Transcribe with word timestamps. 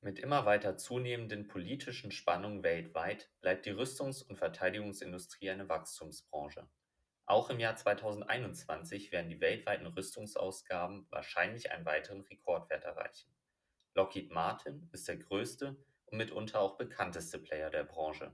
Mit 0.00 0.20
immer 0.20 0.46
weiter 0.46 0.76
zunehmenden 0.76 1.48
politischen 1.48 2.12
Spannungen 2.12 2.62
weltweit 2.62 3.30
bleibt 3.40 3.66
die 3.66 3.72
Rüstungs- 3.72 4.22
und 4.22 4.36
Verteidigungsindustrie 4.36 5.50
eine 5.50 5.68
Wachstumsbranche. 5.68 6.68
Auch 7.26 7.50
im 7.50 7.58
Jahr 7.58 7.74
2021 7.74 9.10
werden 9.10 9.28
die 9.28 9.40
weltweiten 9.40 9.86
Rüstungsausgaben 9.86 11.06
wahrscheinlich 11.10 11.72
einen 11.72 11.84
weiteren 11.84 12.20
Rekordwert 12.20 12.84
erreichen. 12.84 13.28
Lockheed 13.94 14.30
Martin 14.30 14.88
ist 14.92 15.08
der 15.08 15.16
größte 15.16 15.76
und 16.06 16.16
mitunter 16.16 16.60
auch 16.60 16.78
bekannteste 16.78 17.40
Player 17.40 17.68
der 17.68 17.84
Branche. 17.84 18.32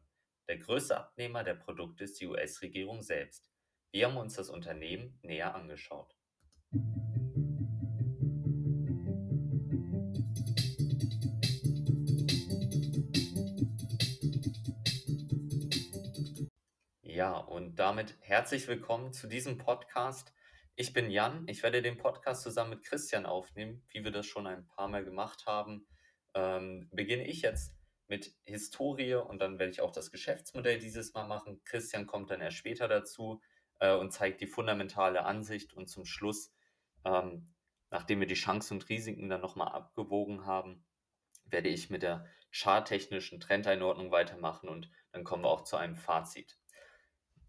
Der 0.48 0.58
größte 0.58 0.98
Abnehmer 0.98 1.44
der 1.44 1.54
Produkte 1.54 2.04
ist 2.04 2.20
die 2.20 2.26
US-Regierung 2.26 3.00
selbst. 3.00 3.50
Wir 3.90 4.06
haben 4.06 4.18
uns 4.18 4.34
das 4.34 4.50
Unternehmen 4.50 5.18
näher 5.22 5.54
angeschaut. 5.54 6.14
Ja, 17.24 17.38
und 17.38 17.76
damit 17.76 18.18
herzlich 18.20 18.68
willkommen 18.68 19.14
zu 19.14 19.26
diesem 19.26 19.56
Podcast. 19.56 20.34
Ich 20.76 20.92
bin 20.92 21.10
Jan. 21.10 21.48
Ich 21.48 21.62
werde 21.62 21.80
den 21.80 21.96
Podcast 21.96 22.42
zusammen 22.42 22.68
mit 22.68 22.82
Christian 22.82 23.24
aufnehmen, 23.24 23.82
wie 23.88 24.04
wir 24.04 24.10
das 24.10 24.26
schon 24.26 24.46
ein 24.46 24.66
paar 24.66 24.88
Mal 24.88 25.06
gemacht 25.06 25.46
haben. 25.46 25.86
Ähm, 26.34 26.86
beginne 26.92 27.26
ich 27.26 27.40
jetzt 27.40 27.74
mit 28.08 28.36
Historie 28.44 29.14
und 29.14 29.38
dann 29.38 29.58
werde 29.58 29.72
ich 29.72 29.80
auch 29.80 29.90
das 29.90 30.10
Geschäftsmodell 30.10 30.78
dieses 30.78 31.14
Mal 31.14 31.26
machen. 31.26 31.62
Christian 31.64 32.06
kommt 32.06 32.30
dann 32.30 32.42
erst 32.42 32.58
später 32.58 32.88
dazu 32.88 33.40
äh, 33.80 33.96
und 33.96 34.12
zeigt 34.12 34.42
die 34.42 34.46
fundamentale 34.46 35.24
Ansicht 35.24 35.72
und 35.72 35.86
zum 35.86 36.04
Schluss, 36.04 36.52
ähm, 37.06 37.54
nachdem 37.88 38.20
wir 38.20 38.26
die 38.26 38.34
Chancen 38.34 38.74
und 38.74 38.90
Risiken 38.90 39.30
dann 39.30 39.40
nochmal 39.40 39.68
abgewogen 39.68 40.44
haben, 40.44 40.84
werde 41.46 41.70
ich 41.70 41.88
mit 41.88 42.02
der 42.02 42.26
charttechnischen 42.50 43.40
Trendeinordnung 43.40 44.10
weitermachen 44.10 44.68
und 44.68 44.90
dann 45.12 45.24
kommen 45.24 45.44
wir 45.44 45.48
auch 45.48 45.64
zu 45.64 45.78
einem 45.78 45.96
Fazit. 45.96 46.58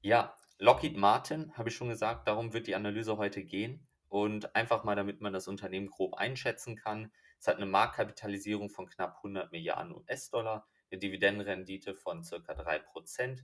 Ja, 0.06 0.38
Lockheed 0.60 0.98
Martin, 0.98 1.52
habe 1.58 1.70
ich 1.70 1.76
schon 1.76 1.90
gesagt, 1.90 2.28
darum 2.28 2.54
wird 2.54 2.68
die 2.68 2.76
Analyse 2.76 3.18
heute 3.18 3.44
gehen. 3.44 3.88
Und 4.08 4.56
einfach 4.56 4.84
mal, 4.84 4.96
damit 4.96 5.20
man 5.20 5.34
das 5.34 5.48
Unternehmen 5.48 5.90
grob 5.90 6.14
einschätzen 6.14 6.76
kann. 6.76 7.12
Es 7.40 7.48
hat 7.48 7.56
eine 7.56 7.66
Marktkapitalisierung 7.66 8.70
von 8.70 8.88
knapp 8.88 9.16
100 9.16 9.52
Milliarden 9.52 9.96
US-Dollar, 9.96 10.68
eine 10.92 11.00
Dividendenrendite 11.00 11.96
von 11.96 12.24
circa 12.24 12.54
3%. 12.54 13.42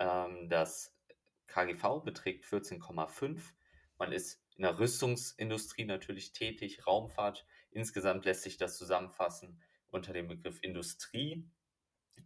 Ähm, 0.00 0.48
das 0.48 0.96
KGV 1.46 2.02
beträgt 2.04 2.44
14,5. 2.44 3.52
Man 3.96 4.10
ist 4.10 4.42
in 4.56 4.62
der 4.64 4.80
Rüstungsindustrie 4.80 5.84
natürlich 5.84 6.32
tätig, 6.32 6.88
Raumfahrt. 6.88 7.46
Insgesamt 7.70 8.24
lässt 8.24 8.42
sich 8.42 8.56
das 8.56 8.76
zusammenfassen 8.78 9.62
unter 9.92 10.12
dem 10.12 10.26
Begriff 10.26 10.58
Industrie. 10.60 11.48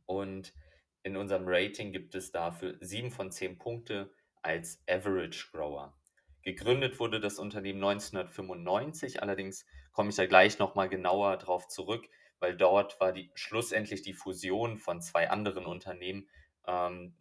Und 0.06 0.54
in 1.02 1.16
unserem 1.16 1.44
Rating 1.46 1.92
gibt 1.92 2.14
es 2.14 2.30
dafür 2.30 2.76
7 2.80 3.10
von 3.10 3.30
10 3.30 3.58
Punkte 3.58 4.12
als 4.42 4.82
Average 4.88 5.48
Grower. 5.52 5.94
Gegründet 6.42 6.98
wurde 7.00 7.20
das 7.20 7.38
Unternehmen 7.38 7.82
1995, 7.82 9.22
allerdings 9.22 9.66
komme 9.92 10.10
ich 10.10 10.16
da 10.16 10.26
gleich 10.26 10.58
nochmal 10.58 10.88
genauer 10.88 11.36
drauf 11.36 11.68
zurück, 11.68 12.08
weil 12.40 12.56
dort 12.56 13.00
war 13.00 13.12
die 13.12 13.30
schlussendlich 13.34 14.02
die 14.02 14.12
Fusion 14.12 14.78
von 14.78 15.00
zwei 15.00 15.30
anderen 15.30 15.66
Unternehmen, 15.66 16.28
ähm, 16.66 17.14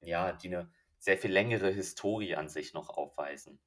ja, 0.00 0.32
die 0.32 0.48
eine 0.48 0.70
sehr 0.98 1.18
viel 1.18 1.30
längere 1.30 1.70
Historie 1.70 2.34
an 2.34 2.48
sich 2.48 2.72
noch 2.74 2.88
aufweisen. 2.88 3.60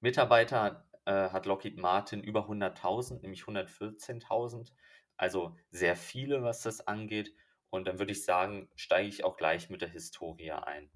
Mitarbeiter 0.00 0.86
äh, 1.04 1.30
hat 1.30 1.46
Lockheed 1.46 1.78
Martin 1.78 2.22
über 2.22 2.48
100.000, 2.48 3.22
nämlich 3.22 3.42
114.000, 3.42 4.72
also 5.16 5.56
sehr 5.70 5.96
viele, 5.96 6.42
was 6.42 6.62
das 6.62 6.86
angeht. 6.86 7.34
Und 7.70 7.86
dann 7.86 7.98
würde 7.98 8.12
ich 8.12 8.24
sagen, 8.24 8.70
steige 8.76 9.08
ich 9.08 9.24
auch 9.24 9.36
gleich 9.36 9.70
mit 9.70 9.82
der 9.82 9.90
Historie 9.90 10.52
ein. 10.52 10.90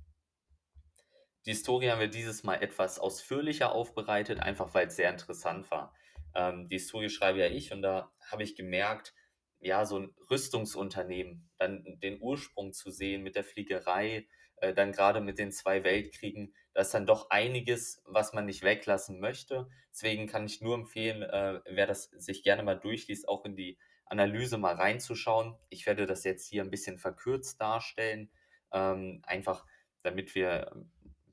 Die 1.44 1.50
Historie 1.50 1.90
haben 1.90 2.00
wir 2.00 2.08
dieses 2.08 2.44
Mal 2.44 2.62
etwas 2.62 2.98
ausführlicher 2.98 3.72
aufbereitet, 3.72 4.40
einfach 4.40 4.74
weil 4.74 4.86
es 4.86 4.96
sehr 4.96 5.10
interessant 5.10 5.70
war. 5.70 5.94
Ähm, 6.34 6.68
die 6.68 6.76
Historie 6.76 7.10
schreibe 7.10 7.40
ja 7.40 7.46
ich 7.46 7.72
und 7.72 7.82
da 7.82 8.12
habe 8.30 8.42
ich 8.42 8.54
gemerkt, 8.54 9.12
ja, 9.58 9.84
so 9.84 9.98
ein 9.98 10.14
Rüstungsunternehmen, 10.30 11.50
dann 11.58 11.84
den 12.02 12.20
Ursprung 12.20 12.72
zu 12.72 12.90
sehen 12.90 13.22
mit 13.22 13.36
der 13.36 13.44
Fliegerei, 13.44 14.26
äh, 14.56 14.74
dann 14.74 14.92
gerade 14.92 15.20
mit 15.20 15.38
den 15.38 15.52
zwei 15.52 15.84
Weltkriegen, 15.84 16.54
da 16.74 16.82
ist 16.82 16.94
dann 16.94 17.06
doch 17.06 17.30
einiges, 17.30 18.02
was 18.06 18.32
man 18.32 18.46
nicht 18.46 18.62
weglassen 18.62 19.20
möchte. 19.20 19.68
Deswegen 19.90 20.26
kann 20.26 20.46
ich 20.46 20.60
nur 20.60 20.74
empfehlen, 20.74 21.22
äh, 21.22 21.60
wer 21.66 21.86
das 21.86 22.04
sich 22.04 22.42
gerne 22.42 22.62
mal 22.62 22.78
durchliest, 22.78 23.28
auch 23.28 23.44
in 23.44 23.56
die 23.56 23.78
Analyse 24.12 24.58
mal 24.58 24.74
reinzuschauen. 24.74 25.56
Ich 25.70 25.86
werde 25.86 26.04
das 26.04 26.22
jetzt 26.24 26.46
hier 26.46 26.62
ein 26.62 26.70
bisschen 26.70 26.98
verkürzt 26.98 27.58
darstellen, 27.60 28.30
ähm, 28.70 29.22
einfach 29.24 29.64
damit 30.02 30.34
wir 30.34 30.70
ähm, 30.70 30.90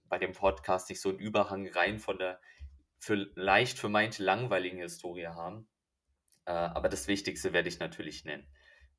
bei 0.08 0.18
dem 0.18 0.32
Podcast 0.32 0.90
nicht 0.90 1.02
so 1.02 1.10
einen 1.10 1.20
Überhang 1.20 1.68
rein 1.68 2.00
von 2.00 2.18
der 2.18 2.40
für 2.98 3.16
leicht 3.36 3.78
für 3.78 3.90
meinte 3.90 4.24
langweiligen 4.24 4.80
Historie 4.80 5.28
haben. 5.28 5.68
Äh, 6.46 6.52
aber 6.52 6.88
das 6.88 7.08
Wichtigste 7.08 7.52
werde 7.52 7.68
ich 7.68 7.80
natürlich 7.80 8.24
nennen. 8.24 8.48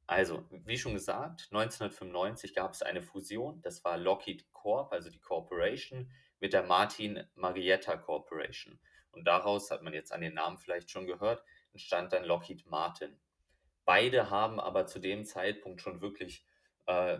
Also, 0.06 0.44
wie 0.50 0.76
schon 0.76 0.92
gesagt, 0.92 1.48
1995 1.50 2.54
gab 2.54 2.72
es 2.72 2.82
eine 2.82 3.02
Fusion. 3.02 3.62
Das 3.62 3.82
war 3.84 3.96
Lockheed 3.96 4.50
Corp, 4.52 4.92
also 4.92 5.08
die 5.08 5.20
Corporation, 5.20 6.10
mit 6.38 6.52
der 6.52 6.64
Martin 6.64 7.24
Marietta 7.34 7.96
Corporation. 7.96 8.78
Und 9.12 9.24
daraus 9.26 9.70
hat 9.70 9.82
man 9.82 9.94
jetzt 9.94 10.12
an 10.12 10.20
den 10.20 10.34
Namen 10.34 10.58
vielleicht 10.58 10.90
schon 10.90 11.06
gehört, 11.06 11.42
entstand 11.72 12.12
dann 12.12 12.24
Lockheed 12.24 12.66
Martin. 12.66 13.18
Beide 13.84 14.30
haben 14.30 14.60
aber 14.60 14.86
zu 14.86 14.98
dem 14.98 15.24
Zeitpunkt 15.24 15.80
schon 15.80 16.00
wirklich 16.00 16.46
äh, 16.86 17.18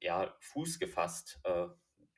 ja, 0.00 0.34
Fuß 0.40 0.78
gefasst. 0.78 1.40
Äh, 1.44 1.68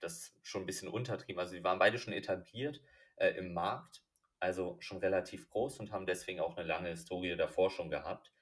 das 0.02 0.34
schon 0.42 0.62
ein 0.62 0.66
bisschen 0.66 0.88
untertrieben. 0.88 1.40
Also 1.40 1.52
sie 1.52 1.64
waren 1.64 1.78
beide 1.78 1.98
schon 1.98 2.12
etabliert 2.12 2.80
äh, 3.16 3.30
im 3.30 3.54
Markt, 3.54 4.02
also 4.40 4.76
schon 4.80 4.98
relativ 4.98 5.48
groß 5.50 5.80
und 5.80 5.92
haben 5.92 6.06
deswegen 6.06 6.40
auch 6.40 6.56
eine 6.56 6.66
lange 6.66 6.90
Historie 6.90 7.36
davor 7.36 7.70
schon 7.70 7.90
gehabt. 7.90 8.32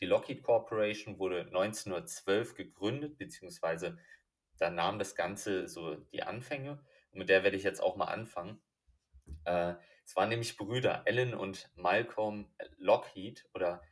Die 0.00 0.06
Lockheed 0.06 0.42
Corporation 0.42 1.18
wurde 1.18 1.42
1912 1.42 2.54
gegründet, 2.54 3.18
beziehungsweise 3.18 3.98
da 4.58 4.70
nahm 4.70 4.98
das 4.98 5.14
Ganze 5.14 5.68
so 5.68 5.94
die 5.94 6.22
Anfänge. 6.22 6.82
Und 7.12 7.18
mit 7.18 7.28
der 7.28 7.44
werde 7.44 7.56
ich 7.56 7.62
jetzt 7.62 7.82
auch 7.82 7.96
mal 7.96 8.06
anfangen. 8.06 8.60
Äh, 9.44 9.74
es 10.04 10.16
waren 10.16 10.30
nämlich 10.30 10.56
Brüder 10.56 11.06
Alan 11.06 11.34
und 11.34 11.70
Malcolm 11.76 12.50
Lockheed 12.78 13.46
oder 13.54 13.82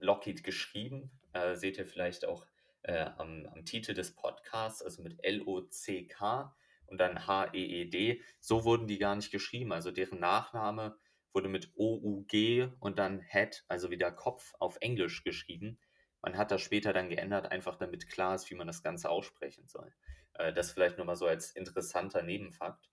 Lockheed 0.00 0.42
geschrieben. 0.42 1.10
Äh, 1.32 1.54
seht 1.54 1.78
ihr 1.78 1.86
vielleicht 1.86 2.24
auch 2.26 2.46
äh, 2.82 3.06
am, 3.18 3.46
am, 3.46 3.64
Titel 3.64 3.94
des 3.94 4.14
Podcasts, 4.14 4.82
also 4.82 5.02
mit 5.02 5.22
L-O-C-K 5.22 6.56
und 6.86 6.98
dann 6.98 7.26
H-E-E-D. 7.26 8.22
So 8.40 8.64
wurden 8.64 8.88
die 8.88 8.98
gar 8.98 9.14
nicht 9.14 9.30
geschrieben. 9.30 9.72
Also 9.72 9.90
deren 9.90 10.18
Nachname 10.18 10.96
wurde 11.32 11.48
mit 11.48 11.70
O-U-G 11.76 12.68
und 12.80 12.98
dann 12.98 13.20
Head, 13.20 13.64
also 13.68 13.90
wieder 13.90 14.10
Kopf, 14.10 14.54
auf 14.58 14.78
Englisch 14.80 15.22
geschrieben. 15.22 15.78
Man 16.22 16.36
hat 16.36 16.50
das 16.50 16.60
später 16.60 16.92
dann 16.92 17.08
geändert, 17.08 17.50
einfach 17.50 17.76
damit 17.76 18.08
klar 18.08 18.34
ist, 18.34 18.50
wie 18.50 18.56
man 18.56 18.66
das 18.66 18.82
Ganze 18.82 19.08
aussprechen 19.10 19.68
soll. 19.68 19.92
Äh, 20.34 20.52
das 20.52 20.72
vielleicht 20.72 20.98
nochmal 20.98 21.16
so 21.16 21.26
als 21.26 21.52
interessanter 21.52 22.22
Nebenfakt. 22.22 22.90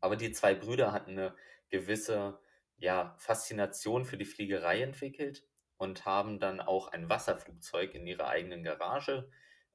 Aber 0.00 0.16
die 0.16 0.32
zwei 0.32 0.54
Brüder 0.54 0.92
hatten 0.92 1.12
eine 1.12 1.34
gewisse 1.68 2.40
ja, 2.78 3.14
Faszination 3.18 4.06
für 4.06 4.16
die 4.16 4.24
Fliegerei 4.24 4.80
entwickelt 4.80 5.44
und 5.80 6.04
haben 6.04 6.38
dann 6.38 6.60
auch 6.60 6.88
ein 6.88 7.08
Wasserflugzeug 7.08 7.94
in 7.94 8.06
ihrer 8.06 8.28
eigenen 8.28 8.62
Garage 8.62 9.30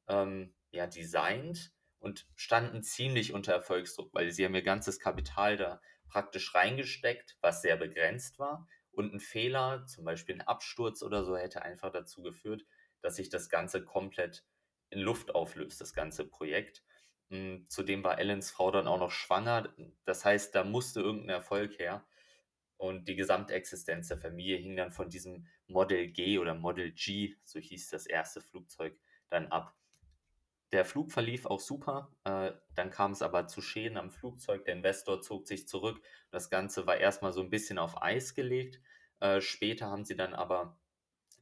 ähm, 0.07 0.53
ja, 0.69 0.85
designt 0.85 1.73
und 1.97 2.27
standen 2.35 2.83
ziemlich 2.83 3.33
unter 3.33 3.53
Erfolgsdruck, 3.53 4.13
weil 4.13 4.29
sie 4.29 4.45
haben 4.45 4.53
ihr 4.53 4.61
ganzes 4.61 4.99
Kapital 4.99 5.57
da 5.57 5.81
praktisch 6.07 6.53
reingesteckt, 6.53 7.39
was 7.41 7.63
sehr 7.63 7.75
begrenzt 7.75 8.38
war. 8.38 8.67
Und 8.91 9.15
ein 9.15 9.19
Fehler, 9.19 9.88
zum 9.88 10.05
Beispiel 10.05 10.35
ein 10.35 10.47
Absturz 10.47 11.01
oder 11.01 11.25
so, 11.25 11.35
hätte 11.38 11.63
einfach 11.63 11.91
dazu 11.91 12.21
geführt, 12.21 12.68
dass 13.01 13.15
sich 13.15 13.30
das 13.30 13.50
Ganze 13.50 13.83
komplett 13.83 14.45
in 14.91 15.00
Luft 15.00 15.33
auflöst, 15.33 15.81
das 15.81 15.95
ganze 15.95 16.24
Projekt. 16.24 16.83
Hm, 17.31 17.65
zudem 17.68 18.03
war 18.03 18.19
Ellens 18.19 18.51
Frau 18.51 18.69
dann 18.69 18.88
auch 18.88 19.00
noch 19.00 19.12
schwanger. 19.12 19.74
Das 20.06 20.24
heißt, 20.24 20.53
da 20.53 20.63
musste 20.63 21.01
irgendein 21.01 21.38
Erfolg 21.38 21.80
her. 21.80 22.06
Und 22.77 23.07
die 23.07 23.15
Gesamtexistenz 23.15 24.09
der 24.09 24.19
Familie 24.19 24.57
hing 24.57 24.75
dann 24.75 24.91
von 24.91 25.09
diesem 25.09 25.47
Model 25.67 26.07
G 26.07 26.39
oder 26.39 26.53
Model 26.53 26.91
G, 26.91 27.35
so 27.44 27.59
hieß 27.59 27.89
das 27.89 28.06
erste 28.06 28.41
Flugzeug, 28.41 28.97
dann 29.29 29.47
ab. 29.47 29.75
Der 30.71 30.85
Flug 30.85 31.12
verlief 31.12 31.45
auch 31.45 31.59
super, 31.59 32.12
äh, 32.23 32.51
dann 32.75 32.89
kam 32.89 33.12
es 33.12 33.21
aber 33.21 33.47
zu 33.47 33.62
Schäden 33.62 33.97
am 33.97 34.12
Flugzeug, 34.12 34.65
der 34.65 34.75
Investor 34.75 35.21
zog 35.21 35.47
sich 35.47 35.67
zurück, 35.67 36.01
das 36.31 36.50
Ganze 36.50 36.85
war 36.88 36.97
erstmal 36.97 37.33
so 37.33 37.41
ein 37.41 37.50
bisschen 37.50 37.77
auf 37.77 38.01
Eis 38.01 38.33
gelegt. 38.33 38.81
Äh, 39.19 39.41
später 39.41 39.88
haben 39.88 40.06
sie 40.06 40.15
dann 40.15 40.33
aber, 40.33 40.77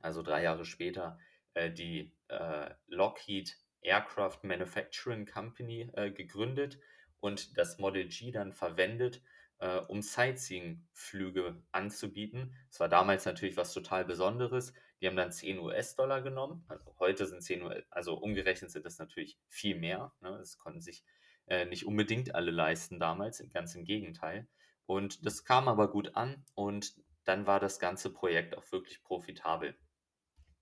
also 0.01 0.21
drei 0.21 0.43
Jahre 0.43 0.65
später, 0.65 1.17
äh, 1.53 1.71
die 1.71 2.11
äh, 2.27 2.69
Lockheed 2.87 3.57
Aircraft 3.81 4.39
Manufacturing 4.43 5.25
Company 5.25 5.89
äh, 5.93 6.11
gegründet 6.11 6.79
und 7.19 7.57
das 7.57 7.79
Model 7.79 8.07
G 8.07 8.31
dann 8.31 8.53
verwendet 8.53 9.21
äh, 9.63 9.77
um 9.87 10.01
Sightseeing-Flüge 10.01 11.63
anzubieten. 11.71 12.53
Das 12.69 12.81
war 12.81 12.89
damals 12.89 13.25
natürlich 13.25 13.55
was 13.55 13.73
total 13.73 14.03
Besonderes. 14.03 14.73
Die 14.99 15.07
haben 15.07 15.15
dann 15.15 15.31
10 15.31 15.57
US-Dollar 15.59 16.21
genommen. 16.21 16.65
Also 16.67 16.83
heute 16.99 17.25
sind 17.25 17.41
10 17.41 17.63
US, 17.63 17.83
also 17.89 18.15
umgerechnet 18.15 18.71
sind 18.71 18.85
das 18.85 18.99
natürlich 18.99 19.39
viel 19.47 19.75
mehr. 19.79 20.13
Ne? 20.19 20.35
Das 20.37 20.57
konnten 20.57 20.81
sich 20.81 21.05
äh, 21.47 21.65
nicht 21.65 21.85
unbedingt 21.85 22.35
alle 22.35 22.51
leisten 22.51 22.99
damals, 22.99 23.41
ganz 23.53 23.73
im 23.75 23.85
Gegenteil. 23.85 24.49
Und 24.85 25.25
das 25.25 25.45
kam 25.45 25.69
aber 25.69 25.89
gut 25.89 26.17
an 26.17 26.43
und 26.55 26.95
dann 27.23 27.47
war 27.47 27.61
das 27.61 27.79
ganze 27.79 28.11
Projekt 28.11 28.57
auch 28.57 28.69
wirklich 28.73 29.01
profitabel. 29.01 29.77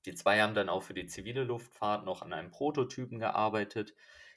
Die 0.05 0.13
zwei 0.13 0.41
haben 0.41 0.53
dann 0.53 0.69
auch 0.69 0.83
für 0.83 0.93
die 0.93 1.07
zivile 1.07 1.43
Luftfahrt 1.43 2.05
noch 2.05 2.21
an 2.21 2.33
einem 2.33 2.51
Prototypen 2.51 3.17
gearbeitet. 3.17 3.95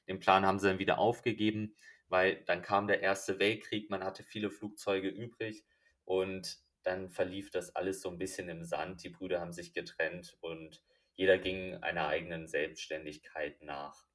Den 0.08 0.20
Plan 0.20 0.46
haben 0.46 0.58
sie 0.58 0.68
dann 0.68 0.78
wieder 0.78 0.98
aufgegeben, 0.98 1.74
weil 2.14 2.44
dann 2.44 2.62
kam 2.62 2.86
der 2.86 3.00
Erste 3.02 3.40
Weltkrieg, 3.40 3.90
man 3.90 4.04
hatte 4.04 4.22
viele 4.22 4.48
Flugzeuge 4.48 5.08
übrig 5.08 5.64
und 6.04 6.60
dann 6.84 7.10
verlief 7.10 7.50
das 7.50 7.74
alles 7.74 8.02
so 8.02 8.08
ein 8.08 8.18
bisschen 8.18 8.48
im 8.48 8.62
Sand. 8.62 9.02
Die 9.02 9.08
Brüder 9.08 9.40
haben 9.40 9.52
sich 9.52 9.72
getrennt 9.72 10.38
und 10.40 10.80
jeder 11.16 11.38
ging 11.38 11.74
einer 11.78 12.06
eigenen 12.06 12.46
Selbstständigkeit 12.46 13.60
nach. 13.62 14.06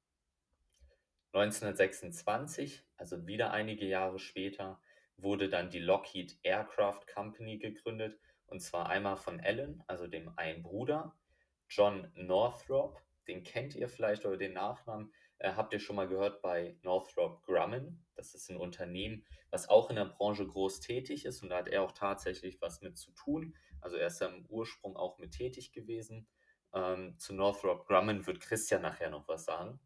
1926, 1.34 2.86
also 2.96 3.26
wieder 3.26 3.50
einige 3.50 3.84
Jahre 3.84 4.18
später, 4.18 4.80
wurde 5.18 5.50
dann 5.50 5.68
die 5.68 5.78
Lockheed 5.78 6.38
Aircraft 6.42 7.02
Company 7.12 7.58
gegründet. 7.58 8.18
Und 8.46 8.60
zwar 8.60 8.88
einmal 8.88 9.18
von 9.18 9.40
Alan, 9.40 9.84
also 9.88 10.06
dem 10.06 10.32
einen 10.38 10.62
Bruder, 10.62 11.14
John 11.68 12.10
Northrop, 12.14 12.98
den 13.28 13.42
kennt 13.42 13.74
ihr 13.74 13.90
vielleicht 13.90 14.24
oder 14.24 14.38
den 14.38 14.54
Nachnamen, 14.54 15.12
äh, 15.40 15.54
habt 15.54 15.72
ihr 15.72 15.80
schon 15.80 15.96
mal 15.96 16.06
gehört 16.06 16.42
bei 16.42 16.76
Northrop 16.82 17.42
Grumman. 17.42 18.04
Das 18.14 18.34
ist 18.34 18.50
ein 18.50 18.56
Unternehmen, 18.56 19.24
was 19.50 19.68
auch 19.68 19.90
in 19.90 19.96
der 19.96 20.04
Branche 20.04 20.46
groß 20.46 20.80
tätig 20.80 21.24
ist 21.24 21.42
und 21.42 21.48
da 21.48 21.58
hat 21.58 21.68
er 21.68 21.82
auch 21.82 21.92
tatsächlich 21.92 22.60
was 22.60 22.82
mit 22.82 22.98
zu 22.98 23.10
tun. 23.12 23.56
Also 23.80 23.96
er 23.96 24.06
ist 24.06 24.20
ja 24.20 24.28
im 24.28 24.46
Ursprung 24.46 24.96
auch 24.96 25.18
mit 25.18 25.32
tätig 25.32 25.72
gewesen. 25.72 26.28
Ähm, 26.74 27.18
zu 27.18 27.34
Northrop 27.34 27.86
Grumman 27.86 28.26
wird 28.26 28.40
Christian 28.40 28.82
nachher 28.82 29.10
noch 29.10 29.26
was 29.28 29.46
sagen, 29.46 29.80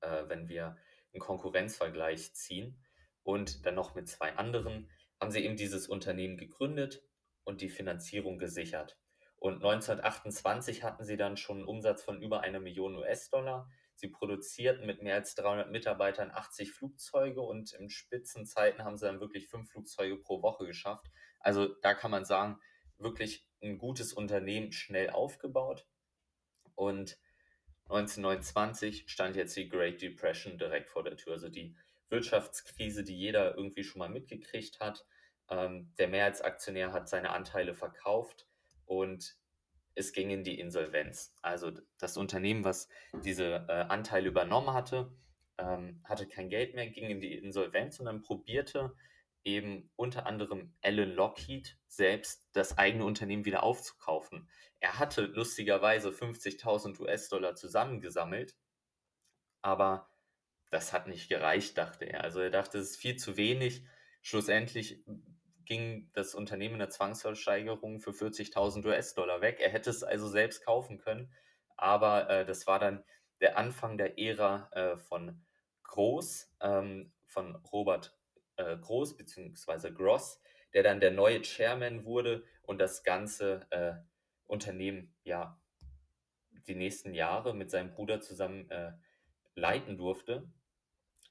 äh, 0.00 0.24
wenn 0.28 0.48
wir 0.48 0.76
einen 1.12 1.20
Konkurrenzvergleich 1.20 2.34
ziehen 2.34 2.82
und 3.22 3.66
dann 3.66 3.74
noch 3.74 3.94
mit 3.94 4.08
zwei 4.08 4.34
anderen 4.36 4.90
haben 5.20 5.30
sie 5.30 5.44
eben 5.44 5.56
dieses 5.56 5.86
Unternehmen 5.86 6.38
gegründet 6.38 7.04
und 7.44 7.60
die 7.60 7.68
Finanzierung 7.68 8.38
gesichert. 8.38 8.98
Und 9.36 9.56
1928 9.56 10.82
hatten 10.82 11.04
sie 11.04 11.16
dann 11.16 11.36
schon 11.36 11.58
einen 11.58 11.68
Umsatz 11.68 12.02
von 12.02 12.22
über 12.22 12.40
einer 12.40 12.58
Million 12.58 12.96
US-Dollar. 12.96 13.70
Sie 14.02 14.08
produzierten 14.08 14.84
mit 14.84 15.00
mehr 15.00 15.14
als 15.14 15.36
300 15.36 15.70
Mitarbeitern 15.70 16.32
80 16.32 16.72
Flugzeuge 16.72 17.40
und 17.40 17.72
in 17.74 17.88
Spitzenzeiten 17.88 18.84
haben 18.84 18.96
sie 18.96 19.06
dann 19.06 19.20
wirklich 19.20 19.46
fünf 19.46 19.70
Flugzeuge 19.70 20.16
pro 20.16 20.42
Woche 20.42 20.66
geschafft. 20.66 21.06
Also 21.38 21.68
da 21.68 21.94
kann 21.94 22.10
man 22.10 22.24
sagen, 22.24 22.58
wirklich 22.98 23.46
ein 23.62 23.78
gutes 23.78 24.12
Unternehmen, 24.12 24.72
schnell 24.72 25.10
aufgebaut. 25.10 25.86
Und 26.74 27.16
1929 27.84 29.04
stand 29.06 29.36
jetzt 29.36 29.56
die 29.56 29.68
Great 29.68 30.02
Depression 30.02 30.58
direkt 30.58 30.90
vor 30.90 31.04
der 31.04 31.16
Tür. 31.16 31.34
Also 31.34 31.48
die 31.48 31.76
Wirtschaftskrise, 32.08 33.04
die 33.04 33.16
jeder 33.16 33.54
irgendwie 33.54 33.84
schon 33.84 34.00
mal 34.00 34.08
mitgekriegt 34.08 34.80
hat. 34.80 35.06
Ähm, 35.48 35.94
der 35.96 36.08
Mehrheitsaktionär 36.08 36.92
hat 36.92 37.08
seine 37.08 37.30
Anteile 37.30 37.74
verkauft 37.74 38.48
und 38.84 39.36
es 39.94 40.12
ging 40.12 40.30
in 40.30 40.44
die 40.44 40.58
Insolvenz. 40.58 41.34
Also 41.42 41.72
das 41.98 42.16
Unternehmen, 42.16 42.64
was 42.64 42.88
diese 43.24 43.66
äh, 43.68 43.72
Anteile 43.88 44.28
übernommen 44.28 44.72
hatte, 44.72 45.12
ähm, 45.58 46.00
hatte 46.04 46.26
kein 46.26 46.48
Geld 46.48 46.74
mehr, 46.74 46.88
ging 46.88 47.10
in 47.10 47.20
die 47.20 47.34
Insolvenz 47.34 48.00
und 48.00 48.06
dann 48.06 48.22
probierte 48.22 48.94
eben 49.44 49.90
unter 49.96 50.26
anderem 50.26 50.72
Alan 50.82 51.12
Lockheed 51.12 51.76
selbst 51.88 52.48
das 52.52 52.78
eigene 52.78 53.04
Unternehmen 53.04 53.44
wieder 53.44 53.62
aufzukaufen. 53.62 54.48
Er 54.80 54.98
hatte 54.98 55.22
lustigerweise 55.22 56.10
50.000 56.10 57.00
US-Dollar 57.00 57.54
zusammengesammelt, 57.54 58.56
aber 59.60 60.10
das 60.70 60.92
hat 60.92 61.06
nicht 61.06 61.28
gereicht, 61.28 61.76
dachte 61.76 62.06
er. 62.06 62.24
Also 62.24 62.40
er 62.40 62.50
dachte, 62.50 62.78
es 62.78 62.92
ist 62.92 62.96
viel 62.96 63.16
zu 63.16 63.36
wenig. 63.36 63.84
Schlussendlich 64.22 65.04
ging 65.66 66.10
das 66.12 66.34
Unternehmen 66.34 66.74
in 66.74 66.80
der 66.80 66.90
Zwangsversteigerung 66.90 68.00
für 68.00 68.10
40.000 68.10 68.86
US-Dollar 68.86 69.40
weg. 69.40 69.58
Er 69.60 69.70
hätte 69.70 69.90
es 69.90 70.02
also 70.02 70.28
selbst 70.28 70.64
kaufen 70.64 70.98
können, 70.98 71.32
aber 71.76 72.28
äh, 72.28 72.44
das 72.44 72.66
war 72.66 72.78
dann 72.78 73.04
der 73.40 73.58
Anfang 73.58 73.98
der 73.98 74.18
Ära 74.18 74.70
äh, 74.72 74.96
von 74.96 75.42
Groß, 75.82 76.54
ähm, 76.60 77.12
von 77.26 77.56
Robert 77.72 78.16
äh, 78.56 78.76
Groß 78.76 79.16
bzw. 79.16 79.90
Gross, 79.90 80.40
der 80.74 80.82
dann 80.82 81.00
der 81.00 81.10
neue 81.10 81.42
Chairman 81.42 82.04
wurde 82.04 82.44
und 82.62 82.78
das 82.78 83.02
ganze 83.02 83.66
äh, 83.70 83.94
Unternehmen 84.46 85.14
ja 85.24 85.60
die 86.66 86.74
nächsten 86.74 87.14
Jahre 87.14 87.54
mit 87.54 87.70
seinem 87.70 87.90
Bruder 87.90 88.20
zusammen 88.20 88.70
äh, 88.70 88.92
leiten 89.54 89.98
durfte. 89.98 90.48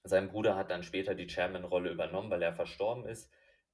Sein 0.04 0.30
Bruder 0.30 0.56
hat 0.56 0.72
dann 0.72 0.84
später 0.84 1.16
die 1.16 1.28
Chairman-Rolle 1.28 1.90
übernommen, 1.90 2.30
weil 2.32 2.42
er 2.42 2.54
verstorben 2.54 3.06
ist. 3.06 3.32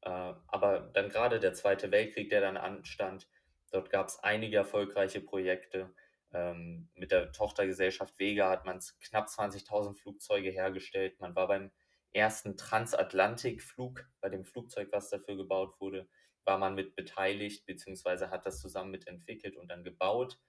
Äh, 0.07 0.33
aber 0.47 0.89
dann 0.93 1.09
gerade 1.09 1.39
der 1.41 1.53
Zweite 1.53 1.91
Weltkrieg, 1.91 2.29
der 2.29 2.39
dann 2.39 2.55
anstand, 2.55 3.27
dort 3.71 3.89
gab 3.89 4.07
es 4.07 4.19
einige 4.19 4.55
erfolgreiche 4.55 5.19
Projekte. 5.19 5.93
Ähm, 6.31 6.89
mit 6.95 7.11
der 7.11 7.33
Tochtergesellschaft 7.33 8.17
Vega 8.17 8.49
hat 8.49 8.65
man 8.65 8.79
knapp 9.01 9.27
20.000 9.27 9.95
Flugzeuge 9.95 10.49
hergestellt. 10.49 11.19
Man 11.19 11.35
war 11.35 11.47
beim 11.49 11.71
ersten 12.13 12.55
Transatlantikflug, 12.55 14.07
bei 14.21 14.29
dem 14.29 14.45
Flugzeug, 14.45 14.89
was 14.93 15.09
dafür 15.09 15.35
gebaut 15.35 15.75
wurde, 15.81 16.07
war 16.45 16.57
man 16.57 16.73
mit 16.73 16.95
beteiligt, 16.95 17.65
beziehungsweise 17.65 18.29
hat 18.29 18.45
das 18.45 18.61
zusammen 18.61 18.91
mit 18.91 19.07
entwickelt 19.07 19.57
und 19.57 19.67
dann 19.67 19.83
gebaut. 19.83 20.39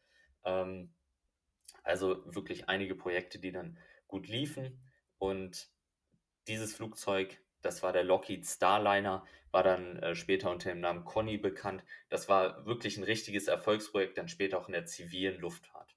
Ähm, 0.44 0.94
also 1.82 2.22
wirklich 2.32 2.68
einige 2.68 2.94
Projekte, 2.94 3.40
die 3.40 3.50
dann 3.50 3.76
gut 4.06 4.28
liefen. 4.28 4.88
Und 5.16 5.68
dieses 6.46 6.72
Flugzeug, 6.72 7.40
das 7.62 7.82
war 7.82 7.92
der 7.92 8.04
Lockheed 8.04 8.46
Starliner, 8.46 9.24
war 9.50 9.62
dann 9.62 9.96
äh, 9.98 10.14
später 10.14 10.50
unter 10.50 10.70
dem 10.70 10.80
Namen 10.80 11.04
Conny 11.04 11.38
bekannt. 11.38 11.82
Das 12.08 12.28
war 12.28 12.66
wirklich 12.66 12.96
ein 12.96 13.04
richtiges 13.04 13.48
Erfolgsprojekt, 13.48 14.18
dann 14.18 14.28
später 14.28 14.58
auch 14.58 14.68
in 14.68 14.72
der 14.72 14.86
zivilen 14.86 15.40
Luftfahrt. 15.40 15.96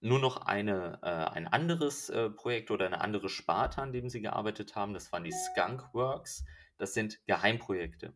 Nur 0.00 0.18
noch 0.18 0.36
eine, 0.46 0.98
äh, 1.02 1.06
ein 1.06 1.48
anderes 1.48 2.10
äh, 2.10 2.28
Projekt 2.28 2.70
oder 2.70 2.86
eine 2.86 3.00
andere 3.00 3.30
Sparte, 3.30 3.80
an 3.80 3.92
dem 3.92 4.10
sie 4.10 4.20
gearbeitet 4.20 4.76
haben, 4.76 4.92
das 4.92 5.12
waren 5.12 5.24
die 5.24 5.32
Skunk 5.32 5.94
Works. 5.94 6.44
Das 6.76 6.92
sind 6.92 7.24
Geheimprojekte. 7.26 8.14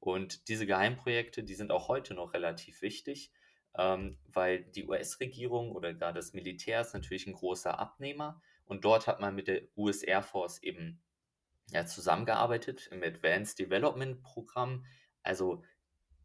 Und 0.00 0.48
diese 0.48 0.66
Geheimprojekte, 0.66 1.42
die 1.42 1.54
sind 1.54 1.72
auch 1.72 1.88
heute 1.88 2.14
noch 2.14 2.34
relativ 2.34 2.82
wichtig, 2.82 3.32
ähm, 3.74 4.18
weil 4.24 4.64
die 4.64 4.86
US-Regierung 4.86 5.72
oder 5.72 5.94
gar 5.94 6.12
das 6.12 6.32
Militär 6.32 6.80
ist 6.80 6.94
natürlich 6.94 7.26
ein 7.26 7.34
großer 7.34 7.78
Abnehmer 7.78 8.40
und 8.64 8.84
dort 8.84 9.06
hat 9.06 9.20
man 9.20 9.34
mit 9.34 9.48
der 9.48 9.62
US 9.76 10.02
Air 10.02 10.22
Force 10.22 10.62
eben 10.62 11.00
ja, 11.72 11.86
zusammengearbeitet 11.86 12.88
im 12.88 13.02
Advanced 13.02 13.58
Development 13.58 14.22
Programm. 14.22 14.84
Also 15.22 15.62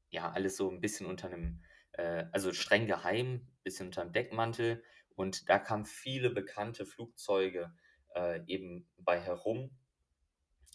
ja, 0.10 0.32
alles 0.32 0.58
so 0.58 0.70
ein 0.70 0.82
bisschen 0.82 1.06
unter 1.08 1.28
einem, 1.28 1.62
äh, 1.94 2.26
also 2.32 2.54
streng 2.54 2.88
geheim, 2.88 3.48
bisschen 3.64 3.88
unter 3.88 4.02
einem 4.02 4.14
Deckmantel. 4.14 4.84
Und 5.16 5.50
da 5.50 5.60
kamen 5.60 5.86
viele 5.86 6.30
bekannte 6.30 6.86
Flugzeuge 6.86 7.74
äh, 8.16 8.42
eben 8.48 8.90
bei 8.98 9.20
herum. 9.20 9.78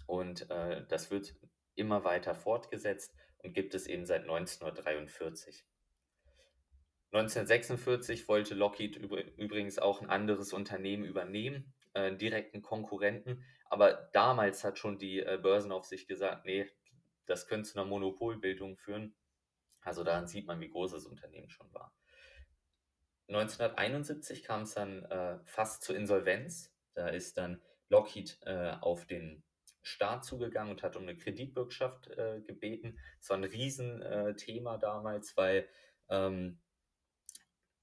Und 0.06 0.50
äh, 0.50 0.86
das 0.88 1.10
wird 1.10 1.34
immer 1.74 2.04
weiter 2.04 2.34
fortgesetzt 2.34 3.14
und 3.38 3.54
gibt 3.54 3.74
es 3.74 3.86
eben 3.86 4.06
seit 4.06 4.22
1943. 4.22 5.64
1946 7.12 8.28
wollte 8.28 8.54
Lockheed 8.54 8.96
übrigens 8.96 9.78
auch 9.78 10.00
ein 10.00 10.10
anderes 10.10 10.52
Unternehmen 10.52 11.04
übernehmen, 11.04 11.72
äh, 11.94 12.14
direkten 12.16 12.62
Konkurrenten. 12.62 13.44
Aber 13.66 14.10
damals 14.12 14.64
hat 14.64 14.78
schon 14.78 14.98
die 14.98 15.20
äh, 15.20 15.38
Börsenaufsicht 15.40 16.08
gesagt, 16.08 16.44
nee, 16.44 16.68
das 17.26 17.46
könnte 17.46 17.68
zu 17.68 17.78
einer 17.78 17.88
Monopolbildung 17.88 18.76
führen. 18.76 19.14
Also 19.82 20.04
daran 20.04 20.26
sieht 20.26 20.46
man, 20.46 20.60
wie 20.60 20.68
groß 20.70 20.92
das 20.92 21.06
Unternehmen 21.06 21.50
schon 21.50 21.72
war. 21.72 21.94
1971 23.28 24.42
kam 24.42 24.62
es 24.62 24.74
dann 24.74 25.04
äh, 25.04 25.38
fast 25.44 25.82
zur 25.82 25.96
Insolvenz. 25.96 26.74
Da 26.94 27.08
ist 27.08 27.38
dann 27.38 27.62
Lockheed 27.88 28.38
äh, 28.42 28.72
auf 28.80 29.06
den 29.06 29.44
Staat 29.82 30.24
zugegangen 30.24 30.72
und 30.72 30.82
hat 30.82 30.96
um 30.96 31.04
eine 31.04 31.16
Kreditbürgschaft 31.16 32.08
äh, 32.08 32.40
gebeten. 32.40 32.98
Das 33.18 33.30
war 33.30 33.36
ein 33.38 33.44
Riesenthema 33.44 34.76
damals, 34.78 35.36
weil 35.36 35.68
ähm, 36.08 36.60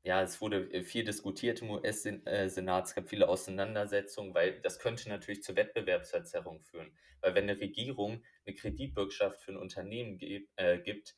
ja, 0.03 0.21
es 0.21 0.39
wurde 0.41 0.71
äh, 0.71 0.83
viel 0.83 1.03
diskutiert 1.03 1.61
im 1.61 1.71
US-Senat, 1.71 2.85
es 2.85 2.95
gab 2.95 3.09
viele 3.09 3.27
Auseinandersetzungen, 3.27 4.33
weil 4.33 4.61
das 4.61 4.79
könnte 4.79 5.09
natürlich 5.09 5.43
zur 5.43 5.55
Wettbewerbsverzerrung 5.55 6.61
führen. 6.61 6.91
Weil 7.21 7.35
wenn 7.35 7.49
eine 7.49 7.59
Regierung 7.59 8.23
eine 8.45 8.55
Kreditbürgschaft 8.55 9.41
für 9.41 9.51
ein 9.51 9.57
Unternehmen 9.57 10.19
äh, 10.55 10.79
gibt, 10.79 11.15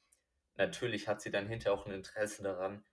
natürlich 0.56 1.08
hat 1.08 1.22
sie 1.22 1.32
dann 1.32 1.48
hinterher 1.48 1.78
auch 1.78 1.86
ein 1.86 1.94
Interesse 1.94 2.44
daran, 2.44 2.84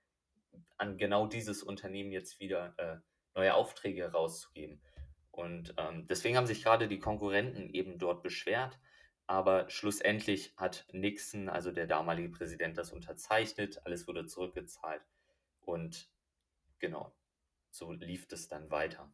an 0.76 0.98
genau 0.98 1.26
dieses 1.26 1.62
Unternehmen 1.62 2.12
jetzt 2.12 2.40
wieder 2.40 2.74
äh, 2.78 2.96
neue 3.34 3.54
Aufträge 3.54 4.02
herauszugeben. 4.02 4.82
Und 5.30 5.74
ähm, 5.76 6.06
deswegen 6.06 6.36
haben 6.36 6.46
sich 6.46 6.62
gerade 6.62 6.88
die 6.88 6.98
Konkurrenten 6.98 7.70
eben 7.70 7.98
dort 7.98 8.22
beschwert. 8.22 8.78
Aber 9.26 9.68
schlussendlich 9.68 10.54
hat 10.56 10.86
Nixon, 10.92 11.48
also 11.48 11.72
der 11.72 11.86
damalige 11.86 12.30
Präsident, 12.30 12.78
das 12.78 12.92
unterzeichnet. 12.92 13.84
Alles 13.84 14.06
wurde 14.06 14.26
zurückgezahlt. 14.26 15.02
Und 15.66 16.08
genau, 16.78 17.14
so 17.70 17.92
lief 17.92 18.26
es 18.30 18.48
dann 18.48 18.70
weiter. 18.70 19.12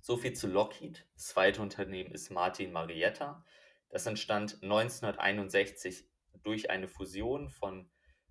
So 0.00 0.16
viel 0.16 0.34
zu 0.34 0.46
Lockheed. 0.46 1.04
Das 1.14 1.28
zweite 1.28 1.60
Unternehmen 1.60 2.12
ist 2.12 2.30
Martin 2.30 2.70
Marietta. 2.70 3.44
Das 3.88 4.06
entstand 4.06 4.62
1961 4.62 6.08
durch 6.44 6.70
eine 6.70 6.86
Fusion 6.86 7.48
von 7.48 7.90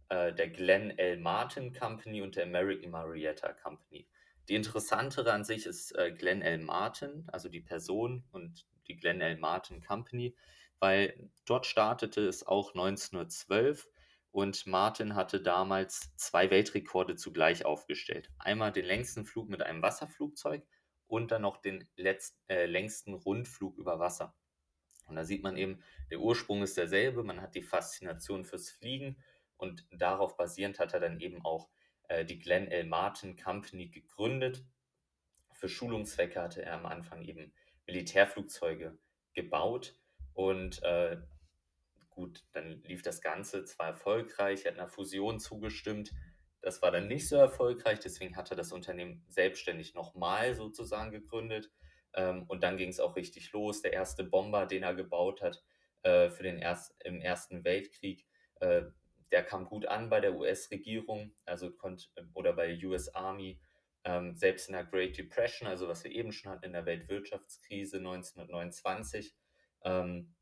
äh, 0.10 0.34
der 0.34 0.50
Glenn 0.50 0.98
L. 0.98 1.18
Martin 1.18 1.74
Company 1.74 2.22
und 2.22 2.36
der 2.36 2.44
American 2.44 2.92
Marietta 2.92 3.52
Company. 3.54 4.08
Die 4.48 4.56
interessantere 4.56 5.34
an 5.34 5.44
sich 5.44 5.66
ist 5.66 5.92
äh, 5.96 6.12
Glenn 6.12 6.42
L. 6.42 6.60
Martin, 6.60 7.28
also 7.28 7.50
die 7.50 7.62
Person 7.62 8.24
und 8.32 8.66
die 8.88 8.96
Glenn 8.96 9.20
L. 9.20 9.38
Martin 9.38 9.82
Company, 9.82 10.36
weil 10.80 11.30
dort 11.46 11.66
startete 11.66 12.22
es 12.22 12.46
auch 12.46 12.70
1912 12.76 13.90
und 14.36 14.68
Martin 14.68 15.16
hatte 15.16 15.40
damals 15.40 16.14
zwei 16.18 16.52
Weltrekorde 16.52 17.16
zugleich 17.16 17.64
aufgestellt. 17.64 18.30
Einmal 18.38 18.74
den 18.74 18.84
längsten 18.84 19.24
Flug 19.24 19.48
mit 19.48 19.62
einem 19.62 19.82
Wasserflugzeug 19.82 20.62
und 21.08 21.32
dann 21.32 21.44
noch 21.44 21.62
den 21.62 21.88
letzt, 21.96 22.38
äh, 22.50 22.66
längsten 22.66 23.14
Rundflug 23.14 23.78
über 23.78 23.98
Wasser. 23.98 24.36
Und 25.08 25.16
da 25.16 25.24
sieht 25.24 25.42
man 25.42 25.56
eben, 25.56 25.82
der 26.12 26.20
Ursprung 26.20 26.64
ist 26.64 26.76
derselbe, 26.76 27.24
man 27.24 27.40
hat 27.40 27.56
die 27.56 27.62
Faszination 27.62 28.44
fürs 28.44 28.70
Fliegen 28.72 29.24
und 29.56 29.88
darauf 29.90 30.36
basierend 30.36 30.80
hat 30.80 30.94
er 30.94 31.00
dann 31.00 31.22
eben 31.22 31.42
auch 31.46 31.70
äh, 32.10 32.26
die 32.26 32.40
Glenn 32.40 32.68
L. 32.68 32.88
Martin 32.88 33.38
Company 33.38 33.88
gegründet. 33.88 34.66
Für 35.54 35.70
Schulungszwecke 35.70 36.42
hatte 36.42 36.62
er 36.62 36.74
am 36.74 36.86
Anfang 36.86 37.24
eben 37.24 37.54
Militärflugzeuge 37.88 38.98
gebaut 39.34 39.96
und 40.34 40.84
äh, 40.84 41.22
gut, 42.16 42.44
dann 42.54 42.82
lief 42.84 43.02
das 43.02 43.22
Ganze 43.22 43.66
zwar 43.66 43.90
erfolgreich, 43.90 44.66
er 44.66 44.72
hat 44.72 44.80
einer 44.80 44.90
Fusion 44.90 45.40
zugestimmt, 45.40 46.12
das 46.62 46.82
war 46.82 46.90
dann 46.92 47.08
nicht 47.08 47.28
so 47.28 47.36
erfolgreich, 47.36 48.00
deswegen 48.00 48.36
hat 48.36 48.50
er 48.50 48.58
das 48.58 48.72
Unternehmen 48.72 49.24
selbstständig 49.28 49.94
nochmal 49.94 50.56
sozusagen 50.56 51.12
gegründet. 51.12 51.70
Ähm, 52.16 52.46
und 52.48 52.64
dann 52.64 52.78
ging 52.78 52.90
es 52.90 53.00
auch 53.00 53.16
richtig 53.16 53.52
los. 53.52 53.82
Der 53.82 53.94
erste 53.94 54.24
Bomber, 54.24 54.66
den 54.66 54.82
er 54.82 54.96
gebaut 54.96 55.44
hat 55.44 55.64
äh, 56.02 56.30
für 56.30 56.44
den 56.44 56.58
erst, 56.58 56.96
im 57.04 57.22
Ersten 57.22 57.64
Weltkrieg, 57.64 58.26
äh, 58.62 58.84
der 59.32 59.44
kam 59.44 59.66
gut 59.66 59.86
an 59.86 60.10
bei 60.10 60.22
der 60.22 60.36
US-Regierung, 60.36 61.36
also 61.46 61.72
konnte, 61.72 62.08
oder 62.34 62.54
bei 62.54 62.74
der 62.74 62.90
US 62.90 63.10
Army, 63.10 63.60
ähm, 64.04 64.36
selbst 64.36 64.70
in 64.70 64.74
der 64.74 64.86
Great 64.86 65.18
Depression, 65.18 65.68
also 65.68 65.88
was 65.88 66.04
wir 66.04 66.12
eben 66.12 66.32
schon 66.32 66.52
hatten 66.52 66.66
in 66.66 66.74
der 66.74 66.86
Weltwirtschaftskrise 66.86 67.98
1929, 67.98 69.36
ähm, 69.84 70.35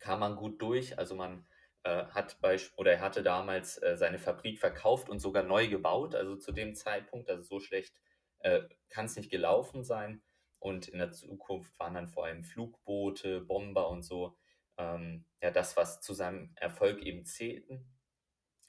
kam 0.00 0.20
man 0.20 0.36
gut 0.36 0.60
durch. 0.60 0.98
Also 0.98 1.14
man 1.14 1.46
äh, 1.84 2.06
hat 2.06 2.40
bei, 2.40 2.58
oder 2.76 2.92
er 2.92 3.00
hatte 3.00 3.22
damals 3.22 3.78
äh, 3.82 3.96
seine 3.96 4.18
Fabrik 4.18 4.58
verkauft 4.58 5.08
und 5.08 5.20
sogar 5.20 5.42
neu 5.42 5.68
gebaut, 5.68 6.14
also 6.14 6.36
zu 6.36 6.52
dem 6.52 6.74
Zeitpunkt, 6.74 7.30
also 7.30 7.42
so 7.42 7.60
schlecht 7.60 7.94
äh, 8.40 8.62
kann 8.88 9.06
es 9.06 9.16
nicht 9.16 9.30
gelaufen 9.30 9.84
sein. 9.84 10.22
Und 10.58 10.88
in 10.88 10.98
der 10.98 11.10
Zukunft 11.10 11.78
waren 11.78 11.94
dann 11.94 12.08
vor 12.08 12.26
allem 12.26 12.44
Flugboote, 12.44 13.40
Bomber 13.40 13.88
und 13.88 14.02
so, 14.02 14.36
ähm, 14.76 15.24
ja, 15.40 15.50
das, 15.50 15.76
was 15.76 16.00
zu 16.00 16.12
seinem 16.12 16.52
Erfolg 16.56 17.00
eben 17.02 17.24
zählten. 17.24 17.86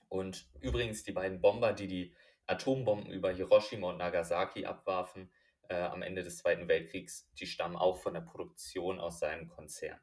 Und 0.08 0.50
übrigens 0.62 1.04
die 1.04 1.12
beiden 1.12 1.42
Bomber, 1.42 1.74
die 1.74 1.88
die 1.88 2.16
Atombomben 2.48 3.12
über 3.12 3.32
Hiroshima 3.32 3.90
und 3.90 3.98
Nagasaki 3.98 4.66
abwarfen, 4.66 5.32
äh, 5.70 5.76
am 5.76 6.02
Ende 6.02 6.24
des 6.24 6.38
Zweiten 6.38 6.68
Weltkriegs, 6.68 7.30
die 7.34 7.46
stammen 7.46 7.76
auch 7.78 7.98
von 7.98 8.14
der 8.14 8.22
Produktion 8.22 9.00
aus 9.00 9.20
seinem 9.20 9.48
Konzern. 9.48 10.00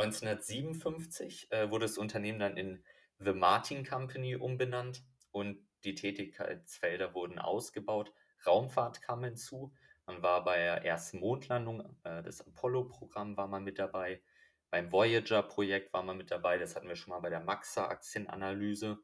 1957 0.00 1.50
äh, 1.50 1.70
wurde 1.70 1.86
das 1.86 1.98
Unternehmen 1.98 2.38
dann 2.38 2.56
in 2.56 2.82
The 3.18 3.32
Martin 3.32 3.84
Company 3.84 4.36
umbenannt 4.36 5.02
und 5.32 5.58
die 5.84 5.94
Tätigkeitsfelder 5.94 7.14
wurden 7.14 7.38
ausgebaut. 7.38 8.12
Raumfahrt 8.46 9.02
kam 9.02 9.24
hinzu. 9.24 9.72
Man 10.06 10.22
war 10.22 10.44
bei 10.44 10.56
der 10.56 10.84
ersten 10.84 11.18
Mondlandung, 11.18 11.80
äh, 12.04 12.22
das 12.22 12.46
Apollo-Programm 12.46 13.36
war 13.36 13.48
man 13.48 13.64
mit 13.64 13.78
dabei. 13.78 14.22
Beim 14.70 14.92
Voyager-Projekt 14.92 15.92
war 15.92 16.02
man 16.02 16.16
mit 16.16 16.30
dabei. 16.30 16.58
Das 16.58 16.76
hatten 16.76 16.88
wir 16.88 16.96
schon 16.96 17.10
mal 17.10 17.20
bei 17.20 17.30
der 17.30 17.40
Maxa-Aktienanalyse, 17.40 18.98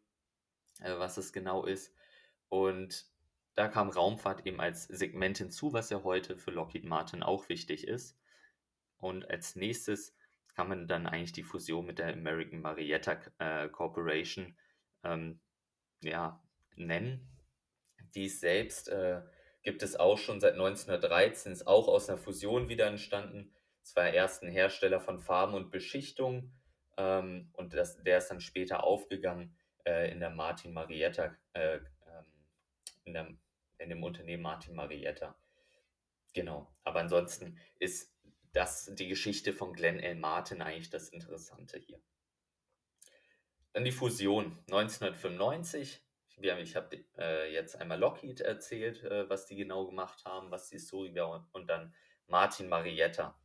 äh, 0.80 0.98
was 0.98 1.16
es 1.16 1.32
genau 1.32 1.64
ist. 1.64 1.92
Und 2.48 3.06
da 3.54 3.68
kam 3.68 3.90
Raumfahrt 3.90 4.46
eben 4.46 4.60
als 4.60 4.84
Segment 4.84 5.38
hinzu, 5.38 5.72
was 5.72 5.90
ja 5.90 6.02
heute 6.04 6.36
für 6.36 6.50
Lockheed 6.50 6.84
Martin 6.84 7.22
auch 7.22 7.48
wichtig 7.48 7.86
ist. 7.86 8.18
Und 8.98 9.28
als 9.30 9.56
nächstes 9.56 10.14
kann 10.54 10.68
man 10.68 10.86
dann 10.86 11.06
eigentlich 11.06 11.32
die 11.32 11.42
Fusion 11.42 11.86
mit 11.86 11.98
der 11.98 12.12
American 12.12 12.60
Marietta 12.60 13.20
äh, 13.38 13.68
Corporation 13.68 14.56
ähm, 15.02 15.40
ja, 16.00 16.40
nennen. 16.76 17.28
Die 18.14 18.28
selbst 18.28 18.88
äh, 18.88 19.22
gibt 19.62 19.82
es 19.82 19.96
auch 19.96 20.18
schon 20.18 20.40
seit 20.40 20.54
1913, 20.54 21.52
ist 21.52 21.66
auch 21.66 21.88
aus 21.88 22.08
einer 22.08 22.18
Fusion 22.18 22.68
wieder 22.68 22.86
entstanden. 22.86 23.52
Es 23.82 23.96
war 23.96 24.08
erst 24.08 24.42
ein 24.42 24.50
Hersteller 24.50 25.00
von 25.00 25.20
Farben 25.20 25.54
und 25.54 25.70
Beschichtung 25.70 26.52
ähm, 26.96 27.50
und 27.52 27.74
das, 27.74 28.02
der 28.02 28.18
ist 28.18 28.28
dann 28.28 28.40
später 28.40 28.84
aufgegangen 28.84 29.56
äh, 29.84 30.10
in 30.10 30.20
der 30.20 30.30
Martin 30.30 30.72
Marietta, 30.72 31.36
äh, 31.52 31.76
ähm, 31.76 32.26
in, 33.04 33.12
der, 33.12 33.28
in 33.78 33.88
dem 33.88 34.02
Unternehmen 34.02 34.42
Martin 34.42 34.74
Marietta. 34.74 35.34
Genau, 36.32 36.72
aber 36.84 37.00
ansonsten 37.00 37.58
ist 37.78 38.13
das 38.54 38.90
die 38.94 39.08
Geschichte 39.08 39.52
von 39.52 39.72
Glenn 39.74 40.00
L. 40.00 40.14
Martin 40.14 40.62
eigentlich 40.62 40.90
das 40.90 41.10
Interessante 41.10 41.78
hier. 41.78 42.00
Dann 43.72 43.84
die 43.84 43.92
Fusion 43.92 44.56
1995. 44.68 46.00
Ich 46.36 46.76
habe 46.76 47.04
äh, 47.18 47.52
jetzt 47.52 47.80
einmal 47.80 47.98
Lockheed 47.98 48.40
erzählt, 48.40 49.02
äh, 49.04 49.28
was 49.28 49.46
die 49.46 49.56
genau 49.56 49.86
gemacht 49.86 50.24
haben, 50.24 50.50
was 50.50 50.68
die 50.68 50.78
Story 50.78 51.14
war 51.14 51.30
und, 51.30 51.46
und 51.52 51.68
dann 51.68 51.94
Martin 52.26 52.68
Marietta, 52.68 53.38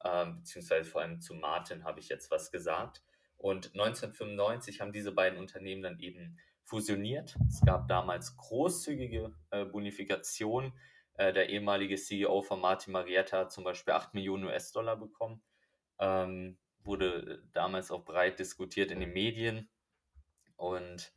äh, 0.00 0.26
beziehungsweise 0.26 0.90
vor 0.90 1.02
allem 1.02 1.20
zu 1.20 1.34
Martin 1.34 1.84
habe 1.84 2.00
ich 2.00 2.08
jetzt 2.08 2.30
was 2.30 2.50
gesagt. 2.50 3.02
Und 3.36 3.74
1995 3.74 4.80
haben 4.80 4.92
diese 4.92 5.12
beiden 5.12 5.38
Unternehmen 5.38 5.82
dann 5.82 6.00
eben 6.00 6.38
fusioniert. 6.62 7.36
Es 7.48 7.60
gab 7.60 7.88
damals 7.88 8.36
großzügige 8.36 9.34
äh, 9.50 9.64
Bonifikationen 9.66 10.72
äh, 11.14 11.32
der 11.32 11.48
ehemalige 11.48 11.96
CEO 11.96 12.42
von 12.42 12.60
Martin 12.60 12.92
Marietta 12.92 13.38
hat 13.38 13.52
zum 13.52 13.64
Beispiel 13.64 13.94
8 13.94 14.14
Millionen 14.14 14.44
US-Dollar 14.44 14.96
bekommen. 14.96 15.42
Ähm, 15.98 16.58
wurde 16.82 17.42
damals 17.52 17.90
auch 17.90 18.04
breit 18.04 18.38
diskutiert 18.38 18.90
in 18.90 19.00
den 19.00 19.12
Medien. 19.12 19.70
Und 20.56 21.12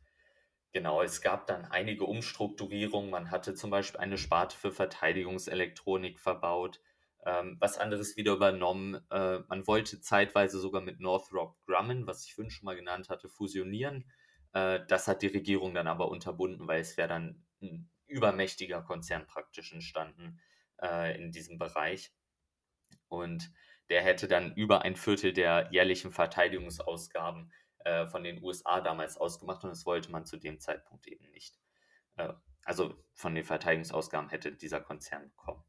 genau, 0.72 1.02
es 1.02 1.20
gab 1.20 1.46
dann 1.46 1.64
einige 1.64 2.04
Umstrukturierungen. 2.04 3.10
Man 3.10 3.30
hatte 3.30 3.54
zum 3.54 3.70
Beispiel 3.70 4.00
eine 4.00 4.18
Sparte 4.18 4.56
für 4.56 4.72
Verteidigungselektronik 4.72 6.18
verbaut, 6.20 6.80
ähm, 7.26 7.56
was 7.60 7.78
anderes 7.78 8.16
wieder 8.16 8.32
übernommen. 8.32 9.00
Äh, 9.10 9.40
man 9.48 9.66
wollte 9.66 10.00
zeitweise 10.00 10.58
sogar 10.58 10.80
mit 10.80 11.00
Northrop 11.00 11.56
Grumman, 11.66 12.06
was 12.06 12.24
ich 12.24 12.34
vorhin 12.34 12.50
schon 12.50 12.66
mal 12.66 12.76
genannt 12.76 13.08
hatte, 13.08 13.28
fusionieren. 13.28 14.10
Äh, 14.52 14.80
das 14.88 15.08
hat 15.08 15.22
die 15.22 15.26
Regierung 15.26 15.74
dann 15.74 15.88
aber 15.88 16.08
unterbunden, 16.08 16.66
weil 16.66 16.80
es 16.80 16.96
wäre 16.96 17.08
dann 17.08 17.44
ein 17.60 17.90
übermächtiger 18.08 18.82
Konzern 18.82 19.26
praktisch 19.26 19.72
entstanden 19.72 20.40
äh, 20.82 21.16
in 21.16 21.30
diesem 21.30 21.58
Bereich. 21.58 22.12
Und 23.08 23.50
der 23.88 24.02
hätte 24.02 24.28
dann 24.28 24.54
über 24.54 24.82
ein 24.82 24.96
Viertel 24.96 25.32
der 25.32 25.68
jährlichen 25.70 26.12
Verteidigungsausgaben 26.12 27.52
äh, 27.84 28.06
von 28.06 28.22
den 28.22 28.42
USA 28.42 28.80
damals 28.80 29.16
ausgemacht 29.16 29.64
und 29.64 29.70
das 29.70 29.86
wollte 29.86 30.10
man 30.10 30.26
zu 30.26 30.36
dem 30.36 30.60
Zeitpunkt 30.60 31.06
eben 31.06 31.30
nicht. 31.30 31.58
Äh, 32.16 32.32
also 32.64 32.94
von 33.14 33.34
den 33.34 33.44
Verteidigungsausgaben 33.44 34.28
hätte 34.28 34.52
dieser 34.52 34.80
Konzern 34.80 35.30
bekommen. 35.30 35.64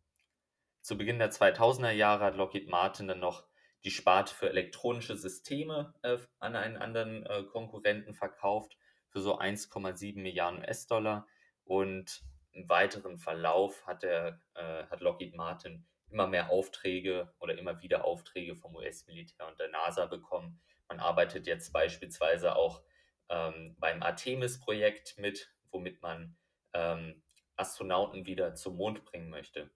Zu 0.82 0.98
Beginn 0.98 1.20
der 1.20 1.32
2000er 1.32 1.92
Jahre 1.92 2.26
hat 2.26 2.36
Lockheed 2.36 2.68
Martin 2.68 3.08
dann 3.08 3.20
noch 3.20 3.46
die 3.86 3.92
Sparte 3.92 4.34
für 4.36 4.50
elektronische 4.50 5.16
Systeme 5.16 5.94
äh, 6.02 6.18
an 6.40 6.56
einen 6.56 6.78
anderen 6.78 7.26
äh, 7.26 7.44
Konkurrenten 7.44 8.14
verkauft 8.14 8.78
für 9.08 9.22
so 9.22 9.40
1,7 9.40 10.22
Milliarden 10.22 10.60
US-Dollar. 10.60 11.28
Und 11.64 12.24
im 12.52 12.68
weiteren 12.70 13.18
Verlauf 13.18 13.86
hat, 13.86 14.04
der, 14.04 14.42
äh, 14.56 14.84
hat 14.86 15.02
Lockheed 15.02 15.36
Martin 15.36 15.86
immer 16.10 16.28
mehr 16.28 16.50
Aufträge 16.50 17.34
oder 17.40 17.58
immer 17.58 17.82
wieder 17.82 18.06
Aufträge 18.06 18.56
vom 18.56 18.76
US-Militär 18.76 19.48
und 19.48 19.60
der 19.60 19.70
NASA 19.70 20.06
bekommen. 20.06 20.60
Man 20.88 21.00
arbeitet 21.00 21.46
jetzt 21.46 21.72
beispielsweise 21.72 22.56
auch 22.56 22.82
ähm, 23.30 23.76
beim 23.80 24.02
Artemis-Projekt 24.02 25.18
mit, 25.18 25.54
womit 25.72 26.02
man 26.02 26.36
ähm, 26.74 27.22
Astronauten 27.56 28.26
wieder 28.26 28.56
zum 28.56 28.78
Mond 28.78 29.06
bringen 29.06 29.30
möchte. 29.30 29.70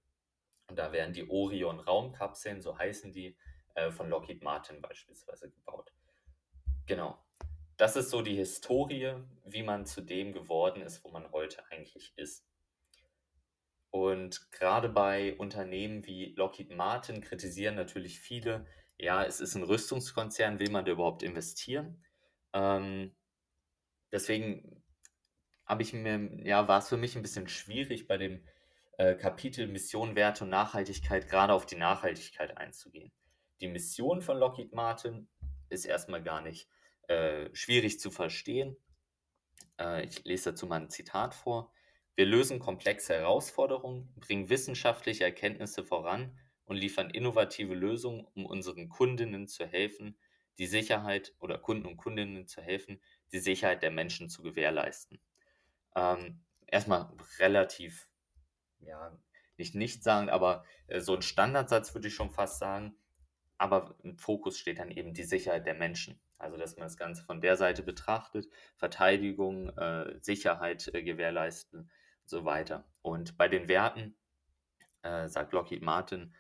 Und 0.68 0.80
da 0.80 0.92
werden 0.92 1.14
die 1.14 1.30
Orion-Raumkapseln, 1.30 2.62
so 2.62 2.78
heißen 2.78 3.12
die, 3.12 3.38
äh, 3.76 3.92
von 3.92 4.10
Lockheed 4.10 4.42
Martin 4.44 4.82
beispielsweise 4.82 5.52
gebaut. 5.52 5.92
Genau. 6.86 7.18
Das 7.78 7.96
ist 7.96 8.10
so 8.10 8.22
die 8.22 8.36
Historie, 8.36 9.16
wie 9.46 9.64
man 9.64 9.86
zu 9.86 10.02
dem 10.02 10.32
geworden 10.32 10.82
ist, 10.82 11.04
wo 11.04 11.10
man 11.10 11.32
heute 11.32 11.64
eigentlich 11.72 12.14
ist. 12.18 12.46
Und 13.94 14.52
gerade 14.52 14.90
bei 14.90 15.36
Unternehmen 15.38 16.06
wie 16.06 16.34
Lockheed 16.36 16.76
Martin 16.76 17.22
kritisieren 17.22 17.76
natürlich 17.76 18.20
viele 18.20 18.66
ja, 18.98 19.24
es 19.24 19.40
ist 19.40 19.56
ein 19.56 19.64
Rüstungskonzern, 19.64 20.60
will 20.60 20.72
man 20.72 20.86
da 20.86 20.92
überhaupt 20.92 21.24
investieren? 21.24 22.04
Ähm, 22.54 23.16
deswegen 24.12 24.84
habe 25.66 25.84
ich 25.84 25.94
mir, 25.94 26.46
ja, 26.46 26.68
war 26.68 26.80
es 26.80 26.90
für 26.90 26.98
mich 26.98 27.16
ein 27.16 27.22
bisschen 27.22 27.48
schwierig, 27.48 28.08
bei 28.08 28.18
dem 28.18 28.46
äh, 28.98 29.16
Kapitel 29.16 29.68
Mission, 29.68 30.16
Werte 30.16 30.44
und 30.44 30.50
Nachhaltigkeit 30.50 31.28
gerade 31.28 31.54
auf 31.54 31.66
die 31.66 31.76
Nachhaltigkeit 31.76 32.58
einzugehen. 32.58 33.12
Die 33.62 33.68
Mission 33.68 34.22
von 34.22 34.38
Lockheed 34.38 34.74
Martin 34.74 35.28
ist 35.70 35.86
erstmal 35.86 36.22
gar 36.22 36.42
nicht 36.42 36.70
äh, 37.08 37.50
schwierig 37.54 38.00
zu 38.00 38.12
verstehen. 38.12 38.78
Äh, 39.80 40.06
ich 40.06 40.24
lese 40.24 40.52
dazu 40.52 40.68
mal 40.68 40.82
ein 40.82 40.90
Zitat 40.90 41.34
vor. 41.34 41.74
Wir 42.16 42.28
lösen 42.28 42.60
komplexe 42.60 43.16
Herausforderungen, 43.16 44.14
bringen 44.18 44.50
wissenschaftliche 44.50 45.24
Erkenntnisse 45.24 45.84
voran 45.84 46.38
und 46.66 46.76
liefern 46.76 47.10
innovative 47.10 47.74
Lösungen, 47.74 48.28
um 48.36 48.46
unseren 48.46 48.88
Kundinnen 48.90 49.48
zu 49.48 49.66
helfen, 49.66 50.16
die 50.60 50.68
Sicherheit 50.68 51.34
oder 51.40 51.58
Kunden 51.58 51.88
und 51.88 51.98
Kundinnen 51.98 52.48
zu 52.48 52.62
helfen, 52.62 53.02
die 53.32 53.40
Sicherheit 53.40 53.82
der 53.82 53.90
Menschen 53.90 54.30
zu 54.30 54.44
gewährleisten. 54.44 55.20
Ähm, 55.96 56.44
erstmal 56.68 57.12
relativ, 57.40 58.08
ja, 58.80 59.18
nicht 59.58 59.74
nicht 59.74 60.04
sagen, 60.04 60.30
aber 60.30 60.66
äh, 60.88 61.00
so 61.00 61.16
ein 61.16 61.24
Standardsatz 61.24 61.96
würde 61.96 62.10
ich 62.10 62.16
schon 62.16 62.32
fast 62.32 62.60
sagen. 62.60 62.96
Aber 63.58 63.96
im 64.04 64.18
Fokus 64.18 64.58
steht 64.60 64.80
dann 64.80 64.92
eben 64.92 65.14
die 65.14 65.24
Sicherheit 65.24 65.66
der 65.66 65.76
Menschen. 65.76 66.20
Also, 66.38 66.58
dass 66.58 66.76
man 66.76 66.86
das 66.86 66.98
Ganze 66.98 67.24
von 67.24 67.42
der 67.42 67.56
Seite 67.56 67.82
betrachtet, 67.84 68.48
Verteidigung, 68.76 69.70
äh, 69.78 70.20
Sicherheit 70.22 70.90
äh, 70.94 71.02
gewährleisten 71.02 71.90
und 72.24 72.30
so 72.30 72.46
weiter. 72.46 72.86
Und 73.02 73.38
bei 73.38 73.48
den 73.48 73.68
Werten, 73.68 74.16
äh, 75.04 75.28
sagt 75.28 75.54
Lockheed 75.54 75.82
Martin, 75.82 76.34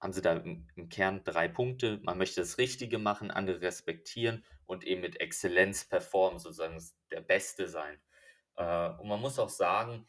haben 0.00 0.12
sie 0.12 0.22
da 0.22 0.34
im, 0.34 0.68
im, 0.74 0.88
Kern 0.88 1.22
drei 1.24 1.48
Punkte. 1.48 2.00
Man 2.02 2.18
möchte 2.18 2.40
das 2.40 2.58
Richtige 2.58 2.98
machen, 2.98 3.30
andere 3.30 3.60
respektieren 3.60 4.44
und 4.66 4.84
eben 4.84 5.00
mit 5.00 5.20
Exzellenz 5.20 5.84
performen, 5.84 6.38
sozusagen 6.38 6.82
der 7.10 7.20
Beste 7.20 7.68
sein. 7.68 8.00
Äh, 8.56 8.90
und 8.98 9.08
man 9.08 9.20
muss 9.20 9.38
auch 9.38 9.48
sagen, 9.48 10.06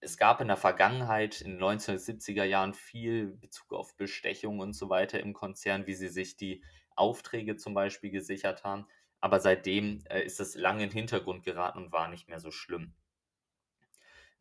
es 0.00 0.16
gab 0.18 0.40
in 0.40 0.48
der 0.48 0.56
Vergangenheit, 0.56 1.40
in 1.40 1.52
den 1.52 1.62
1970er 1.62 2.44
Jahren, 2.44 2.74
viel 2.74 3.36
Bezug 3.36 3.72
auf 3.72 3.96
Bestechung 3.96 4.58
und 4.58 4.74
so 4.74 4.90
weiter 4.90 5.20
im 5.20 5.32
Konzern, 5.32 5.86
wie 5.86 5.94
sie 5.94 6.08
sich 6.08 6.36
die 6.36 6.62
Aufträge 6.96 7.56
zum 7.56 7.72
Beispiel 7.72 8.10
gesichert 8.10 8.64
haben. 8.64 8.86
Aber 9.20 9.40
seitdem 9.40 10.04
äh, 10.10 10.22
ist 10.22 10.40
es 10.40 10.54
lange 10.54 10.82
in 10.82 10.90
den 10.90 10.96
Hintergrund 10.96 11.44
geraten 11.44 11.78
und 11.78 11.92
war 11.92 12.08
nicht 12.08 12.28
mehr 12.28 12.40
so 12.40 12.50
schlimm. 12.50 12.94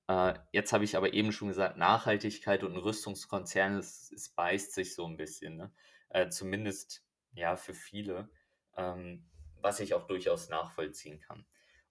Äh, 0.08 0.34
jetzt 0.52 0.74
habe 0.74 0.84
ich 0.84 0.98
aber 0.98 1.14
eben 1.14 1.32
schon 1.32 1.48
gesagt, 1.48 1.78
Nachhaltigkeit 1.78 2.64
und 2.64 2.74
ein 2.74 2.80
Rüstungskonzern, 2.80 3.78
es, 3.78 4.12
es 4.12 4.30
beißt 4.30 4.74
sich 4.74 4.96
so 4.96 5.06
ein 5.06 5.18
bisschen. 5.18 5.58
Ne? 5.58 5.74
Äh, 6.10 6.30
zumindest 6.30 7.04
ja 7.34 7.56
für 7.56 7.74
viele, 7.74 8.30
ähm, 8.76 9.30
was 9.62 9.80
ich 9.80 9.94
auch 9.94 10.08
durchaus 10.08 10.50
nachvollziehen 10.50 11.22
kann. 11.22 11.46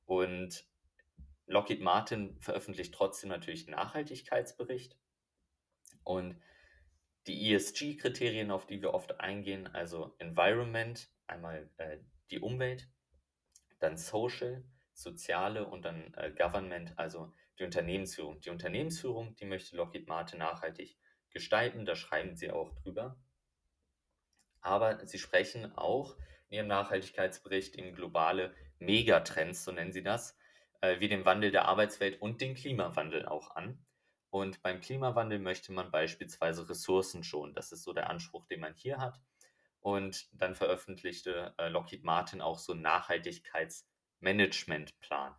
Und 0.05 0.67
Lockheed 1.47 1.81
Martin 1.81 2.39
veröffentlicht 2.41 2.95
trotzdem 2.95 3.31
natürlich 3.31 3.67
einen 3.67 3.77
Nachhaltigkeitsbericht. 3.77 4.97
Und 6.05 6.41
die 7.27 7.53
ESG-Kriterien, 7.53 8.51
auf 8.51 8.67
die 8.67 8.83
wir 8.83 8.95
oft 8.95 9.21
eingehen, 9.21 9.67
also 9.69 10.15
Environment, 10.19 11.09
einmal 11.27 11.69
äh, 11.77 11.99
die 12.31 12.41
Umwelt, 12.41 12.89
dann 13.79 13.97
Social, 13.97 14.65
soziale 14.93 15.67
und 15.67 15.85
dann 15.85 16.15
äh, 16.15 16.31
Government, 16.31 16.99
also 16.99 17.33
die 17.61 17.65
Unternehmensführung. 17.65 18.41
Die 18.41 18.51
Unternehmensführung, 18.51 19.37
die 19.37 19.45
möchte 19.45 19.77
Lockheed 19.77 20.09
Martin 20.09 20.39
nachhaltig 20.39 20.97
gestalten, 21.31 21.85
da 21.85 21.95
schreiben 21.95 22.35
sie 22.35 22.51
auch 22.51 22.75
drüber. 22.75 23.17
Aber 24.63 25.07
sie 25.07 25.19
sprechen 25.19 25.77
auch 25.77 26.17
in 26.49 26.57
ihrem 26.57 26.69
Nachhaltigkeitsbericht 26.69 27.77
in 27.77 27.95
globale 27.95 28.55
Megatrends, 28.79 29.65
so 29.65 29.73
nennen 29.73 29.93
sie 29.93 30.03
das, 30.03 30.39
äh, 30.81 31.01
wie 31.01 31.09
den 31.09 31.27
Wandel 31.27 31.51
der 31.51 31.67
Arbeitswelt 31.67 32.21
und 32.21 32.41
den 32.41 32.55
Klimawandel 32.55 33.27
auch 33.27 33.55
an. 33.55 33.85
Und 34.31 34.63
beim 34.63 34.81
Klimawandel 34.81 35.39
möchte 35.39 35.73
man 35.73 35.91
beispielsweise 35.91 36.67
Ressourcen 36.69 37.25
schonen. 37.25 37.55
Das 37.55 37.73
ist 37.73 37.83
so 37.83 37.93
der 37.93 38.09
Anspruch, 38.09 38.47
den 38.47 38.61
man 38.61 38.75
hier 38.75 38.99
hat. 38.99 39.21
Und 39.81 40.29
dann 40.33 40.55
veröffentlichte 40.55 41.55
äh, 41.59 41.69
Lockheed 41.69 42.05
Martin 42.05 42.41
auch 42.41 42.59
so 42.59 42.73
einen 42.73 42.83
Nachhaltigkeitsmanagementplan. 42.83 45.35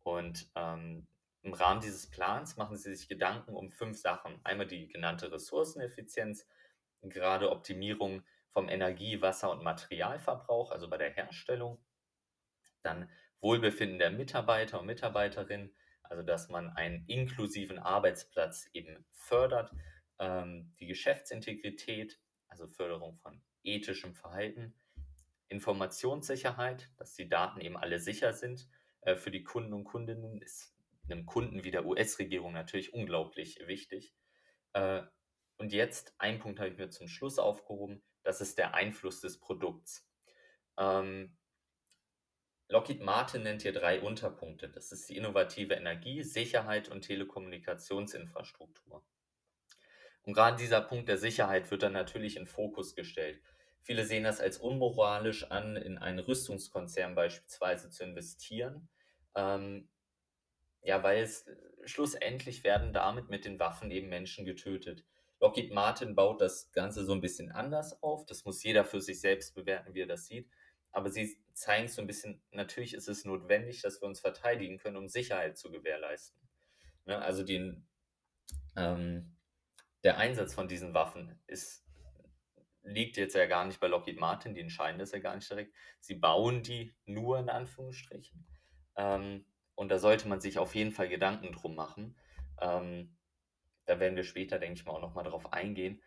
Und 0.00 0.50
ähm, 0.54 1.06
im 1.42 1.52
Rahmen 1.52 1.80
dieses 1.80 2.10
Plans 2.10 2.56
machen 2.56 2.76
sie 2.76 2.94
sich 2.94 3.08
Gedanken 3.08 3.54
um 3.54 3.70
fünf 3.70 3.98
Sachen. 3.98 4.40
Einmal 4.44 4.66
die 4.66 4.88
genannte 4.88 5.30
Ressourceneffizienz, 5.30 6.46
gerade 7.02 7.50
Optimierung 7.50 8.22
vom 8.50 8.68
Energie-, 8.68 9.22
Wasser- 9.22 9.50
und 9.50 9.62
Materialverbrauch, 9.62 10.70
also 10.72 10.88
bei 10.88 10.98
der 10.98 11.10
Herstellung. 11.10 11.78
Dann 12.82 13.08
Wohlbefinden 13.40 13.98
der 13.98 14.10
Mitarbeiter 14.10 14.80
und 14.80 14.86
Mitarbeiterinnen, 14.86 15.74
also 16.02 16.22
dass 16.22 16.48
man 16.48 16.70
einen 16.70 17.04
inklusiven 17.06 17.78
Arbeitsplatz 17.78 18.68
eben 18.72 19.04
fördert, 19.12 19.72
ähm, 20.18 20.74
die 20.80 20.86
Geschäftsintegrität, 20.86 22.20
also 22.48 22.66
Förderung 22.66 23.16
von 23.18 23.40
ethischem 23.62 24.14
Verhalten, 24.14 24.74
Informationssicherheit, 25.48 26.90
dass 26.96 27.14
die 27.14 27.28
Daten 27.28 27.60
eben 27.60 27.76
alle 27.76 28.00
sicher 28.00 28.32
sind. 28.32 28.68
Äh, 29.02 29.16
für 29.16 29.30
die 29.30 29.44
Kunden 29.44 29.72
und 29.72 29.84
Kundinnen 29.84 30.42
ist 30.42 30.74
einem 31.10 31.26
Kunden 31.26 31.64
wie 31.64 31.70
der 31.70 31.86
US-Regierung 31.86 32.52
natürlich 32.52 32.92
unglaublich 32.92 33.58
wichtig. 33.66 34.14
Äh, 34.72 35.02
und 35.56 35.72
jetzt, 35.72 36.14
ein 36.18 36.38
Punkt 36.38 36.60
habe 36.60 36.70
ich 36.70 36.78
mir 36.78 36.90
zum 36.90 37.08
Schluss 37.08 37.38
aufgehoben, 37.38 38.02
das 38.22 38.40
ist 38.40 38.58
der 38.58 38.74
Einfluss 38.74 39.20
des 39.20 39.40
Produkts. 39.40 40.08
Ähm, 40.76 41.36
Lockheed 42.68 43.00
Martin 43.00 43.42
nennt 43.42 43.62
hier 43.62 43.72
drei 43.72 44.00
Unterpunkte. 44.00 44.68
Das 44.68 44.92
ist 44.92 45.08
die 45.08 45.16
innovative 45.16 45.74
Energie, 45.74 46.22
Sicherheit 46.22 46.88
und 46.88 47.02
Telekommunikationsinfrastruktur. 47.02 49.04
Und 50.22 50.34
gerade 50.34 50.58
dieser 50.58 50.82
Punkt 50.82 51.08
der 51.08 51.16
Sicherheit 51.16 51.70
wird 51.70 51.82
dann 51.82 51.94
natürlich 51.94 52.36
in 52.36 52.46
Fokus 52.46 52.94
gestellt. 52.94 53.40
Viele 53.80 54.04
sehen 54.04 54.24
das 54.24 54.40
als 54.40 54.58
unmoralisch 54.58 55.50
an, 55.50 55.76
in 55.76 55.96
einen 55.96 56.18
Rüstungskonzern 56.18 57.14
beispielsweise 57.14 57.88
zu 57.88 58.04
investieren. 58.04 58.90
Ähm, 59.34 59.88
ja, 60.82 61.02
weil 61.02 61.22
es 61.22 61.46
schlussendlich 61.84 62.64
werden 62.64 62.92
damit 62.92 63.30
mit 63.30 63.44
den 63.44 63.58
Waffen 63.58 63.90
eben 63.90 64.08
Menschen 64.08 64.44
getötet. 64.44 65.04
Lockheed 65.40 65.72
Martin 65.72 66.14
baut 66.14 66.40
das 66.40 66.72
Ganze 66.72 67.04
so 67.04 67.12
ein 67.12 67.20
bisschen 67.20 67.52
anders 67.52 68.02
auf. 68.02 68.26
Das 68.26 68.44
muss 68.44 68.62
jeder 68.62 68.84
für 68.84 69.00
sich 69.00 69.20
selbst 69.20 69.54
bewerten, 69.54 69.94
wie 69.94 70.00
er 70.00 70.06
das 70.06 70.26
sieht 70.26 70.48
aber 70.90 71.10
sie 71.10 71.38
zeigen 71.52 71.88
so 71.88 72.00
ein 72.00 72.06
bisschen, 72.06 72.42
natürlich 72.50 72.94
ist 72.94 73.08
es 73.08 73.24
notwendig, 73.24 73.82
dass 73.82 74.00
wir 74.00 74.08
uns 74.08 74.20
verteidigen 74.20 74.78
können, 74.78 74.96
um 74.96 75.08
Sicherheit 75.08 75.58
zu 75.58 75.70
gewährleisten. 75.70 76.40
Ne? 77.04 77.20
Also 77.20 77.44
den, 77.44 77.86
ähm, 78.76 79.36
der 80.04 80.18
Einsatz 80.18 80.54
von 80.54 80.68
diesen 80.68 80.94
Waffen 80.94 81.40
ist, 81.46 81.84
liegt 82.82 83.16
jetzt 83.16 83.34
ja 83.34 83.46
gar 83.46 83.64
nicht 83.64 83.80
bei 83.80 83.88
Lockheed 83.88 84.18
Martin, 84.18 84.54
die 84.54 84.60
entscheiden 84.60 84.98
das 84.98 85.12
ja 85.12 85.18
gar 85.18 85.34
nicht 85.34 85.50
direkt. 85.50 85.74
Sie 86.00 86.14
bauen 86.14 86.62
die 86.62 86.94
nur 87.04 87.38
in 87.38 87.50
Anführungsstrichen. 87.50 88.46
Ähm, 88.96 89.44
und 89.78 89.90
da 89.90 90.00
sollte 90.00 90.26
man 90.26 90.40
sich 90.40 90.58
auf 90.58 90.74
jeden 90.74 90.90
Fall 90.90 91.08
Gedanken 91.08 91.52
drum 91.52 91.76
machen. 91.76 92.18
Ähm, 92.60 93.16
da 93.84 94.00
werden 94.00 94.16
wir 94.16 94.24
später, 94.24 94.58
denke 94.58 94.74
ich 94.74 94.84
mal, 94.84 94.90
auch 94.90 95.00
nochmal 95.00 95.22
drauf 95.22 95.52
eingehen. 95.52 96.02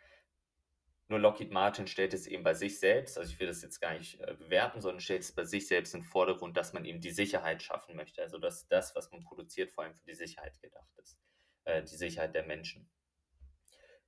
Nur 1.08 1.20
Lockheed 1.20 1.52
Martin 1.52 1.88
stellt 1.88 2.14
es 2.14 2.28
eben 2.28 2.44
bei 2.44 2.54
sich 2.54 2.82
selbst, 2.82 3.18
also 3.18 3.32
ich 3.32 3.40
will 3.40 3.48
das 3.48 3.62
jetzt 3.62 3.80
gar 3.80 3.98
nicht 3.98 4.20
äh, 4.20 4.36
bewerten, 4.38 4.82
sondern 4.82 5.00
stellt 5.00 5.22
es 5.22 5.32
bei 5.32 5.46
sich 5.46 5.68
selbst 5.68 5.94
in 5.94 6.02
den 6.02 6.06
Vordergrund, 6.06 6.58
dass 6.58 6.74
man 6.74 6.84
eben 6.84 7.00
die 7.00 7.12
Sicherheit 7.12 7.64
schaffen 7.64 7.96
möchte. 7.96 8.22
Also 8.22 8.40
dass 8.40 8.68
das, 8.68 8.94
was 8.94 9.10
man 9.12 9.24
produziert, 9.24 9.72
vor 9.72 9.86
allem 9.86 9.96
für 9.96 10.06
die 10.06 10.16
Sicherheit 10.16 10.62
gedacht 10.62 10.92
ist. 10.98 11.18
Äh, 11.64 11.84
die 11.84 11.96
Sicherheit 11.96 12.36
der 12.36 12.46
Menschen. 12.46 12.90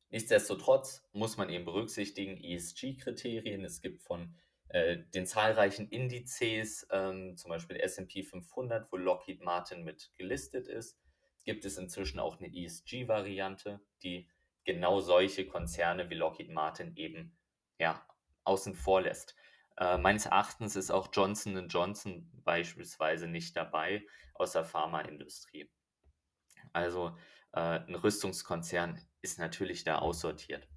Nichtsdestotrotz 0.09 1.07
muss 1.13 1.37
man 1.37 1.49
eben 1.49 1.63
berücksichtigen 1.63 2.35
ESG-Kriterien. 2.35 3.63
Es 3.63 3.79
gibt 3.79 4.03
von 4.03 4.35
den 4.73 5.27
zahlreichen 5.27 5.87
Indizes, 5.89 6.87
ähm, 6.91 7.37
zum 7.37 7.49
Beispiel 7.49 7.77
SP 7.77 8.23
500, 8.23 8.91
wo 8.91 8.97
Lockheed 8.97 9.41
Martin 9.41 9.83
mit 9.83 10.11
gelistet 10.17 10.67
ist, 10.67 10.99
gibt 11.43 11.65
es 11.65 11.77
inzwischen 11.77 12.19
auch 12.19 12.39
eine 12.39 12.53
ESG-Variante, 12.53 13.79
die 14.01 14.27
genau 14.63 14.99
solche 14.99 15.45
Konzerne 15.45 16.09
wie 16.09 16.15
Lockheed 16.15 16.49
Martin 16.49 16.95
eben 16.95 17.37
ja, 17.77 18.03
außen 18.45 18.73
vor 18.73 19.01
lässt. 19.01 19.35
Äh, 19.77 19.97
meines 19.97 20.25
Erachtens 20.25 20.75
ist 20.75 20.91
auch 20.91 21.09
Johnson 21.11 21.67
Johnson 21.67 22.29
beispielsweise 22.43 23.27
nicht 23.27 23.55
dabei 23.55 24.05
aus 24.33 24.53
der 24.53 24.63
Pharmaindustrie. 24.63 25.69
Also 26.71 27.17
äh, 27.53 27.59
ein 27.59 27.95
Rüstungskonzern 27.95 28.99
ist 29.21 29.39
natürlich 29.39 29.83
da 29.83 29.99
aussortiert. 29.99 30.67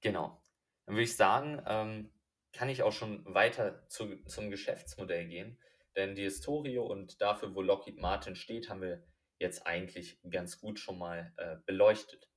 Genau. 0.00 0.42
Dann 0.86 0.96
würde 0.96 1.04
ich 1.04 1.16
sagen, 1.16 1.62
ähm, 1.66 2.12
kann 2.52 2.68
ich 2.68 2.82
auch 2.82 2.92
schon 2.92 3.24
weiter 3.26 3.86
zu, 3.88 4.22
zum 4.24 4.50
Geschäftsmodell 4.50 5.26
gehen. 5.26 5.58
Denn 5.96 6.14
die 6.14 6.22
Historie 6.22 6.78
und 6.78 7.20
dafür, 7.20 7.54
wo 7.54 7.62
Lockheed 7.62 7.98
Martin 7.98 8.34
steht, 8.34 8.68
haben 8.68 8.80
wir 8.80 9.02
jetzt 9.38 9.66
eigentlich 9.66 10.20
ganz 10.30 10.60
gut 10.60 10.78
schon 10.78 10.98
mal 10.98 11.32
äh, 11.36 11.56
beleuchtet. 11.66 12.28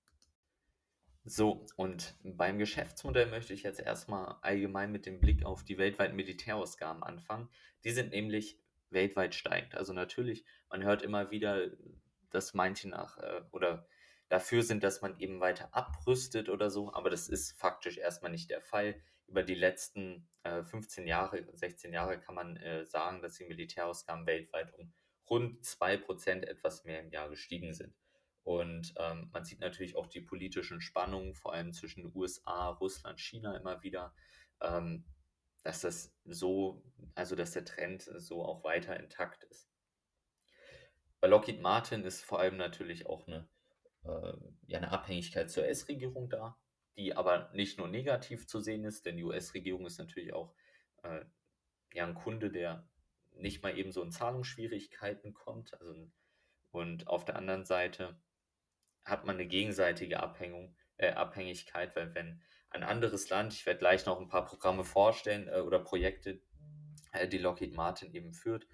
So, 1.24 1.66
und 1.76 2.16
beim 2.24 2.60
Geschäftsmodell 2.60 3.28
möchte 3.28 3.54
ich 3.54 3.64
jetzt 3.64 3.80
erstmal 3.80 4.36
allgemein 4.42 4.92
mit 4.92 5.06
dem 5.06 5.20
Blick 5.20 5.44
auf 5.44 5.64
die 5.64 5.78
weltweiten 5.78 6.16
Militärausgaben 6.16 7.04
anfangen. 7.04 7.50
Die 7.84 7.92
sind 7.92 8.12
nämlich 8.12 8.60
weltweit 8.90 9.34
steigend. 9.34 9.76
Also 9.76 9.94
natürlich, 9.94 10.46
man 10.70 10.84
hört 10.84 11.02
immer 11.02 11.32
wieder, 11.32 11.72
dass 12.30 12.54
manche 12.54 12.90
nach 12.90 13.18
äh, 13.18 13.42
oder 13.52 13.88
dafür 14.30 14.64
sind, 14.64 14.84
dass 14.84 15.02
man 15.02 15.20
eben 15.20 15.40
weiter 15.40 15.70
abrüstet 15.72 16.50
oder 16.50 16.70
so, 16.70 16.94
aber 16.94 17.10
das 17.10 17.28
ist 17.28 17.58
faktisch 17.58 17.98
erstmal 17.98 18.32
nicht 18.32 18.50
der 18.50 18.62
Fall. 18.62 19.02
Über 19.28 19.44
die 19.44 19.56
letzten 19.56 20.28
äh, 20.44 20.64
15 20.64 21.08
Jahre, 21.08 21.46
16 21.54 21.94
Jahre 21.94 22.20
kann 22.20 22.36
man 22.36 22.58
äh, 22.58 22.86
sagen, 22.86 23.22
dass 23.22 23.36
die 23.36 23.46
Militärausgaben 23.46 24.26
weltweit 24.26 24.74
um 24.74 24.94
rund 25.30 25.64
2% 25.64 26.44
etwas 26.44 26.84
mehr 26.84 27.00
im 27.00 27.10
Jahr 27.10 27.30
gestiegen 27.30 27.74
sind. 27.74 27.96
Und 28.44 28.94
ähm, 28.98 29.30
man 29.34 29.44
sieht 29.44 29.60
natürlich 29.60 29.96
auch 29.96 30.06
die 30.06 30.22
politischen 30.22 30.80
Spannungen, 30.80 31.34
vor 31.34 31.54
allem 31.54 31.74
zwischen 31.74 32.16
USA, 32.16 32.70
Russland, 32.70 33.20
China 33.20 33.58
immer 33.58 33.82
wieder, 33.82 34.14
ähm, 34.62 35.04
dass 35.64 35.82
das 35.82 36.16
so, 36.26 36.84
also 37.16 37.36
dass 37.36 37.54
der 37.54 37.66
Trend 37.66 38.04
so 38.04 38.46
auch 38.46 38.64
weiter 38.64 39.00
intakt 39.00 39.44
ist. 39.46 39.68
Bei 41.20 41.28
Lockheed 41.28 41.60
Martin 41.60 42.04
ist 42.04 42.24
vor 42.24 42.40
allem 42.40 42.58
natürlich 42.58 43.08
auch 43.08 43.26
eine, 43.26 43.50
äh, 44.04 44.34
ja, 44.68 44.78
eine 44.78 44.92
Abhängigkeit 44.92 45.50
zur 45.50 45.64
US-Regierung 45.64 46.30
da, 46.30 46.56
die 46.98 47.16
aber 47.16 47.50
nicht 47.54 47.78
nur 47.78 47.88
negativ 47.88 48.48
zu 48.48 48.60
sehen 48.60 48.86
ist, 48.86 49.06
denn 49.06 49.18
die 49.18 49.24
US-Regierung 49.24 49.86
ist 49.86 50.00
natürlich 50.00 50.34
auch 50.34 50.54
äh, 51.04 51.26
ja, 51.94 52.06
ein 52.06 52.16
Kunde, 52.16 52.50
der 52.50 52.88
nicht 53.34 53.64
mal 53.64 53.78
eben 53.78 53.92
so 53.92 54.02
in 54.02 54.12
Zahlungsschwierigkeiten 54.12 55.34
kommt. 55.34 55.74
Also, 55.80 55.94
und 56.72 57.08
auf 57.08 57.26
der 57.26 57.36
anderen 57.36 57.66
Seite 57.66 58.18
hat 59.04 59.26
man 59.26 59.36
eine 59.36 59.48
gegenseitige 59.48 60.22
Abhängung, 60.22 60.76
äh, 60.98 61.12
Abhängigkeit, 61.12 61.96
weil 61.96 62.16
wenn 62.16 62.42
ein 62.70 62.84
anderes 62.84 63.30
Land, 63.30 63.54
ich 63.54 63.66
werde 63.66 63.80
gleich 63.80 64.06
noch 64.06 64.20
ein 64.20 64.28
paar 64.28 64.46
Programme 64.46 64.84
vorstellen 64.84 65.48
äh, 65.48 65.60
oder 65.60 65.80
Projekte, 65.80 66.42
äh, 67.12 67.28
die 67.28 67.38
Lockheed 67.38 67.76
Martin 67.76 68.14
eben 68.14 68.34
führt, 68.34 68.68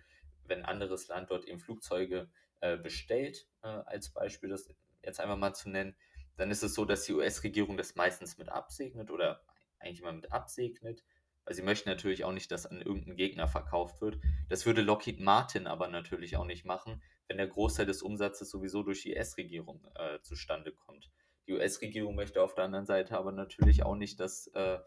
wenn 0.45 0.59
ein 0.59 0.65
anderes 0.65 1.07
Land 1.07 1.31
dort 1.31 1.45
eben 1.45 1.59
Flugzeuge 1.59 2.29
äh, 2.59 2.77
bestellt, 2.77 3.47
äh, 3.63 3.67
als 3.67 4.09
Beispiel 4.13 4.49
das 4.49 4.69
jetzt 5.03 5.19
einfach 5.19 5.37
mal 5.37 5.53
zu 5.53 5.69
nennen, 5.69 5.95
dann 6.37 6.51
ist 6.51 6.63
es 6.63 6.73
so, 6.73 6.85
dass 6.85 7.03
die 7.03 7.13
US-Regierung 7.13 7.77
das 7.77 7.95
meistens 7.95 8.37
mit 8.37 8.49
absegnet 8.49 9.11
oder 9.11 9.41
eigentlich 9.79 10.01
immer 10.01 10.13
mit 10.13 10.31
absegnet, 10.31 11.03
weil 11.45 11.55
sie 11.55 11.63
möchten 11.63 11.89
natürlich 11.89 12.23
auch 12.23 12.31
nicht, 12.31 12.51
dass 12.51 12.65
an 12.65 12.81
irgendeinen 12.81 13.17
Gegner 13.17 13.47
verkauft 13.47 14.01
wird. 14.01 14.19
Das 14.49 14.65
würde 14.65 14.81
Lockheed 14.81 15.19
Martin 15.19 15.67
aber 15.67 15.87
natürlich 15.87 16.37
auch 16.37 16.45
nicht 16.45 16.65
machen, 16.65 17.01
wenn 17.27 17.37
der 17.37 17.47
Großteil 17.47 17.85
des 17.85 18.01
Umsatzes 18.01 18.49
sowieso 18.49 18.83
durch 18.83 19.01
die 19.03 19.13
US-Regierung 19.13 19.87
äh, 19.95 20.19
zustande 20.21 20.71
kommt. 20.71 21.09
Die 21.47 21.53
US-Regierung 21.53 22.15
möchte 22.15 22.41
auf 22.41 22.53
der 22.53 22.65
anderen 22.65 22.85
Seite 22.85 23.17
aber 23.17 23.31
natürlich 23.31 23.83
auch 23.83 23.95
nicht, 23.95 24.19
dass, 24.19 24.47
äh, 24.47 24.79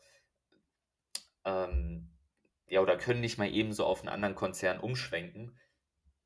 ähm, 1.44 2.10
ja, 2.66 2.80
oder 2.80 2.96
können 2.96 3.20
nicht 3.20 3.38
mal 3.38 3.52
ebenso 3.52 3.84
auf 3.84 4.00
einen 4.00 4.08
anderen 4.08 4.34
Konzern 4.34 4.78
umschwenken, 4.78 5.58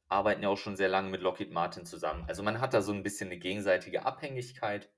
arbeiten 0.09 0.42
ja 0.42 0.48
auch 0.48 0.59
schon 0.59 0.76
sehr 0.76 0.88
lange 0.88 1.11
mit 1.11 1.20
Lockheed 1.20 1.50
Martin 1.50 1.85
zusammen. 1.85 2.24
Also 2.28 2.42
man 2.42 2.61
hat 2.61 2.74
da 2.74 2.83
so 2.83 2.92
ein 2.92 3.02
bisschen 3.02 3.28
eine 3.28 3.38
gegenseitige 3.38 4.07
Abhängigkeit. 4.07 4.90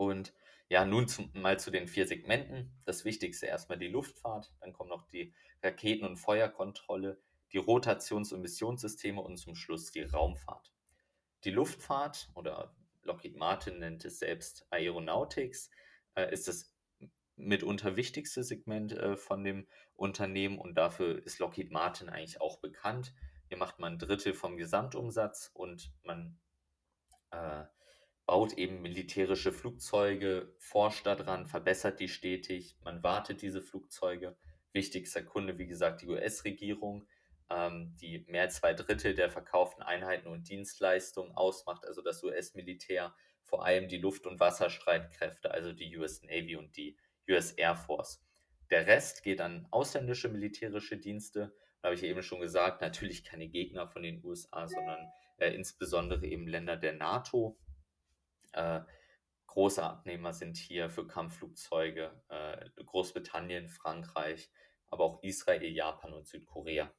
Und 0.00 0.32
ja, 0.70 0.86
nun 0.86 1.08
zum, 1.08 1.30
mal 1.34 1.60
zu 1.60 1.70
den 1.70 1.86
vier 1.86 2.06
Segmenten. 2.06 2.72
Das 2.86 3.04
Wichtigste 3.04 3.44
erstmal 3.44 3.78
die 3.78 3.88
Luftfahrt, 3.88 4.50
dann 4.60 4.72
kommt 4.72 4.88
noch 4.88 5.06
die 5.08 5.34
Raketen- 5.62 6.06
und 6.06 6.16
Feuerkontrolle, 6.16 7.20
die 7.52 7.58
Rotations- 7.58 8.32
und 8.32 8.40
Missionssysteme 8.40 9.20
und 9.20 9.36
zum 9.36 9.54
Schluss 9.54 9.90
die 9.90 10.00
Raumfahrt. 10.00 10.72
Die 11.44 11.50
Luftfahrt 11.50 12.30
oder 12.34 12.74
Lockheed 13.02 13.36
Martin 13.36 13.78
nennt 13.78 14.06
es 14.06 14.20
selbst 14.20 14.66
Aeronautics, 14.70 15.70
äh, 16.14 16.32
ist 16.32 16.48
das 16.48 16.74
mitunter 17.36 17.96
wichtigste 17.96 18.42
Segment 18.42 18.92
äh, 18.92 19.18
von 19.18 19.44
dem 19.44 19.66
Unternehmen 19.96 20.58
und 20.58 20.76
dafür 20.78 21.22
ist 21.26 21.40
Lockheed 21.40 21.72
Martin 21.72 22.08
eigentlich 22.08 22.40
auch 22.40 22.58
bekannt. 22.60 23.14
Hier 23.48 23.58
macht 23.58 23.78
man 23.80 23.94
ein 23.94 23.98
Drittel 23.98 24.32
vom 24.32 24.56
Gesamtumsatz 24.56 25.50
und 25.52 25.92
man 26.04 26.38
äh, 27.32 27.64
baut 28.30 28.52
eben 28.52 28.80
militärische 28.80 29.50
Flugzeuge, 29.50 30.54
forscht 30.60 31.04
daran, 31.04 31.48
verbessert 31.48 31.98
die 31.98 32.06
stetig, 32.06 32.76
man 32.84 33.02
wartet 33.02 33.42
diese 33.42 33.60
Flugzeuge. 33.60 34.36
Wichtigster 34.72 35.24
Kunde, 35.24 35.58
wie 35.58 35.66
gesagt, 35.66 36.02
die 36.02 36.06
US-Regierung 36.06 37.08
ähm, 37.50 37.96
die 38.00 38.24
mehr 38.28 38.42
als 38.42 38.58
zwei 38.58 38.72
Drittel 38.72 39.14
der 39.14 39.30
verkauften 39.30 39.82
Einheiten 39.82 40.28
und 40.28 40.48
Dienstleistungen 40.48 41.32
ausmacht, 41.32 41.84
also 41.84 42.02
das 42.02 42.22
US-Militär, 42.22 43.12
vor 43.42 43.64
allem 43.64 43.88
die 43.88 43.98
Luft- 43.98 44.28
und 44.28 44.38
Wasserstreitkräfte, 44.38 45.50
also 45.50 45.72
die 45.72 45.96
US 45.98 46.22
Navy 46.22 46.54
und 46.54 46.76
die 46.76 46.96
US 47.28 47.50
Air 47.50 47.74
Force. 47.74 48.24
Der 48.70 48.86
Rest 48.86 49.24
geht 49.24 49.40
an 49.40 49.66
ausländische 49.72 50.28
militärische 50.28 50.98
Dienste. 50.98 51.52
Da 51.82 51.88
habe 51.88 51.96
ich 51.96 52.04
eben 52.04 52.22
schon 52.22 52.40
gesagt, 52.40 52.80
natürlich 52.80 53.24
keine 53.24 53.48
Gegner 53.48 53.88
von 53.88 54.04
den 54.04 54.24
USA, 54.24 54.68
sondern 54.68 55.10
äh, 55.38 55.52
insbesondere 55.52 56.24
eben 56.24 56.46
Länder 56.46 56.76
der 56.76 56.92
NATO. 56.92 57.58
Äh, 58.52 58.80
große 59.46 59.82
Abnehmer 59.82 60.32
sind 60.32 60.56
hier 60.56 60.90
für 60.90 61.06
Kampfflugzeuge 61.06 62.22
äh, 62.28 62.70
Großbritannien, 62.84 63.68
Frankreich, 63.68 64.50
aber 64.88 65.04
auch 65.04 65.22
Israel, 65.22 65.70
Japan 65.70 66.12
und 66.12 66.26
Südkorea 66.26 66.92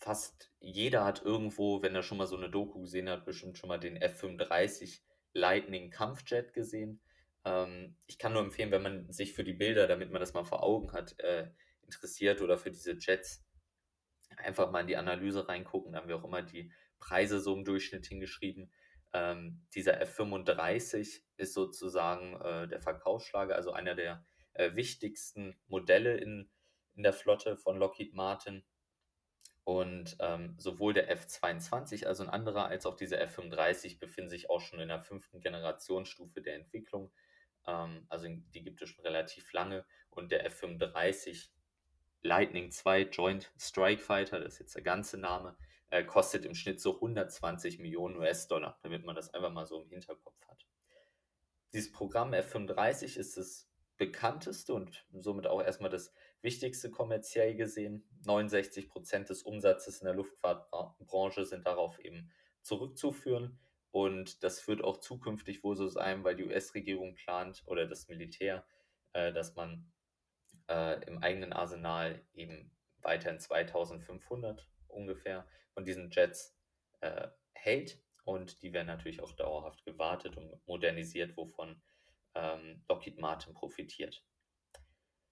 fast 0.00 0.50
jeder 0.60 1.04
hat 1.04 1.22
irgendwo, 1.22 1.82
wenn 1.82 1.94
er 1.94 2.02
schon 2.02 2.18
mal 2.18 2.26
so 2.26 2.36
eine 2.36 2.50
Doku 2.50 2.80
gesehen 2.80 3.08
hat, 3.08 3.24
bestimmt 3.24 3.58
schon 3.58 3.68
mal 3.68 3.78
den 3.78 3.96
F-35 3.96 5.00
Lightning 5.34 5.90
Kampfjet 5.90 6.54
gesehen. 6.54 7.00
Ähm, 7.44 7.96
ich 8.06 8.18
kann 8.18 8.32
nur 8.32 8.42
empfehlen, 8.42 8.70
wenn 8.70 8.82
man 8.82 9.12
sich 9.12 9.34
für 9.34 9.44
die 9.44 9.52
Bilder, 9.52 9.86
damit 9.86 10.10
man 10.10 10.20
das 10.20 10.32
mal 10.32 10.44
vor 10.44 10.62
Augen 10.62 10.92
hat, 10.92 11.18
äh, 11.20 11.50
interessiert 11.82 12.40
oder 12.40 12.56
für 12.56 12.70
diese 12.70 12.96
Jets, 12.98 13.44
einfach 14.38 14.70
mal 14.70 14.80
in 14.80 14.86
die 14.86 14.96
Analyse 14.96 15.48
reingucken. 15.48 15.92
Da 15.92 16.00
haben 16.00 16.08
wir 16.08 16.16
auch 16.16 16.24
immer 16.24 16.42
die 16.42 16.72
Preise 16.98 17.40
so 17.40 17.54
im 17.54 17.64
Durchschnitt 17.64 18.06
hingeschrieben. 18.06 18.72
Ähm, 19.12 19.66
dieser 19.74 20.00
F-35 20.00 21.22
ist 21.36 21.54
sozusagen 21.54 22.40
äh, 22.40 22.68
der 22.68 22.80
Verkaufsschlager, 22.80 23.56
also 23.56 23.72
einer 23.72 23.94
der 23.94 24.24
äh, 24.54 24.74
wichtigsten 24.74 25.58
Modelle 25.66 26.16
in, 26.16 26.50
in 26.94 27.02
der 27.02 27.12
Flotte 27.12 27.56
von 27.56 27.78
Lockheed 27.78 28.14
Martin. 28.14 28.64
Und 29.64 30.16
ähm, 30.20 30.54
sowohl 30.58 30.94
der 30.94 31.14
F22, 31.16 32.06
also 32.06 32.24
ein 32.24 32.30
anderer, 32.30 32.66
als 32.66 32.86
auch 32.86 32.96
dieser 32.96 33.22
F35 33.22 33.98
befinden 34.00 34.30
sich 34.30 34.50
auch 34.50 34.60
schon 34.60 34.80
in 34.80 34.88
der 34.88 35.00
fünften 35.00 35.40
Generationsstufe 35.40 36.40
der 36.40 36.56
Entwicklung. 36.56 37.12
Ähm, 37.66 38.06
also 38.08 38.26
die 38.28 38.62
gibt 38.62 38.82
es 38.82 38.88
schon 38.88 39.04
relativ 39.04 39.52
lange. 39.52 39.84
Und 40.10 40.32
der 40.32 40.50
F35 40.50 41.50
Lightning 42.22 42.70
2 42.70 43.02
Joint 43.02 43.52
Strike 43.58 44.02
Fighter, 44.02 44.40
das 44.40 44.54
ist 44.54 44.58
jetzt 44.60 44.74
der 44.74 44.82
ganze 44.82 45.18
Name, 45.18 45.56
äh, 45.90 46.04
kostet 46.04 46.44
im 46.44 46.54
Schnitt 46.54 46.80
so 46.80 46.94
120 46.94 47.78
Millionen 47.78 48.16
US-Dollar, 48.16 48.78
damit 48.82 49.04
man 49.04 49.16
das 49.16 49.34
einfach 49.34 49.52
mal 49.52 49.66
so 49.66 49.82
im 49.82 49.90
Hinterkopf 49.90 50.40
hat. 50.48 50.66
Dieses 51.72 51.92
Programm 51.92 52.32
F35 52.32 53.16
ist 53.16 53.36
das 53.36 53.68
bekannteste 53.96 54.72
und 54.72 55.04
somit 55.12 55.46
auch 55.46 55.62
erstmal 55.62 55.90
das 55.90 56.12
wichtigste 56.40 56.90
kommerziell 56.90 57.54
gesehen. 57.54 58.08
69 58.24 58.88
Prozent 58.88 59.28
des 59.28 59.42
Umsatzes 59.42 60.00
in 60.00 60.06
der 60.06 60.14
Luftfahrtbranche 60.14 61.44
sind 61.44 61.66
darauf 61.66 61.98
eben 61.98 62.30
zurückzuführen. 62.62 63.58
Und 63.90 64.42
das 64.42 64.66
wird 64.68 64.82
auch 64.82 64.98
zukünftig 64.98 65.62
wohl 65.64 65.76
so 65.76 65.88
sein, 65.88 66.24
weil 66.24 66.36
die 66.36 66.44
US-Regierung 66.44 67.14
plant 67.14 67.62
oder 67.66 67.86
das 67.86 68.08
Militär, 68.08 68.64
äh, 69.12 69.32
dass 69.32 69.54
man 69.56 69.92
äh, 70.68 71.04
im 71.06 71.18
eigenen 71.18 71.52
Arsenal 71.52 72.24
eben 72.32 72.70
weiterhin 73.02 73.40
2500 73.40 74.66
ungefähr 74.90 75.46
von 75.72 75.84
diesen 75.84 76.10
Jets 76.10 76.56
äh, 77.00 77.28
hält. 77.52 78.02
Und 78.24 78.62
die 78.62 78.72
werden 78.72 78.86
natürlich 78.86 79.22
auch 79.22 79.32
dauerhaft 79.32 79.84
gewartet 79.84 80.36
und 80.36 80.66
modernisiert, 80.66 81.36
wovon 81.36 81.82
ähm, 82.34 82.84
Lockheed 82.88 83.18
Martin 83.18 83.54
profitiert. 83.54 84.24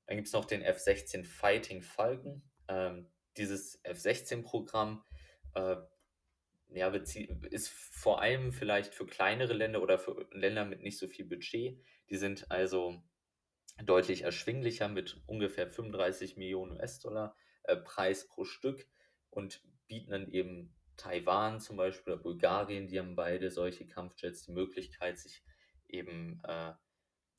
Dann 0.06 0.16
gibt 0.16 0.26
es 0.26 0.32
noch 0.32 0.46
den 0.46 0.62
F-16 0.62 1.24
Fighting 1.24 1.82
Falcon. 1.82 2.42
Ähm, 2.66 3.10
dieses 3.36 3.78
F-16-Programm 3.84 5.04
äh, 5.54 5.76
ja, 6.70 6.88
ist 6.88 7.68
vor 7.68 8.20
allem 8.20 8.52
vielleicht 8.52 8.94
für 8.94 9.06
kleinere 9.06 9.52
Länder 9.52 9.82
oder 9.82 9.98
für 9.98 10.26
Länder 10.32 10.64
mit 10.64 10.82
nicht 10.82 10.98
so 10.98 11.08
viel 11.08 11.26
Budget. 11.26 11.82
Die 12.10 12.16
sind 12.16 12.50
also 12.50 13.02
deutlich 13.84 14.22
erschwinglicher 14.22 14.88
mit 14.88 15.22
ungefähr 15.26 15.68
35 15.68 16.36
Millionen 16.36 16.72
US-Dollar 16.72 17.36
äh, 17.64 17.76
Preis 17.76 18.26
pro 18.26 18.44
Stück 18.44 18.88
und 19.30 19.62
bieten 19.86 20.10
dann 20.10 20.30
eben 20.30 20.74
Taiwan 20.96 21.60
zum 21.60 21.76
Beispiel 21.76 22.14
oder 22.14 22.22
Bulgarien, 22.22 22.88
die 22.88 22.98
haben 22.98 23.14
beide 23.14 23.50
solche 23.50 23.86
Kampfjets 23.86 24.44
die 24.44 24.52
Möglichkeit, 24.52 25.18
sich 25.18 25.42
eben 25.88 26.42
äh, 26.44 26.74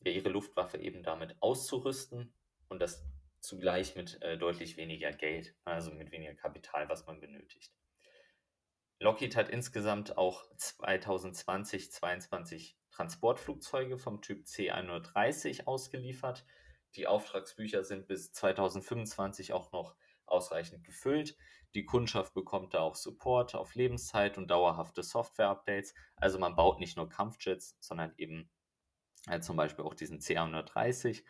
ihre 0.03 0.29
Luftwaffe 0.29 0.77
eben 0.77 1.03
damit 1.03 1.35
auszurüsten 1.41 2.33
und 2.69 2.79
das 2.79 3.05
zugleich 3.41 3.95
mit 3.95 4.21
äh, 4.21 4.37
deutlich 4.37 4.77
weniger 4.77 5.11
Geld, 5.11 5.55
also 5.65 5.91
mit 5.91 6.11
weniger 6.11 6.35
Kapital, 6.35 6.89
was 6.89 7.05
man 7.05 7.19
benötigt. 7.19 7.73
Lockheed 8.99 9.35
hat 9.35 9.49
insgesamt 9.49 10.17
auch 10.17 10.43
2020, 10.57 11.91
2022 11.91 12.77
Transportflugzeuge 12.91 13.97
vom 13.97 14.21
Typ 14.21 14.45
C-130 14.45 15.67
ausgeliefert. 15.67 16.45
Die 16.95 17.07
Auftragsbücher 17.07 17.85
sind 17.85 18.07
bis 18.07 18.33
2025 18.33 19.53
auch 19.53 19.71
noch 19.71 19.95
ausreichend 20.31 20.83
gefüllt. 20.83 21.37
Die 21.75 21.85
Kundschaft 21.85 22.33
bekommt 22.33 22.73
da 22.73 22.79
auch 22.79 22.95
Support 22.95 23.53
auf 23.55 23.75
Lebenszeit 23.75 24.37
und 24.37 24.49
dauerhafte 24.49 25.03
Software-Updates. 25.03 25.93
Also 26.15 26.39
man 26.39 26.55
baut 26.55 26.79
nicht 26.79 26.97
nur 26.97 27.09
Kampfjets, 27.09 27.77
sondern 27.79 28.13
eben 28.17 28.49
äh, 29.27 29.39
zum 29.39 29.55
Beispiel 29.55 29.85
auch 29.85 29.93
diesen 29.93 30.19
C-130. 30.19 31.23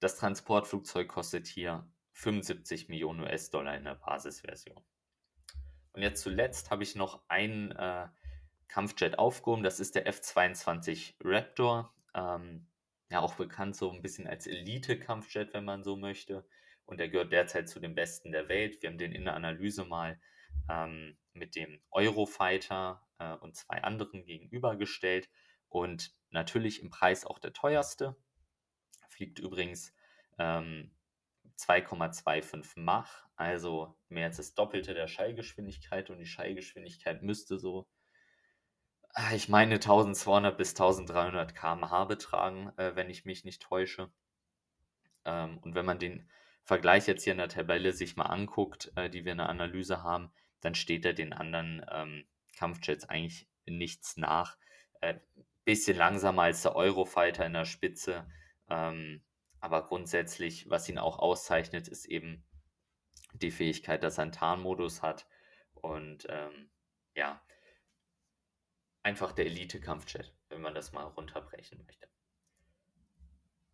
Das 0.00 0.16
Transportflugzeug 0.16 1.08
kostet 1.08 1.46
hier 1.46 1.90
75 2.12 2.88
Millionen 2.88 3.20
US-Dollar 3.20 3.76
in 3.76 3.84
der 3.84 3.94
Basisversion. 3.94 4.82
Und 5.92 6.02
jetzt 6.02 6.22
zuletzt 6.22 6.70
habe 6.70 6.82
ich 6.82 6.94
noch 6.94 7.22
einen 7.28 7.72
äh, 7.72 8.08
Kampfjet 8.68 9.18
aufgehoben. 9.18 9.62
Das 9.62 9.80
ist 9.80 9.94
der 9.94 10.06
F-22 10.06 11.14
Raptor. 11.24 11.94
Ähm, 12.14 12.66
ja, 13.10 13.20
auch 13.20 13.34
bekannt 13.34 13.76
so 13.76 13.90
ein 13.90 14.02
bisschen 14.02 14.26
als 14.26 14.46
Elite-Kampfjet, 14.46 15.52
wenn 15.52 15.64
man 15.64 15.82
so 15.82 15.96
möchte. 15.96 16.46
Und 16.90 16.98
der 16.98 17.08
gehört 17.08 17.32
derzeit 17.32 17.68
zu 17.68 17.78
den 17.78 17.94
besten 17.94 18.32
der 18.32 18.48
Welt. 18.48 18.82
Wir 18.82 18.90
haben 18.90 18.98
den 18.98 19.12
in 19.12 19.24
der 19.24 19.34
Analyse 19.34 19.84
mal 19.84 20.20
ähm, 20.68 21.16
mit 21.32 21.54
dem 21.54 21.80
Eurofighter 21.92 23.06
äh, 23.18 23.34
und 23.34 23.54
zwei 23.54 23.82
anderen 23.82 24.24
gegenübergestellt. 24.24 25.30
Und 25.68 26.12
natürlich 26.30 26.82
im 26.82 26.90
Preis 26.90 27.24
auch 27.24 27.38
der 27.38 27.52
teuerste. 27.52 28.16
Fliegt 29.08 29.38
übrigens 29.38 29.94
ähm, 30.38 30.90
2,25 31.58 32.72
Mach, 32.74 33.24
also 33.36 33.96
mehr 34.08 34.26
als 34.26 34.38
das 34.38 34.54
Doppelte 34.54 34.92
der 34.92 35.06
Schallgeschwindigkeit. 35.06 36.10
Und 36.10 36.18
die 36.18 36.26
Schallgeschwindigkeit 36.26 37.22
müsste 37.22 37.56
so 37.56 37.88
Ah, 39.12 39.34
ich 39.34 39.48
meine 39.48 39.74
1200 39.74 40.56
bis 40.56 40.70
1300 40.70 41.54
km/h 41.54 42.04
betragen, 42.04 42.72
äh, 42.76 42.94
wenn 42.94 43.10
ich 43.10 43.24
mich 43.24 43.44
nicht 43.44 43.62
täusche. 43.62 44.10
Ähm, 45.24 45.58
und 45.58 45.74
wenn 45.74 45.84
man 45.86 45.98
den 45.98 46.28
Vergleich 46.64 47.06
jetzt 47.06 47.24
hier 47.24 47.32
in 47.32 47.38
der 47.38 47.48
Tabelle 47.48 47.92
sich 47.92 48.16
mal 48.16 48.26
anguckt, 48.26 48.92
äh, 48.96 49.10
die 49.10 49.24
wir 49.24 49.32
in 49.32 49.38
der 49.38 49.48
Analyse 49.48 50.02
haben, 50.02 50.32
dann 50.60 50.74
steht 50.74 51.04
er 51.04 51.14
den 51.14 51.32
anderen 51.32 51.84
ähm, 51.90 52.26
Kampfjets 52.56 53.08
eigentlich 53.08 53.48
nichts 53.66 54.16
nach. 54.16 54.56
Äh, 55.00 55.18
bisschen 55.64 55.96
langsamer 55.96 56.42
als 56.42 56.62
der 56.62 56.76
Eurofighter 56.76 57.46
in 57.46 57.52
der 57.52 57.64
Spitze. 57.64 58.28
Ähm, 58.68 59.22
aber 59.60 59.84
grundsätzlich, 59.86 60.68
was 60.70 60.88
ihn 60.88 60.98
auch 60.98 61.18
auszeichnet, 61.18 61.88
ist 61.88 62.06
eben 62.06 62.44
die 63.34 63.50
Fähigkeit, 63.50 64.02
dass 64.02 64.18
er 64.18 64.22
einen 64.22 64.32
Tarnmodus 64.32 65.02
hat. 65.02 65.26
Und 65.74 66.26
ähm, 66.28 66.70
ja, 67.14 67.42
einfach 69.02 69.32
der 69.32 69.46
Elite-Kampfjet, 69.46 70.34
wenn 70.48 70.60
man 70.60 70.74
das 70.74 70.92
mal 70.92 71.04
runterbrechen 71.04 71.82
möchte. 71.84 72.08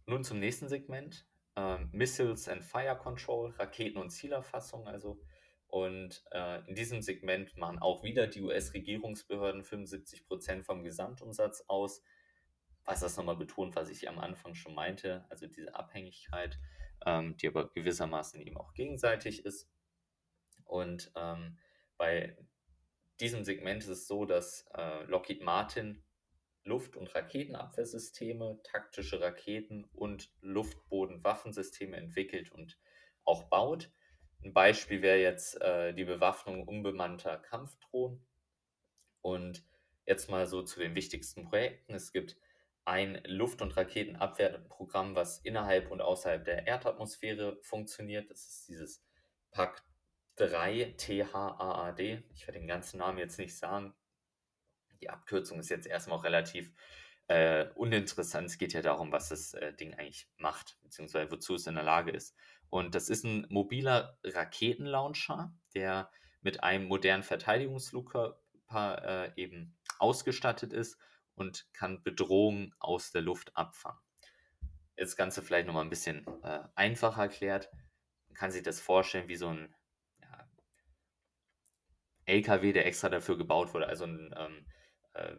Nun 0.07 0.25
zum 0.25 0.39
nächsten 0.39 0.69
Segment. 0.69 1.27
Ähm, 1.57 1.89
Missiles 1.93 2.49
and 2.49 2.63
Fire 2.63 2.97
Control, 2.97 3.51
Raketen- 3.53 3.99
und 3.99 4.11
Zielerfassung 4.11 4.87
also. 4.87 5.21
Und 5.69 6.25
äh, 6.31 6.67
in 6.69 6.75
diesem 6.75 7.03
Segment 7.03 7.57
machen 7.57 7.79
auch 7.79 8.03
wieder 8.05 8.27
die 8.27 8.43
US-Regierungsbehörden 8.43 9.63
75% 9.63 10.63
vom 10.63 10.85
Gesamtumsatz 10.85 11.65
aus. 11.67 12.03
Was 12.85 13.01
das 13.01 13.17
nochmal 13.17 13.37
betont, 13.37 13.75
was 13.75 13.91
ich 13.91 14.09
am 14.09 14.19
Anfang 14.19 14.55
schon 14.55 14.75
meinte, 14.75 15.27
also 15.29 15.49
diese 15.49 15.75
Abhängigkeit, 15.75 16.61
ähm, 17.05 17.37
die 17.37 17.49
aber 17.49 17.69
gewissermaßen 17.73 18.41
eben 18.41 18.57
auch 18.57 18.75
gegenseitig 18.75 19.45
ist. 19.45 19.69
Und 20.65 21.11
ähm, 21.17 21.59
bei 21.97 22.37
diesem 23.19 23.45
Segment 23.45 23.83
ist 23.83 23.89
es 23.89 24.07
so, 24.07 24.25
dass 24.25 24.67
äh, 24.75 25.05
Lockheed 25.05 25.43
Martin 25.43 26.05
Luft- 26.67 26.97
und 26.97 27.15
Raketenabwehrsysteme, 27.15 28.61
taktische 28.63 29.21
Raketen 29.21 29.85
und 29.95 30.31
Luftbodenwaffensysteme 30.41 31.97
entwickelt 31.97 32.53
und 32.53 32.79
auch 33.25 33.45
baut. 33.45 33.91
Ein 34.45 34.53
Beispiel 34.53 35.01
wäre 35.01 35.19
jetzt 35.19 35.61
äh, 35.61 35.95
die 35.95 36.05
Bewaffnung 36.05 36.67
unbemannter 36.67 37.39
Kampfdrohnen. 37.39 38.25
Und 39.23 39.65
jetzt 40.07 40.31
mal 40.31 40.47
so 40.47 40.63
zu 40.63 40.81
den 40.81 40.95
wichtigsten 40.95 41.45
Projekten. 41.45 41.95
Es 41.95 42.13
gibt 42.13 42.37
ein 42.85 43.21
Luft- 43.25 43.63
und 43.63 43.77
Raketenabwehrprogramm, 43.77 45.17
was 45.17 45.39
innerhalb 45.39 45.91
und 45.91 46.01
außerhalb 46.01 46.45
der 46.45 46.67
Erdatmosphäre 46.67 47.59
funktioniert. 47.63 48.31
Das 48.31 48.47
ist 48.47 48.69
dieses 48.69 49.05
Pakt 49.51 49.83
3 50.37 50.95
THAAD. 50.97 52.23
Ich 52.35 52.47
werde 52.47 52.61
den 52.61 52.69
ganzen 52.69 52.99
Namen 52.99 53.19
jetzt 53.19 53.39
nicht 53.39 53.57
sagen. 53.57 53.95
Die 55.01 55.11
Abkürzung 55.11 55.59
ist 55.59 55.69
jetzt 55.69 55.87
erstmal 55.87 56.19
auch 56.19 56.25
relativ 56.25 56.73
äh, 57.29 57.67
uninteressant. 57.75 58.47
Es 58.47 58.59
geht 58.59 58.73
ja 58.73 58.83
darum, 58.83 59.13
was 59.13 59.29
das 59.29 59.55
äh, 59.55 59.73
Ding 59.75 59.95
eigentlich 59.95 60.29
macht, 60.39 60.79
beziehungsweise 60.83 61.31
wozu 61.31 61.55
es 61.55 61.67
in 61.67 61.75
der 61.75 61.85
Lage 61.85 62.11
ist. 62.11 62.35
Und 62.71 62.95
das 62.95 63.09
ist 63.09 63.25
ein 63.25 63.47
mobiler 63.49 64.19
Raketenlauncher, 64.25 65.53
der 65.75 66.11
mit 66.41 66.63
einem 66.63 66.87
modernen 66.87 67.23
Verteidigungsflugkörper 67.23 68.43
äh, 69.05 69.33
eben 69.37 69.77
ausgestattet 69.99 70.73
ist 70.73 70.99
und 71.35 71.67
kann 71.73 72.03
Bedrohungen 72.03 72.75
aus 72.79 73.11
der 73.11 73.23
Luft 73.23 73.57
abfangen. 73.57 74.01
Jetzt 74.97 75.11
das 75.11 75.17
Ganze 75.17 75.43
vielleicht 75.43 75.67
nochmal 75.67 75.85
ein 75.85 75.91
bisschen 75.91 76.27
äh, 76.43 76.61
einfacher 76.75 77.23
erklärt. 77.23 77.71
Man 78.29 78.37
kann 78.37 78.51
sich 78.51 78.63
das 78.63 78.81
vorstellen 78.81 79.29
wie 79.29 79.37
so 79.37 79.49
ein 79.49 79.75
LKW, 82.27 82.73
der 82.73 82.87
extra 82.87 83.09
dafür 83.09 83.39
gebaut 83.39 83.73
wurde. 83.73 83.87
Also 83.87 84.05
ein, 84.05 84.35
ähm, 84.37 84.67
äh, 85.17 85.37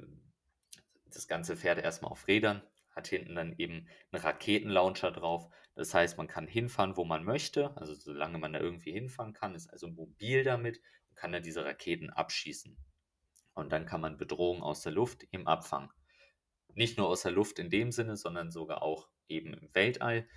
das 1.05 1.27
Ganze 1.27 1.55
fährt 1.55 1.79
erstmal 1.79 2.11
auf 2.11 2.27
Rädern, 2.27 2.61
hat 2.91 3.07
hinten 3.07 3.35
dann 3.35 3.53
eben 3.57 3.87
einen 4.11 4.21
Raketenlauncher 4.21 5.11
drauf. 5.11 5.49
Das 5.75 5.93
heißt, 5.93 6.17
man 6.17 6.27
kann 6.27 6.47
hinfahren, 6.47 6.97
wo 6.97 7.05
man 7.05 7.23
möchte, 7.23 7.75
also 7.77 7.93
solange 7.93 8.39
man 8.39 8.53
da 8.53 8.59
irgendwie 8.59 8.91
hinfahren 8.91 9.33
kann, 9.33 9.55
ist 9.55 9.69
also 9.69 9.87
mobil 9.87 10.43
damit 10.43 10.81
und 11.09 11.15
kann 11.15 11.31
dann 11.31 11.43
diese 11.43 11.63
Raketen 11.63 12.09
abschießen. 12.09 12.77
Und 13.53 13.71
dann 13.71 13.85
kann 13.85 14.01
man 14.01 14.17
Bedrohungen 14.17 14.63
aus 14.63 14.81
der 14.81 14.91
Luft 14.91 15.23
eben 15.31 15.47
abfangen. 15.47 15.89
Nicht 16.73 16.97
nur 16.97 17.07
aus 17.07 17.23
der 17.23 17.31
Luft 17.31 17.59
in 17.59 17.69
dem 17.69 17.91
Sinne, 17.91 18.17
sondern 18.17 18.51
sogar 18.51 18.81
auch 18.81 19.09
eben 19.27 19.53
im 19.53 19.73
Weltall, 19.73 20.27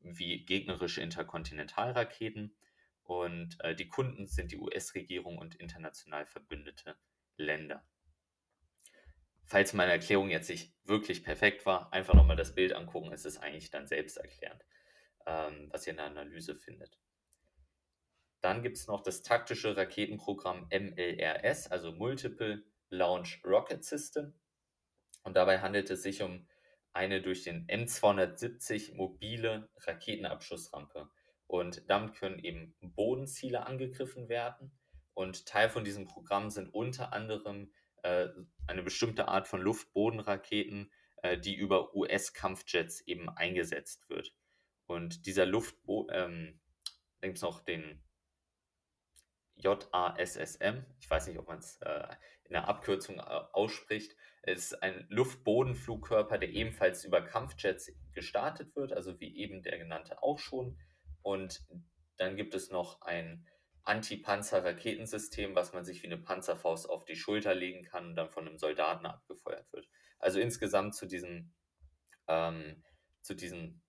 wie 0.00 0.44
gegnerische 0.44 1.00
Interkontinentalraketen 1.00 2.56
und 3.04 3.60
äh, 3.60 3.74
die 3.74 3.88
Kunden 3.88 4.26
sind 4.26 4.50
die 4.50 4.58
US-Regierung 4.58 5.38
und 5.38 5.54
international 5.56 6.26
verbündete 6.26 6.96
Länder. 7.36 7.86
Falls 9.46 9.72
meine 9.72 9.92
Erklärung 9.92 10.30
jetzt 10.30 10.48
nicht 10.48 10.72
wirklich 10.84 11.22
perfekt 11.22 11.66
war, 11.66 11.92
einfach 11.92 12.14
nochmal 12.14 12.36
das 12.36 12.54
Bild 12.54 12.72
angucken. 12.72 13.12
Es 13.12 13.24
ist 13.24 13.38
eigentlich 13.38 13.70
dann 13.70 13.86
selbsterklärend, 13.86 14.64
ähm, 15.26 15.68
was 15.70 15.86
ihr 15.86 15.92
in 15.92 15.98
der 15.98 16.06
Analyse 16.06 16.56
findet. 16.56 16.98
Dann 18.40 18.62
gibt 18.62 18.76
es 18.76 18.86
noch 18.86 19.02
das 19.02 19.22
taktische 19.22 19.76
Raketenprogramm 19.76 20.68
MLRS, 20.70 21.70
also 21.70 21.92
Multiple 21.92 22.62
Launch 22.90 23.42
Rocket 23.44 23.84
System. 23.84 24.34
Und 25.22 25.36
dabei 25.36 25.60
handelt 25.60 25.90
es 25.90 26.02
sich 26.02 26.22
um 26.22 26.46
eine 26.92 27.22
durch 27.22 27.42
den 27.42 27.66
M270 27.66 28.94
mobile 28.94 29.68
Raketenabschussrampe. 29.76 31.10
Und 31.46 31.88
damit 31.88 32.14
können 32.14 32.38
eben 32.38 32.74
Bodenziele 32.80 33.66
angegriffen 33.66 34.28
werden. 34.28 34.72
Und 35.14 35.46
Teil 35.46 35.68
von 35.68 35.84
diesem 35.84 36.04
Programm 36.06 36.50
sind 36.50 36.72
unter 36.72 37.12
anderem 37.12 37.72
eine 38.04 38.82
bestimmte 38.82 39.28
Art 39.28 39.48
von 39.48 39.60
Luftbodenraketen, 39.60 40.92
äh, 41.22 41.38
die 41.38 41.54
über 41.54 41.94
US-Kampfjets 41.94 43.00
eben 43.02 43.28
eingesetzt 43.30 44.08
wird. 44.10 44.34
Und 44.86 45.26
dieser 45.26 45.46
Luftboden, 45.46 46.14
ähm, 46.14 46.60
da 47.20 47.28
gibt 47.28 47.38
es 47.38 47.42
noch 47.42 47.64
den 47.64 48.02
JASSM, 49.56 50.84
ich 51.00 51.08
weiß 51.08 51.28
nicht, 51.28 51.38
ob 51.38 51.48
man 51.48 51.58
es 51.58 51.78
äh, 51.80 52.08
in 52.44 52.52
der 52.52 52.68
Abkürzung 52.68 53.18
äh, 53.18 53.22
ausspricht, 53.22 54.14
ist 54.42 54.82
ein 54.82 55.06
Luftbodenflugkörper, 55.08 56.36
der 56.36 56.50
ebenfalls 56.50 57.04
über 57.04 57.22
Kampfjets 57.22 57.90
gestartet 58.12 58.76
wird, 58.76 58.92
also 58.92 59.18
wie 59.20 59.34
eben 59.38 59.62
der 59.62 59.78
genannte 59.78 60.22
auch 60.22 60.38
schon. 60.38 60.78
Und 61.22 61.66
dann 62.18 62.36
gibt 62.36 62.54
es 62.54 62.70
noch 62.70 63.00
ein 63.00 63.46
Anti-Panzer-Raketensystem, 63.84 65.54
was 65.54 65.72
man 65.72 65.84
sich 65.84 66.02
wie 66.02 66.06
eine 66.06 66.18
Panzerfaust 66.18 66.88
auf 66.88 67.04
die 67.04 67.16
Schulter 67.16 67.54
legen 67.54 67.84
kann 67.84 68.08
und 68.08 68.16
dann 68.16 68.30
von 68.30 68.46
einem 68.46 68.58
Soldaten 68.58 69.06
abgefeuert 69.06 69.70
wird. 69.72 69.88
Also 70.18 70.40
insgesamt 70.40 70.94
zu 70.94 71.06
diesen, 71.06 71.54
ähm, 72.28 72.82
zu 73.20 73.34
diesen, 73.34 73.82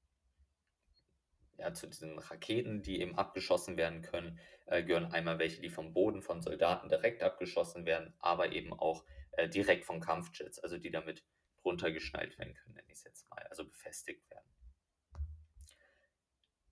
ja, 1.58 1.74
zu 1.74 1.88
diesen 1.88 2.20
Raketen, 2.20 2.82
die 2.82 3.00
eben 3.00 3.18
abgeschossen 3.18 3.78
werden 3.78 4.02
können, 4.02 4.40
äh, 4.66 4.84
gehören 4.84 5.12
einmal 5.14 5.40
welche, 5.40 5.62
die 5.62 5.70
vom 5.70 5.94
Boden 5.94 6.22
von 6.22 6.42
Soldaten 6.42 6.90
direkt 6.90 7.24
abgeschossen 7.24 7.86
werden, 7.86 8.14
aber 8.20 8.52
eben 8.52 8.74
auch 8.74 9.06
äh, 9.32 9.48
direkt 9.48 9.86
von 9.86 10.02
Kampfjets, 10.02 10.60
also 10.60 10.78
die 10.78 10.92
damit 10.92 11.24
runtergeschnallt 11.64 12.38
werden 12.38 12.54
können, 12.54 12.76
nenne 12.76 12.88
ich 12.88 12.98
es 12.98 13.04
jetzt 13.06 13.30
mal, 13.30 13.46
also 13.50 13.66
befestigt 13.66 14.30
werden. 14.30 14.50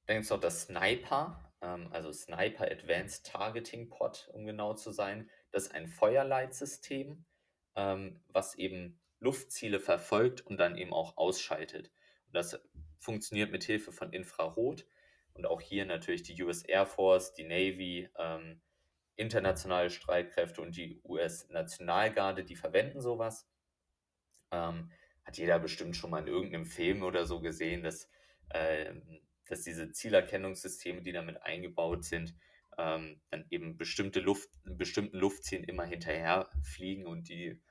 Dann 0.06 0.18
gibt 0.18 0.26
es 0.26 0.30
noch 0.30 0.40
das 0.42 0.64
Sniper, 0.64 1.53
also 1.64 2.12
Sniper 2.12 2.70
Advanced 2.70 3.26
Targeting 3.26 3.90
Pod, 3.90 4.30
um 4.34 4.46
genau 4.46 4.74
zu 4.74 4.92
sein. 4.92 5.30
Das 5.52 5.64
ist 5.64 5.74
ein 5.74 5.88
Feuerleitsystem, 5.88 7.26
ähm, 7.76 8.24
was 8.28 8.56
eben 8.56 9.00
Luftziele 9.20 9.80
verfolgt 9.80 10.46
und 10.46 10.58
dann 10.58 10.78
eben 10.78 10.94
auch 10.94 11.18
ausschaltet. 11.18 11.92
Und 12.28 12.36
das 12.36 12.60
funktioniert 13.00 13.52
mit 13.52 13.64
Hilfe 13.64 13.92
von 13.92 14.12
Infrarot 14.12 14.86
und 15.34 15.46
auch 15.46 15.62
hier 15.62 15.86
natürlich 15.86 16.24
die 16.24 16.42
US 16.44 16.64
Air 16.64 16.86
Force, 16.86 17.34
die 17.34 17.44
Navy, 17.44 18.10
ähm, 18.18 18.62
internationale 19.16 19.90
Streitkräfte 19.90 20.62
und 20.62 20.76
die 20.76 21.02
US-Nationalgarde, 21.04 22.44
die 22.44 22.56
verwenden 22.56 23.02
sowas. 23.02 23.48
Ähm, 24.52 24.92
hat 25.24 25.38
jeder 25.38 25.60
bestimmt 25.60 25.96
schon 25.96 26.10
mal 26.10 26.20
in 26.20 26.28
irgendeinem 26.28 26.66
Film 26.66 27.04
oder 27.04 27.26
so 27.26 27.40
gesehen, 27.40 27.84
dass, 27.84 28.10
äh, 28.50 28.94
dass 29.54 29.62
diese 29.62 29.92
Zielerkennungssysteme, 29.92 31.04
die 31.04 31.12
damit 31.12 31.44
eingebaut 31.44 32.04
sind, 32.04 32.36
ähm, 32.78 33.22
dann 33.30 33.46
eben 33.52 33.78
bestimmte 33.78 34.20
Luft, 34.20 34.50
bestimmten 34.64 35.18
Luftzielen 35.18 35.64
immer 35.64 35.86
hinterher 35.86 36.50
fliegen 36.64 37.06
und 37.06 37.30
die, 37.30 37.62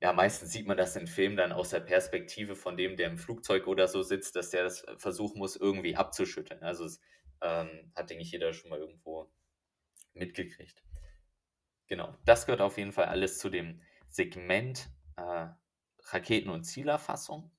ja, 0.00 0.12
meistens 0.12 0.52
sieht 0.52 0.66
man 0.66 0.76
das 0.76 0.94
in 0.94 1.06
Filmen 1.06 1.36
dann 1.38 1.52
aus 1.52 1.70
der 1.70 1.80
Perspektive 1.80 2.54
von 2.54 2.76
dem, 2.76 2.96
der 2.96 3.08
im 3.08 3.16
Flugzeug 3.16 3.66
oder 3.66 3.88
so 3.88 4.02
sitzt, 4.02 4.36
dass 4.36 4.50
der 4.50 4.64
das 4.64 4.84
versuchen 4.98 5.38
muss, 5.38 5.56
irgendwie 5.56 5.96
abzuschütteln. 5.96 6.62
Also 6.62 6.84
es 6.84 7.00
ähm, 7.40 7.90
hat, 7.94 8.10
denke 8.10 8.22
ich, 8.22 8.30
jeder 8.30 8.52
schon 8.52 8.68
mal 8.68 8.78
irgendwo 8.78 9.32
mitgekriegt. 10.12 10.84
Genau, 11.86 12.14
das 12.26 12.44
gehört 12.44 12.60
auf 12.60 12.76
jeden 12.76 12.92
Fall 12.92 13.06
alles 13.06 13.38
zu 13.38 13.48
dem 13.48 13.80
Segment 14.10 14.90
äh, 15.16 15.46
Raketen- 16.10 16.50
und 16.50 16.64
Zielerfassung. 16.64 17.50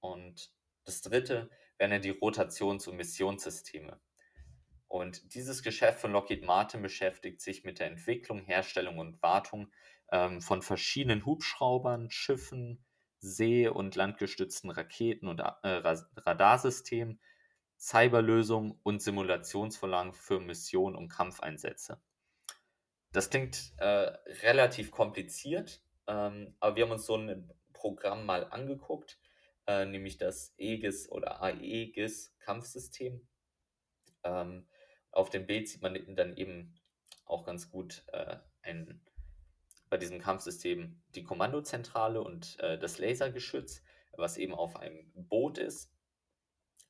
Und 0.00 0.52
das 0.84 1.00
dritte 1.00 1.48
wären 1.78 1.92
ja 1.92 1.98
die 1.98 2.10
Rotations- 2.10 2.86
und 2.88 2.96
Missionssysteme. 2.96 4.00
Und 4.88 5.34
dieses 5.34 5.62
Geschäft 5.62 6.00
von 6.00 6.12
Lockheed 6.12 6.44
Martin 6.44 6.82
beschäftigt 6.82 7.40
sich 7.40 7.64
mit 7.64 7.78
der 7.78 7.88
Entwicklung, 7.88 8.44
Herstellung 8.44 8.98
und 8.98 9.22
Wartung 9.22 9.70
ähm, 10.10 10.40
von 10.40 10.62
verschiedenen 10.62 11.26
Hubschraubern, 11.26 12.10
Schiffen, 12.10 12.84
See- 13.20 13.68
und 13.68 13.96
landgestützten 13.96 14.70
Raketen 14.70 15.28
und 15.28 15.40
äh, 15.40 15.46
Radarsystemen, 15.62 17.20
Cyberlösungen 17.78 18.78
und 18.82 19.02
Simulationsvorlagen 19.02 20.12
für 20.12 20.40
Missionen 20.40 20.96
und 20.96 21.08
Kampfeinsätze. 21.08 22.00
Das 23.12 23.30
klingt 23.30 23.72
äh, 23.78 24.12
relativ 24.42 24.90
kompliziert, 24.90 25.82
ähm, 26.06 26.54
aber 26.60 26.76
wir 26.76 26.84
haben 26.84 26.92
uns 26.92 27.06
so 27.06 27.16
ein 27.16 27.50
Programm 27.72 28.26
mal 28.26 28.44
angeguckt, 28.50 29.18
äh, 29.68 29.84
nämlich 29.84 30.16
das 30.16 30.54
EGIS 30.56 31.10
oder 31.10 31.42
AEGIS 31.42 32.34
Kampfsystem. 32.40 33.28
Ähm, 34.24 34.66
auf 35.12 35.30
dem 35.30 35.46
Bild 35.46 35.68
sieht 35.68 35.82
man 35.82 35.94
dann 36.16 36.36
eben 36.36 36.74
auch 37.26 37.44
ganz 37.44 37.70
gut 37.70 38.02
äh, 38.08 38.38
ein, 38.62 39.04
bei 39.90 39.98
diesem 39.98 40.20
Kampfsystem 40.20 41.02
die 41.14 41.22
Kommandozentrale 41.22 42.22
und 42.22 42.58
äh, 42.60 42.78
das 42.78 42.98
Lasergeschütz, 42.98 43.84
was 44.16 44.38
eben 44.38 44.54
auf 44.54 44.76
einem 44.76 45.12
Boot 45.14 45.58
ist. 45.58 45.92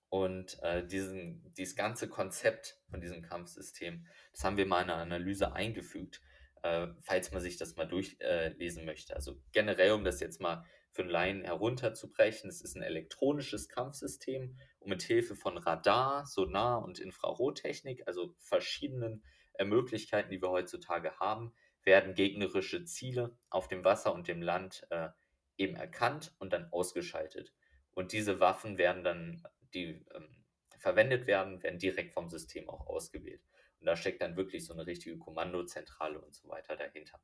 Und 0.09 0.63
äh, 0.63 0.87
diesen, 0.87 1.53
dieses 1.55 1.77
ganze 1.77 2.09
Konzept 2.09 2.81
von 2.89 3.01
diesem 3.01 3.23
Kampfsystem, 3.23 4.07
das 4.33 4.45
haben 4.45 4.57
wir 4.57 4.67
mal 4.67 4.83
in 4.83 4.91
einer 4.91 5.03
Analyse 5.03 5.53
eingefügt, 5.53 6.23
äh, 6.63 6.87
falls 7.03 7.33
man 7.33 7.43
sich 7.43 7.57
das 7.57 7.77
mal 7.77 7.87
durchlesen 7.87 8.85
möchte. 8.87 9.15
Also 9.17 9.43
generell, 9.53 9.93
um 9.93 10.05
das 10.05 10.21
jetzt 10.21 10.41
mal 10.41 10.65
für 10.99 11.03
einen 11.03 11.13
Laien 11.13 11.45
herunterzubrechen, 11.45 12.51
es 12.51 12.61
ist 12.61 12.75
ein 12.75 12.83
elektronisches 12.83 13.69
Kampfsystem 13.69 14.59
und 14.81 14.89
mit 14.91 15.01
Hilfe 15.01 15.37
von 15.37 15.57
Radar, 15.57 16.27
Sonar 16.27 16.83
und 16.83 16.99
Infrarottechnik, 16.99 18.03
also 18.09 18.35
verschiedenen 18.41 19.23
äh, 19.53 19.65
Möglichkeiten, 19.65 20.29
die 20.29 20.43
wir 20.43 20.51
heutzutage 20.51 21.17
haben, 21.21 21.55
werden 21.85 22.15
gegnerische 22.15 22.85
Ziele 22.85 23.39
auf 23.49 23.69
dem 23.69 23.85
Wasser 23.85 24.13
und 24.13 24.27
dem 24.27 24.43
Land 24.43 24.89
äh, 24.91 25.11
eben 25.57 25.77
erkannt 25.77 26.35
und 26.41 26.53
dann 26.53 26.73
ausgeschaltet. 26.73 27.55
Und 27.93 28.11
diese 28.11 28.41
Waffen 28.41 28.77
werden 28.77 29.05
dann 29.05 29.45
die 29.75 30.05
ähm, 30.13 30.45
verwendet 30.81 31.29
werden, 31.29 31.63
werden 31.63 31.79
direkt 31.79 32.13
vom 32.13 32.29
System 32.29 32.69
auch 32.69 32.89
ausgewählt. 32.89 33.45
Und 33.79 33.87
da 33.87 33.95
steckt 33.95 34.21
dann 34.21 34.37
wirklich 34.37 34.67
so 34.67 34.73
eine 34.73 34.85
richtige 34.85 35.17
Kommandozentrale 35.17 36.21
und 36.21 36.35
so 36.35 36.49
weiter 36.49 36.75
dahinter. 36.75 37.21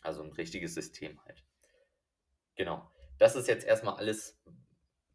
Also 0.00 0.22
ein 0.22 0.32
richtiges 0.32 0.72
System 0.72 1.22
halt. 1.26 1.44
Genau. 2.60 2.90
Das 3.18 3.36
ist 3.36 3.48
jetzt 3.48 3.66
erstmal 3.66 3.96
alles, 3.96 4.40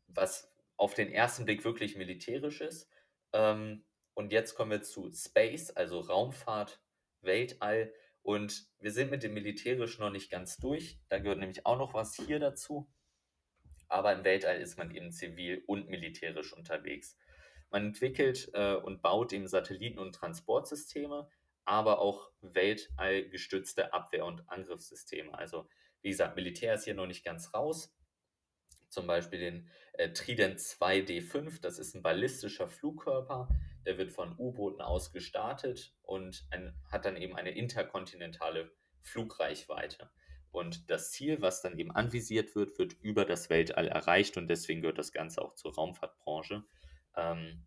was 0.08 0.52
auf 0.78 0.94
den 0.94 1.12
ersten 1.12 1.46
Blick 1.46 1.64
wirklich 1.64 1.96
militärisch 1.96 2.62
ist. 2.62 2.90
Ähm, 3.34 3.86
und 4.14 4.32
jetzt 4.32 4.56
kommen 4.56 4.72
wir 4.72 4.82
zu 4.82 5.12
Space, 5.12 5.72
also 5.72 6.00
Raumfahrt, 6.00 6.82
Weltall. 7.22 7.94
Und 8.22 8.68
wir 8.80 8.92
sind 8.92 9.12
mit 9.12 9.24
dem 9.24 9.34
Militärischen 9.34 10.02
noch 10.02 10.10
nicht 10.10 10.32
ganz 10.32 10.58
durch. 10.58 11.00
Da 11.10 11.20
gehört 11.20 11.40
nämlich 11.40 11.66
auch 11.66 11.78
noch 11.78 11.94
was 11.94 12.16
hier 12.16 12.40
dazu 12.40 12.90
aber 13.88 14.14
im 14.14 14.24
Weltall 14.24 14.60
ist 14.60 14.78
man 14.78 14.92
eben 14.92 15.12
zivil 15.12 15.64
und 15.68 15.90
militärisch 15.90 16.54
unterwegs. 16.54 17.18
Man 17.72 17.88
entwickelt 17.88 18.50
äh, 18.54 18.76
und 18.76 19.02
baut 19.02 19.34
eben 19.34 19.48
Satelliten- 19.48 20.00
und 20.00 20.14
Transportsysteme, 20.14 21.30
aber 21.66 22.00
auch 22.00 22.32
weltallgestützte 22.42 23.94
Abwehr- 23.94 24.26
und 24.26 24.48
Angriffssysteme. 24.50 25.34
Also 25.38 25.68
wie 26.06 26.12
gesagt, 26.12 26.36
Militär 26.36 26.76
ist 26.76 26.84
hier 26.84 26.94
noch 26.94 27.08
nicht 27.08 27.26
ganz 27.26 27.52
raus. 27.56 27.92
Zum 28.90 29.08
Beispiel 29.08 29.40
den 29.40 29.70
äh, 29.94 30.12
Trident 30.12 30.60
2D5, 30.60 31.60
das 31.62 31.80
ist 31.80 31.96
ein 31.96 32.04
ballistischer 32.04 32.68
Flugkörper, 32.68 33.50
der 33.88 33.98
wird 33.98 34.12
von 34.12 34.38
U-Booten 34.38 34.82
aus 34.82 35.12
gestartet 35.12 35.96
und 36.04 36.46
ein, 36.52 36.80
hat 36.92 37.06
dann 37.06 37.18
eben 37.18 37.36
eine 37.36 37.50
interkontinentale 37.50 38.72
Flugreichweite. 39.02 40.12
Und 40.52 40.92
das 40.92 41.12
Ziel, 41.12 41.42
was 41.42 41.64
dann 41.64 41.80
eben 41.80 41.90
anvisiert 41.90 42.56
wird, 42.56 42.78
wird 42.78 42.94
über 43.02 43.26
das 43.26 43.50
Weltall 43.50 43.88
erreicht 43.88 44.38
und 44.38 44.48
deswegen 44.48 44.82
gehört 44.82 45.00
das 45.00 45.12
Ganze 45.12 45.42
auch 45.42 45.56
zur 45.56 45.74
Raumfahrtbranche. 45.74 46.64
Ähm, 47.18 47.66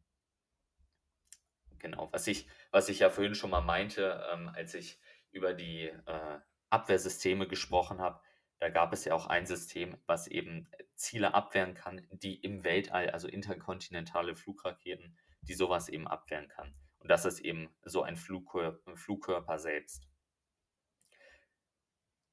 genau, 1.81 2.09
was 2.13 2.29
ich, 2.29 2.47
was 2.71 2.89
ich 2.89 3.01
ja 3.01 3.11
vorhin 3.11 3.35
schon 3.35 3.51
mal 3.51 3.63
meinte, 3.63 4.25
ähm, 4.33 4.49
als 4.55 4.75
ich 4.75 5.01
über 5.33 5.55
die 5.55 5.87
äh, 5.89 6.39
Abwehrsysteme 6.71 7.49
gesprochen 7.49 8.01
habe, 8.01 8.21
da 8.59 8.69
gab 8.69 8.93
es 8.93 9.05
ja 9.05 9.15
auch 9.15 9.27
ein 9.27 9.47
System, 9.47 9.97
was 10.07 10.27
eben 10.27 10.69
Ziele 10.95 11.35
abwehren 11.35 11.75
kann, 11.75 12.07
die 12.11 12.37
im 12.37 12.65
Weltall, 12.65 13.11
also 13.11 13.29
interkontinentale 13.29 14.35
Flugraketen, 14.35 15.17
die 15.43 15.55
sowas 15.55 15.89
eben 15.89 16.09
abwehren 16.09 16.49
kann. 16.49 16.75
Und 16.99 17.11
das 17.11 17.25
ist 17.25 17.41
eben 17.41 17.69
so 17.83 18.03
ein 18.03 18.17
Flugkörper, 18.17 18.97
Flugkörper 18.97 19.59
selbst. 19.59 20.09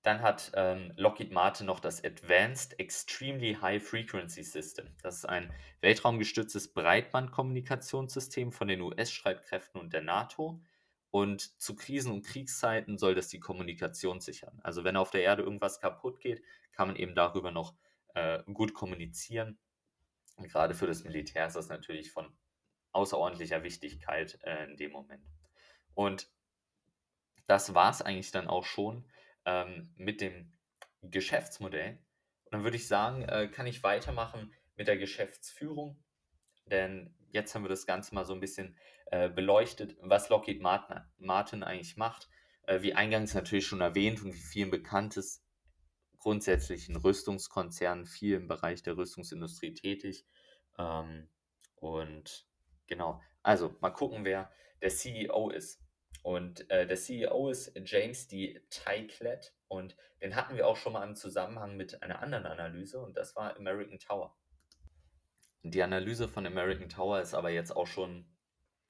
Dann 0.01 0.21
hat 0.21 0.51
ähm, 0.53 0.93
Lockheed 0.97 1.31
Martin 1.31 1.65
noch 1.65 1.79
das 1.79 2.03
Advanced 2.03 2.79
Extremely 2.79 3.57
High 3.59 3.83
Frequency 3.83 4.43
System. 4.43 4.95
Das 5.01 5.15
ist 5.15 5.25
ein 5.25 5.51
weltraumgestütztes 5.81 6.73
Breitbandkommunikationssystem 6.73 8.51
von 8.51 8.67
den 8.67 8.81
US-Streitkräften 8.81 9.81
und 9.81 9.93
der 9.93 10.03
NATO. 10.03 10.61
Und 11.15 11.61
zu 11.61 11.77
Krisen- 11.77 12.11
und 12.11 12.25
Kriegszeiten 12.25 12.97
soll 12.97 13.15
das 13.15 13.29
die 13.29 13.39
Kommunikation 13.39 14.19
sichern. 14.19 14.59
Also 14.63 14.83
wenn 14.83 14.97
auf 14.97 15.11
der 15.11 15.23
Erde 15.23 15.43
irgendwas 15.43 15.79
kaputt 15.79 16.19
geht, 16.19 16.43
kann 16.73 16.89
man 16.89 16.97
eben 16.97 17.15
darüber 17.15 17.51
noch 17.51 17.73
äh, 18.15 18.43
gut 18.51 18.73
kommunizieren. 18.73 19.57
Gerade 20.35 20.73
für 20.73 20.87
das 20.87 21.05
Militär 21.05 21.47
ist 21.47 21.55
das 21.55 21.69
natürlich 21.69 22.11
von 22.11 22.35
außerordentlicher 22.91 23.63
Wichtigkeit 23.63 24.39
äh, 24.43 24.65
in 24.65 24.75
dem 24.75 24.91
Moment. 24.91 25.23
Und 25.93 26.29
das 27.47 27.73
war 27.73 27.91
es 27.91 28.01
eigentlich 28.01 28.31
dann 28.31 28.49
auch 28.49 28.65
schon 28.65 29.09
ähm, 29.45 29.93
mit 29.95 30.19
dem 30.19 30.51
Geschäftsmodell. 31.01 31.97
Und 32.43 32.53
dann 32.55 32.63
würde 32.65 32.75
ich 32.75 32.89
sagen, 32.89 33.21
äh, 33.21 33.47
kann 33.47 33.67
ich 33.67 33.83
weitermachen 33.83 34.53
mit 34.75 34.89
der 34.89 34.97
Geschäftsführung. 34.97 35.97
Denn 36.65 37.15
jetzt 37.31 37.53
haben 37.55 37.63
wir 37.63 37.69
das 37.69 37.85
Ganze 37.85 38.15
mal 38.15 38.25
so 38.25 38.33
ein 38.33 38.39
bisschen 38.39 38.77
äh, 39.07 39.29
beleuchtet, 39.29 39.95
was 40.01 40.29
Lockheed 40.29 40.61
Martin, 40.61 41.01
Martin 41.17 41.63
eigentlich 41.63 41.97
macht. 41.97 42.29
Äh, 42.63 42.81
wie 42.81 42.93
eingangs 42.93 43.33
natürlich 43.33 43.67
schon 43.67 43.81
erwähnt 43.81 44.23
und 44.23 44.33
wie 44.33 44.39
vielen 44.39 44.71
bekannt 44.71 45.17
ist, 45.17 45.43
grundsätzlich 46.19 46.89
ein 46.89 46.95
Rüstungskonzern, 46.95 48.05
viel 48.05 48.35
im 48.35 48.47
Bereich 48.47 48.81
der 48.81 48.97
Rüstungsindustrie 48.97 49.73
tätig. 49.73 50.25
Ähm, 50.77 51.29
und 51.75 52.47
genau, 52.87 53.21
also 53.43 53.75
mal 53.81 53.91
gucken, 53.91 54.25
wer 54.25 54.51
der 54.81 54.89
CEO 54.89 55.51
ist. 55.51 55.81
Und 56.23 56.67
äh, 56.71 56.87
der 56.87 56.97
CEO 56.97 57.49
ist 57.49 57.79
James 57.85 58.27
D. 58.27 58.59
Tyklett 58.71 59.53
und 59.67 59.95
den 60.21 60.35
hatten 60.35 60.55
wir 60.55 60.65
auch 60.67 60.77
schon 60.77 60.93
mal 60.93 61.07
im 61.07 61.15
Zusammenhang 61.15 61.77
mit 61.77 62.01
einer 62.01 62.23
anderen 62.23 62.47
Analyse 62.47 62.99
und 62.99 63.15
das 63.15 63.35
war 63.35 63.55
American 63.55 63.99
Tower. 63.99 64.35
Die 65.71 65.81
Analyse 65.81 66.27
von 66.27 66.45
American 66.45 66.89
Tower 66.89 67.19
ist 67.21 67.33
aber 67.33 67.49
jetzt 67.49 67.75
auch 67.75 67.87
schon 67.87 68.27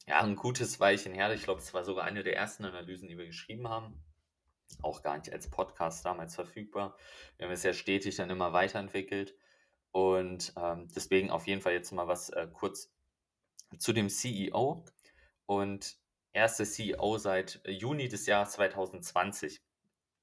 ja, 0.08 0.22
ein 0.22 0.36
gutes 0.36 0.80
Weilchen 0.82 1.14
her. 1.14 1.34
Ich 1.34 1.44
glaube, 1.44 1.62
es 1.62 1.74
war 1.74 1.86
sogar 1.86 2.04
eine 2.04 2.22
der 2.22 2.36
ersten 2.36 2.66
Analysen, 2.66 3.08
die 3.08 3.18
wir 3.18 3.26
geschrieben 3.26 3.70
haben. 3.70 4.04
Auch 4.82 5.02
gar 5.02 5.18
nicht 5.18 5.32
als 5.32 5.50
Podcast 5.50 6.06
damals 6.06 6.36
verfügbar. 6.36 6.98
Wir 7.38 7.48
haben 7.48 7.54
es 7.54 7.64
ja 7.64 7.74
stetig 7.74 8.18
dann 8.18 8.30
immer 8.30 8.52
weiterentwickelt. 8.52 9.36
Und 9.92 10.52
ähm, 10.58 10.90
deswegen 10.94 11.32
auf 11.32 11.48
jeden 11.48 11.62
Fall 11.62 11.72
jetzt 11.72 11.94
mal 11.94 12.10
was 12.10 12.30
äh, 12.32 12.48
kurz 12.52 12.92
zu 13.78 13.94
dem 13.94 14.10
CEO. 14.10 14.86
Und 15.46 15.98
erste 16.34 16.66
CEO 16.66 17.18
seit 17.18 17.62
Juni 17.66 18.10
des 18.10 18.26
Jahres 18.26 18.52
2020. 18.52 19.62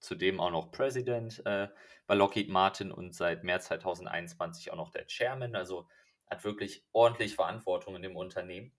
zudem 0.01 0.39
auch 0.39 0.51
noch 0.51 0.71
President 0.71 1.41
äh, 1.47 1.69
bei 2.07 2.15
Lockheed 2.15 2.51
Martin 2.51 2.93
und 2.93 3.15
seit 3.15 3.43
März 3.43 3.67
2021 3.69 4.71
auch 4.71 4.77
noch 4.77 4.91
der 4.91 5.07
Chairman. 5.07 5.57
Also 5.57 5.89
hat 6.33 6.45
wirklich 6.45 6.85
ordentlich 6.93 7.35
Verantwortung 7.35 7.95
in 7.95 8.03
dem 8.03 8.17
Unternehmen. 8.17 8.73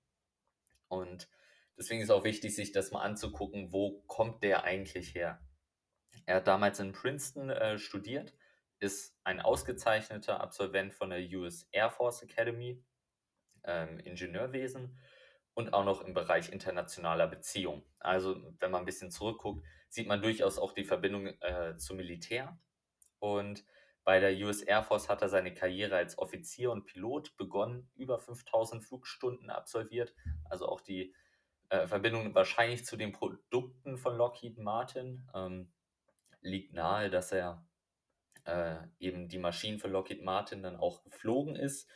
Und 0.88 1.30
deswegen 1.78 2.02
ist 2.02 2.10
auch 2.10 2.24
wichtig, 2.24 2.56
sich 2.56 2.72
das 2.72 2.92
mal 2.92 3.02
anzugucken, 3.02 3.72
wo 3.72 4.02
kommt 4.08 4.44
der 4.44 4.64
eigentlich 4.64 5.14
her? 5.14 5.40
Er 6.26 6.38
hat 6.38 6.48
damals 6.48 6.80
in 6.80 6.94
Princeton 6.94 7.50
äh, 7.50 7.78
studiert, 7.78 8.34
ist 8.80 9.16
ein 9.24 9.40
ausgezeichneter 9.40 10.42
Absolvent 10.42 10.94
von 10.94 11.12
der 11.12 11.20
US 11.38 11.68
Air 11.72 11.92
Force 11.92 12.24
Academy, 12.24 12.84
ähm, 13.64 14.00
Ingenieurwesen 14.00 14.98
und 15.54 15.74
auch 15.74 15.86
noch 15.86 16.02
im 16.02 16.14
Bereich 16.14 16.52
internationaler 16.52 17.28
Beziehungen. 17.28 17.84
Also, 18.00 18.36
wenn 18.60 18.72
man 18.72 18.82
ein 18.82 18.86
bisschen 18.86 19.12
zurückguckt, 19.12 19.64
sieht 19.90 20.08
man 20.08 20.22
durchaus 20.22 20.58
auch 20.58 20.74
die 20.74 20.86
Verbindung 20.86 21.28
äh, 21.28 21.78
zum 21.78 21.98
Militär. 21.98 22.58
Und 23.20 23.64
bei 24.04 24.20
der 24.20 24.34
US 24.46 24.62
Air 24.62 24.84
Force 24.84 25.08
hat 25.08 25.22
er 25.22 25.30
seine 25.30 25.54
Karriere 25.54 25.96
als 25.96 26.18
Offizier 26.18 26.72
und 26.72 26.86
Pilot 26.86 27.38
begonnen, 27.38 27.90
über 27.96 28.20
5000 28.20 28.84
Flugstunden 28.84 29.50
absolviert. 29.50 30.14
Also 30.50 30.68
auch 30.68 30.82
die 30.82 31.16
äh, 31.70 31.88
Verbindung 31.88 32.36
wahrscheinlich 32.36 32.86
zu 32.86 32.98
den 32.98 33.14
Produkten 33.14 33.98
von 33.98 34.18
Lockheed 34.18 34.58
Martin 34.58 35.28
ähm, 35.34 35.72
liegt 36.42 36.74
nahe, 36.74 37.10
dass 37.10 37.32
er 37.32 37.66
äh, 38.46 38.76
eben 39.00 39.30
die 39.30 39.40
Maschinen 39.40 39.80
für 39.80 39.88
Lockheed 39.88 40.22
Martin 40.22 40.62
dann 40.62 40.76
auch 40.76 41.04
geflogen 41.04 41.56
ist. 41.56 41.90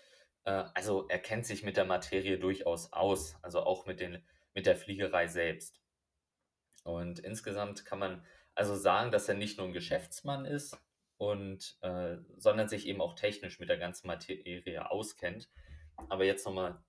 Äh, 0.45 0.63
also 0.73 1.07
er 1.09 1.19
kennt 1.19 1.45
sich 1.45 1.63
mit 1.63 1.75
der 1.75 1.85
Materie 1.85 2.39
durchaus 2.39 2.93
aus, 2.93 3.35
also 3.41 3.61
auch 3.63 3.85
mit, 3.85 3.99
den, 3.99 4.23
mit 4.53 4.65
der 4.65 4.77
Fliegerei 4.77 5.27
selbst. 5.27 5.81
Und 6.83 7.19
insgesamt 7.19 7.83
kann 7.83 7.99
man 7.99 8.25
also 8.55 8.75
sagen, 8.75 9.11
dass 9.11 9.27
er 9.27 9.35
nicht 9.35 9.57
nur 9.57 9.67
ein 9.67 9.73
Geschäftsmann 9.73 10.45
ist, 10.45 10.77
und, 11.17 11.77
äh, 11.81 12.17
sondern 12.37 12.69
sich 12.69 12.87
eben 12.87 13.01
auch 13.01 13.15
technisch 13.15 13.59
mit 13.59 13.69
der 13.69 13.77
ganzen 13.77 14.07
Materie 14.07 14.89
auskennt. 14.89 15.49
Aber 16.09 16.23
jetzt 16.23 16.45
nochmal 16.45 16.79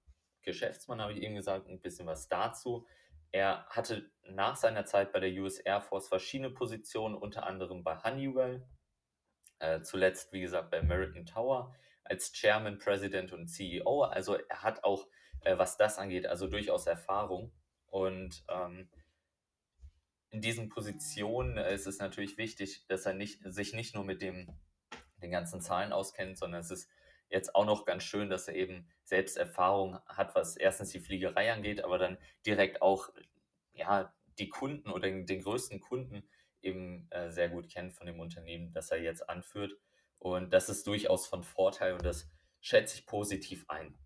Geschäftsmann, 0.42 1.00
habe 1.00 1.12
ich 1.12 1.22
eben 1.22 1.34
gesagt, 1.34 1.68
ein 1.68 1.80
bisschen 1.80 2.06
was 2.06 2.28
dazu. 2.28 2.86
Er 3.32 3.66
hatte 3.68 4.10
nach 4.22 4.56
seiner 4.56 4.84
Zeit 4.86 5.12
bei 5.12 5.20
der 5.20 5.30
US 5.42 5.58
Air 5.58 5.82
Force 5.82 6.08
verschiedene 6.08 6.50
Positionen, 6.50 7.14
unter 7.14 7.46
anderem 7.46 7.84
bei 7.84 7.96
Honeywell, 8.02 8.66
äh, 9.58 9.82
zuletzt, 9.82 10.32
wie 10.32 10.40
gesagt, 10.40 10.70
bei 10.70 10.78
American 10.78 11.26
Tower 11.26 11.74
als 12.04 12.32
Chairman, 12.32 12.78
President 12.78 13.32
und 13.32 13.48
CEO. 13.48 14.02
Also 14.02 14.36
er 14.36 14.62
hat 14.62 14.84
auch, 14.84 15.06
äh, 15.42 15.58
was 15.58 15.76
das 15.76 15.98
angeht, 15.98 16.26
also 16.26 16.46
durchaus 16.46 16.86
Erfahrung. 16.86 17.52
Und 17.86 18.44
ähm, 18.48 18.88
in 20.30 20.40
diesen 20.40 20.68
Positionen 20.68 21.56
ist 21.56 21.86
es 21.86 21.98
natürlich 21.98 22.36
wichtig, 22.36 22.86
dass 22.86 23.06
er 23.06 23.14
nicht, 23.14 23.40
sich 23.44 23.72
nicht 23.72 23.94
nur 23.94 24.04
mit 24.04 24.22
dem, 24.22 24.48
den 25.22 25.30
ganzen 25.30 25.60
Zahlen 25.60 25.92
auskennt, 25.92 26.38
sondern 26.38 26.60
es 26.60 26.70
ist 26.70 26.88
jetzt 27.30 27.54
auch 27.54 27.64
noch 27.64 27.84
ganz 27.84 28.04
schön, 28.04 28.30
dass 28.30 28.48
er 28.48 28.54
eben 28.54 28.88
selbst 29.04 29.36
Erfahrung 29.36 29.98
hat, 30.06 30.34
was 30.34 30.56
erstens 30.56 30.90
die 30.90 31.00
Fliegerei 31.00 31.52
angeht, 31.52 31.82
aber 31.82 31.98
dann 31.98 32.18
direkt 32.46 32.82
auch 32.82 33.10
ja, 33.72 34.14
die 34.38 34.48
Kunden 34.48 34.90
oder 34.90 35.08
den, 35.08 35.26
den 35.26 35.42
größten 35.42 35.80
Kunden 35.80 36.28
eben 36.62 37.06
äh, 37.10 37.30
sehr 37.30 37.48
gut 37.48 37.70
kennt 37.70 37.92
von 37.92 38.06
dem 38.06 38.20
Unternehmen, 38.20 38.72
das 38.72 38.90
er 38.90 39.00
jetzt 39.00 39.28
anführt. 39.28 39.72
Und 40.18 40.52
das 40.52 40.68
ist 40.68 40.86
durchaus 40.86 41.26
von 41.26 41.44
Vorteil 41.44 41.92
und 41.92 42.04
das 42.04 42.30
schätze 42.60 42.98
ich 42.98 43.06
positiv 43.06 43.64
ein. 43.68 43.96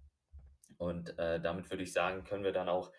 Und 0.76 1.18
äh, 1.18 1.40
damit 1.40 1.70
würde 1.70 1.82
ich 1.84 1.92
sagen, 1.92 2.24
können 2.24 2.44
wir 2.44 2.52
dann 2.52 2.68
auch 2.68 2.92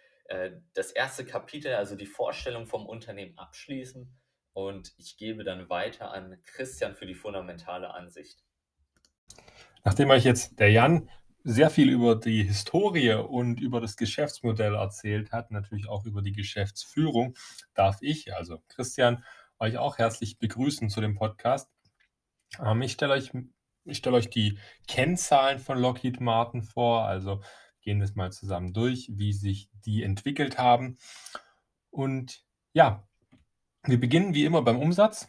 das 0.74 0.92
erste 0.92 1.26
Kapitel, 1.26 1.76
also 1.76 1.96
die 1.96 2.06
Vorstellung 2.06 2.66
vom 2.66 2.86
Unternehmen 2.86 3.38
abschließen. 3.38 4.12
Und 4.54 4.94
ich 4.98 5.18
gebe 5.18 5.44
dann 5.44 5.70
weiter 5.70 6.12
an 6.12 6.42
Christian 6.46 6.96
für 6.96 7.06
die 7.06 7.16
fundamentale 7.16 7.94
Ansicht. 7.94 8.44
Nachdem 9.84 10.12
euch 10.12 10.24
jetzt 10.24 10.60
der 10.60 10.72
Jan 10.72 11.10
sehr 11.44 11.70
viel 11.70 11.90
über 11.90 12.16
die 12.16 12.44
Historie 12.44 13.14
und 13.14 13.60
über 13.60 13.82
das 13.82 13.98
Geschäftsmodell 13.98 14.76
erzählt 14.76 15.32
hat, 15.32 15.52
natürlich 15.52 15.90
auch 15.90 16.06
über 16.06 16.22
die 16.22 16.32
Geschäftsführung, 16.32 17.36
darf 17.74 17.98
ich, 18.02 18.34
also 18.34 18.60
Christian, 18.70 19.24
euch 19.60 19.78
auch 19.78 19.98
herzlich 19.98 20.38
begrüßen 20.38 20.90
zu 20.90 21.02
dem 21.02 21.16
Podcast. 21.16 21.70
Ähm, 22.64 22.82
ich 22.82 22.94
stelle 22.94 23.14
euch, 23.14 23.32
ich 23.84 24.08
euch 24.08 24.30
die 24.30 24.58
Kennzahlen 24.88 25.60
von 25.60 25.80
Lockheed 25.80 26.22
Martin 26.22 26.64
vor, 26.64 27.06
also 27.06 27.42
gehen 27.84 28.00
das 28.00 28.16
mal 28.16 28.32
zusammen 28.32 28.74
durch, 28.74 29.10
wie 29.14 29.34
sich 29.34 29.70
die 29.86 30.04
entwickelt 30.04 30.58
haben. 30.58 30.98
Und 31.92 32.44
ja, 32.74 33.08
wir 33.84 34.00
beginnen 34.00 34.34
wie 34.34 34.46
immer 34.46 34.62
beim 34.62 34.80
Umsatz. 34.80 35.28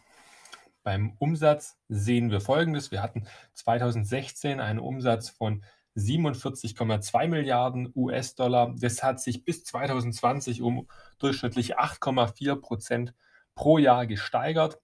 Beim 0.83 1.17
Umsatz 1.19 1.79
sehen 1.89 2.31
wir 2.31 2.41
folgendes. 2.41 2.91
Wir 2.91 3.03
hatten 3.03 3.27
2016 3.55 4.61
einen 4.61 4.79
Umsatz 4.79 5.31
von 5.31 5.65
47,2 5.97 7.29
Milliarden 7.29 7.93
US-Dollar. 7.95 8.75
Das 8.79 9.03
hat 9.03 9.21
sich 9.21 9.45
bis 9.45 9.65
2020 9.65 10.63
um 10.63 10.89
durchschnittlich 11.19 11.79
8,4 11.79 12.57
Prozent 12.57 13.15
pro 13.55 13.79
Jahr 13.79 14.07
gesteigert 14.07 14.81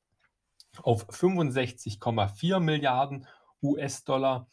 auf 0.82 1.08
65,4 1.08 2.60
Milliarden 2.60 3.26
US-Dollar. 3.62 4.48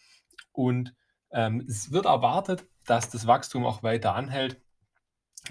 Und 0.52 0.96
ähm, 1.32 1.64
es 1.68 1.92
wird 1.92 2.06
erwartet, 2.06 2.66
dass 2.88 3.10
das 3.10 3.28
Wachstum 3.28 3.66
auch 3.66 3.84
weiter 3.84 4.16
anhält, 4.16 4.60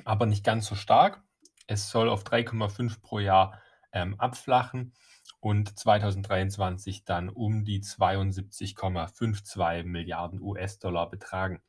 aber 0.04 0.26
nicht 0.26 0.44
ganz 0.44 0.66
so 0.66 0.74
stark. 0.74 1.22
Es 1.68 1.90
soll 1.90 2.08
auf 2.08 2.24
3,5 2.24 3.00
pro 3.00 3.20
Jahr 3.20 3.60
ähm, 3.92 4.18
abflachen 4.18 4.92
und 5.40 5.78
2023 5.78 7.04
dann 7.04 7.28
um 7.28 7.64
die 7.64 7.82
72,52 7.82 9.84
Milliarden 9.84 10.40
US-Dollar 10.40 11.08
betragen. 11.08 11.62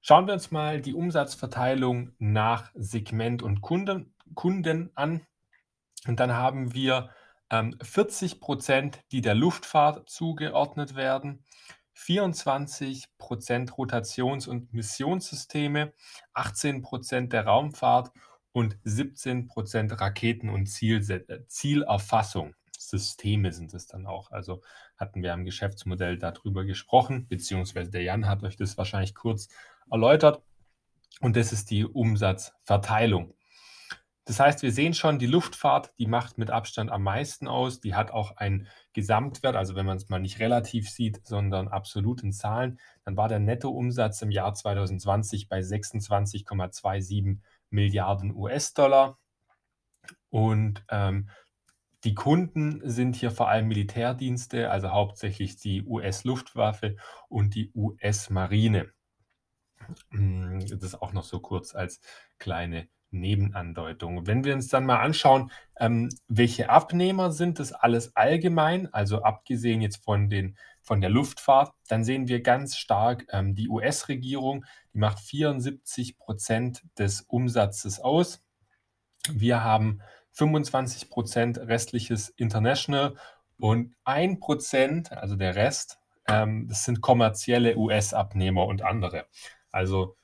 Schauen 0.00 0.26
wir 0.26 0.34
uns 0.34 0.50
mal 0.50 0.82
die 0.82 0.92
Umsatzverteilung 0.92 2.12
nach 2.18 2.70
Segment 2.74 3.42
und 3.42 3.62
Kunden, 3.62 4.14
Kunden 4.34 4.90
an. 4.94 5.26
Und 6.06 6.20
dann 6.20 6.34
haben 6.34 6.74
wir 6.74 7.08
ähm, 7.48 7.74
40 7.80 8.40
Prozent, 8.40 9.00
die 9.12 9.22
der 9.22 9.34
Luftfahrt 9.34 10.10
zugeordnet 10.10 10.94
werden, 10.94 11.42
24% 11.96 13.70
Rotations- 13.70 14.48
und 14.48 14.72
Missionssysteme, 14.72 15.92
18% 16.34 17.28
der 17.28 17.46
Raumfahrt 17.46 18.10
und 18.52 18.76
17% 18.84 20.00
Raketen- 20.00 20.50
und 20.50 20.66
Zielse 20.66 21.28
äh, 21.28 21.46
Zielerfassung. 21.46 22.54
Systeme 22.78 23.52
sind 23.52 23.72
es 23.74 23.86
dann 23.86 24.06
auch. 24.06 24.30
Also 24.30 24.62
hatten 24.96 25.22
wir 25.22 25.32
am 25.32 25.44
Geschäftsmodell 25.44 26.18
darüber 26.18 26.64
gesprochen, 26.64 27.26
beziehungsweise 27.28 27.90
der 27.90 28.02
Jan 28.02 28.26
hat 28.26 28.42
euch 28.42 28.56
das 28.56 28.76
wahrscheinlich 28.76 29.14
kurz 29.14 29.48
erläutert. 29.90 30.42
Und 31.20 31.36
das 31.36 31.52
ist 31.52 31.70
die 31.70 31.84
Umsatzverteilung. 31.84 33.34
Das 34.26 34.40
heißt, 34.40 34.62
wir 34.62 34.72
sehen 34.72 34.94
schon, 34.94 35.18
die 35.18 35.26
Luftfahrt, 35.26 35.92
die 35.98 36.06
macht 36.06 36.38
mit 36.38 36.50
Abstand 36.50 36.90
am 36.90 37.02
meisten 37.02 37.46
aus. 37.46 37.80
Die 37.80 37.94
hat 37.94 38.10
auch 38.10 38.38
einen 38.38 38.68
Gesamtwert, 38.94 39.54
also 39.54 39.74
wenn 39.74 39.84
man 39.84 39.98
es 39.98 40.08
mal 40.08 40.18
nicht 40.18 40.38
relativ 40.38 40.88
sieht, 40.88 41.26
sondern 41.26 41.68
absolut 41.68 42.22
in 42.22 42.32
Zahlen, 42.32 42.80
dann 43.04 43.18
war 43.18 43.28
der 43.28 43.38
Nettoumsatz 43.38 44.22
im 44.22 44.30
Jahr 44.30 44.54
2020 44.54 45.48
bei 45.48 45.60
26,27 45.60 47.38
Milliarden 47.68 48.34
US-Dollar. 48.34 49.18
Und 50.30 50.84
ähm, 50.88 51.28
die 52.04 52.14
Kunden 52.14 52.80
sind 52.88 53.16
hier 53.16 53.30
vor 53.30 53.48
allem 53.48 53.68
Militärdienste, 53.68 54.70
also 54.70 54.90
hauptsächlich 54.90 55.56
die 55.56 55.82
US-Luftwaffe 55.82 56.96
und 57.28 57.54
die 57.54 57.72
US-Marine. 57.74 58.90
Hm, 60.10 60.60
das 60.66 60.82
ist 60.82 61.02
auch 61.02 61.12
noch 61.12 61.24
so 61.24 61.40
kurz 61.40 61.74
als 61.74 62.00
kleine 62.38 62.88
Nebenandeutung. 63.14 64.26
Wenn 64.26 64.44
wir 64.44 64.54
uns 64.54 64.68
dann 64.68 64.86
mal 64.86 65.00
anschauen, 65.00 65.50
ähm, 65.78 66.08
welche 66.28 66.70
Abnehmer 66.70 67.32
sind 67.32 67.58
das 67.58 67.72
alles 67.72 68.14
allgemein, 68.16 68.92
also 68.92 69.22
abgesehen 69.22 69.80
jetzt 69.80 70.04
von, 70.04 70.28
den, 70.28 70.56
von 70.82 71.00
der 71.00 71.10
Luftfahrt, 71.10 71.72
dann 71.88 72.04
sehen 72.04 72.28
wir 72.28 72.42
ganz 72.42 72.76
stark 72.76 73.26
ähm, 73.30 73.54
die 73.54 73.68
US-Regierung, 73.68 74.64
die 74.92 74.98
macht 74.98 75.20
74 75.20 76.18
Prozent 76.18 76.82
des 76.98 77.22
Umsatzes 77.22 78.00
aus. 78.00 78.42
Wir 79.30 79.64
haben 79.64 80.00
25 80.32 81.10
Prozent 81.10 81.58
restliches 81.58 82.28
International 82.30 83.14
und 83.58 83.94
1 84.04 84.40
Prozent, 84.40 85.12
also 85.12 85.36
der 85.36 85.54
Rest, 85.54 85.98
ähm, 86.26 86.68
das 86.68 86.84
sind 86.84 87.00
kommerzielle 87.00 87.76
US-Abnehmer 87.76 88.66
und 88.66 88.82
andere. 88.82 89.26
Also 89.70 90.16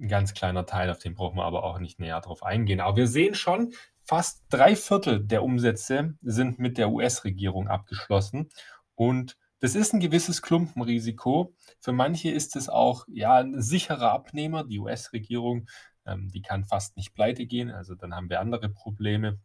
ein 0.00 0.08
ganz 0.08 0.34
kleiner 0.34 0.66
Teil, 0.66 0.90
auf 0.90 0.98
den 0.98 1.14
brauchen 1.14 1.36
wir 1.36 1.44
aber 1.44 1.64
auch 1.64 1.78
nicht 1.78 2.00
näher 2.00 2.20
drauf 2.20 2.42
eingehen. 2.42 2.80
Aber 2.80 2.96
wir 2.96 3.06
sehen 3.06 3.34
schon, 3.34 3.72
fast 4.02 4.44
drei 4.48 4.74
Viertel 4.74 5.24
der 5.24 5.44
Umsätze 5.44 6.14
sind 6.22 6.58
mit 6.58 6.78
der 6.78 6.90
US-Regierung 6.90 7.68
abgeschlossen. 7.68 8.48
Und 8.94 9.36
das 9.60 9.74
ist 9.74 9.92
ein 9.92 10.00
gewisses 10.00 10.42
Klumpenrisiko. 10.42 11.54
Für 11.80 11.92
manche 11.92 12.30
ist 12.30 12.56
es 12.56 12.68
auch 12.68 13.06
ja, 13.08 13.36
ein 13.36 13.60
sicherer 13.60 14.10
Abnehmer. 14.12 14.64
Die 14.64 14.78
US-Regierung, 14.78 15.68
ähm, 16.06 16.28
die 16.30 16.42
kann 16.42 16.64
fast 16.64 16.96
nicht 16.96 17.14
pleite 17.14 17.46
gehen. 17.46 17.70
Also 17.70 17.94
dann 17.94 18.14
haben 18.14 18.30
wir 18.30 18.40
andere 18.40 18.70
Probleme. 18.70 19.38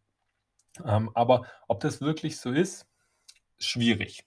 Ähm, 0.84 1.10
aber 1.14 1.46
ob 1.68 1.82
das 1.82 2.02
wirklich 2.02 2.38
so 2.38 2.52
ist, 2.52 2.88
schwierig. 3.60 4.26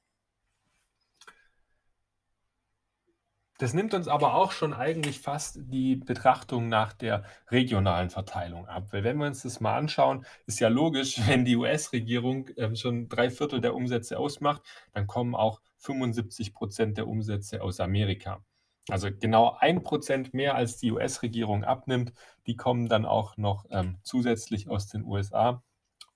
Das 3.59 3.75
nimmt 3.75 3.93
uns 3.93 4.07
aber 4.07 4.35
auch 4.35 4.53
schon 4.53 4.73
eigentlich 4.73 5.19
fast 5.19 5.59
die 5.59 5.97
Betrachtung 5.97 6.69
nach 6.69 6.93
der 6.93 7.25
regionalen 7.51 8.09
Verteilung 8.09 8.69
ab. 8.69 8.87
Weil 8.93 9.03
wenn 9.03 9.19
wir 9.19 9.27
uns 9.27 9.43
das 9.43 9.59
mal 9.59 9.77
anschauen, 9.77 10.25
ist 10.47 10.61
ja 10.61 10.69
logisch, 10.69 11.19
wenn 11.27 11.45
die 11.45 11.57
US-Regierung 11.57 12.51
ähm, 12.57 12.77
schon 12.77 13.09
drei 13.09 13.31
Viertel 13.31 13.61
der 13.61 13.75
Umsätze 13.75 14.19
ausmacht, 14.19 14.63
dann 14.93 15.09
kommen 15.09 15.35
auch 15.35 15.61
75 15.79 16.55
Prozent 16.55 16.99
der 16.99 17.09
Umsätze 17.09 17.61
aus 17.61 17.81
Amerika. 17.81 18.41
Also 18.89 19.09
genau 19.13 19.57
ein 19.59 19.83
Prozent 19.83 20.33
mehr 20.35 20.55
als 20.55 20.79
die 20.79 20.93
US-Regierung 20.93 21.65
abnimmt, 21.65 22.13
die 22.47 22.57
kommen 22.57 22.89
dann 22.89 23.05
auch 23.07 23.37
noch 23.37 23.67
ähm, 23.71 23.99
zusätzlich 24.03 24.71
aus 24.71 24.87
den 24.87 25.05
USA. 25.05 25.63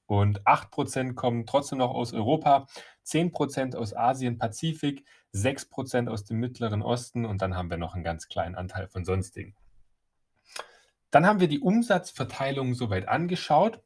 Und 0.07 0.43
8% 0.47 1.15
kommen 1.15 1.47
trotzdem 1.47 1.79
noch 1.79 1.91
aus 1.91 2.13
Europa, 2.13 2.67
10% 3.07 3.77
aus 3.77 3.95
Asien, 3.95 4.39
Pazifik, 4.39 5.05
6% 5.35 6.09
aus 6.09 6.25
dem 6.25 6.39
Mittleren 6.39 6.83
Osten 6.83 7.25
und 7.25 7.43
dann 7.43 7.57
haben 7.57 7.71
wir 7.71 7.79
noch 7.79 7.95
einen 7.95 8.05
ganz 8.05 8.29
kleinen 8.29 8.55
Anteil 8.55 8.89
von 8.89 9.05
sonstigen. 9.05 9.55
Dann 11.11 11.27
haben 11.27 11.41
wir 11.41 11.49
die 11.49 11.61
Umsatzverteilung 11.61 12.75
soweit 12.75 13.09
angeschaut. 13.09 13.83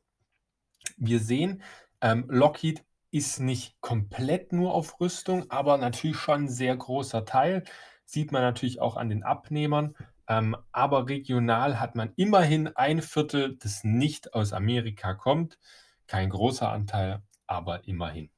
Wir 0.96 1.18
sehen, 1.18 1.62
ähm, 2.00 2.26
Lockheed 2.28 2.84
ist 3.10 3.40
nicht 3.40 3.80
komplett 3.80 4.52
nur 4.52 4.74
auf 4.74 5.00
Rüstung, 5.00 5.50
aber 5.50 5.78
natürlich 5.78 6.18
schon 6.18 6.44
ein 6.44 6.48
sehr 6.48 6.76
großer 6.76 7.24
Teil. 7.24 7.64
Sieht 8.04 8.30
man 8.30 8.42
natürlich 8.42 8.80
auch 8.80 8.96
an 8.96 9.08
den 9.08 9.24
Abnehmern. 9.24 9.96
Ähm, 10.28 10.56
aber 10.72 11.08
regional 11.08 11.80
hat 11.80 11.94
man 11.94 12.12
immerhin 12.16 12.68
ein 12.76 13.00
Viertel, 13.00 13.56
das 13.58 13.84
nicht 13.84 14.34
aus 14.34 14.52
Amerika 14.52 15.14
kommt. 15.14 15.58
Kein 16.06 16.30
großer 16.30 16.70
Anteil, 16.70 17.22
aber 17.46 17.86
immerhin. 17.86 18.30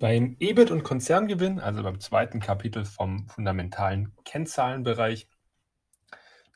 Beim 0.00 0.36
EBIT 0.40 0.70
und 0.70 0.82
Konzerngewinn, 0.82 1.60
also 1.60 1.82
beim 1.82 2.00
zweiten 2.00 2.40
Kapitel 2.40 2.86
vom 2.86 3.28
fundamentalen 3.28 4.16
Kennzahlenbereich, 4.24 5.28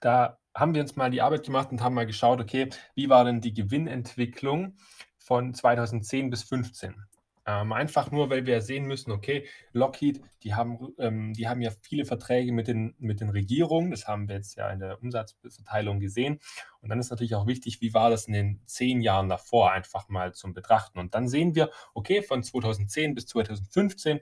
da 0.01 0.39
haben 0.55 0.75
wir 0.75 0.81
uns 0.81 0.97
mal 0.97 1.11
die 1.11 1.21
Arbeit 1.21 1.45
gemacht 1.45 1.71
und 1.71 1.83
haben 1.83 1.95
mal 1.95 2.07
geschaut, 2.07 2.41
okay, 2.41 2.71
wie 2.95 3.11
war 3.11 3.23
denn 3.27 3.43
die 3.43 3.53
Gewinnentwicklung 3.53 4.79
von 5.19 5.53
2010 5.53 6.31
bis 6.31 6.47
2015? 6.47 7.05
Ähm, 7.47 7.73
einfach 7.73 8.11
nur, 8.11 8.31
weil 8.31 8.47
wir 8.47 8.63
sehen 8.63 8.87
müssen, 8.87 9.13
okay, 9.13 9.47
Lockheed, 9.73 10.23
die 10.43 10.55
haben, 10.55 10.95
ähm, 10.99 11.35
die 11.35 11.47
haben 11.47 11.61
ja 11.61 11.71
viele 11.83 12.07
Verträge 12.07 12.53
mit 12.53 12.69
den, 12.69 12.95
mit 12.99 13.21
den 13.21 13.29
Regierungen. 13.29 13.91
Das 13.91 14.09
haben 14.09 14.29
wir 14.29 14.37
jetzt 14.37 14.57
ja 14.57 14.71
in 14.71 14.79
der 14.81 15.03
Umsatzverteilung 15.03 16.01
gesehen. 16.01 16.41
Und 16.81 16.89
dann 16.89 16.99
ist 16.99 17.11
natürlich 17.11 17.35
auch 17.35 17.47
wichtig, 17.47 17.83
wie 17.83 17.93
war 17.93 18.09
das 18.09 18.27
in 18.27 18.33
den 18.33 18.61
zehn 18.65 19.03
Jahren 19.03 19.29
davor 19.29 19.73
einfach 19.73 20.09
mal 20.09 20.33
zum 20.33 20.55
Betrachten. 20.55 20.99
Und 20.99 21.15
dann 21.15 21.29
sehen 21.29 21.55
wir, 21.55 21.71
okay, 21.93 22.23
von 22.23 22.43
2010 22.43 23.15
bis 23.15 23.27
2015 23.27 24.21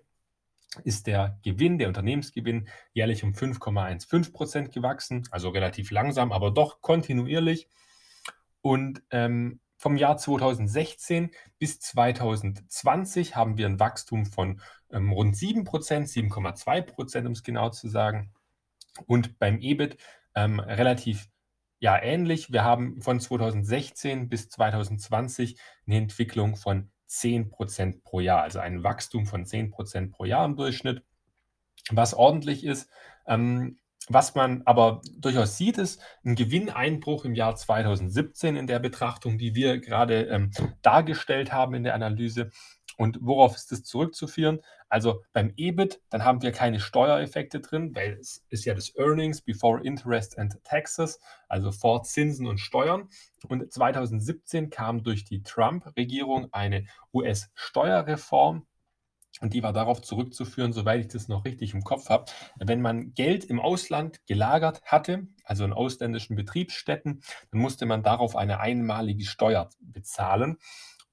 ist 0.85 1.07
der 1.07 1.39
Gewinn, 1.43 1.79
der 1.79 1.89
Unternehmensgewinn 1.89 2.67
jährlich 2.93 3.23
um 3.23 3.33
5,15 3.33 4.33
Prozent 4.33 4.73
gewachsen, 4.73 5.29
also 5.31 5.51
relativ 5.51 5.91
langsam, 5.91 6.33
aber 6.33 6.51
doch 6.51 6.81
kontinuierlich. 6.81 7.69
Und 8.63 9.03
ähm, 9.11 9.61
vom 9.83 9.97
Jahr 9.97 10.17
2016 10.17 11.33
bis 11.59 11.81
2020 11.81 13.35
haben 13.35 13.57
wir 13.57 13.67
ein 13.67 13.81
Wachstum 13.81 14.27
von 14.27 14.61
ähm, 14.93 15.11
rund 15.11 15.37
7 15.37 15.65
Prozent, 15.65 16.07
7,2 16.07 16.83
Prozent, 16.83 17.27
um 17.27 17.33
es 17.33 17.43
genau 17.43 17.69
zu 17.71 17.89
sagen. 17.89 18.33
Und 19.07 19.41
beim 19.41 19.59
EBIT 19.61 19.97
ähm, 20.37 20.61
relativ 20.61 21.29
ja, 21.81 22.01
ähnlich. 22.01 22.53
Wir 22.53 22.63
haben 22.63 23.03
von 23.03 23.19
2016 23.19 24.29
bis 24.29 24.49
2020 24.51 25.59
eine 25.89 25.97
Entwicklung 25.97 26.55
von 26.55 26.93
10 27.07 27.51
Prozent 27.51 28.05
pro 28.05 28.21
Jahr, 28.21 28.43
also 28.43 28.61
ein 28.61 28.85
Wachstum 28.85 29.27
von 29.27 29.45
10 29.45 29.73
Prozent 29.73 30.13
pro 30.13 30.25
Jahr 30.25 30.45
im 30.45 30.55
Durchschnitt, 30.55 31.03
was 31.91 32.15
ordentlich 32.15 32.63
ist. 32.63 32.89
Ähm, 33.27 33.81
was 34.09 34.35
man 34.35 34.63
aber 34.65 35.01
durchaus 35.19 35.57
sieht, 35.57 35.79
ist 35.79 36.01
ein 36.25 36.35
Gewinneinbruch 36.35 37.25
im 37.25 37.35
Jahr 37.35 37.55
2017 37.55 38.57
in 38.57 38.67
der 38.67 38.79
Betrachtung, 38.79 39.39
die 39.39 39.55
wir 39.55 39.79
gerade 39.79 40.23
ähm, 40.25 40.51
dargestellt 40.83 41.53
haben 41.53 41.75
in 41.75 41.85
der 41.85 41.95
Analyse. 41.95 42.51
Und 42.97 43.19
worauf 43.23 43.57
ist 43.57 43.73
das 43.73 43.85
zurückzuführen? 43.85 44.61
Also 44.89 45.23
beim 45.33 45.55
EBIT, 45.57 46.03
dann 46.11 46.25
haben 46.25 46.43
wir 46.43 46.53
keine 46.53 46.79
Steuereffekte 46.79 47.61
drin, 47.61 47.95
weil 47.95 48.19
es 48.21 48.45
ist 48.51 48.67
ja 48.67 48.75
das 48.75 48.95
Earnings 48.97 49.41
before 49.41 49.83
Interest 49.83 50.39
and 50.39 50.63
Taxes, 50.65 51.19
also 51.49 51.73
vor 51.73 52.03
Zinsen 52.03 52.47
und 52.47 52.59
Steuern. 52.59 53.09
Und 53.49 53.73
2017 53.73 54.69
kam 54.69 55.03
durch 55.03 55.25
die 55.25 55.43
Trump-Regierung 55.43 56.53
eine 56.53 56.85
US-Steuerreform, 57.15 58.67
und 59.41 59.55
die 59.55 59.63
war 59.63 59.73
darauf 59.73 60.03
zurückzuführen, 60.03 60.73
soweit 60.73 61.01
ich 61.01 61.09
das 61.09 61.29
noch 61.29 61.45
richtig 61.45 61.75
im 61.75 61.83
Kopf 61.83 62.09
habe, 62.09 62.27
wenn 62.59 62.81
man 62.81 63.15
Geld 63.15 63.45
im 63.45 63.61
Ausland 63.61 64.25
gelagert 64.27 64.83
hatte, 64.85 65.27
also 65.45 65.65
in 65.65 65.73
ausländischen 65.73 66.37
Betriebsstätten, 66.37 67.23
dann 67.51 67.61
musste 67.61 67.87
man 67.87 68.03
darauf 68.03 68.37
eine 68.37 68.61
einmalige 68.61 69.25
Steuer 69.25 69.71
bezahlen. 69.81 70.59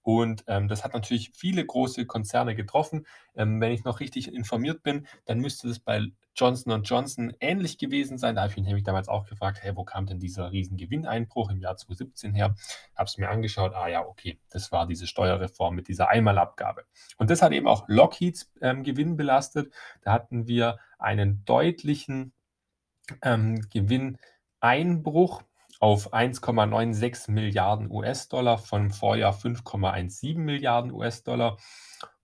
Und 0.02 0.43
ähm, 0.47 0.68
das 0.68 0.84
hat 0.84 0.93
natürlich 0.93 1.32
viele 1.36 1.66
große 1.66 2.06
Konzerne 2.06 2.56
getroffen. 2.56 3.06
Ähm, 3.36 3.60
wenn 3.62 3.72
ich 3.72 3.84
noch 3.84 4.00
richtig 4.00 4.34
informiert 4.34 4.82
bin, 4.82 5.08
dann 5.26 5.39
müsste 5.39 5.68
das 5.68 5.80
bei 5.80 6.08
Johnson 6.36 6.84
Johnson 6.84 7.34
ähnlich 7.41 7.78
gewesen 7.78 8.18
sein. 8.18 8.36
Da 8.36 8.41
habe 8.41 8.52
ich 8.52 8.58
mich 8.58 8.66
nämlich 8.66 8.86
damals 8.86 9.10
auch 9.10 9.26
gefragt, 9.26 9.60
hey, 9.62 9.76
wo 9.76 9.84
kam 9.84 10.06
denn 10.06 10.20
dieser 10.20 10.52
riesen 10.52 10.78
Gewinneinbruch 10.78 11.50
im 11.50 11.60
Jahr 11.60 11.76
2017 11.76 12.34
her? 12.34 12.56
Habe 12.95 13.08
es 13.08 13.18
mir 13.18 13.30
angeschaut, 13.30 13.74
ah 13.74 13.88
ja, 13.88 14.06
okay, 14.06 14.39
das 14.50 14.72
war 14.72 14.88
diese 14.88 15.06
Steuerreform 15.06 15.76
mit 15.76 15.89
dieser 15.89 16.10
Einmalabgabe. 16.10 16.86
Und 17.18 17.30
das 17.30 17.41
hat 17.41 17.52
eben 17.52 17.68
auch 17.68 17.84
Lockheeds 17.88 18.52
ähm, 18.62 18.84
Gewinn 18.84 19.18
belastet. 19.18 19.74
Da 20.02 20.14
hatten 20.14 20.47
wir 20.47 20.80
einen 20.97 21.43
deutlichen 21.43 22.32
ähm, 23.22 23.62
Gewinneinbruch 23.70 25.43
auf 25.80 26.14
1,96 26.14 27.32
Milliarden 27.32 27.90
US-Dollar, 27.90 28.58
von 28.58 28.92
Vorjahr 28.92 29.34
5,17 29.34 30.38
Milliarden 30.38 30.92
US-Dollar. 30.92 31.58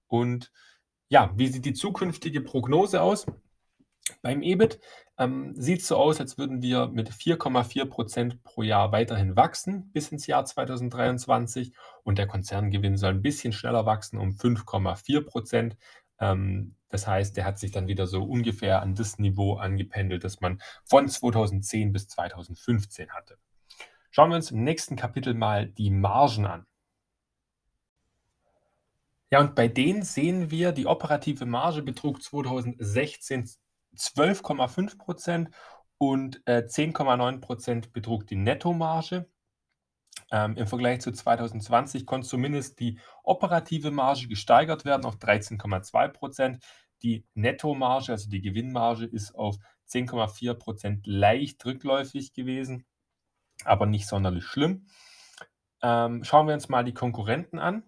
Und 0.07 0.51
ja, 1.09 1.31
wie 1.35 1.47
sieht 1.47 1.65
die 1.65 1.73
zukünftige 1.73 2.41
Prognose 2.41 3.01
aus? 3.01 3.25
Beim 4.21 4.41
EBIT 4.43 4.79
ähm, 5.17 5.53
sieht 5.55 5.81
es 5.81 5.87
so 5.87 5.97
aus, 5.97 6.19
als 6.19 6.37
würden 6.37 6.61
wir 6.61 6.87
mit 6.87 7.09
4,4 7.09 7.85
Prozent 7.85 8.43
pro 8.43 8.61
Jahr 8.63 8.91
weiterhin 8.91 9.35
wachsen 9.35 9.91
bis 9.93 10.11
ins 10.11 10.27
Jahr 10.27 10.45
2023 10.45 11.73
und 12.03 12.17
der 12.17 12.27
Konzerngewinn 12.27 12.97
soll 12.97 13.11
ein 13.11 13.21
bisschen 13.21 13.53
schneller 13.53 13.85
wachsen 13.85 14.19
um 14.19 14.31
5,4 14.31 15.21
Prozent. 15.21 15.77
Ähm, 16.19 16.75
das 16.89 17.07
heißt, 17.07 17.35
der 17.37 17.45
hat 17.45 17.59
sich 17.59 17.71
dann 17.71 17.87
wieder 17.87 18.07
so 18.07 18.23
ungefähr 18.23 18.81
an 18.81 18.95
das 18.95 19.17
Niveau 19.17 19.55
angependelt, 19.55 20.23
das 20.23 20.41
man 20.41 20.61
von 20.83 21.07
2010 21.07 21.91
bis 21.91 22.07
2015 22.07 23.11
hatte. 23.11 23.37
Schauen 24.15 24.29
wir 24.29 24.37
uns 24.37 24.51
im 24.51 24.63
nächsten 24.63 24.95
Kapitel 24.95 25.33
mal 25.33 25.67
die 25.67 25.89
Margen 25.89 26.45
an. 26.45 26.65
Ja, 29.29 29.41
und 29.41 29.55
bei 29.55 29.67
denen 29.67 30.03
sehen 30.03 30.51
wir, 30.51 30.71
die 30.71 30.85
operative 30.85 31.45
Marge 31.45 31.81
betrug 31.81 32.23
2016 32.23 33.49
12,5 33.97 34.97
Prozent 34.97 35.49
und 35.97 36.41
äh, 36.45 36.63
10,9 36.65 37.41
Prozent 37.41 37.91
betrug 37.91 38.25
die 38.25 38.37
Nettomarge. 38.37 39.29
Ähm, 40.31 40.55
Im 40.55 40.65
Vergleich 40.67 41.01
zu 41.01 41.11
2020 41.11 42.05
konnte 42.05 42.29
zumindest 42.29 42.79
die 42.79 42.97
operative 43.21 43.91
Marge 43.91 44.29
gesteigert 44.29 44.85
werden 44.85 45.03
auf 45.03 45.17
13,2 45.17 46.07
Prozent. 46.07 46.63
Die 47.03 47.25
Nettomarge, 47.33 48.13
also 48.13 48.29
die 48.29 48.41
Gewinnmarge, 48.41 49.07
ist 49.07 49.35
auf 49.35 49.57
10,4 49.89 50.53
Prozent 50.53 51.05
leicht 51.05 51.65
rückläufig 51.65 52.31
gewesen, 52.31 52.85
aber 53.63 53.85
nicht 53.85 54.07
sonderlich 54.07 54.45
schlimm. 54.45 54.87
Ähm, 55.81 56.23
schauen 56.23 56.47
wir 56.47 56.53
uns 56.53 56.69
mal 56.69 56.83
die 56.83 56.93
Konkurrenten 56.93 57.59
an. 57.59 57.83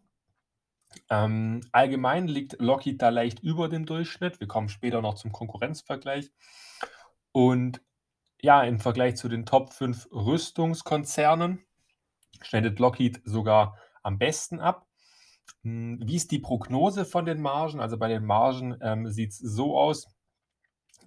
Ähm, 1.09 1.61
allgemein 1.71 2.27
liegt 2.27 2.59
Lockheed 2.59 3.01
da 3.01 3.09
leicht 3.09 3.39
über 3.39 3.69
dem 3.69 3.85
Durchschnitt. 3.85 4.39
Wir 4.39 4.47
kommen 4.47 4.69
später 4.69 5.01
noch 5.01 5.15
zum 5.15 5.31
Konkurrenzvergleich. 5.31 6.31
Und 7.31 7.81
ja, 8.41 8.63
im 8.63 8.79
Vergleich 8.79 9.15
zu 9.15 9.29
den 9.29 9.45
Top 9.45 9.73
5 9.73 10.09
Rüstungskonzernen 10.11 11.65
schneidet 12.41 12.79
Lockheed 12.79 13.21
sogar 13.25 13.77
am 14.03 14.17
besten 14.17 14.59
ab. 14.59 14.87
Hm, 15.63 15.99
wie 16.03 16.15
ist 16.15 16.31
die 16.31 16.39
Prognose 16.39 17.05
von 17.05 17.25
den 17.25 17.41
Margen? 17.41 17.79
Also 17.79 17.97
bei 17.97 18.07
den 18.07 18.25
Margen 18.25 18.77
ähm, 18.81 19.09
sieht 19.09 19.31
es 19.31 19.39
so 19.39 19.77
aus, 19.77 20.07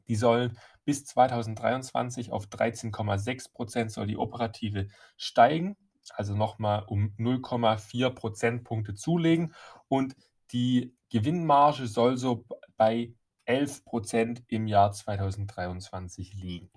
die 0.08 0.16
sollen 0.16 0.58
bis 0.84 1.04
2023 1.04 2.32
auf 2.32 2.46
13,6 2.46 3.52
Prozent 3.52 3.92
soll 3.92 4.06
die 4.06 4.16
operative 4.16 4.88
steigen 5.16 5.76
also 6.16 6.34
nochmal 6.34 6.84
um 6.86 7.14
0,4 7.18 8.10
Prozentpunkte 8.10 8.94
zulegen 8.94 9.54
und 9.88 10.16
die 10.52 10.94
Gewinnmarge 11.10 11.86
soll 11.86 12.16
so 12.16 12.44
bei 12.76 13.12
11 13.44 13.84
Prozent 13.84 14.42
im 14.48 14.66
Jahr 14.66 14.92
2023 14.92 16.34
liegen. 16.34 16.70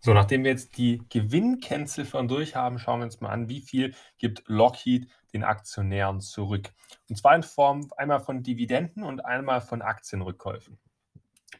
So, 0.00 0.14
nachdem 0.14 0.44
wir 0.44 0.52
jetzt 0.52 0.78
die 0.78 1.02
Gewinnkennziffern 1.08 2.28
durch 2.28 2.54
haben, 2.54 2.78
schauen 2.78 3.00
wir 3.00 3.04
uns 3.04 3.20
mal 3.20 3.30
an, 3.30 3.48
wie 3.48 3.60
viel 3.60 3.94
gibt 4.18 4.44
Lockheed 4.46 5.10
den 5.32 5.42
Aktionären 5.42 6.20
zurück. 6.20 6.72
Und 7.08 7.16
zwar 7.16 7.34
in 7.34 7.42
Form 7.42 7.88
einmal 7.96 8.20
von 8.20 8.42
Dividenden 8.42 9.02
und 9.02 9.24
einmal 9.24 9.60
von 9.60 9.82
Aktienrückkäufen. 9.82 10.78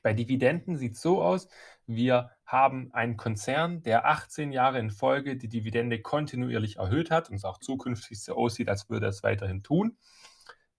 Bei 0.02 0.12
Dividenden 0.12 0.76
sieht 0.76 0.94
es 0.94 1.00
so 1.00 1.22
aus, 1.22 1.48
wir 1.86 2.30
haben 2.44 2.92
einen 2.92 3.16
Konzern, 3.16 3.82
der 3.82 4.06
18 4.06 4.52
Jahre 4.52 4.78
in 4.78 4.90
Folge 4.90 5.36
die 5.36 5.48
Dividende 5.48 6.00
kontinuierlich 6.00 6.76
erhöht 6.76 7.10
hat 7.10 7.30
und 7.30 7.36
es 7.36 7.44
auch 7.44 7.58
zukünftig 7.58 8.22
so 8.22 8.36
aussieht, 8.36 8.68
als 8.68 8.90
würde 8.90 9.06
er 9.06 9.10
es 9.10 9.22
weiterhin 9.22 9.62
tun. 9.62 9.96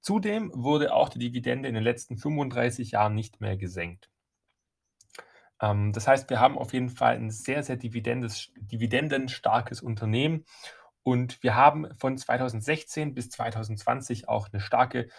Zudem 0.02 0.52
wurde 0.54 0.94
auch 0.94 1.10
die 1.10 1.20
Dividende 1.20 1.68
in 1.68 1.76
den 1.76 1.84
letzten 1.84 2.18
35 2.18 2.92
Jahren 2.92 3.16
nicht 3.16 3.42
mehr 3.42 3.58
gesenkt. 3.58 4.10
Ähm, 5.62 5.94
das 5.94 6.08
heißt, 6.08 6.30
wir 6.30 6.40
haben 6.40 6.58
auf 6.58 6.74
jeden 6.74 6.90
Fall 6.90 7.16
ein 7.16 7.32
sehr, 7.32 7.64
sehr 7.64 7.78
dividendenstarkes 7.78 9.82
Unternehmen 9.82 10.46
und 11.04 11.44
wir 11.44 11.56
haben 11.56 11.94
von 11.96 12.18
2016 12.18 13.14
bis 13.14 13.30
2020 13.30 14.30
auch 14.30 14.50
eine 14.52 14.62
starke 14.62 15.10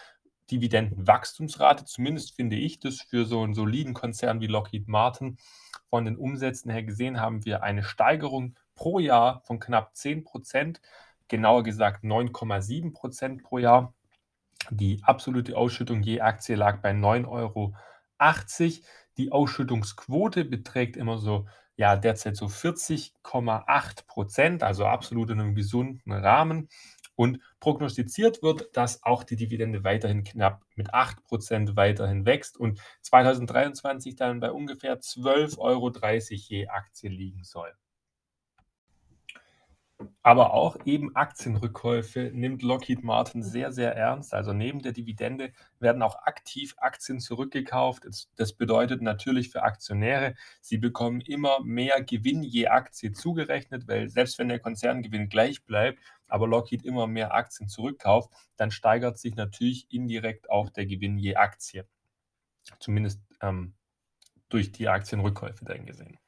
Dividendenwachstumsrate. 0.51 1.85
Zumindest 1.85 2.35
finde 2.35 2.57
ich 2.57 2.79
das 2.79 3.01
für 3.01 3.25
so 3.25 3.41
einen 3.41 3.53
soliden 3.53 3.93
Konzern 3.93 4.41
wie 4.41 4.47
Lockheed 4.47 4.87
Martin. 4.87 5.37
Von 5.89 6.05
den 6.05 6.17
Umsätzen 6.17 6.71
her 6.71 6.83
gesehen 6.83 7.19
haben 7.19 7.45
wir 7.45 7.63
eine 7.63 7.83
Steigerung 7.83 8.55
pro 8.75 8.99
Jahr 8.99 9.41
von 9.45 9.59
knapp 9.59 9.95
10 9.95 10.23
Prozent, 10.23 10.81
genauer 11.27 11.63
gesagt 11.63 12.03
9,7 12.03 12.93
Prozent 12.93 13.43
pro 13.43 13.57
Jahr. 13.57 13.93
Die 14.69 15.01
absolute 15.03 15.57
Ausschüttung 15.57 16.03
je 16.03 16.21
Aktie 16.21 16.55
lag 16.55 16.81
bei 16.81 16.91
9,80 16.91 17.27
Euro. 17.27 17.73
Die 19.17 19.31
Ausschüttungsquote 19.31 20.45
beträgt 20.45 20.97
immer 20.97 21.17
so, 21.17 21.47
ja, 21.75 21.95
derzeit 21.95 22.37
so 22.37 22.45
40,8 22.45 24.05
Prozent, 24.07 24.63
also 24.63 24.85
absolut 24.85 25.29
in 25.31 25.39
einem 25.39 25.55
gesunden 25.55 26.11
Rahmen. 26.11 26.69
Und 27.15 27.39
prognostiziert 27.59 28.41
wird, 28.41 28.75
dass 28.75 29.03
auch 29.03 29.23
die 29.23 29.35
Dividende 29.35 29.83
weiterhin 29.83 30.23
knapp 30.23 30.63
mit 30.75 30.93
8 30.93 31.23
Prozent 31.23 31.75
weiterhin 31.75 32.25
wächst 32.25 32.57
und 32.57 32.79
2023 33.01 34.15
dann 34.15 34.39
bei 34.39 34.51
ungefähr 34.51 34.99
12,30 34.99 35.57
Euro 35.59 35.91
je 36.29 36.67
Aktie 36.67 37.09
liegen 37.09 37.43
soll. 37.43 37.73
Aber 40.21 40.53
auch 40.53 40.77
eben 40.85 41.15
Aktienrückkäufe 41.15 42.31
nimmt 42.33 42.61
Lockheed 42.61 43.03
Martin 43.03 43.43
sehr, 43.43 43.71
sehr 43.71 43.95
ernst. 43.95 44.33
Also 44.33 44.53
neben 44.53 44.81
der 44.81 44.91
Dividende 44.91 45.51
werden 45.79 46.01
auch 46.01 46.15
aktiv 46.23 46.73
Aktien 46.77 47.19
zurückgekauft. 47.19 48.05
Das 48.35 48.53
bedeutet 48.53 49.01
natürlich 49.01 49.49
für 49.49 49.63
Aktionäre, 49.63 50.35
sie 50.61 50.77
bekommen 50.77 51.21
immer 51.21 51.59
mehr 51.63 52.03
Gewinn 52.03 52.43
je 52.43 52.67
Aktie 52.67 53.11
zugerechnet, 53.11 53.87
weil 53.87 54.09
selbst 54.09 54.39
wenn 54.39 54.49
der 54.49 54.59
Konzerngewinn 54.59 55.29
gleich 55.29 55.63
bleibt, 55.65 55.99
aber 56.27 56.47
Lockheed 56.47 56.83
immer 56.85 57.07
mehr 57.07 57.33
Aktien 57.33 57.67
zurückkauft, 57.67 58.31
dann 58.55 58.71
steigert 58.71 59.17
sich 59.17 59.35
natürlich 59.35 59.87
indirekt 59.91 60.49
auch 60.49 60.69
der 60.69 60.85
Gewinn 60.85 61.17
je 61.17 61.35
Aktie. 61.35 61.85
Zumindest 62.79 63.21
ähm, 63.41 63.73
durch 64.49 64.71
die 64.71 64.87
Aktienrückkäufe 64.87 65.65
dann 65.65 65.85
gesehen. 65.85 66.20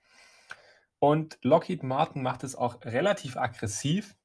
Und 1.04 1.38
Lockheed 1.42 1.84
Martin 1.84 2.24
macht 2.24 2.46
es 2.46 2.56
auch 2.56 2.80
relativ 2.86 3.36
aggressiv, 3.36 4.16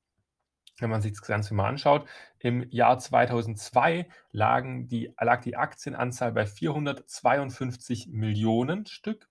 wenn 0.78 0.90
man 0.90 1.02
sich 1.02 1.10
das 1.10 1.22
Ganze 1.22 1.52
mal 1.52 1.66
anschaut. 1.66 2.08
Im 2.38 2.70
Jahr 2.70 3.00
2002 3.00 4.08
lagen 4.30 4.86
die, 4.86 5.12
lag 5.20 5.40
die 5.40 5.56
Aktienanzahl 5.56 6.30
bei 6.30 6.46
452 6.46 8.06
Millionen 8.12 8.86
Stück 8.86 9.28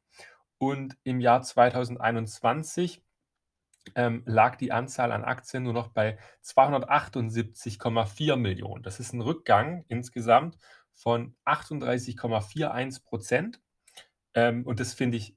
und 0.57 0.97
im 1.05 1.21
Jahr 1.21 1.41
2021 1.41 3.01
ähm, 3.95 4.23
lag 4.25 4.57
die 4.57 4.73
Anzahl 4.73 5.13
an 5.13 5.23
Aktien 5.23 5.63
nur 5.63 5.71
noch 5.71 5.87
bei 5.87 6.17
278,4 6.43 8.35
Millionen. 8.35 8.83
Das 8.83 8.99
ist 8.99 9.13
ein 9.13 9.21
Rückgang 9.21 9.85
insgesamt 9.87 10.57
von 10.93 11.33
38,41 11.45 13.05
Prozent. 13.05 13.61
Ähm, 14.33 14.65
und 14.65 14.81
das 14.81 14.93
finde 14.93 15.15
ich 15.15 15.36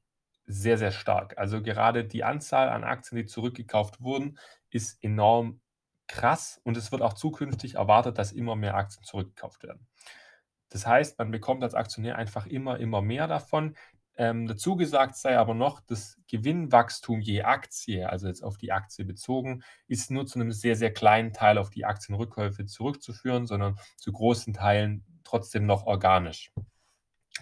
sehr, 0.51 0.79
sehr 0.79 0.91
stark. 0.91 1.39
Also 1.39 1.63
gerade 1.63 2.05
die 2.05 2.25
Anzahl 2.25 2.69
an 2.69 2.85
Aktien, 2.85 3.17
die 3.19 3.27
zurückgekauft 3.27 4.01
wurden, 4.01 4.39
ist 4.71 5.03
enorm 5.03 5.61
krass 6.09 6.61
und 6.65 6.77
es 6.77 6.91
wird 6.91 7.03
auch 7.03 7.13
zukünftig 7.13 7.77
erwartet, 7.77 8.19
dass 8.19 8.33
immer 8.33 8.57
mehr 8.57 8.75
Aktien 8.75 9.05
zurückgekauft 9.05 9.63
werden. 9.63 9.87
Das 10.69 10.87
heißt, 10.87 11.19
man 11.19 11.31
bekommt 11.31 11.63
als 11.63 11.75
Aktionär 11.75 12.17
einfach 12.17 12.47
immer, 12.47 12.79
immer 12.79 13.03
mehr 13.03 13.27
davon. 13.27 13.77
Ähm, 14.17 14.47
dazu 14.47 14.77
gesagt 14.77 15.17
sei 15.17 15.39
aber 15.39 15.55
noch, 15.55 15.81
das 15.81 16.19
Gewinnwachstum 16.29 17.21
je 17.21 17.43
Aktie, 17.43 18.09
also 18.09 18.27
jetzt 18.27 18.43
auf 18.43 18.59
die 18.59 18.73
Aktie 18.73 19.05
bezogen, 19.05 19.63
ist 19.87 20.11
nur 20.11 20.27
zu 20.27 20.39
einem 20.39 20.53
sehr, 20.53 20.77
sehr 20.77 20.93
kleinen 20.93 21.33
Teil 21.33 21.59
auf 21.59 21.71
die 21.71 21.85
Aktienrückkäufe 21.85 22.67
zurückzuführen, 22.67 23.47
sondern 23.47 23.79
zu 23.97 24.13
großen 24.13 24.53
Teilen 24.53 25.05
trotzdem 25.25 25.65
noch 25.65 25.87
organisch. 25.87 26.53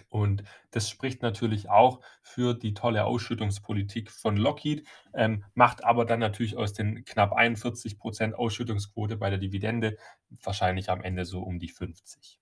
Und 0.09 0.43
das 0.71 0.89
spricht 0.89 1.21
natürlich 1.21 1.69
auch 1.69 2.01
für 2.21 2.53
die 2.53 2.73
tolle 2.73 3.05
Ausschüttungspolitik 3.05 4.11
von 4.11 4.37
Lockheed, 4.37 4.87
ähm, 5.13 5.43
macht 5.53 5.83
aber 5.83 6.05
dann 6.05 6.19
natürlich 6.19 6.57
aus 6.57 6.73
den 6.73 7.05
knapp 7.05 7.33
41 7.33 7.97
Prozent 7.99 8.35
Ausschüttungsquote 8.35 9.17
bei 9.17 9.29
der 9.29 9.39
Dividende 9.39 9.97
wahrscheinlich 10.29 10.89
am 10.89 11.01
Ende 11.01 11.25
so 11.25 11.41
um 11.41 11.59
die 11.59 11.69
50. 11.69 12.39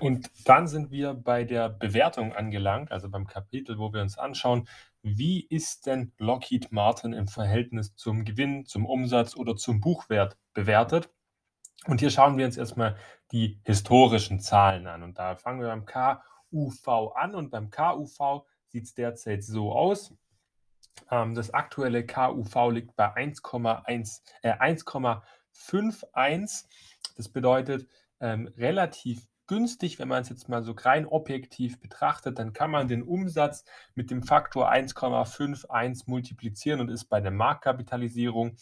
Und 0.00 0.30
dann 0.46 0.66
sind 0.66 0.90
wir 0.90 1.14
bei 1.14 1.44
der 1.44 1.68
Bewertung 1.68 2.32
angelangt, 2.32 2.90
also 2.90 3.10
beim 3.10 3.26
Kapitel, 3.26 3.78
wo 3.78 3.92
wir 3.92 4.00
uns 4.00 4.18
anschauen, 4.18 4.66
wie 5.02 5.44
ist 5.44 5.86
denn 5.86 6.12
Lockheed 6.18 6.72
Martin 6.72 7.12
im 7.12 7.28
Verhältnis 7.28 7.94
zum 7.94 8.24
Gewinn, 8.24 8.64
zum 8.64 8.86
Umsatz 8.86 9.36
oder 9.36 9.56
zum 9.56 9.80
Buchwert 9.80 10.38
bewertet? 10.54 11.10
Und 11.86 12.00
hier 12.00 12.10
schauen 12.10 12.36
wir 12.38 12.46
uns 12.46 12.56
erstmal 12.56 12.96
die 13.32 13.60
historischen 13.64 14.40
Zahlen 14.40 14.86
an. 14.86 15.02
Und 15.02 15.18
da 15.18 15.36
fangen 15.36 15.60
wir 15.60 15.68
beim 15.68 15.84
KUV 15.84 17.12
an. 17.14 17.34
Und 17.34 17.50
beim 17.50 17.68
KUV 17.70 18.46
sieht 18.68 18.84
es 18.84 18.94
derzeit 18.94 19.42
so 19.42 19.72
aus. 19.72 20.14
Ähm, 21.10 21.34
das 21.34 21.50
aktuelle 21.50 22.06
KUV 22.06 22.70
liegt 22.70 22.94
bei 22.94 23.12
1,1, 23.14 24.20
äh, 24.42 24.52
1,51. 24.52 26.66
Das 27.16 27.28
bedeutet 27.28 27.88
ähm, 28.20 28.46
relativ 28.56 29.26
günstig, 29.48 29.98
wenn 29.98 30.06
man 30.08 30.22
es 30.22 30.30
jetzt 30.30 30.48
mal 30.48 30.62
so 30.62 30.72
rein 30.72 31.06
objektiv 31.06 31.78
betrachtet, 31.80 32.38
dann 32.38 32.54
kann 32.54 32.70
man 32.70 32.88
den 32.88 33.02
Umsatz 33.02 33.64
mit 33.94 34.10
dem 34.10 34.22
Faktor 34.22 34.70
1,51 34.70 36.04
multiplizieren 36.06 36.80
und 36.80 36.88
ist 36.88 37.04
bei 37.06 37.20
der 37.20 37.32
Marktkapitalisierung 37.32 38.56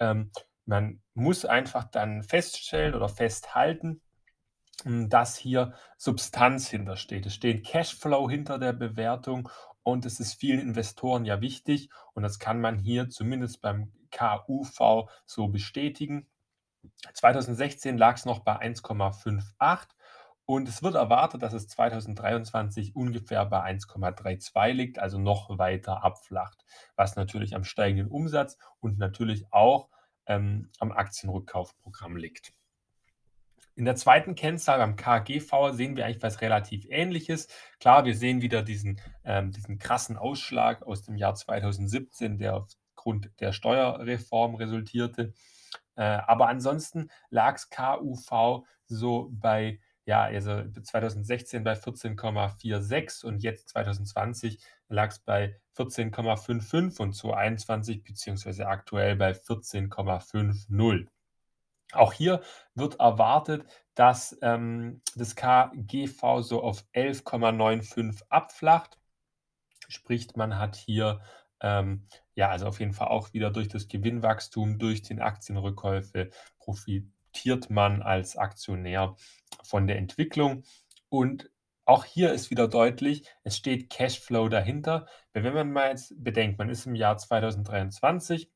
ähm, 0.00 0.30
man 0.68 1.00
muss 1.14 1.46
einfach 1.46 1.84
dann 1.84 2.22
feststellen 2.22 2.94
oder 2.94 3.08
festhalten, 3.08 4.02
hm, 4.84 5.08
dass 5.08 5.36
hier 5.36 5.72
Substanz 5.96 6.68
hintersteht. 6.68 7.26
Es 7.26 7.34
steht 7.34 7.66
Cashflow 7.66 8.28
hinter 8.28 8.58
der 8.58 8.74
Bewertung 8.74 9.48
und 9.82 10.04
es 10.04 10.20
ist 10.20 10.34
vielen 10.34 10.60
Investoren 10.60 11.24
ja 11.24 11.40
wichtig 11.40 11.90
und 12.12 12.22
das 12.22 12.38
kann 12.38 12.60
man 12.60 12.78
hier 12.78 13.08
zumindest 13.08 13.62
beim 13.62 13.92
KUV 14.12 15.08
so 15.24 15.48
bestätigen. 15.48 16.28
2016 17.14 17.96
lag 17.96 18.16
es 18.16 18.26
noch 18.26 18.40
bei 18.40 18.60
1,58 18.60 19.88
und 20.44 20.68
es 20.68 20.82
wird 20.82 20.96
erwartet, 20.96 21.42
dass 21.42 21.54
es 21.54 21.66
2023 21.68 22.94
ungefähr 22.94 23.46
bei 23.46 23.62
1,32 23.62 24.72
liegt, 24.72 24.98
also 24.98 25.18
noch 25.18 25.58
weiter 25.58 26.04
abflacht, 26.04 26.64
was 26.94 27.16
natürlich 27.16 27.56
am 27.56 27.64
steigenden 27.64 28.08
Umsatz 28.08 28.58
und 28.80 28.98
natürlich 28.98 29.50
auch 29.50 29.88
ähm, 30.28 30.70
am 30.78 30.92
Aktienrückkaufprogramm 30.92 32.16
liegt. 32.16 32.52
In 33.74 33.84
der 33.84 33.96
zweiten 33.96 34.34
Kennzahl 34.34 34.78
beim 34.78 34.96
KGV 34.96 35.70
sehen 35.72 35.96
wir 35.96 36.04
eigentlich 36.04 36.22
was 36.22 36.40
relativ 36.40 36.84
Ähnliches. 36.88 37.46
Klar, 37.78 38.04
wir 38.04 38.16
sehen 38.16 38.42
wieder 38.42 38.62
diesen, 38.62 39.00
ähm, 39.24 39.52
diesen 39.52 39.78
krassen 39.78 40.16
Ausschlag 40.16 40.82
aus 40.82 41.02
dem 41.02 41.16
Jahr 41.16 41.34
2017, 41.34 42.38
der 42.38 42.56
aufgrund 42.56 43.30
der 43.40 43.52
Steuerreform 43.52 44.56
resultierte. 44.56 45.32
Äh, 45.94 46.02
aber 46.02 46.48
ansonsten 46.48 47.10
lag 47.30 47.54
es 47.56 47.70
KUV 47.70 48.64
so 48.86 49.28
bei 49.32 49.78
ja, 50.08 50.22
also 50.22 50.62
2016 50.82 51.62
bei 51.62 51.74
14,46 51.74 53.26
und 53.26 53.42
jetzt 53.42 53.68
2020 53.68 54.58
lag 54.88 55.10
es 55.10 55.18
bei 55.20 55.60
14,55 55.76 57.00
und 57.00 57.14
2021 57.14 58.02
beziehungsweise 58.02 58.66
aktuell 58.66 59.16
bei 59.16 59.32
14,50. 59.32 61.06
Auch 61.92 62.12
hier 62.12 62.42
wird 62.74 63.00
erwartet, 63.00 63.64
dass 63.94 64.36
ähm, 64.42 65.00
das 65.14 65.36
KGV 65.36 66.40
so 66.40 66.62
auf 66.62 66.84
11,95 66.94 68.22
abflacht. 68.28 68.98
Sprich, 69.88 70.36
man 70.36 70.58
hat 70.58 70.76
hier 70.76 71.20
ähm, 71.60 72.06
ja, 72.34 72.50
also 72.50 72.66
auf 72.66 72.80
jeden 72.80 72.92
Fall 72.92 73.08
auch 73.08 73.32
wieder 73.32 73.50
durch 73.50 73.68
das 73.68 73.88
Gewinnwachstum, 73.88 74.78
durch 74.78 75.02
den 75.02 75.20
Aktienrückkäufe 75.20 76.30
profitiert 76.58 77.70
man 77.70 78.02
als 78.02 78.36
Aktionär 78.36 79.16
von 79.62 79.86
der 79.86 79.98
Entwicklung. 79.98 80.62
Und 81.08 81.50
auch 81.88 82.04
hier 82.04 82.32
ist 82.32 82.50
wieder 82.50 82.68
deutlich, 82.68 83.24
es 83.44 83.56
steht 83.56 83.88
Cashflow 83.88 84.50
dahinter. 84.50 85.06
Wenn 85.32 85.54
man 85.54 85.72
mal 85.72 85.90
jetzt 85.90 86.12
bedenkt, 86.22 86.58
man 86.58 86.68
ist 86.68 86.84
im 86.84 86.94
Jahr 86.94 87.16
2023 87.16 88.52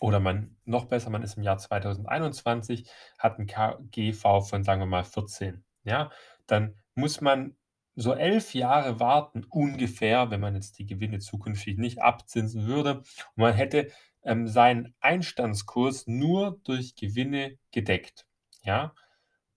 oder 0.00 0.20
man 0.20 0.56
noch 0.64 0.86
besser, 0.86 1.10
man 1.10 1.22
ist 1.22 1.36
im 1.36 1.42
Jahr 1.42 1.58
2021, 1.58 2.90
hat 3.18 3.38
ein 3.38 3.46
KGV 3.46 4.40
von, 4.48 4.64
sagen 4.64 4.80
wir 4.80 4.86
mal, 4.86 5.04
14. 5.04 5.62
Ja, 5.84 6.10
dann 6.46 6.76
muss 6.94 7.20
man 7.20 7.56
so 7.94 8.14
elf 8.14 8.54
Jahre 8.54 9.00
warten, 9.00 9.44
ungefähr, 9.44 10.30
wenn 10.30 10.40
man 10.40 10.54
jetzt 10.54 10.78
die 10.78 10.86
Gewinne 10.86 11.18
zukünftig 11.18 11.76
nicht 11.76 12.00
abzinsen 12.00 12.66
würde. 12.66 13.00
Und 13.00 13.36
man 13.36 13.52
hätte 13.52 13.90
ähm, 14.22 14.48
seinen 14.48 14.94
Einstandskurs 15.00 16.06
nur 16.06 16.58
durch 16.64 16.94
Gewinne 16.94 17.58
gedeckt. 17.70 18.26
Ja, 18.62 18.94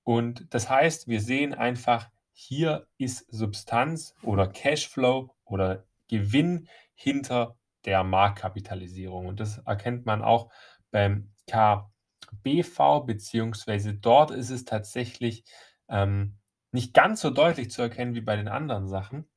und 0.03 0.53
das 0.53 0.69
heißt, 0.69 1.07
wir 1.07 1.21
sehen 1.21 1.53
einfach, 1.53 2.09
hier 2.33 2.87
ist 2.97 3.25
Substanz 3.31 4.15
oder 4.21 4.47
Cashflow 4.47 5.33
oder 5.45 5.85
Gewinn 6.07 6.67
hinter 6.95 7.57
der 7.85 8.03
Marktkapitalisierung. 8.03 9.27
Und 9.27 9.39
das 9.39 9.59
erkennt 9.59 10.05
man 10.05 10.21
auch 10.21 10.51
beim 10.91 11.31
KBV, 11.47 13.05
beziehungsweise 13.05 13.93
dort 13.93 14.31
ist 14.31 14.49
es 14.49 14.65
tatsächlich 14.65 15.43
ähm, 15.89 16.37
nicht 16.71 16.93
ganz 16.93 17.21
so 17.21 17.29
deutlich 17.29 17.71
zu 17.71 17.81
erkennen 17.81 18.15
wie 18.15 18.21
bei 18.21 18.35
den 18.35 18.47
anderen 18.47 18.87
Sachen. 18.87 19.29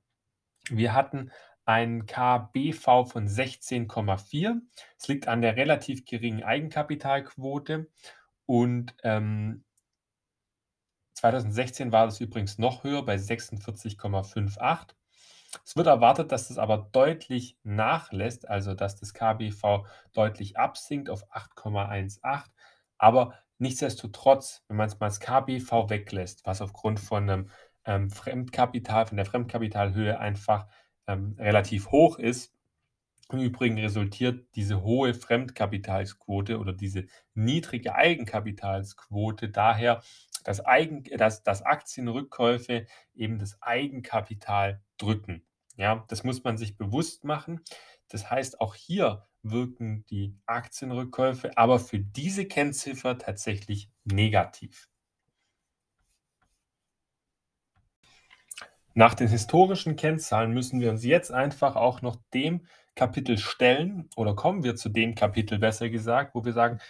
Wir 0.70 0.94
hatten 0.94 1.30
ein 1.66 2.06
KBV 2.06 3.04
von 3.04 3.28
16,4. 3.28 4.60
Es 4.98 5.08
liegt 5.08 5.28
an 5.28 5.42
der 5.42 5.56
relativ 5.56 6.04
geringen 6.04 6.44
Eigenkapitalquote 6.44 7.90
und 8.46 8.94
ähm, 9.02 9.64
2016 11.16 11.92
war 11.92 12.06
das 12.06 12.20
übrigens 12.20 12.58
noch 12.58 12.84
höher 12.84 13.04
bei 13.04 13.16
46,58. 13.16 14.94
Es 15.64 15.76
wird 15.76 15.86
erwartet, 15.86 16.30
dass 16.30 16.48
das 16.48 16.58
aber 16.58 16.88
deutlich 16.92 17.56
nachlässt, 17.62 18.48
also 18.48 18.74
dass 18.74 18.96
das 18.96 19.14
KBV 19.14 19.86
deutlich 20.12 20.58
absinkt 20.58 21.08
auf 21.08 21.30
8,18. 21.32 22.42
Aber 22.98 23.34
nichtsdestotrotz, 23.58 24.62
wenn 24.68 24.76
man 24.76 24.88
es 24.88 25.00
mal 25.00 25.06
das 25.06 25.20
KBV 25.20 25.88
weglässt, 25.88 26.44
was 26.44 26.60
aufgrund 26.60 27.00
von 27.00 27.22
einem 27.22 27.50
ähm, 27.86 28.10
Fremdkapital, 28.10 29.06
von 29.06 29.16
der 29.16 29.26
Fremdkapitalhöhe 29.26 30.18
einfach 30.18 30.66
ähm, 31.06 31.36
relativ 31.38 31.90
hoch 31.90 32.18
ist, 32.18 32.52
im 33.32 33.40
Übrigen 33.40 33.78
resultiert 33.78 34.46
diese 34.54 34.82
hohe 34.82 35.12
Fremdkapitalsquote 35.12 36.58
oder 36.58 36.72
diese 36.72 37.06
niedrige 37.34 37.94
Eigenkapitalsquote 37.94 39.48
daher, 39.48 40.02
dass, 40.46 40.64
Eigen, 40.64 41.02
dass, 41.16 41.42
dass 41.42 41.62
Aktienrückkäufe 41.62 42.86
eben 43.14 43.38
das 43.38 43.60
Eigenkapital 43.60 44.80
drücken. 44.96 45.44
Ja, 45.76 46.04
das 46.08 46.22
muss 46.22 46.44
man 46.44 46.56
sich 46.56 46.76
bewusst 46.76 47.24
machen. 47.24 47.60
Das 48.08 48.30
heißt, 48.30 48.60
auch 48.60 48.76
hier 48.76 49.26
wirken 49.42 50.04
die 50.06 50.38
Aktienrückkäufe, 50.46 51.58
aber 51.58 51.80
für 51.80 51.98
diese 51.98 52.46
Kennziffer 52.46 53.18
tatsächlich 53.18 53.90
negativ. 54.04 54.88
Nach 58.94 59.14
den 59.14 59.28
historischen 59.28 59.96
Kennzahlen 59.96 60.52
müssen 60.52 60.80
wir 60.80 60.90
uns 60.90 61.04
jetzt 61.04 61.30
einfach 61.32 61.76
auch 61.76 62.02
noch 62.02 62.16
dem 62.32 62.66
Kapitel 62.94 63.36
stellen 63.36 64.08
oder 64.16 64.34
kommen 64.34 64.62
wir 64.62 64.76
zu 64.76 64.88
dem 64.88 65.14
Kapitel 65.14 65.58
besser 65.58 65.90
gesagt, 65.90 66.34
wo 66.34 66.44
wir 66.44 66.54
sagen, 66.54 66.80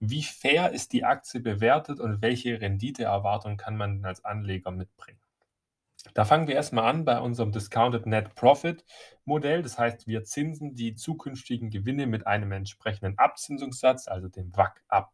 wie 0.00 0.22
fair 0.22 0.72
ist 0.72 0.92
die 0.92 1.04
Aktie 1.04 1.40
bewertet 1.40 2.00
und 2.00 2.22
welche 2.22 2.60
Renditeerwartung 2.60 3.56
kann 3.56 3.76
man 3.76 4.04
als 4.04 4.24
Anleger 4.24 4.70
mitbringen. 4.70 5.20
Da 6.14 6.24
fangen 6.24 6.46
wir 6.46 6.54
erstmal 6.54 6.88
an 6.88 7.04
bei 7.04 7.20
unserem 7.20 7.52
Discounted 7.52 8.06
Net 8.06 8.34
Profit 8.34 8.84
Modell. 9.24 9.62
Das 9.62 9.78
heißt, 9.78 10.06
wir 10.06 10.24
zinsen 10.24 10.74
die 10.74 10.94
zukünftigen 10.94 11.70
Gewinne 11.70 12.06
mit 12.06 12.26
einem 12.26 12.52
entsprechenden 12.52 13.18
Abzinsungssatz, 13.18 14.08
also 14.08 14.28
dem 14.28 14.54
WAC, 14.56 14.82
ab. 14.88 15.12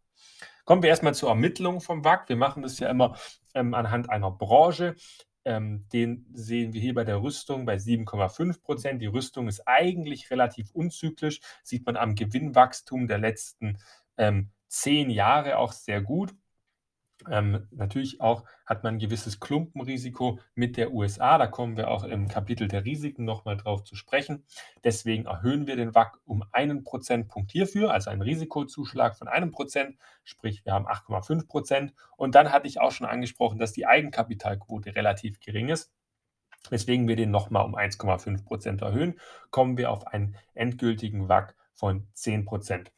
Kommen 0.65 0.83
wir 0.83 0.91
erstmal 0.91 1.15
zur 1.15 1.31
Ermittlung 1.31 1.81
vom 1.81 2.05
WAC. 2.05 2.29
Wir 2.29 2.37
machen 2.37 2.63
das 2.63 2.79
ja 2.79 2.89
immer 2.89 3.17
ähm, 3.55 3.75
anhand 3.75 4.11
einer 4.11 4.31
Branche. 4.31 4.95
Ähm, 5.45 5.87
den 5.93 6.27
sehen 6.33 6.73
wir 6.73 6.81
hier 6.81 6.95
bei 6.95 7.05
der 7.05 7.21
Rüstung 7.21 7.65
bei 7.65 7.77
7,5 7.77 8.63
Prozent. 8.63 9.03
Die 9.03 9.07
Rüstung 9.07 9.49
ist 9.49 9.67
eigentlich 9.67 10.31
relativ 10.31 10.71
unzyklisch, 10.71 11.41
sieht 11.65 11.85
man 11.85 11.97
am 11.97 12.15
Gewinnwachstum 12.15 13.09
der 13.09 13.19
letzten 13.19 13.79
ähm, 14.19 14.51
zehn 14.73 15.11
Jahre 15.11 15.59
auch 15.59 15.73
sehr 15.73 16.01
gut. 16.01 16.35
Ähm, 17.31 17.69
natürlich 17.71 18.21
auch 18.21 18.45
hat 18.67 18.83
man 18.83 18.95
ein 18.95 18.99
gewisses 18.99 19.39
Klumpenrisiko 19.39 20.41
mit 20.55 20.77
der 20.77 20.93
USA. 20.93 21.39
Da 21.39 21.47
kommen 21.47 21.77
wir 21.77 21.89
auch 21.89 22.03
im 22.05 22.27
Kapitel 22.27 22.67
der 22.67 22.85
Risiken 22.85 23.25
nochmal 23.25 23.57
drauf 23.57 23.85
zu 23.85 23.95
sprechen. 23.95 24.45
Deswegen 24.83 25.27
erhöhen 25.27 25.67
wir 25.67 25.77
den 25.77 25.95
WAC 25.95 26.19
um 26.25 26.43
einen 26.51 26.83
Prozentpunkt 26.83 27.53
hierfür, 27.53 27.93
also 27.93 28.11
einen 28.11 28.23
Risikozuschlag 28.23 29.17
von 29.17 29.29
einem 29.29 29.53
Prozent, 29.53 29.99
sprich 30.25 30.65
wir 30.65 30.73
haben 30.73 30.89
8,5 30.89 31.47
Prozent. 31.47 31.95
Und 32.17 32.35
dann 32.35 32.51
hatte 32.51 32.67
ich 32.67 32.81
auch 32.81 32.91
schon 32.91 33.07
angesprochen, 33.07 33.59
dass 33.59 33.73
die 33.73 33.87
Eigenkapitalquote 33.87 34.97
relativ 34.97 35.39
gering 35.39 35.69
ist. 35.69 35.93
Weswegen 36.71 37.07
wir 37.07 37.17
den 37.17 37.31
nochmal 37.31 37.65
um 37.65 37.77
1,5 37.77 38.45
Prozent 38.45 38.83
erhöhen, 38.83 39.21
kommen 39.51 39.77
wir 39.77 39.91
auf 39.91 40.07
einen 40.09 40.37
endgültigen 40.55 41.29
WAC 41.29 41.55
von 41.75 42.09
10 42.15 42.47
Prozent. 42.47 42.91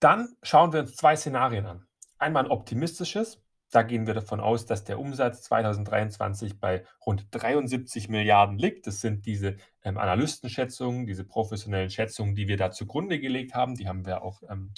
Dann 0.00 0.34
schauen 0.42 0.72
wir 0.72 0.80
uns 0.80 0.96
zwei 0.96 1.14
Szenarien 1.14 1.66
an. 1.66 1.86
Einmal 2.18 2.44
ein 2.44 2.50
optimistisches. 2.50 3.42
Da 3.70 3.82
gehen 3.82 4.06
wir 4.06 4.14
davon 4.14 4.40
aus, 4.40 4.66
dass 4.66 4.82
der 4.82 4.98
Umsatz 4.98 5.42
2023 5.42 6.58
bei 6.58 6.84
rund 7.06 7.28
73 7.30 8.08
Milliarden 8.08 8.58
liegt. 8.58 8.86
Das 8.86 9.00
sind 9.00 9.26
diese 9.26 9.56
ähm, 9.84 9.98
Analystenschätzungen, 9.98 11.06
diese 11.06 11.24
professionellen 11.24 11.90
Schätzungen, 11.90 12.34
die 12.34 12.48
wir 12.48 12.56
da 12.56 12.72
zugrunde 12.72 13.20
gelegt 13.20 13.54
haben. 13.54 13.76
Die 13.76 13.86
haben 13.86 14.06
wir 14.06 14.22
auch 14.22 14.42
ähm, 14.48 14.72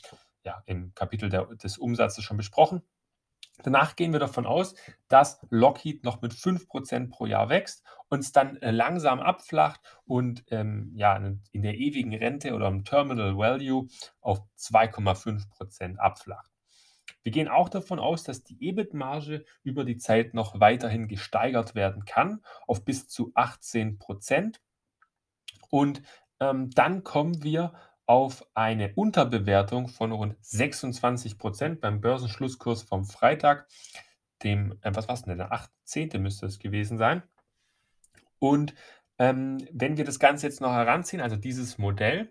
ja, 0.44 0.62
im 0.66 0.92
Kapitel 0.94 1.30
der, 1.30 1.46
des 1.54 1.78
Umsatzes 1.78 2.24
schon 2.24 2.36
besprochen. 2.36 2.82
Danach 3.62 3.96
gehen 3.96 4.12
wir 4.12 4.20
davon 4.20 4.46
aus, 4.46 4.74
dass 5.08 5.40
Lockheed 5.50 6.04
noch 6.04 6.22
mit 6.22 6.32
5% 6.32 7.10
pro 7.10 7.26
Jahr 7.26 7.48
wächst, 7.48 7.84
uns 8.08 8.32
dann 8.32 8.56
äh, 8.56 8.70
langsam 8.70 9.20
abflacht 9.20 9.80
und 10.04 10.44
ähm, 10.50 10.92
ja, 10.94 11.16
in 11.16 11.62
der 11.62 11.74
ewigen 11.74 12.14
Rente 12.14 12.54
oder 12.54 12.68
im 12.68 12.84
Terminal 12.84 13.36
Value 13.36 13.86
auf 14.20 14.40
2,5% 14.58 15.98
abflacht. 15.98 16.50
Wir 17.22 17.32
gehen 17.32 17.48
auch 17.48 17.68
davon 17.68 17.98
aus, 18.00 18.24
dass 18.24 18.42
die 18.42 18.56
EBIT-Marge 18.60 19.44
über 19.62 19.84
die 19.84 19.96
Zeit 19.96 20.34
noch 20.34 20.58
weiterhin 20.58 21.06
gesteigert 21.06 21.74
werden 21.74 22.04
kann 22.04 22.42
auf 22.66 22.84
bis 22.84 23.06
zu 23.06 23.30
18 23.34 23.98
Prozent. 23.98 24.60
Und 25.70 26.02
ähm, 26.40 26.70
dann 26.70 27.04
kommen 27.04 27.42
wir 27.42 27.74
auf 28.12 28.44
eine 28.52 28.92
Unterbewertung 28.94 29.88
von 29.88 30.12
rund 30.12 30.36
26 30.42 31.38
Prozent 31.38 31.80
beim 31.80 32.02
Börsenschlusskurs 32.02 32.82
vom 32.82 33.06
Freitag, 33.06 33.66
dem, 34.42 34.78
äh, 34.82 34.94
was 34.94 35.08
war 35.08 35.14
es 35.14 35.22
denn, 35.22 35.38
der 35.38 35.50
18. 35.50 36.20
müsste 36.20 36.44
es 36.44 36.58
gewesen 36.58 36.98
sein. 36.98 37.22
Und 38.38 38.74
ähm, 39.16 39.66
wenn 39.72 39.96
wir 39.96 40.04
das 40.04 40.18
Ganze 40.18 40.46
jetzt 40.46 40.60
noch 40.60 40.72
heranziehen, 40.72 41.22
also 41.22 41.36
dieses 41.36 41.78
Modell, 41.78 42.30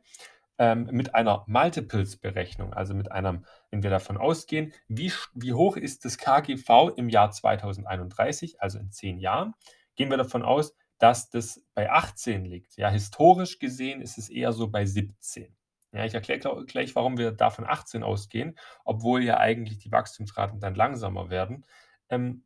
ähm, 0.60 0.88
mit 0.92 1.16
einer 1.16 1.46
Multiples-Berechnung, 1.48 2.76
also 2.76 2.94
mit 2.94 3.12
einem, 3.12 3.44
wenn 3.72 3.82
wir 3.82 3.90
davon 3.90 4.18
ausgehen, 4.18 4.74
wie, 4.88 5.12
wie 5.34 5.54
hoch 5.54 5.78
ist 5.78 6.06
das 6.06 6.20
KGV 6.20 6.92
im 6.96 7.10
Jahr 7.10 7.32
2031, 7.32 8.62
also 8.62 8.78
in 8.78 8.92
zehn 8.92 9.18
Jahren, 9.18 9.56
gehen 9.96 10.12
wir 10.12 10.18
davon 10.18 10.44
aus, 10.44 10.76
dass 11.00 11.32
das 11.32 11.60
bei 11.74 11.90
18 11.90 12.46
liegt. 12.46 12.78
Ja, 12.78 12.92
historisch 12.92 13.58
gesehen 13.58 14.00
ist 14.00 14.20
es 14.20 14.30
eher 14.30 14.54
so 14.54 14.68
bei 14.68 14.86
17. 14.86 15.58
Ja, 15.94 16.06
ich 16.06 16.14
erkläre 16.14 16.66
gleich, 16.66 16.96
warum 16.96 17.18
wir 17.18 17.32
davon 17.32 17.66
18 17.66 18.04
ausgehen, 18.04 18.58
obwohl 18.86 19.24
ja 19.24 19.38
eigentlich 19.38 19.80
die 19.80 19.92
Wachstumsraten 19.92 20.60
dann 20.60 20.76
langsamer 20.76 21.30
werden. 21.30 21.66
Ähm, 22.10 22.46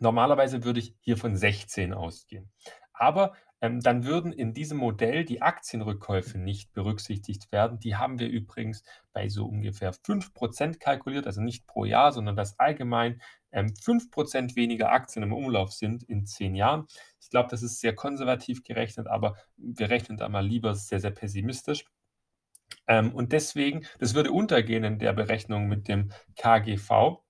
normalerweise 0.00 0.64
würde 0.64 0.80
ich 0.80 0.96
hier 1.00 1.16
von 1.16 1.36
16 1.36 1.94
ausgehen. 1.94 2.50
Aber 2.92 3.34
ähm, 3.60 3.80
dann 3.80 4.04
würden 4.04 4.32
in 4.32 4.52
diesem 4.52 4.78
Modell 4.78 5.24
die 5.24 5.42
Aktienrückkäufe 5.42 6.38
nicht 6.38 6.72
berücksichtigt 6.72 7.50
werden. 7.52 7.78
Die 7.78 7.96
haben 7.96 8.18
wir 8.18 8.28
übrigens 8.28 8.82
bei 9.12 9.28
so 9.28 9.46
ungefähr 9.46 9.92
5% 9.92 10.78
kalkuliert, 10.80 11.26
also 11.26 11.40
nicht 11.40 11.66
pro 11.66 11.84
Jahr, 11.84 12.12
sondern 12.12 12.36
dass 12.36 12.58
allgemein 12.58 13.22
ähm, 13.52 13.72
5% 13.82 14.56
weniger 14.56 14.92
Aktien 14.92 15.22
im 15.22 15.32
Umlauf 15.32 15.72
sind 15.72 16.02
in 16.02 16.26
zehn 16.26 16.54
Jahren. 16.54 16.86
Ich 17.20 17.30
glaube, 17.30 17.48
das 17.50 17.62
ist 17.62 17.80
sehr 17.80 17.94
konservativ 17.94 18.62
gerechnet, 18.62 19.06
aber 19.06 19.36
wir 19.56 19.88
rechnen 19.88 20.18
da 20.18 20.28
mal 20.28 20.46
lieber 20.46 20.74
sehr, 20.74 21.00
sehr 21.00 21.12
pessimistisch. 21.12 21.86
Ähm, 22.88 23.12
und 23.14 23.32
deswegen, 23.32 23.86
das 23.98 24.14
würde 24.14 24.32
untergehen 24.32 24.84
in 24.84 24.98
der 24.98 25.12
Berechnung 25.12 25.66
mit 25.68 25.88
dem 25.88 26.12
KGV. 26.36 27.22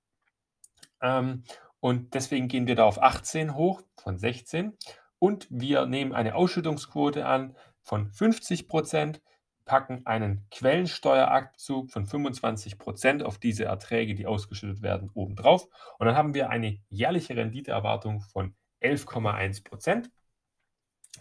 Ähm, 1.01 1.45
und 1.81 2.15
deswegen 2.15 2.49
gehen 2.49 2.67
wir 2.67 2.77
da 2.77 2.85
auf 2.85 3.01
18 3.03 3.55
hoch 3.55 3.83
von 3.97 4.19
16 4.19 4.77
und 5.19 5.47
wir 5.51 5.87
nehmen 5.87 6.13
eine 6.13 6.35
Ausschüttungsquote 6.35 7.27
an 7.27 7.57
von 7.83 8.11
50 8.11 8.69
Prozent. 8.69 9.23
packen 9.65 10.07
einen 10.07 10.47
Quellensteuerabzug 10.53 11.91
von 11.91 12.07
25 12.07 12.79
Prozent 12.79 13.25
auf 13.25 13.39
diese 13.39 13.65
Erträge, 13.65 14.15
die 14.15 14.25
ausgeschüttet 14.25 14.81
werden, 14.81 15.11
obendrauf. 15.13 15.67
Und 15.99 16.07
dann 16.07 16.15
haben 16.15 16.35
wir 16.35 16.51
eine 16.51 16.79
jährliche 16.89 17.35
Renditeerwartung 17.35 18.21
von 18.21 18.55
11,1 18.81 19.65
Prozent. 19.65 20.11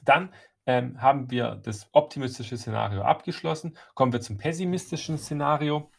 Dann 0.04 0.32
ähm, 0.66 1.02
haben 1.02 1.30
wir 1.32 1.56
das 1.64 1.90
optimistische 1.92 2.58
Szenario 2.58 3.02
abgeschlossen. 3.02 3.78
Kommen 3.94 4.14
wir 4.14 4.22
zum 4.22 4.38
pessimistischen 4.38 5.18
Szenario. 5.18 5.90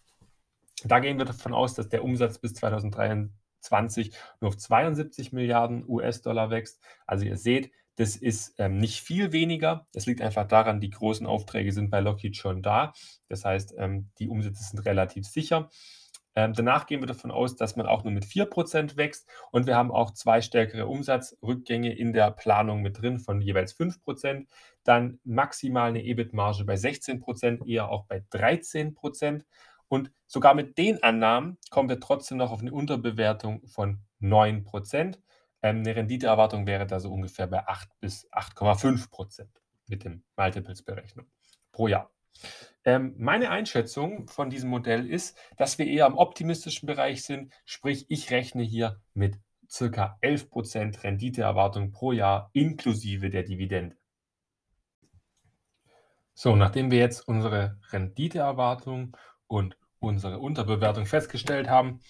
Da 0.85 0.99
gehen 1.01 1.19
wir 1.19 1.25
davon 1.25 1.55
aus, 1.55 1.75
dass 1.75 1.89
der 1.89 2.05
Umsatz 2.05 2.39
bis 2.39 2.55
2023 2.55 4.13
nur 4.41 4.49
auf 4.49 4.59
72 4.59 5.33
Milliarden 5.33 5.89
US-Dollar 5.89 6.51
wächst. 6.51 6.81
Also 7.07 7.25
ihr 7.25 7.37
seht, 7.37 7.71
das 7.97 8.15
ist 8.15 8.55
ähm, 8.59 8.77
nicht 8.77 9.01
viel 9.01 9.33
weniger. 9.33 9.87
Das 9.93 10.05
liegt 10.05 10.21
einfach 10.21 10.47
daran, 10.47 10.81
die 10.81 10.91
großen 10.91 11.27
Aufträge 11.27 11.73
sind 11.73 11.91
bei 11.91 12.01
Lockheed 12.01 12.37
schon 12.37 12.63
da. 12.63 12.93
Das 13.29 13.45
heißt, 13.45 13.75
ähm, 13.79 14.11
die 14.19 14.29
Umsätze 14.29 14.63
sind 14.63 14.85
relativ 14.85 15.27
sicher. 15.27 15.71
Ähm, 16.37 16.53
danach 16.53 16.87
gehen 16.87 17.01
wir 17.01 17.07
davon 17.07 17.31
aus, 17.31 17.57
dass 17.57 17.77
man 17.77 17.87
auch 17.87 18.05
nur 18.05 18.13
mit 18.13 18.27
4% 18.27 18.97
wächst 18.97 19.27
und 19.51 19.67
wir 19.67 19.75
haben 19.75 19.91
auch 19.91 20.13
zwei 20.13 20.43
stärkere 20.43 20.87
Umsatzrückgänge 20.87 21.97
in 21.97 22.13
der 22.13 22.31
Planung 22.31 22.83
mit 22.83 23.01
drin 23.01 23.19
von 23.19 23.41
jeweils 23.41 23.75
5%. 23.75 24.47
Dann 24.85 25.19
maximal 25.25 25.89
eine 25.89 26.05
EBIT-Marge 26.05 26.65
bei 26.65 26.75
16%, 26.75 27.67
eher 27.67 27.89
auch 27.89 28.05
bei 28.05 28.23
13%. 28.31 29.45
Und 29.89 30.13
sogar 30.27 30.55
mit 30.55 30.77
den 30.77 31.03
Annahmen 31.03 31.57
kommen 31.71 31.89
wir 31.89 32.01
trotzdem 32.01 32.37
noch 32.39 32.53
auf 32.53 32.61
eine 32.61 32.73
Unterbewertung 32.73 33.67
von 33.67 34.01
9%. 34.21 35.19
Ähm, 35.63 35.79
eine 35.79 35.97
Renditeerwartung 35.97 36.67
wäre 36.67 36.87
da 36.87 37.01
so 37.01 37.11
ungefähr 37.13 37.47
bei 37.47 37.67
8 37.67 37.89
bis 38.01 38.31
8,5 38.31 39.11
Prozent 39.11 39.63
mit 39.87 40.05
dem 40.05 40.23
Multiples-Berechnung 40.37 41.27
pro 41.73 41.89
Jahr. 41.89 42.11
Ähm, 42.85 43.15
meine 43.19 43.51
Einschätzung 43.51 44.29
von 44.29 44.49
diesem 44.49 44.71
Modell 44.71 45.11
ist, 45.11 45.37
dass 45.57 45.79
wir 45.79 45.87
eher 45.87 46.07
am 46.07 46.17
optimistischen 46.17 46.87
Bereich 46.87 47.25
sind, 47.25 47.53
sprich 47.65 48.07
ich 48.09 48.31
rechne 48.31 48.63
hier 48.63 49.01
mit 49.13 49.41
circa 49.69 50.19
11 50.21 50.51
Prozent 50.51 51.03
Renditeerwartung 51.03 51.91
pro 51.91 52.13
Jahr 52.13 52.51
inklusive 52.53 53.31
der 53.31 53.43
Dividende. 53.43 53.97
So, 56.35 56.55
nachdem 56.55 56.91
wir 56.91 56.99
jetzt 56.99 57.27
unsere 57.27 57.81
Renditeerwartung 57.91 59.17
und 59.47 59.77
unsere 59.99 60.39
Unterbewertung 60.39 61.07
festgestellt 61.07 61.69
haben, 61.69 62.01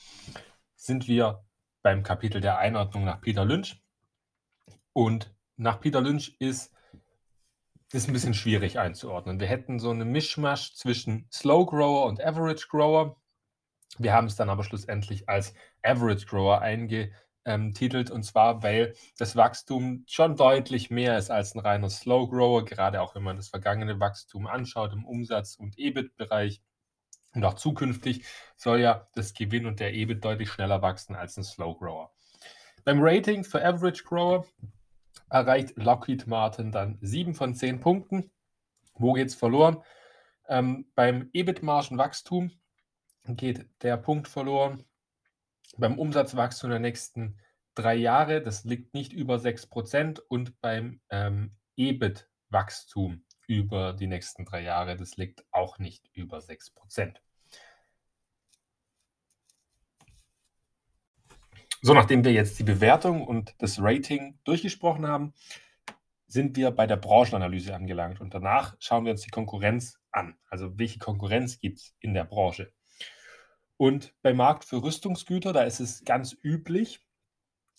sind 0.75 1.09
wir 1.09 1.45
beim 1.83 2.03
Kapitel 2.03 2.41
der 2.41 2.59
Einordnung 2.59 3.05
nach 3.05 3.21
Peter 3.21 3.45
Lynch. 3.45 3.81
Und 4.93 5.35
nach 5.57 5.81
Peter 5.81 6.01
Lynch 6.01 6.37
ist 6.41 6.76
es 7.93 8.09
ein 8.09 8.13
bisschen 8.13 8.35
schwierig 8.35 8.79
einzuordnen. 8.79 9.41
Wir 9.41 9.47
hätten 9.47 9.79
so 9.79 9.91
eine 9.91 10.05
Mischmasch 10.05 10.75
zwischen 10.75 11.29
Slow 11.33 11.67
Grower 11.67 12.07
und 12.07 12.23
Average 12.23 12.67
Grower. 12.69 13.17
Wir 13.99 14.13
haben 14.13 14.27
es 14.27 14.37
dann 14.37 14.51
aber 14.51 14.65
schlussendlich 14.65 15.29
als 15.29 15.55
Average 15.83 16.27
Grower 16.27 16.61
eingetitelt 16.61 18.11
und 18.11 18.25
zwar, 18.25 18.63
weil 18.63 18.95
das 19.19 19.37
Wachstum 19.37 20.05
schon 20.09 20.37
deutlich 20.37 20.91
mehr 20.91 21.17
ist 21.17 21.31
als 21.31 21.55
ein 21.55 21.61
reiner 21.61 21.89
Slow 21.89 22.29
Grower, 22.29 22.65
gerade 22.65 23.01
auch 23.01 23.15
wenn 23.15 23.23
man 23.23 23.37
das 23.37 23.49
vergangene 23.49 24.01
Wachstum 24.01 24.47
anschaut 24.47 24.93
im 24.93 25.05
Umsatz- 25.05 25.57
und 25.57 25.79
EBIT-Bereich. 25.79 26.61
Und 27.35 27.45
auch 27.45 27.55
zukünftig 27.55 28.25
soll 28.57 28.81
ja 28.81 29.09
das 29.15 29.35
Gewinn 29.35 29.67
und 29.67 29.79
der 29.79 29.95
EBIT 29.95 30.25
deutlich 30.25 30.51
schneller 30.51 30.83
wachsen 30.83 31.15
als 31.15 31.37
ein 31.37 31.45
Slow 31.45 31.79
Grower. 31.79 32.11
Beim 32.85 32.99
Rating 33.01 33.45
für 33.45 33.65
Average 33.65 34.05
Grower 34.05 34.47
erreicht 35.31 35.77
Lockheed 35.77 36.27
Martin 36.27 36.73
dann 36.73 36.99
7 37.01 37.35
von 37.35 37.55
10 37.55 37.81
Punkten. 37.81 38.31
Wo 38.95 39.13
geht 39.13 39.29
es 39.29 39.35
verloren? 39.35 39.83
Ähm, 40.49 40.91
beim 40.95 41.31
EBIT-Margenwachstum 41.33 42.53
geht 43.29 43.69
der 43.83 43.97
Punkt 43.97 44.29
verloren. 44.29 44.85
Beim 45.77 45.99
Umsatzwachstum 45.99 46.71
der 46.71 46.79
nächsten 46.79 47.39
drei 47.75 47.95
Jahre, 47.97 48.41
das 48.41 48.65
liegt 48.65 48.95
nicht 48.95 49.13
über 49.13 49.37
6% 49.37 50.21
und 50.29 50.61
beim 50.61 51.01
ähm, 51.11 51.57
EBIT-Wachstum 51.77 53.25
über 53.47 53.93
die 53.93 54.07
nächsten 54.07 54.45
drei 54.45 54.63
Jahre, 54.63 54.97
das 54.97 55.17
liegt 55.17 55.45
auch 55.51 55.79
nicht 55.79 56.09
über 56.15 56.39
6%. 56.39 57.17
So, 61.87 61.95
nachdem 61.95 62.25
wir 62.25 62.33
jetzt 62.33 62.59
die 62.59 62.65
Bewertung 62.65 63.25
und 63.25 63.55
das 63.59 63.81
Rating 63.81 64.41
durchgesprochen 64.43 65.07
haben, 65.07 65.35
sind 66.27 66.57
wir 66.57 66.73
bei 66.73 66.85
der 66.85 66.97
Branchenanalyse 66.97 67.73
angelangt 67.77 68.21
und 68.21 68.35
danach 68.35 68.75
schauen 68.81 69.05
wir 69.05 69.13
uns 69.13 69.21
die 69.21 69.31
Konkurrenz 69.31 70.01
an. 70.11 70.37
Also 70.51 70.77
welche 70.81 70.99
Konkurrenz 70.99 71.61
gibt 71.61 71.79
es 71.79 71.95
in 72.01 72.13
der 72.13 72.25
Branche? 72.25 72.73
Und 73.77 74.17
beim 74.23 74.37
Markt 74.37 74.65
für 74.65 74.83
Rüstungsgüter, 74.83 75.53
da 75.53 75.63
ist 75.63 75.79
es 75.79 76.05
ganz 76.05 76.37
üblich, 76.43 77.07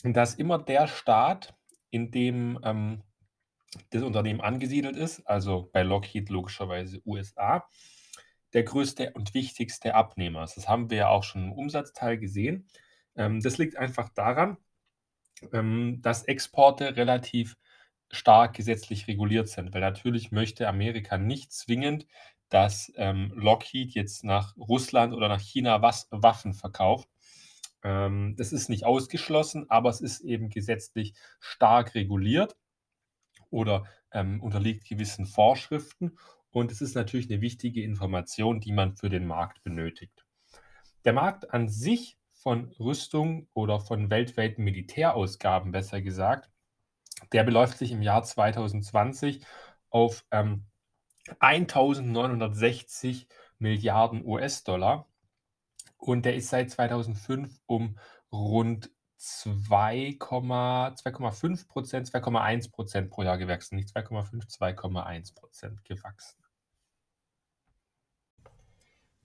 dass 0.04 0.36
immer 0.36 0.58
der 0.58 0.88
Staat, 0.88 1.58
in 1.90 2.10
dem 2.10 2.62
ähm, 2.64 3.04
das 3.90 4.04
Unternehmen 4.04 4.40
angesiedelt 4.40 4.96
ist, 4.96 5.28
also 5.28 5.70
bei 5.74 5.84
Lockheed 5.84 6.30
logischerweise 6.30 7.02
USA, 7.06 7.68
der 8.54 8.64
größte 8.64 9.12
und 9.12 9.34
wichtigste 9.34 9.96
Abnehmer 9.96 10.46
ist. 10.46 10.56
Das 10.56 10.70
haben 10.70 10.90
wir 10.90 10.98
ja 10.98 11.10
auch 11.10 11.26
schon 11.26 11.44
im 11.44 11.52
Umsatzteil 11.52 12.18
gesehen. 12.18 12.70
Ähm, 13.18 13.42
das 13.42 13.58
liegt 13.58 13.76
einfach 13.78 14.10
daran, 14.10 14.58
ähm, 15.52 16.02
dass 16.02 16.24
Exporte 16.24 16.96
relativ 16.96 17.58
stark 18.10 18.56
gesetzlich 18.56 19.08
reguliert 19.08 19.50
sind, 19.50 19.74
weil 19.74 19.82
natürlich 19.82 20.32
möchte 20.32 20.68
Amerika 20.68 21.18
nicht 21.18 21.52
zwingend, 21.52 22.08
dass 22.50 22.92
ähm, 22.96 23.34
Lockheed 23.36 23.94
jetzt 23.94 24.24
nach 24.24 24.56
Russland 24.58 25.14
oder 25.14 25.28
nach 25.28 25.42
China 25.42 25.82
was, 25.82 26.08
Waffen 26.12 26.54
verkauft. 26.54 27.10
Ähm, 27.84 28.36
das 28.38 28.54
ist 28.54 28.70
nicht 28.70 28.86
ausgeschlossen, 28.86 29.70
aber 29.70 29.90
es 29.90 30.00
ist 30.02 30.22
eben 30.22 30.50
gesetzlich 30.50 31.14
stark 31.40 31.96
reguliert 31.96 32.56
oder 33.50 33.86
ähm, 34.12 34.42
unterliegt 34.42 34.88
gewissen 34.88 35.26
Vorschriften. 35.26 36.18
Und 36.50 36.72
es 36.72 36.82
ist 36.82 36.96
natürlich 36.96 37.30
eine 37.30 37.42
wichtige 37.42 37.84
Information, 37.84 38.62
die 38.62 38.72
man 38.72 38.96
für 38.96 39.10
den 39.10 39.28
Markt 39.28 39.62
benötigt. 39.64 40.26
Der 41.04 41.14
Markt 41.14 41.54
an 41.54 41.68
sich 41.68 42.17
von 42.48 42.72
Rüstung 42.80 43.50
oder 43.54 43.82
von 43.82 44.10
weltweiten 44.10 44.64
Militärausgaben, 44.64 45.74
besser 45.74 46.02
gesagt, 46.02 46.50
der 47.34 47.44
beläuft 47.44 47.78
sich 47.78 47.92
im 47.92 48.02
Jahr 48.02 48.24
2020 48.24 49.46
auf 49.90 50.24
ähm, 50.32 50.66
1960 51.40 53.28
Milliarden 53.60 54.26
US-Dollar. 54.26 55.10
Und 55.98 56.24
der 56.24 56.38
ist 56.38 56.48
seit 56.48 56.72
2005 56.72 57.60
um 57.66 58.00
rund 58.32 58.92
2,5 59.20 61.68
Prozent, 61.68 62.08
2,1 62.08 62.72
Prozent 62.72 63.10
pro 63.10 63.24
Jahr 63.24 63.38
gewachsen, 63.38 63.76
nicht 63.76 63.90
2,5, 63.90 64.58
2,1 64.58 65.36
Prozent 65.36 65.84
gewachsen 65.84 66.47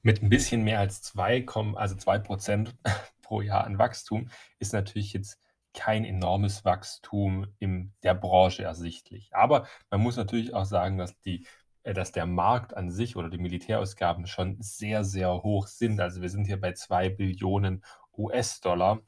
mit 0.03 0.23
ein 0.23 0.29
bisschen 0.29 0.63
mehr 0.63 0.81
als 0.81 1.03
2, 1.03 1.47
also 1.77 1.95
2 1.95 2.19
Prozent 2.19 2.75
pro 3.23 3.41
Jahr 3.41 3.65
an 3.65 3.79
Wachstum 3.79 4.29
ist 4.59 4.73
natürlich 4.73 5.13
jetzt 5.13 5.39
kein 5.75 6.05
enormes 6.05 6.65
Wachstum 6.65 7.47
in 7.59 7.93
der 8.03 8.15
Branche 8.15 8.63
ersichtlich. 8.63 9.35
Aber 9.35 9.67
man 9.91 10.01
muss 10.01 10.17
natürlich 10.17 10.53
auch 10.53 10.67
sagen, 10.67 10.99
dass, 10.99 11.19
die, 11.21 11.47
äh, 11.83 11.95
dass 11.95 12.13
der 12.13 12.27
Markt 12.27 12.77
an 12.77 12.91
sich 12.91 13.17
oder 13.17 13.31
die 13.31 13.39
Militärausgaben 13.39 14.27
schon 14.27 14.61
sehr, 14.61 15.05
sehr 15.05 15.43
hoch 15.43 15.67
sind. 15.67 16.01
Also 16.01 16.21
wir 16.21 16.29
sind 16.29 16.47
hier 16.47 16.61
bei 16.61 16.73
2 16.73 17.09
Billionen 17.11 17.83
US-Dollar. 18.17 19.01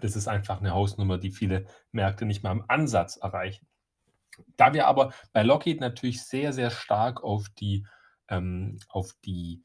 Das 0.00 0.16
ist 0.16 0.26
einfach 0.26 0.58
eine 0.58 0.72
Hausnummer, 0.72 1.18
die 1.18 1.30
viele 1.30 1.66
Märkte 1.92 2.24
nicht 2.24 2.42
mal 2.42 2.50
im 2.50 2.64
Ansatz 2.66 3.16
erreichen. 3.16 3.68
Da 4.56 4.74
wir 4.74 4.88
aber 4.88 5.12
bei 5.32 5.44
Lockheed 5.44 5.80
natürlich 5.80 6.24
sehr, 6.24 6.52
sehr 6.52 6.70
stark 6.70 7.22
auf 7.22 7.48
die, 7.50 7.86
ähm, 8.28 8.80
auf 8.88 9.12
die 9.24 9.62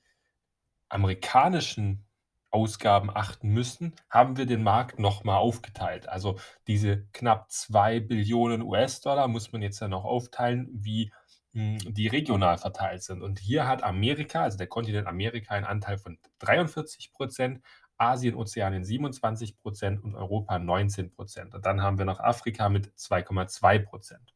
amerikanischen 0.89 2.05
Ausgaben 2.51 3.15
achten 3.15 3.49
müssen, 3.49 3.95
haben 4.09 4.37
wir 4.37 4.45
den 4.45 4.63
Markt 4.63 4.99
nochmal 4.99 5.37
aufgeteilt. 5.37 6.09
Also 6.09 6.39
diese 6.67 7.05
knapp 7.13 7.51
2 7.51 7.99
Billionen 7.99 8.63
US-Dollar 8.63 9.27
muss 9.27 9.51
man 9.51 9.61
jetzt 9.61 9.79
ja 9.79 9.87
noch 9.87 10.03
aufteilen, 10.03 10.67
wie 10.71 11.11
hm, 11.53 11.77
die 11.93 12.07
regional 12.07 12.57
verteilt 12.57 13.03
sind. 13.03 13.21
Und 13.21 13.39
hier 13.39 13.67
hat 13.67 13.83
Amerika, 13.83 14.43
also 14.43 14.57
der 14.57 14.67
Kontinent 14.67 15.07
Amerika, 15.07 15.53
einen 15.53 15.65
Anteil 15.65 15.97
von 15.97 16.17
43 16.39 17.13
Prozent, 17.13 17.61
Asien, 17.97 18.35
Ozeanien 18.35 18.83
27 18.83 19.57
Prozent 19.59 20.03
und 20.03 20.15
Europa 20.15 20.57
19 20.57 21.11
Prozent. 21.11 21.53
Und 21.53 21.65
dann 21.65 21.83
haben 21.83 21.97
wir 21.97 22.05
noch 22.05 22.19
Afrika 22.19 22.69
mit 22.69 22.87
2,2 22.95 23.79
Prozent. 23.79 24.33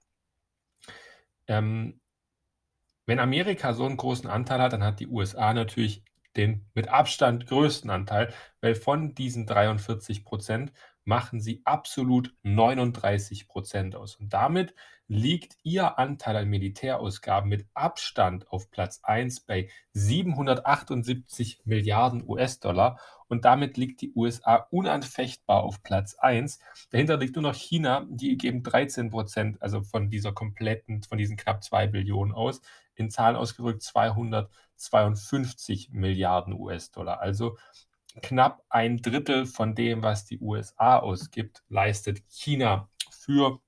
Ähm, 1.47 1.99
wenn 3.05 3.19
Amerika 3.19 3.73
so 3.73 3.85
einen 3.85 3.97
großen 3.97 4.29
Anteil 4.29 4.61
hat, 4.61 4.73
dann 4.73 4.83
hat 4.83 4.99
die 4.99 5.07
USA 5.07 5.53
natürlich 5.53 6.03
den 6.35 6.65
mit 6.73 6.87
Abstand 6.89 7.47
größten 7.47 7.89
Anteil, 7.89 8.33
weil 8.61 8.75
von 8.75 9.15
diesen 9.15 9.45
43 9.45 10.25
Prozent 10.25 10.71
machen 11.05 11.41
sie 11.41 11.61
absolut 11.65 12.33
39 12.43 13.47
Prozent 13.47 13.95
aus. 13.95 14.15
Und 14.15 14.33
damit 14.33 14.73
liegt 15.07 15.57
ihr 15.63 15.99
Anteil 15.99 16.37
an 16.37 16.47
Militärausgaben 16.47 17.49
mit 17.49 17.67
Abstand 17.73 18.47
auf 18.49 18.71
Platz 18.71 19.01
1 19.03 19.41
bei 19.41 19.69
778 19.91 21.61
Milliarden 21.65 22.23
US-Dollar. 22.27 22.99
Und 23.27 23.45
damit 23.45 23.77
liegt 23.77 24.01
die 24.01 24.13
USA 24.15 24.67
unanfechtbar 24.71 25.63
auf 25.63 25.83
Platz 25.83 26.15
1. 26.15 26.59
Dahinter 26.91 27.17
liegt 27.17 27.35
nur 27.35 27.43
noch 27.43 27.55
China, 27.55 28.07
die 28.09 28.37
geben 28.37 28.63
13 28.63 29.09
Prozent, 29.09 29.61
also 29.61 29.81
von 29.81 30.09
dieser 30.09 30.31
kompletten, 30.31 31.03
von 31.03 31.17
diesen 31.17 31.35
knapp 31.35 31.63
2 31.63 31.87
Billionen 31.87 32.33
aus. 32.33 32.61
In 32.95 33.09
Zahlen 33.09 33.35
ausgedrückt 33.35 33.81
252 34.75 35.89
Milliarden 35.91 36.53
US-Dollar. 36.53 37.19
Also 37.19 37.57
knapp 38.21 38.63
ein 38.69 38.97
Drittel 38.97 39.45
von 39.45 39.75
dem, 39.75 40.03
was 40.03 40.25
die 40.25 40.39
USA 40.39 40.99
ausgibt, 40.99 41.63
leistet 41.69 42.21
China 42.29 42.89
für 43.09 43.59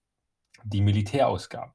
die 0.64 0.82
Militärausgaben. 0.82 1.74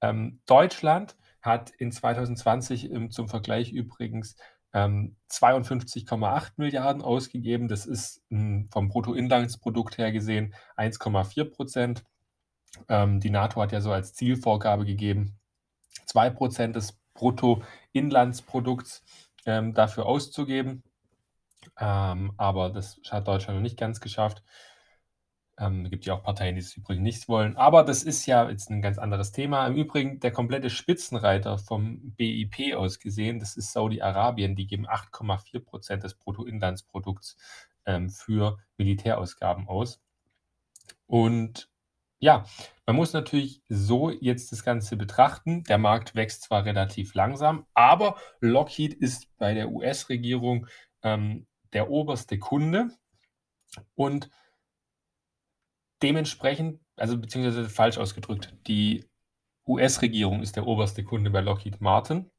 Ähm, 0.00 0.40
Deutschland 0.46 1.16
hat 1.40 1.70
in 1.70 1.92
2020 1.92 2.90
ähm, 2.90 3.10
zum 3.10 3.28
Vergleich 3.28 3.72
übrigens 3.72 4.36
ähm, 4.72 5.16
52,8 5.30 6.52
Milliarden 6.56 7.02
ausgegeben. 7.02 7.68
Das 7.68 7.86
ist 7.86 8.22
ähm, 8.30 8.68
vom 8.72 8.88
Bruttoinlandsprodukt 8.88 9.98
her 9.98 10.12
gesehen 10.12 10.54
1,4 10.76 11.44
Prozent. 11.50 12.04
Ähm, 12.88 13.20
die 13.20 13.30
NATO 13.30 13.60
hat 13.60 13.72
ja 13.72 13.80
so 13.80 13.92
als 13.92 14.14
Zielvorgabe 14.14 14.84
gegeben, 14.84 15.38
2 16.06 16.30
Prozent 16.30 16.76
des 16.76 16.98
Bruttoinlandsprodukts 17.14 19.02
ähm, 19.46 19.74
dafür 19.74 20.06
auszugeben. 20.06 20.82
Ähm, 21.78 22.32
aber 22.36 22.70
das 22.70 23.00
hat 23.10 23.28
Deutschland 23.28 23.58
noch 23.58 23.62
nicht 23.62 23.78
ganz 23.78 24.00
geschafft. 24.00 24.42
Ähm, 25.58 25.88
gibt 25.90 26.06
ja 26.06 26.14
auch 26.14 26.22
Parteien, 26.22 26.54
die 26.54 26.60
es 26.60 26.76
übrigens 26.76 27.02
nicht 27.02 27.28
wollen. 27.28 27.56
Aber 27.56 27.84
das 27.84 28.02
ist 28.02 28.26
ja 28.26 28.48
jetzt 28.48 28.70
ein 28.70 28.82
ganz 28.82 28.98
anderes 28.98 29.32
Thema. 29.32 29.66
Im 29.66 29.76
Übrigen, 29.76 30.18
der 30.20 30.32
komplette 30.32 30.70
Spitzenreiter 30.70 31.58
vom 31.58 32.14
BIP 32.16 32.74
aus 32.74 32.98
gesehen, 32.98 33.38
das 33.38 33.56
ist 33.56 33.72
Saudi-Arabien. 33.72 34.56
Die 34.56 34.66
geben 34.66 34.86
8,4 34.88 35.60
Prozent 35.64 36.04
des 36.04 36.14
Bruttoinlandsprodukts 36.14 37.36
ähm, 37.86 38.10
für 38.10 38.58
Militärausgaben 38.78 39.68
aus. 39.68 40.00
Und 41.06 41.68
ja, 42.22 42.44
man 42.86 42.94
muss 42.94 43.12
natürlich 43.12 43.62
so 43.68 44.10
jetzt 44.10 44.52
das 44.52 44.62
Ganze 44.62 44.96
betrachten. 44.96 45.64
Der 45.64 45.76
Markt 45.76 46.14
wächst 46.14 46.44
zwar 46.44 46.64
relativ 46.64 47.14
langsam, 47.14 47.66
aber 47.74 48.16
Lockheed 48.40 48.94
ist 48.94 49.36
bei 49.38 49.54
der 49.54 49.72
US-Regierung 49.72 50.68
ähm, 51.02 51.48
der 51.72 51.90
oberste 51.90 52.38
Kunde. 52.38 52.90
Und 53.96 54.30
dementsprechend, 56.00 56.80
also 56.94 57.18
beziehungsweise 57.18 57.68
falsch 57.68 57.98
ausgedrückt, 57.98 58.54
die 58.68 59.04
US-Regierung 59.66 60.42
ist 60.42 60.54
der 60.54 60.68
oberste 60.68 61.02
Kunde 61.02 61.30
bei 61.30 61.40
Lockheed 61.40 61.80
Martin, 61.80 62.30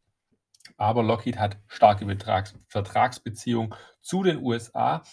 aber 0.78 1.04
Lockheed 1.04 1.38
hat 1.38 1.58
starke 1.68 2.06
Betrags 2.06 2.56
Vertragsbeziehungen 2.70 3.76
zu 4.00 4.24
den 4.24 4.42
USA 4.42 5.04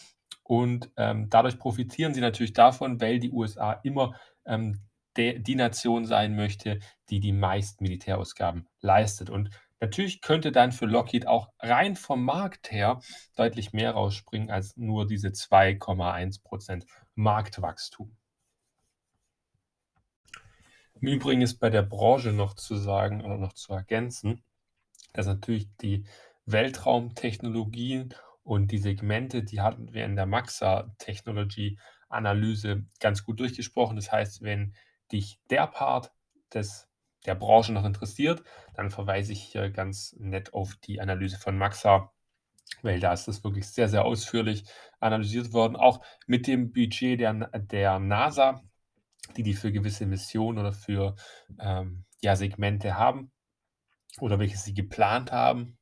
und 0.44 0.90
ähm, 0.96 1.28
dadurch 1.30 1.58
profitieren 1.58 2.12
sie 2.12 2.20
natürlich 2.20 2.52
davon, 2.52 3.00
weil 3.00 3.20
die 3.20 3.30
USA 3.30 3.72
immer 3.84 4.14
ähm, 4.46 4.80
die 5.16 5.54
Nation 5.54 6.06
sein 6.06 6.36
möchte, 6.36 6.78
die 7.10 7.20
die 7.20 7.32
meisten 7.32 7.84
Militärausgaben 7.84 8.68
leistet. 8.80 9.28
Und 9.28 9.50
Natürlich 9.80 10.20
könnte 10.20 10.52
dann 10.52 10.72
für 10.72 10.84
Lockheed 10.84 11.26
auch 11.26 11.48
rein 11.58 11.96
vom 11.96 12.22
Markt 12.22 12.70
her 12.70 13.00
deutlich 13.34 13.72
mehr 13.72 13.92
rausspringen 13.92 14.50
als 14.50 14.76
nur 14.76 15.06
diese 15.06 15.28
2,1% 15.28 16.84
Marktwachstum. 17.14 18.14
Im 21.00 21.08
Übrigen 21.08 21.40
ist 21.40 21.58
bei 21.58 21.70
der 21.70 21.82
Branche 21.82 22.32
noch 22.32 22.54
zu 22.54 22.76
sagen 22.76 23.24
oder 23.24 23.38
noch 23.38 23.54
zu 23.54 23.72
ergänzen, 23.72 24.42
dass 25.14 25.26
natürlich 25.26 25.66
die 25.80 26.04
Weltraumtechnologien 26.44 28.14
und 28.42 28.70
die 28.72 28.78
Segmente, 28.78 29.42
die 29.42 29.62
hatten 29.62 29.94
wir 29.94 30.04
in 30.04 30.14
der 30.14 30.26
Maxa 30.26 30.94
Technology 30.98 31.78
Analyse 32.10 32.84
ganz 33.00 33.24
gut 33.24 33.40
durchgesprochen. 33.40 33.96
Das 33.96 34.12
heißt, 34.12 34.42
wenn 34.42 34.74
dich 35.12 35.40
der 35.48 35.66
Part 35.66 36.12
des 36.52 36.90
der 37.26 37.34
Branche 37.34 37.72
noch 37.72 37.84
interessiert, 37.84 38.42
dann 38.74 38.90
verweise 38.90 39.32
ich 39.32 39.42
hier 39.42 39.70
ganz 39.70 40.14
nett 40.18 40.54
auf 40.54 40.76
die 40.76 41.00
Analyse 41.00 41.38
von 41.38 41.58
Maxa, 41.58 42.12
weil 42.82 43.00
da 43.00 43.12
ist 43.12 43.28
das 43.28 43.44
wirklich 43.44 43.68
sehr, 43.68 43.88
sehr 43.88 44.04
ausführlich 44.04 44.64
analysiert 45.00 45.52
worden, 45.52 45.76
auch 45.76 46.04
mit 46.26 46.46
dem 46.46 46.72
Budget 46.72 47.20
der, 47.20 47.34
der 47.58 47.98
NASA, 47.98 48.62
die 49.36 49.42
die 49.42 49.54
für 49.54 49.72
gewisse 49.72 50.06
Missionen 50.06 50.58
oder 50.58 50.72
für 50.72 51.14
ähm, 51.58 52.04
ja, 52.22 52.36
Segmente 52.36 52.96
haben 52.96 53.32
oder 54.18 54.38
welche 54.38 54.56
sie 54.56 54.74
geplant 54.74 55.30
haben. 55.30 55.78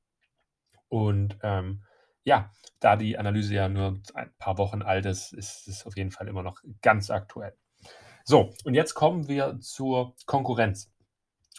Und 0.88 1.38
ähm, 1.42 1.84
ja, 2.28 2.52
da 2.78 2.94
die 2.94 3.18
Analyse 3.18 3.54
ja 3.54 3.68
nur 3.68 3.98
ein 4.14 4.30
paar 4.38 4.58
Wochen 4.58 4.82
alt 4.82 5.06
ist, 5.06 5.32
ist 5.32 5.66
es 5.66 5.86
auf 5.86 5.96
jeden 5.96 6.10
Fall 6.10 6.28
immer 6.28 6.42
noch 6.42 6.60
ganz 6.82 7.10
aktuell. 7.10 7.56
So, 8.24 8.52
und 8.64 8.74
jetzt 8.74 8.94
kommen 8.94 9.28
wir 9.28 9.58
zur 9.60 10.14
Konkurrenz. 10.26 10.92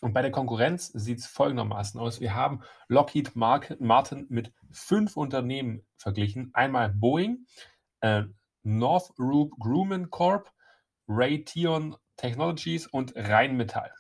Und 0.01 0.13
bei 0.13 0.21
der 0.21 0.31
Konkurrenz 0.31 0.87
sieht 0.87 1.19
es 1.19 1.25
folgendermaßen 1.25 1.99
aus. 1.99 2.21
Wir 2.21 2.35
haben 2.35 2.61
Lockheed 2.87 3.35
Martin 3.35 4.27
mit 4.29 4.53
fünf 4.71 5.17
Unternehmen 5.17 5.85
verglichen. 5.97 6.51
Einmal 6.53 6.89
Boeing, 6.89 7.47
äh, 8.01 8.23
Northrop 8.61 9.51
Grumman 9.59 10.09
Corp, 10.11 10.53
Raytheon 11.07 11.97
Technologies 12.15 12.85
und 12.85 13.13
Rheinmetall. 13.15 13.91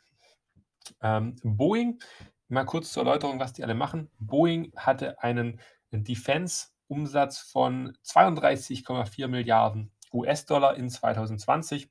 Ähm, 1.01 1.35
Boeing, 1.43 1.99
mal 2.47 2.65
kurz 2.65 2.93
zur 2.93 3.03
Erläuterung, 3.03 3.39
was 3.39 3.53
die 3.53 3.63
alle 3.63 3.75
machen. 3.75 4.11
Boeing 4.19 4.71
hatte 4.75 5.21
einen 5.23 5.59
Defense-Umsatz 5.91 7.39
von 7.39 7.97
32,4 8.03 9.27
Milliarden 9.27 9.91
US-Dollar 10.13 10.75
in 10.75 10.89
2020 10.89 11.89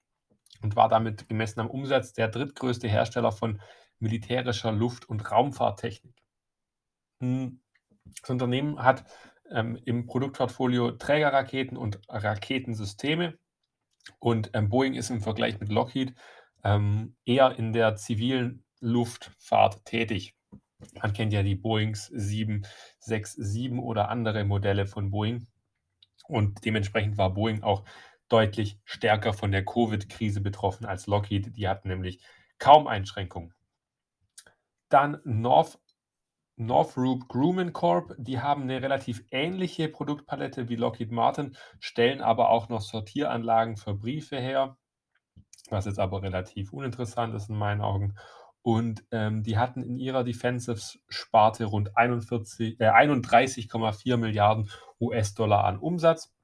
und 0.62 0.76
war 0.76 0.88
damit 0.88 1.28
gemessen 1.28 1.61
am 1.61 1.70
Umsatz 1.70 2.12
der 2.12 2.28
drittgrößte 2.28 2.88
Hersteller 2.88 3.32
von 3.32 3.61
militärischer 3.99 4.72
Luft- 4.72 5.09
und 5.09 5.30
Raumfahrttechnik. 5.30 6.14
Hm, 7.20 7.61
das 8.20 8.30
Unternehmen 8.30 8.82
hat 8.82 9.05
ähm, 9.51 9.78
im 9.84 10.07
Produktportfolio 10.07 10.92
Trägerraketen 10.92 11.76
und 11.76 12.01
Raketensysteme 12.09 13.38
und 14.18 14.51
ähm, 14.55 14.68
Boeing 14.68 14.94
ist 14.94 15.11
im 15.11 15.20
Vergleich 15.20 15.61
mit 15.61 15.68
Lockheed 15.68 16.14
ähm, 16.64 17.16
eher 17.24 17.59
in 17.59 17.72
der 17.72 17.96
zivilen 17.96 18.64
Luftfahrt 18.80 19.84
tätig. 19.84 20.38
Man 21.01 21.12
kennt 21.12 21.33
ja 21.33 21.43
die 21.43 21.57
Boeings 21.57 22.07
767 22.07 23.72
oder 23.79 24.09
andere 24.11 24.45
Modelle 24.45 24.87
von 24.87 25.11
Boeing 25.11 25.47
und 26.29 26.64
dementsprechend 26.64 27.18
war 27.18 27.35
Boeing 27.35 27.62
auch 27.62 27.85
deutlich 28.29 28.79
stärker 28.85 29.33
von 29.33 29.51
der 29.51 29.64
Covid-Krise 29.64 30.41
betroffen 30.41 30.87
als 30.87 31.07
Lockheed. 31.07 31.57
Die 31.57 31.68
hatten 31.68 31.89
nämlich 31.89 32.22
kaum 32.59 32.87
Einschränkungen. 32.87 33.55
Dann 34.89 35.20
North, 35.24 35.79
Northrop 36.57 37.29
Grumman 37.29 37.72
Corp, 37.72 38.14
die 38.18 38.41
haben 38.41 38.62
eine 38.62 38.83
relativ 38.83 39.24
ähnliche 39.31 39.89
Produktpalette 39.89 40.68
wie 40.68 40.76
Lockheed 40.76 41.12
Martin, 41.12 41.57
stellen 41.79 42.20
aber 42.20 42.51
auch 42.51 42.68
noch 42.68 42.81
Sortieranlagen 42.81 43.76
für 43.76 43.95
Briefe 43.95 44.37
her, 44.37 44.76
was 45.70 45.87
jetzt 45.87 45.99
aber 45.99 46.22
relativ 46.22 46.72
uninteressant 46.72 47.35
ist 47.35 47.49
in 47.49 47.57
meinen 47.57 47.81
Augen. 47.81 48.16
Und 48.62 49.04
ähm, 49.12 49.42
die 49.42 49.56
hatten 49.56 49.82
in 49.82 49.96
ihrer 49.96 50.24
Defensive-Sparte 50.24 51.64
rund 51.64 51.88
äh, 51.88 51.92
31,4 51.92 54.16
Milliarden 54.16 54.68
US-Dollar 55.00 55.64
an 55.64 55.78
Umsatz. 55.78 56.34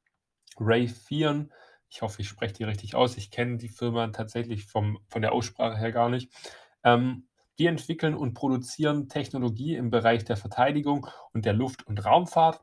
Raytheon, 0.59 1.53
ich 1.89 2.03
hoffe, 2.03 2.23
ich 2.23 2.29
spreche 2.29 2.55
die 2.55 2.65
richtig 2.65 2.95
aus. 2.95 3.17
Ich 3.17 3.31
kenne 3.31 3.59
die 3.59 3.69
Firma 3.69 4.09
tatsächlich 4.09 4.67
vom, 4.67 4.99
von 5.09 5.23
der 5.23 5.33
Aussprache 5.33 5.77
her 5.77 5.93
gar 5.93 6.09
nicht. 6.09 6.33
Ähm, 6.83 7.29
die 7.59 7.67
entwickeln 7.67 8.15
und 8.15 8.35
produzieren 8.35 9.09
Technologie 9.09 9.77
im 9.77 9.91
Bereich 9.91 10.25
der 10.25 10.37
Verteidigung 10.37 11.07
und 11.33 11.45
der 11.45 11.53
Luft- 11.53 11.87
und 11.87 12.05
Raumfahrt. 12.05 12.61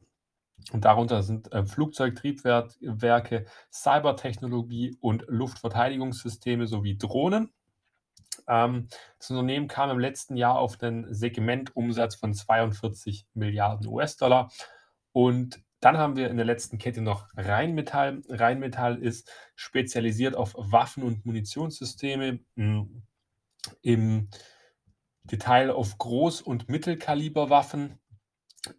Und 0.72 0.86
darunter 0.86 1.24
sind 1.24 1.52
äh, 1.54 1.66
Flugzeugtriebwerke, 1.66 3.46
Cybertechnologie 3.72 4.96
und 5.00 5.24
Luftverteidigungssysteme 5.28 6.68
sowie 6.68 6.98
Drohnen. 6.98 7.52
Ähm, 8.48 8.88
das 9.18 9.30
Unternehmen 9.30 9.68
kam 9.68 9.90
im 9.90 10.00
letzten 10.00 10.36
Jahr 10.38 10.58
auf 10.58 10.78
den 10.78 11.14
Segmentumsatz 11.14 12.16
von 12.16 12.34
42 12.34 13.26
Milliarden 13.34 13.88
US-Dollar. 13.88 14.52
Und 15.12 15.62
dann 15.80 15.98
haben 15.98 16.16
wir 16.16 16.30
in 16.30 16.38
der 16.38 16.46
letzten 16.46 16.78
Kette 16.78 17.02
noch 17.02 17.28
Rheinmetall. 17.36 18.22
Rheinmetall 18.30 19.02
ist 19.02 19.32
spezialisiert 19.56 20.36
auf 20.36 20.54
Waffen- 20.56 21.04
und 21.04 21.26
Munitionssysteme. 21.26 22.40
Hm, 22.56 23.04
Im 23.82 24.30
Detail 25.24 25.72
auf 25.72 25.98
Groß- 25.98 26.44
und 26.44 26.70
Mittelkaliberwaffen 26.70 28.00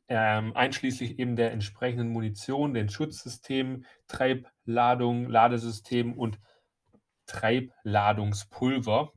ähm, 0.09 0.55
einschließlich 0.55 1.19
eben 1.19 1.37
der 1.37 1.53
entsprechenden 1.53 2.09
Munition, 2.09 2.75
den 2.75 2.89
Schutzsystemen, 2.89 3.85
Treibladung, 4.07 5.29
Ladesystem 5.29 6.17
und 6.17 6.39
Treibladungspulver. 7.27 9.13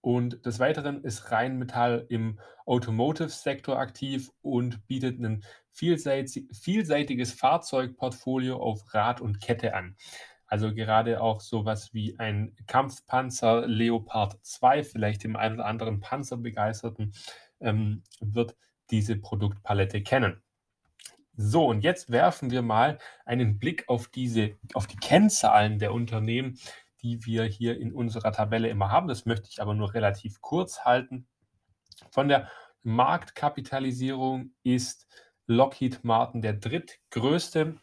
Und 0.00 0.44
des 0.44 0.58
Weiteren 0.58 1.02
ist 1.04 1.30
Rheinmetall 1.30 2.06
im 2.08 2.38
Automotive-Sektor 2.66 3.78
aktiv 3.78 4.30
und 4.42 4.86
bietet 4.86 5.20
ein 5.20 5.44
vielseitiges 5.72 7.32
Fahrzeugportfolio 7.32 8.56
auf 8.56 8.92
Rad 8.94 9.20
und 9.20 9.40
Kette 9.40 9.74
an. 9.74 9.96
Also 10.46 10.74
gerade 10.74 11.20
auch 11.20 11.40
sowas 11.40 11.92
wie 11.92 12.18
ein 12.18 12.56
Kampfpanzer 12.66 13.66
Leopard 13.66 14.38
2, 14.42 14.82
vielleicht 14.82 15.24
dem 15.24 15.36
einen 15.36 15.56
oder 15.56 15.66
anderen 15.66 16.00
Panzerbegeisterten, 16.00 17.12
ähm, 17.60 18.02
wird 18.20 18.56
diese 18.90 19.16
Produktpalette 19.16 20.02
kennen. 20.02 20.42
So, 21.36 21.66
und 21.66 21.82
jetzt 21.82 22.10
werfen 22.10 22.50
wir 22.50 22.62
mal 22.62 22.98
einen 23.24 23.58
Blick 23.58 23.88
auf 23.88 24.08
diese, 24.08 24.56
auf 24.74 24.86
die 24.86 24.96
Kennzahlen 24.96 25.78
der 25.78 25.92
Unternehmen, 25.92 26.58
die 27.08 27.24
wir 27.24 27.44
hier 27.44 27.80
in 27.80 27.92
unserer 27.92 28.32
Tabelle 28.32 28.68
immer 28.68 28.90
haben. 28.90 29.08
Das 29.08 29.24
möchte 29.24 29.48
ich 29.50 29.62
aber 29.62 29.74
nur 29.74 29.94
relativ 29.94 30.42
kurz 30.42 30.80
halten. 30.80 31.26
Von 32.10 32.28
der 32.28 32.50
Marktkapitalisierung 32.82 34.52
ist 34.62 35.06
Lockheed 35.46 36.04
Martin 36.04 36.42
der 36.42 36.52
drittgrößte 36.52 37.76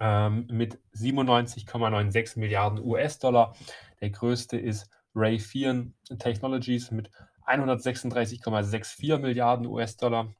ähm, 0.00 0.46
mit 0.50 0.78
97,96 0.94 2.38
Milliarden 2.38 2.84
US-Dollar. 2.84 3.54
Der 4.00 4.10
größte 4.10 4.58
ist 4.58 4.90
Raytheon 5.14 5.94
Technologies 6.18 6.90
mit 6.90 7.10
136,64 7.46 9.18
Milliarden 9.18 9.66
US-Dollar. 9.66 10.34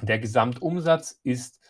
Der 0.00 0.20
Gesamtumsatz 0.20 1.18
ist 1.24 1.60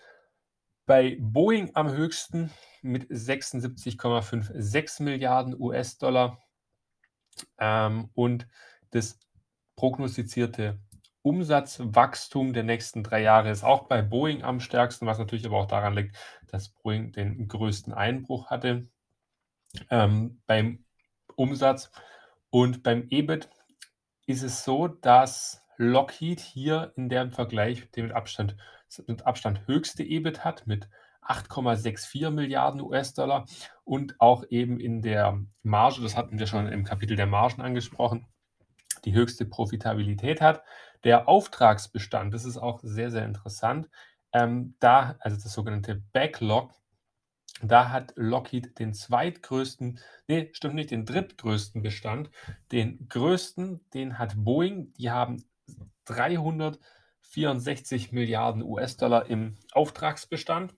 bei 0.88 1.16
Boeing 1.20 1.70
am 1.74 1.90
höchsten 1.92 2.50
mit 2.80 3.08
76,56 3.10 5.02
Milliarden 5.02 5.54
US-Dollar. 5.60 6.38
Ähm, 7.58 8.08
und 8.14 8.48
das 8.90 9.20
prognostizierte 9.76 10.80
Umsatzwachstum 11.20 12.54
der 12.54 12.62
nächsten 12.62 13.04
drei 13.04 13.20
Jahre 13.20 13.50
ist 13.50 13.64
auch 13.64 13.86
bei 13.86 14.00
Boeing 14.00 14.42
am 14.42 14.60
stärksten, 14.60 15.04
was 15.06 15.18
natürlich 15.18 15.44
aber 15.44 15.58
auch 15.58 15.66
daran 15.66 15.94
liegt, 15.94 16.16
dass 16.46 16.70
Boeing 16.70 17.12
den 17.12 17.46
größten 17.48 17.92
Einbruch 17.92 18.46
hatte 18.46 18.88
ähm, 19.90 20.40
beim 20.46 20.86
Umsatz. 21.36 21.92
Und 22.48 22.82
beim 22.82 23.06
EBIT 23.10 23.50
ist 24.24 24.42
es 24.42 24.64
so, 24.64 24.88
dass 24.88 25.62
Lockheed 25.76 26.40
hier 26.40 26.94
in 26.96 27.10
dem 27.10 27.30
Vergleich 27.30 27.90
den 27.90 28.06
mit 28.06 28.14
Abstand, 28.14 28.56
mit 29.06 29.26
Abstand 29.26 29.66
höchste 29.66 30.02
EBIT 30.02 30.44
hat 30.44 30.66
mit 30.66 30.88
8,64 31.22 32.30
Milliarden 32.30 32.80
US-Dollar 32.80 33.44
und 33.84 34.18
auch 34.20 34.44
eben 34.48 34.80
in 34.80 35.02
der 35.02 35.40
Marge, 35.62 36.00
das 36.00 36.16
hatten 36.16 36.38
wir 36.38 36.46
schon 36.46 36.66
im 36.68 36.84
Kapitel 36.84 37.16
der 37.16 37.26
Margen 37.26 37.60
angesprochen, 37.60 38.26
die 39.04 39.12
höchste 39.12 39.44
Profitabilität 39.44 40.40
hat. 40.40 40.62
Der 41.04 41.28
Auftragsbestand, 41.28 42.32
das 42.32 42.44
ist 42.44 42.56
auch 42.56 42.80
sehr, 42.82 43.10
sehr 43.10 43.24
interessant. 43.24 43.88
Ähm, 44.32 44.74
da, 44.80 45.16
also 45.20 45.36
das 45.36 45.52
sogenannte 45.52 46.02
Backlog, 46.12 46.72
da 47.62 47.90
hat 47.90 48.12
Lockheed 48.16 48.78
den 48.78 48.94
zweitgrößten, 48.94 49.98
nee, 50.28 50.50
stimmt 50.52 50.74
nicht, 50.74 50.90
den 50.90 51.04
drittgrößten 51.04 51.82
Bestand. 51.82 52.30
Den 52.70 53.08
größten, 53.08 53.80
den 53.94 54.18
hat 54.18 54.34
Boeing. 54.36 54.92
Die 54.94 55.10
haben 55.10 55.44
364 57.34 58.12
Milliarden 58.12 58.62
US-Dollar 58.62 59.26
im 59.26 59.56
Auftragsbestand 59.72 60.74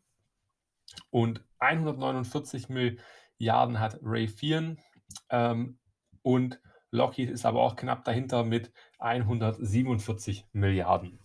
und 1.10 1.44
149 1.58 2.68
Milliarden 2.68 3.78
hat 3.78 3.98
Raytheon 4.02 4.78
ähm, 5.30 5.78
und 6.22 6.60
Lockheed 6.90 7.30
ist 7.30 7.46
aber 7.46 7.62
auch 7.62 7.76
knapp 7.76 8.04
dahinter 8.04 8.44
mit 8.44 8.72
147 8.98 10.46
Milliarden. 10.52 11.20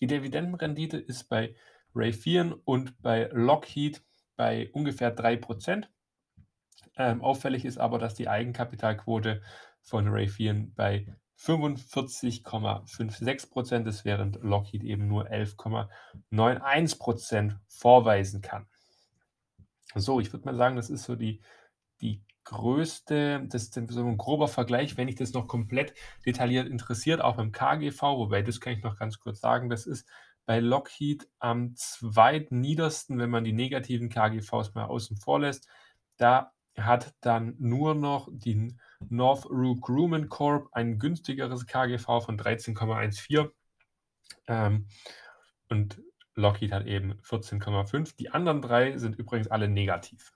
Die 0.00 0.06
Dividendenrendite 0.06 0.96
ist 0.96 1.28
bei 1.28 1.54
Raytheon 1.94 2.54
und 2.54 3.00
bei 3.02 3.28
Lockheed 3.32 4.02
bei 4.36 4.70
ungefähr 4.72 5.14
3%. 5.14 5.86
Ähm, 6.96 7.20
auffällig 7.22 7.66
ist 7.66 7.76
aber, 7.76 7.98
dass 7.98 8.14
die 8.14 8.28
Eigenkapitalquote 8.28 9.42
von 9.82 10.08
Raytheon 10.08 10.72
bei 10.74 11.14
45,56% 11.40 13.86
ist, 13.86 14.04
während 14.04 14.42
Lockheed 14.42 14.84
eben 14.84 15.08
nur 15.08 15.30
11,91% 15.30 17.56
vorweisen 17.68 18.42
kann. 18.42 18.66
So, 19.94 20.20
ich 20.20 20.30
würde 20.32 20.44
mal 20.44 20.56
sagen, 20.56 20.76
das 20.76 20.90
ist 20.90 21.04
so 21.04 21.16
die, 21.16 21.40
die 22.00 22.22
größte, 22.44 23.46
das 23.48 23.62
ist 23.64 23.74
so 23.74 24.04
ein 24.04 24.18
grober 24.18 24.46
Vergleich, 24.48 24.96
wenn 24.96 25.08
ich 25.08 25.16
das 25.16 25.32
noch 25.32 25.48
komplett 25.48 25.94
detailliert 26.26 26.68
interessiert, 26.68 27.20
auch 27.20 27.36
beim 27.36 27.52
KGV, 27.52 28.02
wobei 28.02 28.42
das 28.42 28.60
kann 28.60 28.72
ich 28.74 28.82
noch 28.82 28.98
ganz 28.98 29.18
kurz 29.18 29.40
sagen, 29.40 29.70
das 29.70 29.86
ist 29.86 30.06
bei 30.46 30.60
Lockheed 30.60 31.28
am 31.38 31.74
zweitniedersten, 31.76 33.18
wenn 33.18 33.30
man 33.30 33.44
die 33.44 33.52
negativen 33.52 34.08
KGVs 34.08 34.74
mal 34.74 34.86
außen 34.86 35.16
vor 35.16 35.40
lässt. 35.40 35.68
Da 36.16 36.52
hat 36.76 37.14
dann 37.20 37.56
nur 37.58 37.94
noch 37.94 38.28
die 38.30 38.76
Northrop 39.08 39.80
Grumman 39.80 40.28
Corp 40.28 40.68
ein 40.72 40.98
günstigeres 40.98 41.66
KGV 41.66 42.04
von 42.24 42.38
13,14 42.38 43.50
ähm, 44.46 44.86
und 45.68 46.02
Lockheed 46.34 46.72
hat 46.72 46.86
eben 46.86 47.14
14,5. 47.22 48.16
Die 48.16 48.30
anderen 48.30 48.62
drei 48.62 48.96
sind 48.98 49.16
übrigens 49.16 49.48
alle 49.48 49.68
negativ. 49.68 50.32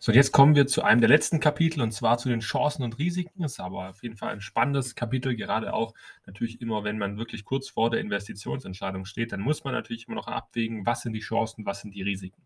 So, 0.00 0.12
jetzt 0.12 0.30
kommen 0.30 0.54
wir 0.54 0.68
zu 0.68 0.82
einem 0.84 1.00
der 1.00 1.08
letzten 1.08 1.40
Kapitel 1.40 1.82
und 1.82 1.90
zwar 1.90 2.18
zu 2.18 2.28
den 2.28 2.38
Chancen 2.38 2.84
und 2.84 3.00
Risiken. 3.00 3.42
Das 3.42 3.52
ist 3.52 3.60
aber 3.60 3.88
auf 3.88 4.00
jeden 4.04 4.16
Fall 4.16 4.30
ein 4.30 4.40
spannendes 4.40 4.94
Kapitel, 4.94 5.34
gerade 5.34 5.74
auch 5.74 5.92
natürlich 6.24 6.60
immer, 6.60 6.84
wenn 6.84 6.98
man 6.98 7.18
wirklich 7.18 7.44
kurz 7.44 7.68
vor 7.68 7.90
der 7.90 7.98
Investitionsentscheidung 7.98 9.06
steht, 9.06 9.32
dann 9.32 9.40
muss 9.40 9.64
man 9.64 9.74
natürlich 9.74 10.06
immer 10.06 10.14
noch 10.14 10.28
abwägen, 10.28 10.86
was 10.86 11.02
sind 11.02 11.14
die 11.14 11.20
Chancen, 11.20 11.66
was 11.66 11.80
sind 11.80 11.96
die 11.96 12.02
Risiken. 12.02 12.44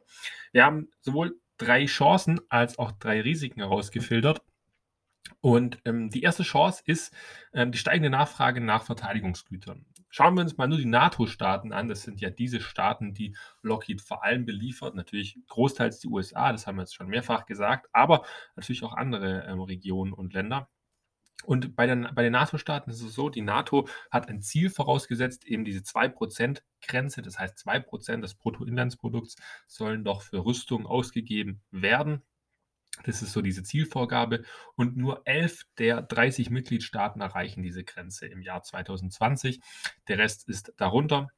Wir 0.52 0.64
haben 0.64 0.88
sowohl 1.02 1.38
drei 1.58 1.84
Chancen 1.84 2.40
als 2.48 2.78
auch 2.78 2.90
drei 2.92 3.20
Risiken 3.20 3.60
herausgefiltert. 3.60 4.40
Und 5.42 5.78
ähm, 5.84 6.08
die 6.08 6.22
erste 6.22 6.44
Chance 6.44 6.82
ist 6.86 7.12
ähm, 7.52 7.70
die 7.70 7.78
steigende 7.78 8.08
Nachfrage 8.08 8.62
nach 8.62 8.84
Verteidigungsgütern. 8.84 9.84
Schauen 10.14 10.34
wir 10.36 10.42
uns 10.42 10.58
mal 10.58 10.68
nur 10.68 10.76
die 10.76 10.84
NATO-Staaten 10.84 11.72
an. 11.72 11.88
Das 11.88 12.02
sind 12.02 12.20
ja 12.20 12.28
diese 12.28 12.60
Staaten, 12.60 13.14
die 13.14 13.34
Lockheed 13.62 14.02
vor 14.02 14.22
allem 14.22 14.44
beliefert. 14.44 14.94
Natürlich 14.94 15.38
großteils 15.48 16.00
die 16.00 16.08
USA, 16.08 16.52
das 16.52 16.66
haben 16.66 16.76
wir 16.76 16.82
jetzt 16.82 16.94
schon 16.94 17.08
mehrfach 17.08 17.46
gesagt, 17.46 17.88
aber 17.94 18.26
natürlich 18.54 18.84
auch 18.84 18.92
andere 18.92 19.46
ähm, 19.46 19.62
Regionen 19.62 20.12
und 20.12 20.34
Länder. 20.34 20.68
Und 21.46 21.74
bei 21.74 21.86
den, 21.86 22.08
bei 22.14 22.22
den 22.22 22.32
NATO-Staaten 22.32 22.90
ist 22.90 23.00
es 23.00 23.14
so, 23.14 23.30
die 23.30 23.40
NATO 23.40 23.88
hat 24.10 24.28
ein 24.28 24.42
Ziel 24.42 24.68
vorausgesetzt, 24.68 25.46
eben 25.46 25.64
diese 25.64 25.80
2%-Grenze, 25.80 27.22
das 27.22 27.38
heißt 27.38 27.66
2% 27.66 28.20
des 28.20 28.34
Bruttoinlandsprodukts 28.34 29.36
sollen 29.66 30.04
doch 30.04 30.20
für 30.20 30.44
Rüstung 30.44 30.86
ausgegeben 30.86 31.62
werden. 31.70 32.22
Das 33.04 33.22
ist 33.22 33.32
so 33.32 33.42
diese 33.42 33.62
Zielvorgabe. 33.62 34.44
Und 34.74 34.96
nur 34.96 35.22
elf 35.24 35.64
der 35.78 36.02
30 36.02 36.50
Mitgliedstaaten 36.50 37.20
erreichen 37.20 37.62
diese 37.62 37.84
Grenze 37.84 38.26
im 38.26 38.42
Jahr 38.42 38.62
2020. 38.62 39.60
Der 40.08 40.18
Rest 40.18 40.48
ist 40.48 40.72
darunter, 40.76 41.28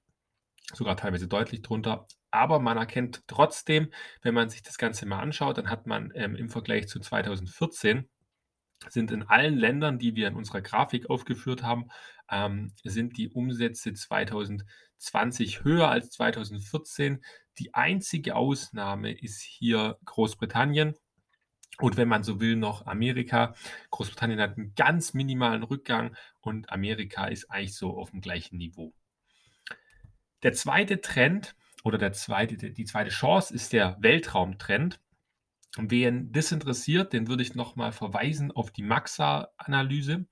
sogar 0.73 0.97
teilweise 0.97 1.29
deutlich 1.29 1.63
drunter. 1.63 2.07
Aber 2.31 2.59
man 2.59 2.77
erkennt 2.77 3.23
trotzdem, 3.27 3.93
wenn 4.23 4.35
man 4.35 4.51
sich 4.51 4.63
das 4.63 4.79
Ganze 4.79 5.07
mal 5.07 5.21
anschaut, 5.21 5.59
dann 5.59 5.71
hat 5.71 5.87
man 5.87 6.13
ähm, 6.15 6.37
im 6.37 6.49
Vergleich 6.49 6.89
zu 6.89 7.01
2014 7.01 8.09
sind 8.91 9.11
in 9.11 9.23
allen 9.23 9.57
Ländern, 9.57 9.99
die 9.99 10.15
wir 10.15 10.29
in 10.29 10.35
unserer 10.35 10.61
Grafik 10.61 11.11
aufgeführt 11.11 11.63
haben, 11.63 11.89
ähm, 12.31 12.73
sind 12.83 13.17
die 13.17 13.29
Umsätze 13.29 13.93
2020 13.93 15.65
höher 15.65 15.89
als 15.89 16.11
2014. 16.11 17.25
Die 17.59 17.75
einzige 17.75 18.37
Ausnahme 18.37 19.13
ist 19.13 19.41
hier 19.41 19.99
Großbritannien. 20.05 20.95
Und 21.79 21.97
wenn 21.97 22.09
man 22.09 22.23
so 22.23 22.41
will, 22.41 22.57
noch 22.57 22.87
Amerika. 22.87 23.55
Großbritannien 23.91 24.41
hat 24.41 24.57
einen 24.57 24.75
ganz 24.75 25.15
minimalen 25.15 25.63
Rückgang 25.63 26.17
und 26.41 26.71
Amerika 26.71 27.27
ist 27.27 27.51
eigentlich 27.51 27.75
so 27.75 27.97
auf 27.97 28.11
dem 28.11 28.21
gleichen 28.21 28.59
Niveau. 28.59 28.95
Der 30.43 30.53
zweite 30.53 31.01
Trend 31.01 31.57
oder 31.83 31.99
der 31.99 32.13
zweite, 32.13 32.57
die 32.57 32.85
zweite 32.85 33.11
Chance 33.11 33.53
ist 33.55 33.73
der 33.73 33.97
Weltraumtrend. 34.01 35.01
Wen 35.77 36.31
das 36.31 36.53
interessiert, 36.53 37.13
den 37.13 37.27
würde 37.27 37.43
ich 37.43 37.57
nochmal 37.57 37.91
verweisen 37.91 38.53
auf 38.53 38.71
die 38.71 38.85
Maxa-Analyse. 38.85 40.27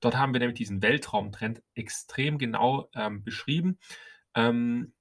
Dort 0.00 0.16
haben 0.16 0.32
wir 0.32 0.40
nämlich 0.40 0.58
diesen 0.58 0.82
Weltraumtrend 0.82 1.62
extrem 1.74 2.38
genau 2.38 2.90
ähm, 2.94 3.22
beschrieben. 3.22 3.78
Ähm, 4.34 4.92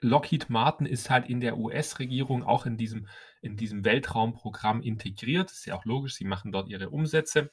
Lockheed 0.00 0.48
Martin 0.48 0.86
ist 0.86 1.10
halt 1.10 1.28
in 1.28 1.40
der 1.40 1.58
US-Regierung 1.58 2.42
auch 2.42 2.64
in 2.64 2.78
diesem, 2.78 3.06
in 3.40 3.56
diesem 3.56 3.84
Weltraumprogramm 3.84 4.82
integriert. 4.82 5.50
Das 5.50 5.58
ist 5.58 5.66
ja 5.66 5.74
auch 5.74 5.84
logisch, 5.84 6.14
sie 6.14 6.24
machen 6.24 6.52
dort 6.52 6.68
ihre 6.68 6.90
Umsätze. 6.90 7.50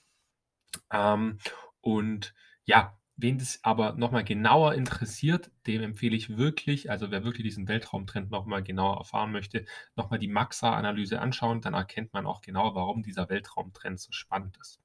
Ähm, 0.91 1.39
Und 1.81 2.33
ja, 2.65 2.99
wen 3.15 3.37
das 3.37 3.63
aber 3.63 3.93
nochmal 3.93 4.25
genauer 4.25 4.73
interessiert, 4.73 5.51
dem 5.65 5.81
empfehle 5.81 6.17
ich 6.17 6.37
wirklich, 6.37 6.91
also 6.91 7.11
wer 7.11 7.23
wirklich 7.23 7.45
diesen 7.45 7.67
Weltraumtrend 7.69 8.29
nochmal 8.29 8.61
genauer 8.61 8.97
erfahren 8.97 9.31
möchte, 9.31 9.65
nochmal 9.95 10.19
die 10.19 10.27
Maxa-Analyse 10.27 11.21
anschauen. 11.21 11.61
Dann 11.61 11.73
erkennt 11.73 12.11
man 12.11 12.25
auch 12.25 12.41
genau, 12.41 12.75
warum 12.75 13.03
dieser 13.03 13.29
Weltraumtrend 13.29 13.99
so 14.01 14.11
spannend 14.11 14.57
ist. 14.57 14.81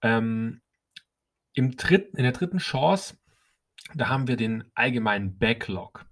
Ähm, 0.00 0.60
im 1.54 1.76
dritten, 1.76 2.16
in 2.16 2.22
der 2.22 2.32
dritten 2.32 2.58
Chance, 2.58 3.16
da 3.94 4.08
haben 4.08 4.28
wir 4.28 4.36
den 4.36 4.70
allgemeinen 4.74 5.38
Backlog. 5.38 6.06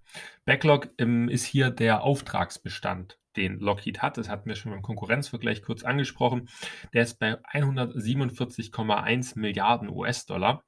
Backlog 0.44 0.89
ähm, 0.98 1.28
ist 1.28 1.44
hier 1.44 1.70
der 1.70 2.02
Auftragsbestand, 2.02 3.18
den 3.37 3.59
Lockheed 3.59 4.03
hat. 4.03 4.19
Das 4.19 4.29
hatten 4.29 4.49
wir 4.49 4.57
schon 4.57 4.73
beim 4.73 4.83
Konkurrenzvergleich 4.83 5.63
kurz 5.63 5.85
angesprochen. 5.85 6.49
Der 6.93 7.03
ist 7.03 7.19
bei 7.19 7.35
147,1 7.53 9.39
Milliarden 9.39 9.89
US-Dollar 9.89 10.65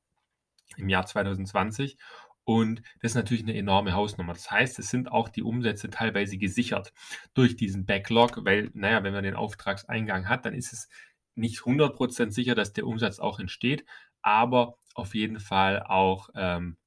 im 0.76 0.88
Jahr 0.88 1.06
2020. 1.06 1.96
Und 2.44 2.80
das 3.02 3.12
ist 3.12 3.16
natürlich 3.16 3.42
eine 3.42 3.56
enorme 3.56 3.92
Hausnummer. 3.92 4.32
Das 4.32 4.50
heißt, 4.50 4.78
es 4.78 4.88
sind 4.88 5.12
auch 5.12 5.28
die 5.28 5.42
Umsätze 5.42 5.90
teilweise 5.90 6.38
gesichert 6.38 6.94
durch 7.34 7.56
diesen 7.56 7.84
Backlog, 7.84 8.42
weil, 8.44 8.70
naja, 8.72 9.02
wenn 9.02 9.12
man 9.12 9.24
den 9.24 9.34
Auftragseingang 9.34 10.30
hat, 10.30 10.46
dann 10.46 10.54
ist 10.54 10.72
es 10.72 10.88
nicht 11.34 11.60
100% 11.60 12.30
sicher, 12.30 12.54
dass 12.54 12.72
der 12.72 12.86
Umsatz 12.86 13.18
auch 13.18 13.38
entsteht, 13.38 13.84
aber 14.22 14.78
auf 14.94 15.14
jeden 15.14 15.40
Fall 15.40 15.82
auch, 15.82 16.30
ähm, 16.34 16.78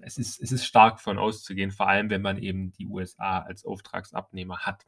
es, 0.00 0.18
ist, 0.18 0.40
es 0.40 0.52
ist 0.52 0.64
stark 0.64 1.00
von 1.00 1.18
auszugehen, 1.18 1.70
vor 1.70 1.88
allem 1.88 2.10
wenn 2.10 2.22
man 2.22 2.38
eben 2.38 2.72
die 2.72 2.86
USA 2.86 3.40
als 3.40 3.64
Auftragsabnehmer 3.64 4.60
hat. 4.60 4.86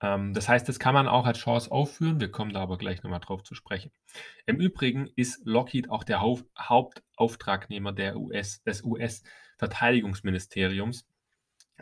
Ähm, 0.00 0.32
das 0.34 0.48
heißt, 0.48 0.68
das 0.68 0.78
kann 0.78 0.94
man 0.94 1.08
auch 1.08 1.26
als 1.26 1.38
Chance 1.38 1.72
aufführen. 1.72 2.20
Wir 2.20 2.30
kommen 2.30 2.52
da 2.52 2.60
aber 2.60 2.78
gleich 2.78 3.02
nochmal 3.02 3.18
drauf 3.20 3.42
zu 3.42 3.54
sprechen. 3.54 3.90
Im 4.46 4.60
Übrigen 4.60 5.08
ist 5.16 5.44
Lockheed 5.44 5.90
auch 5.90 6.04
der 6.04 6.20
Haupt 6.20 6.46
Hauptauftragnehmer 6.58 7.92
der 7.92 8.16
US, 8.16 8.62
des 8.62 8.84
US-Verteidigungsministeriums, 8.84 11.04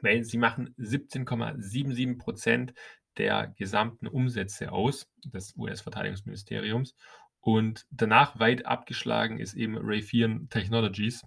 weil 0.00 0.24
sie 0.24 0.38
machen 0.38 0.74
17,77 0.78 2.18
Prozent 2.18 2.72
der 3.18 3.48
gesamten 3.56 4.06
Umsätze 4.06 4.72
aus 4.72 5.08
des 5.24 5.54
US-Verteidigungsministeriums. 5.56 6.94
Und 7.40 7.86
danach 7.90 8.38
weit 8.40 8.66
abgeschlagen 8.66 9.38
ist 9.38 9.54
eben 9.54 9.78
Raytheon 9.78 10.48
Technologies. 10.50 11.24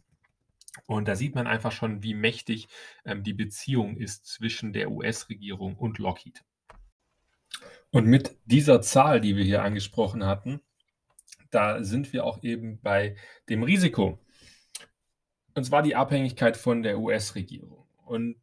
Und 0.85 1.07
da 1.07 1.15
sieht 1.15 1.35
man 1.35 1.47
einfach 1.47 1.71
schon, 1.71 2.03
wie 2.03 2.13
mächtig 2.13 2.67
ähm, 3.05 3.23
die 3.23 3.33
Beziehung 3.33 3.97
ist 3.97 4.25
zwischen 4.25 4.73
der 4.73 4.91
US-Regierung 4.91 5.75
und 5.75 5.97
Lockheed. 5.97 6.43
Und 7.91 8.05
mit 8.05 8.37
dieser 8.45 8.81
Zahl, 8.81 9.19
die 9.21 9.35
wir 9.35 9.43
hier 9.43 9.63
angesprochen 9.63 10.25
hatten, 10.25 10.61
da 11.49 11.83
sind 11.83 12.13
wir 12.13 12.25
auch 12.25 12.43
eben 12.43 12.79
bei 12.81 13.15
dem 13.49 13.63
Risiko. 13.63 14.19
Und 15.55 15.63
zwar 15.63 15.81
die 15.81 15.95
Abhängigkeit 15.95 16.57
von 16.57 16.83
der 16.83 16.99
US-Regierung. 16.99 17.87
Und 18.05 18.37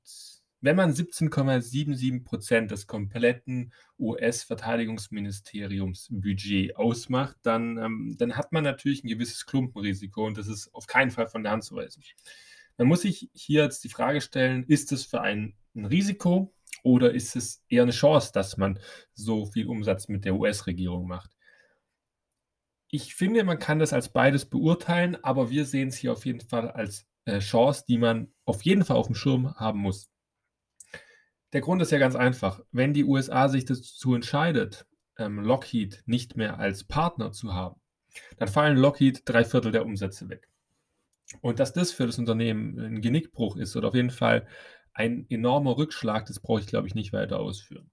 wenn 0.67 0.77
man 0.77 0.93
17,77 0.93 2.25
Prozent 2.25 2.71
des 2.73 2.87
kompletten 2.87 3.73
US-Verteidigungsministeriums 3.99 6.09
Budget 6.11 6.77
ausmacht, 6.77 7.37
dann, 7.43 7.79
ähm, 7.79 8.17
dann 8.19 8.37
hat 8.37 8.53
man 8.53 8.65
natürlich 8.65 9.05
ein 9.05 9.09
gewisses 9.09 9.47
Klumpenrisiko 9.47 10.27
und 10.27 10.37
das 10.37 10.49
ist 10.49 10.75
auf 10.75 10.87
keinen 10.87 11.13
Fall 11.13 11.29
von 11.29 11.45
der 11.45 11.53
Hand 11.53 11.65
zu 11.65 11.77
weisen. 11.77 12.03
Man 12.77 12.89
muss 12.89 13.03
sich 13.03 13.31
hier 13.33 13.63
jetzt 13.63 13.85
die 13.85 13.89
Frage 13.89 14.21
stellen, 14.21 14.65
ist 14.65 14.91
es 14.91 15.05
für 15.05 15.21
ein, 15.21 15.55
ein 15.75 15.87
Risiko 15.87 16.53
oder 16.83 17.15
ist 17.15 17.37
es 17.37 17.63
eher 17.69 17.85
eine 17.85 17.93
Chance, 17.93 18.33
dass 18.35 18.57
man 18.57 18.81
so 19.15 19.47
viel 19.47 19.69
Umsatz 19.69 20.09
mit 20.09 20.25
der 20.25 20.35
US-Regierung 20.35 21.07
macht? 21.07 21.31
Ich 22.91 23.15
finde, 23.15 23.45
man 23.45 23.61
kann 23.61 23.79
das 23.79 23.93
als 23.93 24.09
beides 24.09 24.45
beurteilen, 24.45 25.17
aber 25.23 25.51
wir 25.51 25.65
sehen 25.65 25.89
es 25.89 25.97
hier 25.97 26.13
auf 26.13 26.27
jeden 26.27 26.41
Fall 26.41 26.71
als 26.71 27.07
äh, 27.25 27.39
Chance, 27.39 27.85
die 27.89 27.99
man 27.99 28.33
auf 28.45 28.63
jeden 28.63 28.85
Fall 28.85 28.97
auf 28.97 29.07
dem 29.07 29.15
Schirm 29.15 29.55
haben 29.55 29.79
muss. 29.81 30.11
Der 31.53 31.61
Grund 31.61 31.81
ist 31.83 31.93
ja 31.93 31.99
ganz 31.99 32.17
einfach. 32.17 32.61
Wenn 32.73 32.93
die 32.93 33.05
USA 33.05 33.49
sich 33.49 33.65
dazu 33.65 34.15
entscheidet, 34.15 34.87
ähm, 35.19 35.41
Lockheed 35.41 36.03
nicht 36.07 36.37
mehr 36.37 36.59
als 36.59 36.85
Partner 36.85 37.33
zu 37.33 37.55
haben, 37.55 37.81
dann 38.39 38.49
fallen 38.49 38.77
Lockheed 38.77 39.23
drei 39.25 39.45
Viertel 39.45 39.73
der 39.73 39.85
Umsätze 39.85 40.29
weg. 40.29 40.49
Und 41.41 41.59
dass 41.59 41.73
das 41.73 41.93
für 41.93 42.07
das 42.07 42.19
Unternehmen 42.19 42.79
ein 42.79 43.01
Genickbruch 43.01 43.57
ist 43.57 43.77
oder 43.77 43.89
auf 43.89 43.95
jeden 43.95 44.11
Fall 44.11 44.47
ein 44.93 45.27
enormer 45.29 45.77
Rückschlag, 45.77 46.27
das 46.27 46.41
brauche 46.41 46.61
ich, 46.61 46.67
glaube 46.67 46.89
ich, 46.89 46.95
nicht 46.95 47.13
weiter 47.13 47.41
ausführen. 47.41 47.91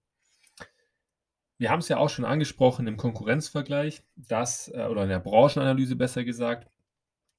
Wir 1.58 1.70
haben 1.70 1.80
es 1.80 1.90
ja 1.90 1.98
auch 1.98 2.10
schon 2.10 2.26
angesprochen 2.26 2.88
im 2.88 2.98
Konkurrenzvergleich, 2.98 4.04
dass, 4.16 4.70
äh, 4.70 4.88
oder 4.90 5.04
in 5.04 5.10
der 5.10 5.20
Branchenanalyse 5.20 5.96
besser 5.96 6.24
gesagt, 6.24 6.68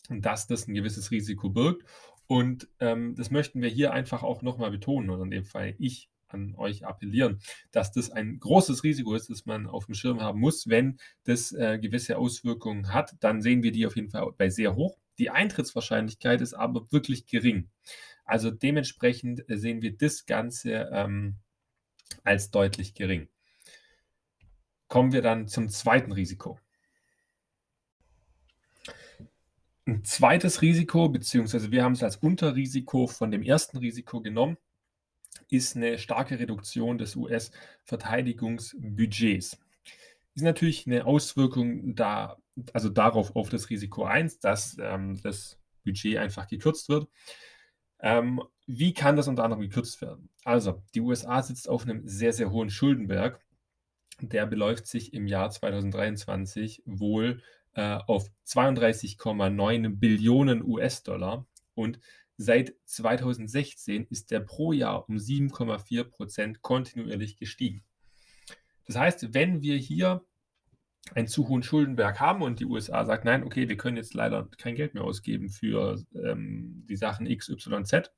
dass 0.08 0.46
das 0.46 0.68
ein 0.68 0.74
gewisses 0.74 1.10
Risiko 1.10 1.48
birgt. 1.48 1.84
Und 2.26 2.68
ähm, 2.80 3.14
das 3.16 3.30
möchten 3.30 3.60
wir 3.60 3.68
hier 3.68 3.92
einfach 3.92 4.22
auch 4.22 4.42
nochmal 4.42 4.70
betonen, 4.70 5.10
oder 5.10 5.22
in 5.24 5.30
dem 5.30 5.44
Fall 5.44 5.74
ich 5.78 6.08
an 6.28 6.54
euch 6.56 6.84
appellieren, 6.84 7.40
dass 7.70 7.92
das 7.92 8.10
ein 8.10 8.38
großes 8.40 8.82
Risiko 8.82 9.14
ist, 9.14 9.30
das 9.30 9.46
man 9.46 9.66
auf 9.66 9.86
dem 9.86 9.94
Schirm 9.94 10.20
haben 10.20 10.40
muss. 10.40 10.68
Wenn 10.68 10.98
das 11.24 11.52
äh, 11.52 11.78
gewisse 11.78 12.18
Auswirkungen 12.18 12.92
hat, 12.92 13.14
dann 13.20 13.40
sehen 13.40 13.62
wir 13.62 13.72
die 13.72 13.86
auf 13.86 13.96
jeden 13.96 14.10
Fall 14.10 14.30
bei 14.36 14.50
sehr 14.50 14.74
hoch. 14.74 14.98
Die 15.18 15.30
Eintrittswahrscheinlichkeit 15.30 16.40
ist 16.40 16.54
aber 16.54 16.90
wirklich 16.90 17.26
gering. 17.26 17.70
Also 18.24 18.50
dementsprechend 18.50 19.48
äh, 19.48 19.56
sehen 19.56 19.80
wir 19.80 19.96
das 19.96 20.26
Ganze 20.26 20.90
ähm, 20.92 21.36
als 22.24 22.50
deutlich 22.50 22.94
gering. 22.94 23.28
Kommen 24.88 25.12
wir 25.12 25.22
dann 25.22 25.48
zum 25.48 25.68
zweiten 25.68 26.12
Risiko. 26.12 26.58
Ein 29.86 30.02
zweites 30.04 30.62
Risiko, 30.62 31.10
beziehungsweise 31.10 31.70
wir 31.70 31.84
haben 31.84 31.92
es 31.92 32.02
als 32.02 32.16
Unterrisiko 32.16 33.06
von 33.06 33.30
dem 33.30 33.42
ersten 33.42 33.76
Risiko 33.76 34.22
genommen, 34.22 34.56
ist 35.50 35.76
eine 35.76 35.98
starke 35.98 36.38
Reduktion 36.38 36.96
des 36.96 37.16
US-Verteidigungsbudgets. 37.16 39.58
Ist 40.34 40.42
natürlich 40.42 40.86
eine 40.86 41.04
Auswirkung 41.04 41.94
da, 41.94 42.38
also 42.72 42.88
darauf 42.88 43.36
auf 43.36 43.50
das 43.50 43.68
Risiko 43.68 44.04
1, 44.04 44.40
dass 44.40 44.78
ähm, 44.80 45.20
das 45.22 45.58
Budget 45.84 46.16
einfach 46.16 46.48
gekürzt 46.48 46.88
wird. 46.88 47.06
Ähm, 48.00 48.42
wie 48.66 48.94
kann 48.94 49.16
das 49.16 49.28
unter 49.28 49.44
anderem 49.44 49.60
gekürzt 49.62 50.00
werden? 50.00 50.30
Also, 50.44 50.82
die 50.94 51.00
USA 51.00 51.42
sitzt 51.42 51.68
auf 51.68 51.84
einem 51.84 52.08
sehr, 52.08 52.32
sehr 52.32 52.50
hohen 52.50 52.70
Schuldenberg. 52.70 53.38
Der 54.20 54.46
beläuft 54.46 54.86
sich 54.86 55.12
im 55.12 55.26
Jahr 55.26 55.50
2023 55.50 56.82
wohl 56.86 57.42
äh, 57.74 57.98
auf 58.06 58.30
32,9 58.46 59.98
Billionen 59.98 60.64
US-Dollar 60.64 61.46
und 61.74 61.98
seit 62.36 62.74
2016 62.84 64.06
ist 64.10 64.30
der 64.30 64.40
pro 64.40 64.72
Jahr 64.72 65.08
um 65.08 65.16
7,4 65.16 66.04
Prozent 66.04 66.62
kontinuierlich 66.62 67.36
gestiegen. 67.36 67.82
Das 68.86 68.96
heißt, 68.96 69.34
wenn 69.34 69.62
wir 69.62 69.76
hier 69.76 70.24
einen 71.12 71.28
zu 71.28 71.48
hohen 71.48 71.62
Schuldenberg 71.62 72.18
haben 72.18 72.42
und 72.42 72.60
die 72.60 72.64
USA 72.64 73.04
sagt, 73.04 73.24
nein, 73.24 73.44
okay, 73.44 73.68
wir 73.68 73.76
können 73.76 73.98
jetzt 73.98 74.14
leider 74.14 74.48
kein 74.56 74.74
Geld 74.74 74.94
mehr 74.94 75.04
ausgeben 75.04 75.50
für 75.50 76.02
ähm, 76.14 76.86
die 76.88 76.96
Sachen 76.96 77.26
X, 77.26 77.50
Y, 77.50 77.84
Z, 77.84 78.10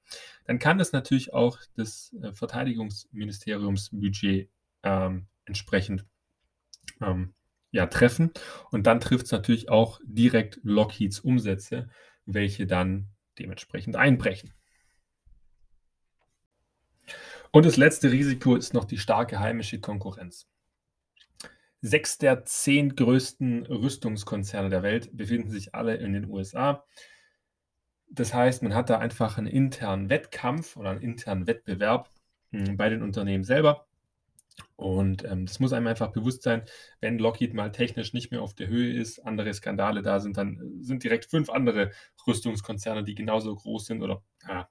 dann 0.45 0.61
kann 0.61 0.79
das 0.79 0.93
natürlich 0.93 1.35
auch 1.35 1.59
das 1.75 2.15
äh, 2.23 2.33
Verteidigungsministeriumsbudget 2.33 4.49
ähm, 4.85 5.27
entsprechend 5.47 6.07
ähm, 7.01 7.35
ja, 7.77 7.87
treffen. 7.87 8.33
Und 8.71 8.87
dann 8.87 9.01
trifft 9.01 9.27
es 9.27 9.33
natürlich 9.33 9.69
auch 9.69 10.01
direkt 10.05 10.59
Lockheeds 10.63 11.21
Umsätze, 11.21 11.89
welche 12.25 12.67
dann 12.67 13.09
dementsprechend 13.39 13.97
einbrechen. 13.97 14.53
Und 17.53 17.67
das 17.67 17.77
letzte 17.77 18.11
Risiko 18.11 18.57
ist 18.57 18.75
noch 18.75 18.85
die 18.85 18.99
starke 18.99 19.39
heimische 19.39 19.81
Konkurrenz. 19.81 20.49
Sechs 21.83 22.19
der 22.19 22.45
zehn 22.45 22.97
größten 22.97 23.67
Rüstungskonzerne 23.67 24.71
der 24.71 24.83
Welt 24.83 25.17
befinden 25.17 25.51
sich 25.51 25.75
alle 25.75 25.97
in 25.97 26.15
den 26.15 26.29
USA. 26.29 26.85
Das 28.11 28.33
heißt, 28.33 28.63
man 28.63 28.75
hat 28.75 28.89
da 28.89 28.99
einfach 28.99 29.37
einen 29.37 29.47
internen 29.47 30.09
Wettkampf 30.09 30.77
oder 30.77 30.91
einen 30.91 31.03
internen 31.03 31.47
Wettbewerb 31.47 32.11
hm, 32.53 32.77
bei 32.77 32.89
den 32.89 33.03
Unternehmen 33.03 33.45
selber. 33.45 33.86
Und 34.77 35.25
ähm, 35.25 35.47
das 35.47 35.61
muss 35.61 35.73
einem 35.73 35.87
einfach 35.87 36.13
bewusst 36.13 36.43
sein, 36.43 36.63
wenn 37.01 37.19
Lockheed 37.19 37.55
mal 37.55 37.73
technisch 37.73 38.13
nicht 38.13 38.31
mehr 38.31 38.43
auf 38.43 38.55
der 38.55 38.69
Höhe 38.69 38.93
ist, 38.93 39.21
andere 39.21 39.53
Skandale 39.53 40.03
da 40.03 40.21
sind, 40.21 40.37
dann 40.37 40.59
äh, 40.59 40.85
sind 40.85 41.03
direkt 41.03 41.27
fünf 41.27 41.51
andere 41.51 41.93
Rüstungskonzerne, 42.27 43.05
die 43.05 43.15
genauso 43.15 43.55
groß 43.55 43.87
sind 43.87 44.03
oder 44.03 44.23
ja, 44.47 44.69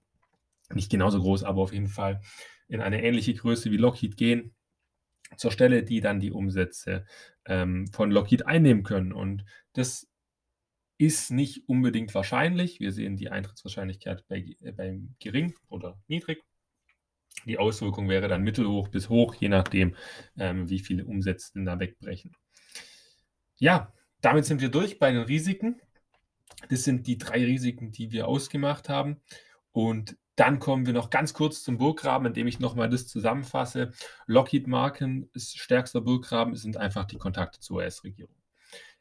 nicht 0.74 0.92
genauso 0.92 1.22
groß, 1.22 1.44
aber 1.44 1.62
auf 1.62 1.74
jeden 1.74 1.88
Fall 1.88 2.22
in 2.68 2.82
eine 2.82 3.04
ähnliche 3.04 3.34
Größe 3.34 3.72
wie 3.72 3.78
Lockheed 3.78 4.18
gehen, 4.18 4.56
zur 5.38 5.52
Stelle, 5.52 5.84
die 5.84 6.02
dann 6.02 6.20
die 6.20 6.32
Umsätze 6.32 7.06
ähm, 7.46 7.88
von 7.88 8.12
Lockheed 8.12 8.46
einnehmen 8.46 8.84
können. 8.84 9.12
Und 9.12 9.44
das 9.74 10.08
ist 10.98 11.32
nicht 11.32 11.68
unbedingt 11.68 12.14
wahrscheinlich. 12.14 12.80
Wir 12.80 12.92
sehen 12.92 13.18
die 13.18 13.30
Eintrittswahrscheinlichkeit 13.30 14.26
bei, 14.28 14.56
äh, 14.62 14.72
beim 14.72 15.16
gering 15.20 15.56
oder 15.68 16.00
niedrig. 16.08 16.44
Die 17.46 17.58
Auswirkung 17.58 18.10
wäre 18.10 18.28
dann 18.28 18.42
mittelhoch 18.42 18.88
bis 18.88 19.10
hoch, 19.10 19.36
je 19.36 19.50
nachdem, 19.50 19.96
ähm, 20.38 20.70
wie 20.70 20.80
viele 20.80 21.06
Umsätze 21.06 21.52
da 21.64 21.80
wegbrechen. 21.80 22.36
Ja, 23.58 23.94
damit 24.22 24.46
sind 24.46 24.62
wir 24.62 24.70
durch 24.70 25.00
bei 25.00 25.12
den 25.12 25.22
Risiken. 25.22 25.80
Das 26.70 26.84
sind 26.84 27.08
die 27.08 27.18
drei 27.18 27.44
Risiken, 27.44 27.92
die 27.92 28.12
wir 28.12 28.28
ausgemacht 28.28 28.90
haben. 28.90 29.22
Und 29.72 30.18
dann 30.36 30.60
kommen 30.60 30.86
wir 30.86 30.94
noch 30.94 31.10
ganz 31.10 31.34
kurz 31.34 31.64
zum 31.64 31.78
Burggraben, 31.78 32.28
indem 32.28 32.48
ich 32.48 32.60
nochmal 32.60 32.90
das 32.90 33.08
zusammenfasse. 33.08 33.92
Lockheed 34.26 34.68
Marken 34.68 35.30
ist 35.34 35.58
stärkster 35.58 36.02
Burggraben, 36.02 36.56
sind 36.56 36.78
einfach 36.78 37.06
die 37.06 37.18
Kontakte 37.18 37.60
zur 37.60 37.78
US-Regierung. 37.78 38.36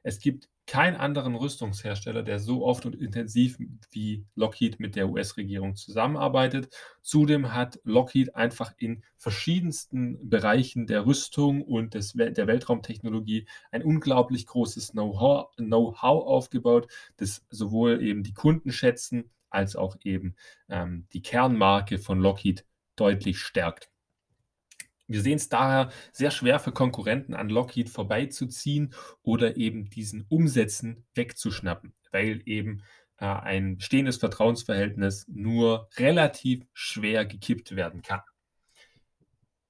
Es 0.05 0.21
gibt 0.21 0.51
keinen 0.67 0.97
anderen 0.97 1.35
Rüstungshersteller, 1.35 2.23
der 2.23 2.39
so 2.39 2.65
oft 2.65 2.85
und 2.85 2.95
intensiv 2.95 3.59
wie 3.91 4.27
Lockheed 4.35 4.79
mit 4.79 4.97
der 4.97 5.09
US-Regierung 5.09 5.77
zusammenarbeitet. 5.77 6.75
Zudem 7.01 7.55
hat 7.55 7.81
Lockheed 7.85 8.37
einfach 8.37 8.73
in 8.77 9.03
verschiedensten 9.17 10.29
Bereichen 10.29 10.87
der 10.87 11.07
Rüstung 11.07 11.63
und 11.63 11.95
des, 11.95 12.13
der 12.13 12.47
Weltraumtechnologie 12.47 13.47
ein 13.71 13.83
unglaublich 13.83 14.47
großes 14.47 14.93
Know-how 14.93 15.55
Know 15.57 15.95
aufgebaut, 16.01 16.87
das 17.17 17.45
sowohl 17.49 18.03
eben 18.03 18.23
die 18.23 18.35
Kunden 18.35 18.73
schätzen, 18.73 19.31
als 19.49 19.75
auch 19.75 19.97
eben 20.05 20.35
ähm, 20.69 21.07
die 21.15 21.23
Kernmarke 21.23 21.99
von 21.99 22.21
Lockheed 22.21 22.67
deutlich 22.97 23.39
stärkt. 23.39 23.91
Wir 25.07 25.21
sehen 25.21 25.37
es 25.37 25.49
daher 25.49 25.91
sehr 26.13 26.31
schwer 26.31 26.59
für 26.59 26.73
Konkurrenten 26.73 27.35
an 27.35 27.49
Lockheed 27.49 27.91
vorbeizuziehen 27.91 28.95
oder 29.23 29.57
eben 29.57 29.91
diesen 29.91 30.25
Umsätzen 30.29 31.07
wegzuschnappen, 31.15 31.95
weil 32.11 32.43
eben 32.47 32.83
äh, 33.19 33.27
ein 33.27 33.81
stehendes 33.81 34.17
Vertrauensverhältnis 34.17 35.27
nur 35.29 35.89
relativ 35.97 36.67
schwer 36.73 37.27
gekippt 37.27 37.77
werden 37.77 38.03
kann. 38.03 38.23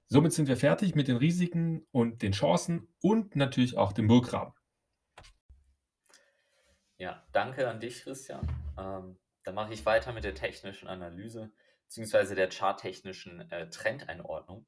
Somit 0.07 0.33
sind 0.33 0.47
wir 0.47 0.57
fertig 0.57 0.95
mit 0.95 1.09
den 1.09 1.17
Risiken 1.17 1.87
und 1.91 2.23
den 2.23 2.33
Chancen 2.33 2.87
und 3.01 3.35
natürlich 3.35 3.77
auch 3.77 3.93
dem 3.93 4.07
Burggraben. 4.07 4.55
Ja, 6.99 7.27
danke 7.33 7.69
an 7.69 7.81
dich, 7.81 8.03
Christian. 8.03 8.47
Ähm, 8.79 9.19
dann 9.43 9.55
mache 9.55 9.73
ich 9.75 9.85
weiter 9.85 10.13
mit 10.13 10.25
der 10.25 10.35
technischen 10.35 10.87
Analyse 10.87 11.51
bzw. 11.89 12.35
der 12.35 12.49
charttechnischen 12.51 13.51
äh, 13.51 13.69
Trendeinordnung. 13.69 14.67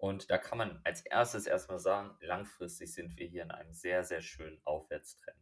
Und 0.00 0.30
da 0.30 0.38
kann 0.38 0.56
man 0.56 0.80
als 0.82 1.02
erstes 1.02 1.46
erstmal 1.46 1.78
sagen, 1.78 2.16
langfristig 2.20 2.90
sind 2.90 3.18
wir 3.18 3.26
hier 3.26 3.42
in 3.42 3.50
einem 3.50 3.74
sehr, 3.74 4.02
sehr 4.02 4.22
schönen 4.22 4.58
Aufwärtstrend. 4.64 5.36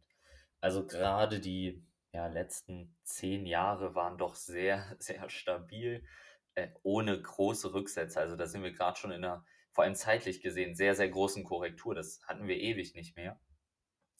Also 0.59 0.85
gerade 0.85 1.39
die 1.39 1.81
ja, 2.11 2.27
letzten 2.27 2.93
zehn 3.03 3.45
Jahre 3.45 3.95
waren 3.95 4.17
doch 4.17 4.35
sehr, 4.35 4.95
sehr 4.99 5.29
stabil, 5.29 6.03
äh, 6.55 6.67
ohne 6.83 7.21
große 7.21 7.73
Rücksätze. 7.73 8.19
Also 8.19 8.35
da 8.35 8.47
sind 8.47 8.61
wir 8.61 8.73
gerade 8.73 8.99
schon 8.99 9.11
in 9.11 9.23
einer, 9.23 9.45
vor 9.71 9.85
allem 9.85 9.95
zeitlich 9.95 10.41
gesehen, 10.41 10.75
sehr, 10.75 10.93
sehr 10.93 11.07
großen 11.07 11.45
Korrektur. 11.45 11.95
Das 11.95 12.19
hatten 12.27 12.45
wir 12.45 12.57
ewig 12.57 12.95
nicht 12.95 13.15
mehr. 13.15 13.39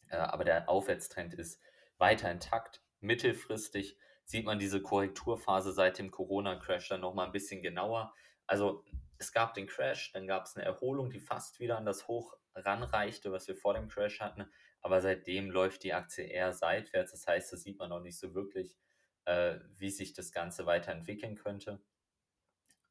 Äh, 0.07 0.15
aber 0.15 0.45
der 0.45 0.69
Aufwärtstrend 0.69 1.33
ist 1.33 1.59
weiter 1.97 2.31
intakt. 2.31 2.81
Mittelfristig 3.01 3.97
sieht 4.23 4.45
man 4.45 4.57
diese 4.57 4.81
Korrekturphase 4.81 5.73
seit 5.73 5.97
dem 5.97 6.11
Corona-Crash 6.11 6.87
dann 6.87 7.01
nochmal 7.01 7.25
ein 7.25 7.33
bisschen 7.33 7.61
genauer. 7.61 8.13
Also 8.47 8.85
es 9.19 9.33
gab 9.33 9.53
den 9.53 9.67
Crash, 9.67 10.11
dann 10.13 10.25
gab 10.25 10.45
es 10.45 10.55
eine 10.55 10.65
Erholung, 10.65 11.11
die 11.11 11.19
fast 11.19 11.59
wieder 11.59 11.77
an 11.77 11.85
das 11.85 12.07
Hoch 12.07 12.37
ranreichte, 12.55 13.31
was 13.31 13.47
wir 13.47 13.55
vor 13.55 13.73
dem 13.73 13.89
Crash 13.89 14.21
hatten. 14.21 14.49
Aber 14.81 15.01
seitdem 15.01 15.51
läuft 15.51 15.83
die 15.83 15.93
Aktie 15.93 16.25
eher 16.25 16.53
seitwärts. 16.53 17.11
Das 17.11 17.27
heißt, 17.27 17.51
da 17.51 17.57
sieht 17.57 17.77
man 17.77 17.89
noch 17.89 17.99
nicht 17.99 18.17
so 18.17 18.33
wirklich, 18.33 18.77
äh, 19.25 19.59
wie 19.75 19.89
sich 19.89 20.13
das 20.13 20.31
Ganze 20.31 20.65
weiterentwickeln 20.65 21.35
könnte, 21.35 21.81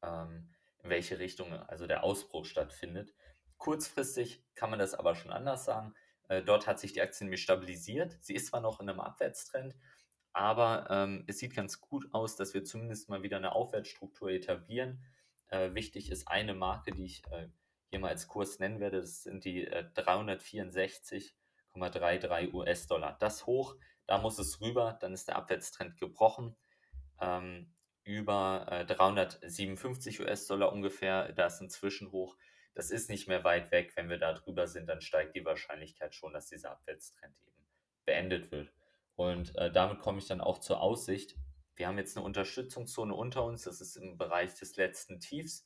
ähm, 0.03 0.53
in 0.83 0.89
welche 0.91 1.17
Richtung 1.17 1.51
also 1.51 1.87
der 1.87 2.03
Ausbruch 2.03 2.45
stattfindet. 2.45 3.13
Kurzfristig 3.57 4.45
kann 4.53 4.69
man 4.69 4.79
das 4.79 4.93
aber 4.93 5.15
schon 5.15 5.31
anders 5.31 5.65
sagen. 5.65 5.95
Äh, 6.27 6.43
dort 6.43 6.67
hat 6.67 6.79
sich 6.79 6.93
die 6.93 7.01
Aktie 7.01 7.25
nämlich 7.25 7.41
stabilisiert. 7.41 8.17
Sie 8.21 8.35
ist 8.35 8.47
zwar 8.47 8.61
noch 8.61 8.79
in 8.79 8.87
einem 8.87 8.99
Abwärtstrend, 8.99 9.75
aber 10.31 10.87
ähm, 10.91 11.23
es 11.27 11.39
sieht 11.39 11.55
ganz 11.55 11.81
gut 11.81 12.07
aus, 12.13 12.35
dass 12.35 12.53
wir 12.53 12.63
zumindest 12.63 13.09
mal 13.09 13.23
wieder 13.23 13.37
eine 13.37 13.53
Aufwärtsstruktur 13.53 14.29
etablieren. 14.29 15.03
Äh, 15.49 15.73
wichtig 15.73 16.11
ist 16.11 16.27
eine 16.27 16.53
Marke, 16.53 16.91
die 16.91 17.05
ich 17.05 17.23
äh, 17.31 17.47
hier 17.89 17.99
mal 17.99 18.09
als 18.09 18.27
Kurs 18.27 18.59
nennen 18.59 18.79
werde. 18.79 19.01
Das 19.01 19.23
sind 19.23 19.43
die 19.45 19.65
äh, 19.65 19.85
364,33 19.95 22.53
US-Dollar. 22.53 23.17
Das 23.19 23.45
hoch, 23.45 23.75
da 24.05 24.19
muss 24.19 24.39
es 24.39 24.61
rüber, 24.61 24.97
dann 25.01 25.13
ist 25.13 25.27
der 25.27 25.35
Abwärtstrend 25.35 25.99
gebrochen. 25.99 26.55
Ähm, 27.19 27.73
über 28.03 28.67
äh, 28.71 28.85
357 28.85 30.21
US-Dollar 30.21 30.71
ungefähr, 30.71 31.33
da 31.33 31.47
ist 31.47 31.59
ein 31.61 31.69
Zwischenhoch. 31.69 32.37
Das 32.73 32.91
ist 32.91 33.09
nicht 33.09 33.27
mehr 33.27 33.43
weit 33.43 33.71
weg. 33.71 33.91
Wenn 33.95 34.09
wir 34.09 34.17
da 34.17 34.33
drüber 34.33 34.67
sind, 34.67 34.87
dann 34.87 35.01
steigt 35.01 35.35
die 35.35 35.45
Wahrscheinlichkeit 35.45 36.15
schon, 36.15 36.33
dass 36.33 36.47
dieser 36.47 36.71
Abwärtstrend 36.71 37.35
eben 37.45 37.67
beendet 38.05 38.51
wird. 38.51 38.71
Und 39.15 39.55
äh, 39.57 39.71
damit 39.71 39.99
komme 39.99 40.19
ich 40.19 40.27
dann 40.27 40.41
auch 40.41 40.59
zur 40.59 40.81
Aussicht 40.81 41.35
wir 41.79 41.87
haben 41.87 41.97
jetzt 41.97 42.17
eine 42.17 42.25
Unterstützungszone 42.25 43.15
unter 43.15 43.45
uns, 43.45 43.63
das 43.63 43.79
ist 43.79 43.95
im 43.95 44.17
Bereich 44.17 44.53
des 44.55 44.75
letzten 44.75 45.21
Tiefs, 45.21 45.65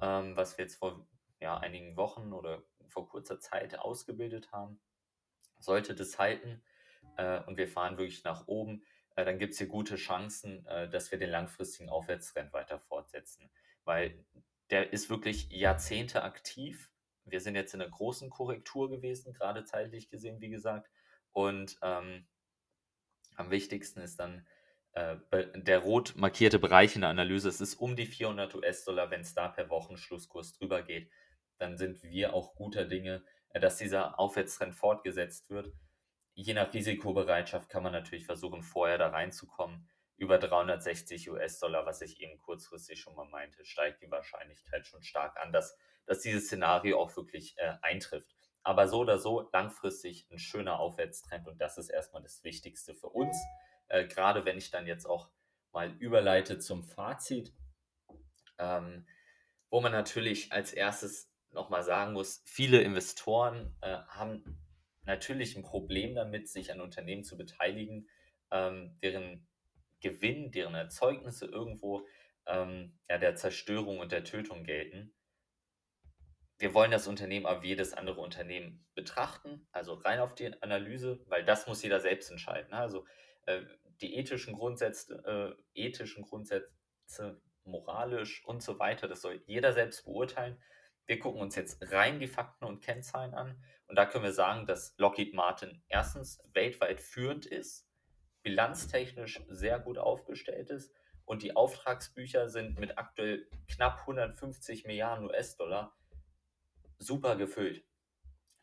ähm, 0.00 0.36
was 0.36 0.56
wir 0.56 0.64
jetzt 0.64 0.76
vor 0.76 1.04
ja, 1.40 1.58
einigen 1.58 1.96
Wochen 1.96 2.32
oder 2.32 2.62
vor 2.86 3.08
kurzer 3.08 3.40
Zeit 3.40 3.76
ausgebildet 3.76 4.52
haben. 4.52 4.80
Sollte 5.58 5.96
das 5.96 6.16
halten 6.16 6.62
äh, 7.16 7.42
und 7.42 7.56
wir 7.56 7.66
fahren 7.66 7.98
wirklich 7.98 8.22
nach 8.22 8.46
oben, 8.46 8.84
äh, 9.16 9.24
dann 9.24 9.40
gibt 9.40 9.52
es 9.52 9.58
hier 9.58 9.66
gute 9.66 9.96
Chancen, 9.96 10.64
äh, 10.66 10.88
dass 10.88 11.10
wir 11.10 11.18
den 11.18 11.30
langfristigen 11.30 11.88
Aufwärtstrend 11.88 12.52
weiter 12.52 12.78
fortsetzen, 12.78 13.50
weil 13.82 14.24
der 14.70 14.92
ist 14.92 15.10
wirklich 15.10 15.50
Jahrzehnte 15.50 16.22
aktiv. 16.22 16.92
Wir 17.24 17.40
sind 17.40 17.56
jetzt 17.56 17.74
in 17.74 17.82
einer 17.82 17.90
großen 17.90 18.30
Korrektur 18.30 18.88
gewesen, 18.90 19.34
gerade 19.34 19.64
zeitlich 19.64 20.08
gesehen, 20.08 20.40
wie 20.40 20.50
gesagt. 20.50 20.88
Und 21.32 21.80
ähm, 21.82 22.28
am 23.34 23.50
wichtigsten 23.50 24.00
ist 24.00 24.20
dann, 24.20 24.46
der 24.94 25.78
rot 25.78 26.14
markierte 26.16 26.58
Bereich 26.58 26.94
in 26.94 27.02
der 27.02 27.10
Analyse, 27.10 27.48
es 27.48 27.60
ist 27.60 27.74
um 27.76 27.94
die 27.94 28.06
400 28.06 28.54
US-Dollar, 28.54 29.10
wenn 29.10 29.20
es 29.20 29.34
da 29.34 29.48
per 29.48 29.70
Wochenschlusskurs 29.70 30.54
drüber 30.54 30.82
geht, 30.82 31.10
dann 31.58 31.76
sind 31.76 32.02
wir 32.02 32.34
auch 32.34 32.54
guter 32.54 32.84
Dinge, 32.84 33.24
äh, 33.50 33.60
dass 33.60 33.76
dieser 33.76 34.18
Aufwärtstrend 34.18 34.74
fortgesetzt 34.74 35.50
wird. 35.50 35.72
Je 36.34 36.54
nach 36.54 36.72
Risikobereitschaft 36.72 37.68
kann 37.68 37.82
man 37.82 37.92
natürlich 37.92 38.26
versuchen, 38.26 38.62
vorher 38.62 38.98
da 38.98 39.08
reinzukommen. 39.08 39.88
Über 40.16 40.38
360 40.38 41.30
US-Dollar, 41.30 41.86
was 41.86 42.00
ich 42.00 42.20
eben 42.20 42.38
kurzfristig 42.38 43.00
schon 43.00 43.14
mal 43.14 43.28
meinte, 43.28 43.64
steigt 43.64 44.02
die 44.02 44.10
Wahrscheinlichkeit 44.10 44.86
schon 44.86 45.02
stark 45.02 45.36
an, 45.36 45.52
dass, 45.52 45.76
dass 46.06 46.20
dieses 46.20 46.46
Szenario 46.46 46.98
auch 46.98 47.16
wirklich 47.16 47.56
äh, 47.58 47.74
eintrifft. 47.82 48.34
Aber 48.62 48.88
so 48.88 48.98
oder 48.98 49.18
so 49.18 49.48
langfristig 49.52 50.26
ein 50.30 50.38
schöner 50.38 50.80
Aufwärtstrend 50.80 51.46
und 51.46 51.60
das 51.60 51.78
ist 51.78 51.88
erstmal 51.88 52.22
das 52.22 52.42
Wichtigste 52.42 52.94
für 52.94 53.08
uns 53.08 53.36
äh, 53.88 54.06
gerade 54.06 54.44
wenn 54.44 54.58
ich 54.58 54.70
dann 54.70 54.86
jetzt 54.86 55.06
auch 55.06 55.30
mal 55.72 55.90
überleite 55.98 56.58
zum 56.58 56.84
Fazit, 56.84 57.52
ähm, 58.58 59.06
wo 59.70 59.80
man 59.80 59.92
natürlich 59.92 60.52
als 60.52 60.72
erstes 60.72 61.30
nochmal 61.50 61.82
sagen 61.82 62.12
muss, 62.12 62.42
viele 62.46 62.80
Investoren 62.80 63.76
äh, 63.80 63.98
haben 64.08 64.58
natürlich 65.02 65.56
ein 65.56 65.62
Problem 65.62 66.14
damit, 66.14 66.48
sich 66.48 66.72
an 66.72 66.80
Unternehmen 66.80 67.24
zu 67.24 67.36
beteiligen, 67.36 68.08
ähm, 68.50 68.98
deren 69.02 69.46
Gewinn, 70.00 70.52
deren 70.52 70.74
Erzeugnisse 70.74 71.46
irgendwo 71.46 72.06
ähm, 72.46 72.98
ja, 73.08 73.18
der 73.18 73.34
Zerstörung 73.36 73.98
und 73.98 74.12
der 74.12 74.24
Tötung 74.24 74.64
gelten. 74.64 75.14
Wir 76.58 76.74
wollen 76.74 76.90
das 76.90 77.06
Unternehmen 77.06 77.46
aber 77.46 77.62
wie 77.62 77.68
jedes 77.68 77.94
andere 77.94 78.20
Unternehmen 78.20 78.84
betrachten, 78.94 79.66
also 79.70 79.94
rein 79.94 80.18
auf 80.18 80.34
die 80.34 80.60
Analyse, 80.62 81.20
weil 81.26 81.44
das 81.44 81.66
muss 81.66 81.82
jeder 81.82 82.00
selbst 82.00 82.30
entscheiden. 82.30 82.70
Ne? 82.70 82.78
Also 82.78 83.06
äh, 83.48 83.64
die 84.00 84.16
ethischen 84.16 84.54
Grundsätze, 84.54 85.56
äh, 85.74 85.80
ethischen 85.86 86.22
Grundsätze, 86.22 87.40
moralisch 87.64 88.44
und 88.44 88.62
so 88.62 88.78
weiter, 88.78 89.08
das 89.08 89.22
soll 89.22 89.42
jeder 89.46 89.72
selbst 89.72 90.04
beurteilen. 90.04 90.62
Wir 91.06 91.18
gucken 91.18 91.40
uns 91.40 91.56
jetzt 91.56 91.78
rein 91.92 92.20
die 92.20 92.28
Fakten 92.28 92.64
und 92.64 92.82
Kennzahlen 92.82 93.34
an 93.34 93.62
und 93.86 93.96
da 93.96 94.04
können 94.06 94.24
wir 94.24 94.32
sagen, 94.32 94.66
dass 94.66 94.94
Lockheed 94.98 95.34
Martin 95.34 95.82
erstens 95.88 96.42
weltweit 96.52 97.00
führend 97.00 97.46
ist, 97.46 97.88
bilanztechnisch 98.42 99.40
sehr 99.48 99.78
gut 99.78 99.98
aufgestellt 99.98 100.70
ist 100.70 100.94
und 101.24 101.42
die 101.42 101.56
Auftragsbücher 101.56 102.48
sind 102.48 102.78
mit 102.78 102.98
aktuell 102.98 103.48
knapp 103.68 104.00
150 104.00 104.86
Milliarden 104.86 105.26
US-Dollar 105.26 105.96
super 106.98 107.36
gefüllt. 107.36 107.84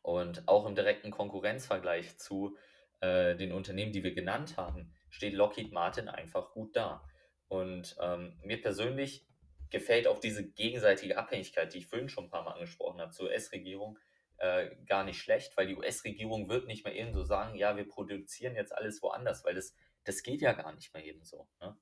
Und 0.02 0.48
auch 0.48 0.68
im 0.68 0.76
direkten 0.76 1.10
Konkurrenzvergleich 1.10 2.18
zu 2.20 2.56
äh, 3.02 3.36
den 3.36 3.52
Unternehmen, 3.52 3.92
die 3.92 4.04
wir 4.04 4.14
genannt 4.14 4.58
haben, 4.58 4.94
steht 5.10 5.34
Lockheed 5.34 5.72
Martin 5.72 6.08
einfach 6.08 6.52
gut 6.52 6.76
da. 6.76 7.04
Und 7.48 7.96
ähm, 8.02 8.40
mir 8.44 8.62
persönlich 8.62 9.26
gefällt 9.70 10.08
auch 10.08 10.20
diese 10.20 10.48
gegenseitige 10.48 11.18
Abhängigkeit, 11.18 11.74
die 11.74 11.80
ich 11.80 11.88
vorhin 11.88 12.10
schon 12.10 12.26
ein 12.26 12.30
paar 12.30 12.44
Mal 12.44 12.54
angesprochen 12.54 13.02
habe, 13.02 13.12
zur 13.12 13.28
US-Regierung, 13.28 14.00
äh, 14.38 14.76
gar 14.86 15.04
nicht 15.04 15.22
schlecht, 15.22 15.56
weil 15.58 15.68
die 15.68 15.76
US-Regierung 15.76 16.50
wird 16.50 16.68
nicht 16.68 16.86
mehr 16.86 16.96
eben 16.96 17.14
so 17.14 17.24
sagen, 17.24 17.56
ja, 17.56 17.78
wir 17.78 17.88
produzieren 17.88 18.56
jetzt 18.56 18.76
alles 18.76 19.02
woanders, 19.02 19.46
weil 19.46 19.56
das, 19.56 19.74
das 20.04 20.24
geht 20.24 20.42
ja 20.42 20.54
gar 20.54 20.74
nicht 20.74 20.94
mehr 20.94 21.04
eben 21.04 21.24
so. 21.24 21.48
Ne? 21.62 21.78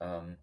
Ähm, 0.00 0.38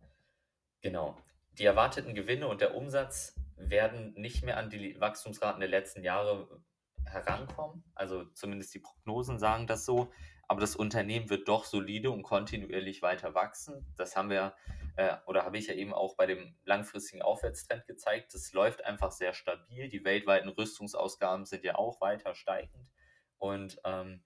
genau. 0.82 1.18
Die 1.54 1.66
erwarteten 1.66 2.14
Gewinne 2.14 2.48
und 2.48 2.62
der 2.62 2.76
Umsatz 2.76 3.36
werden 3.56 4.14
nicht 4.14 4.44
mehr 4.44 4.58
an 4.58 4.70
die 4.70 5.00
Wachstumsraten 5.00 5.60
der 5.60 5.70
letzten 5.70 6.04
Jahre 6.04 6.62
herankommen. 7.10 7.84
Also 7.96 8.26
zumindest 8.26 8.74
die 8.74 8.80
Prognosen 8.80 9.40
sagen 9.40 9.68
das 9.68 9.86
so. 9.86 10.12
Aber 10.50 10.62
das 10.62 10.78
Unternehmen 10.78 11.30
wird 11.30 11.50
doch 11.50 11.66
solide 11.66 12.10
und 12.10 12.24
kontinuierlich 12.24 13.02
weiter 13.02 13.36
wachsen. 13.36 13.86
Das 13.98 14.16
haben 14.16 14.30
wir 14.30 14.56
äh, 14.96 15.18
oder 15.26 15.44
habe 15.44 15.58
ich 15.58 15.68
ja 15.68 15.74
eben 15.74 15.94
auch 15.94 16.16
bei 16.16 16.26
dem 16.26 16.56
langfristigen 16.64 17.22
Aufwärtstrend 17.22 17.86
gezeigt. 17.86 18.34
Das 18.34 18.54
läuft 18.54 18.86
einfach 18.86 19.12
sehr 19.12 19.34
stabil. 19.34 19.90
Die 19.90 20.06
weltweiten 20.06 20.50
Rüstungsausgaben 20.50 21.46
sind 21.46 21.64
ja 21.64 21.76
auch 21.76 22.00
weiter 22.00 22.34
steigend. 22.34 22.90
Und 23.38 23.80
ähm, 23.84 24.24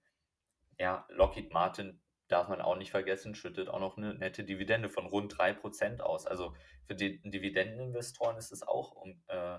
ja, 0.78 1.06
Lockheed 1.10 1.52
Martin 1.52 2.00
darf 2.28 2.48
man 2.48 2.62
auch 2.62 2.76
nicht 2.76 2.90
vergessen, 2.90 3.34
schüttet 3.34 3.68
auch 3.68 3.80
noch 3.80 3.98
eine 3.98 4.14
nette 4.14 4.44
Dividende 4.44 4.88
von 4.88 5.06
rund 5.06 5.34
3% 5.34 6.00
aus. 6.00 6.26
Also 6.26 6.54
für 6.86 6.94
die 6.94 7.20
Dividendeninvestoren 7.22 8.38
ist 8.38 8.52
es 8.52 8.62
auch 8.62 8.92
um, 8.92 9.22
äh, 9.28 9.58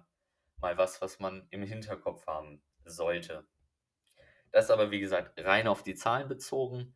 mal 0.63 0.77
was, 0.77 1.01
was 1.01 1.19
man 1.19 1.45
im 1.51 1.61
Hinterkopf 1.61 2.25
haben 2.25 2.63
sollte. 2.85 3.45
Das 4.51 4.71
aber, 4.71 4.89
wie 4.89 4.99
gesagt, 4.99 5.39
rein 5.43 5.67
auf 5.67 5.83
die 5.83 5.93
Zahlen 5.93 6.27
bezogen. 6.27 6.95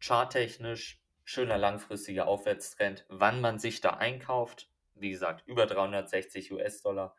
Charttechnisch, 0.00 1.00
schöner 1.22 1.56
langfristiger 1.56 2.26
Aufwärtstrend. 2.26 3.06
Wann 3.08 3.40
man 3.40 3.58
sich 3.58 3.80
da 3.80 3.90
einkauft, 3.90 4.70
wie 4.94 5.10
gesagt, 5.10 5.46
über 5.46 5.66
360 5.66 6.52
US-Dollar, 6.52 7.14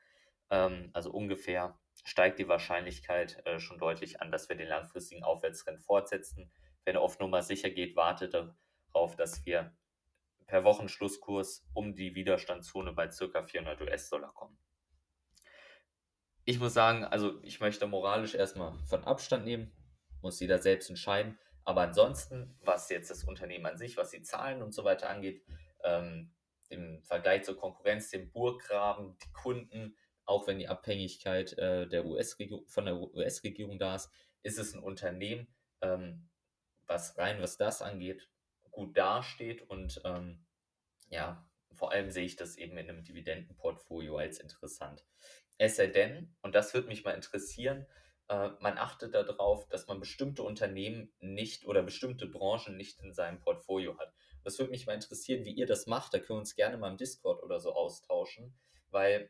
ähm, 0.50 0.92
also 0.94 1.12
ungefähr, 1.12 1.80
steigt 2.04 2.40
die 2.40 2.48
Wahrscheinlichkeit 2.48 3.42
äh, 3.46 3.60
schon 3.60 3.80
deutlich 3.80 4.22
an, 4.22 4.32
dass 4.32 4.50
wir 4.50 4.56
den 4.56 4.68
langfristigen 4.68 5.24
Aufwärtstrend 5.24 5.82
fortsetzen. 5.82 6.52
Wenn 6.84 6.96
er 6.96 7.02
auf 7.02 7.20
Nummer 7.20 7.42
sicher 7.42 7.70
geht, 7.70 7.96
wartet 7.96 8.34
darauf, 8.34 9.16
dass 9.16 9.46
wir 9.46 9.74
per 10.46 10.64
Wochenschlusskurs 10.64 11.66
um 11.74 11.96
die 11.96 12.16
Widerstandszone 12.16 12.92
bei 12.92 13.08
ca. 13.08 13.44
400 13.44 13.82
US-Dollar 13.82 14.34
kommen 14.34 14.58
ich 16.46 16.60
muss 16.60 16.74
sagen, 16.74 17.04
also 17.04 17.42
ich 17.42 17.60
möchte 17.60 17.88
moralisch 17.88 18.36
erstmal 18.36 18.78
von 18.86 19.04
Abstand 19.04 19.46
nehmen, 19.46 19.72
muss 20.22 20.40
jeder 20.40 20.60
selbst 20.60 20.90
entscheiden. 20.90 21.38
Aber 21.64 21.82
ansonsten, 21.82 22.56
was 22.62 22.90
jetzt 22.90 23.10
das 23.10 23.24
Unternehmen 23.24 23.66
an 23.66 23.78
sich, 23.78 23.98
was 23.98 24.12
die 24.12 24.22
Zahlen 24.22 24.62
und 24.62 24.72
so 24.72 24.84
weiter 24.84 25.10
angeht, 25.10 25.44
ähm, 25.84 26.32
im 26.70 27.02
Vergleich 27.04 27.44
zur 27.44 27.58
Konkurrenz, 27.58 28.10
dem 28.12 28.32
Burggraben, 28.32 29.18
die 29.18 29.32
Kunden, 29.34 29.98
auch 30.26 30.48
wenn 30.48 30.60
die 30.60 30.68
Abhängigkeit 30.68 31.58
äh, 31.58 31.88
der 31.88 32.06
US 32.06 32.38
von 32.68 32.86
der 32.86 32.96
US-Regierung 32.96 33.80
da 33.80 33.96
ist, 33.96 34.12
ist 34.44 34.60
es 34.60 34.74
ein 34.74 34.84
Unternehmen, 34.84 35.48
ähm, 35.82 36.30
was 36.86 37.18
rein, 37.18 37.42
was 37.42 37.58
das 37.58 37.82
angeht, 37.82 38.30
gut 38.72 38.96
dasteht 38.96 39.64
und 39.70 40.02
ähm, 40.06 40.46
ja, 41.10 41.48
vor 41.74 41.92
allem 41.92 42.10
sehe 42.12 42.26
ich 42.26 42.36
das 42.36 42.58
eben 42.58 42.78
in 42.78 42.90
einem 42.90 43.04
Dividendenportfolio 43.04 44.18
als 44.18 44.40
interessant. 44.40 45.04
Es 45.57 45.77
sei 45.77 45.88
denn, 45.88 46.36
und 46.41 46.56
das 46.56 46.73
würde 46.73 46.88
mich 46.88 47.03
mal 47.03 47.14
interessieren, 47.14 47.86
äh, 48.27 48.49
man 48.60 48.77
achtet 48.77 49.14
darauf, 49.14 49.68
dass 49.69 49.88
man 49.88 49.99
bestimmte 49.99 50.44
Unternehmen 50.44 51.14
nicht 51.19 51.65
oder 51.65 51.84
bestimmte 51.84 52.27
Branchen 52.27 52.76
nicht 52.76 52.99
in 53.02 53.14
seinem 53.14 53.40
Portfolio 53.40 53.98
hat. 53.98 54.14
Das 54.44 54.60
würde 54.60 54.72
mich 54.72 54.86
mal 54.86 54.94
interessieren, 54.94 55.45
wie 55.45 55.53
ihr 55.53 55.65
das 55.65 55.88
macht. 55.88 56.14
Da 56.14 56.19
können 56.19 56.38
wir 56.38 56.41
uns 56.41 56.56
gerne 56.56 56.77
mal 56.77 56.91
im 56.91 56.98
Discord 56.98 57.41
oder 57.44 57.60
so 57.60 57.73
austauschen, 57.73 58.56
weil 58.90 59.30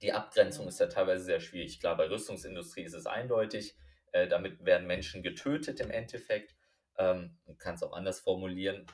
die 0.00 0.12
Abgrenzung 0.12 0.68
ist 0.68 0.80
ja 0.80 0.86
teilweise 0.86 1.24
sehr 1.24 1.40
schwierig. 1.40 1.80
Klar, 1.80 1.96
bei 1.96 2.08
Rüstungsindustrie 2.08 2.82
ist 2.82 2.94
es 2.94 3.06
eindeutig. 3.06 3.76
Äh, 4.12 4.28
damit 4.28 4.64
werden 4.64 4.86
Menschen 4.86 5.22
getötet 5.22 5.80
im 5.80 5.90
Endeffekt. 5.90 6.54
Ähm, 6.98 7.38
man 7.46 7.58
kann 7.58 7.74
es 7.76 7.82
auch 7.82 7.92
anders 7.92 8.20
formulieren. 8.20 8.86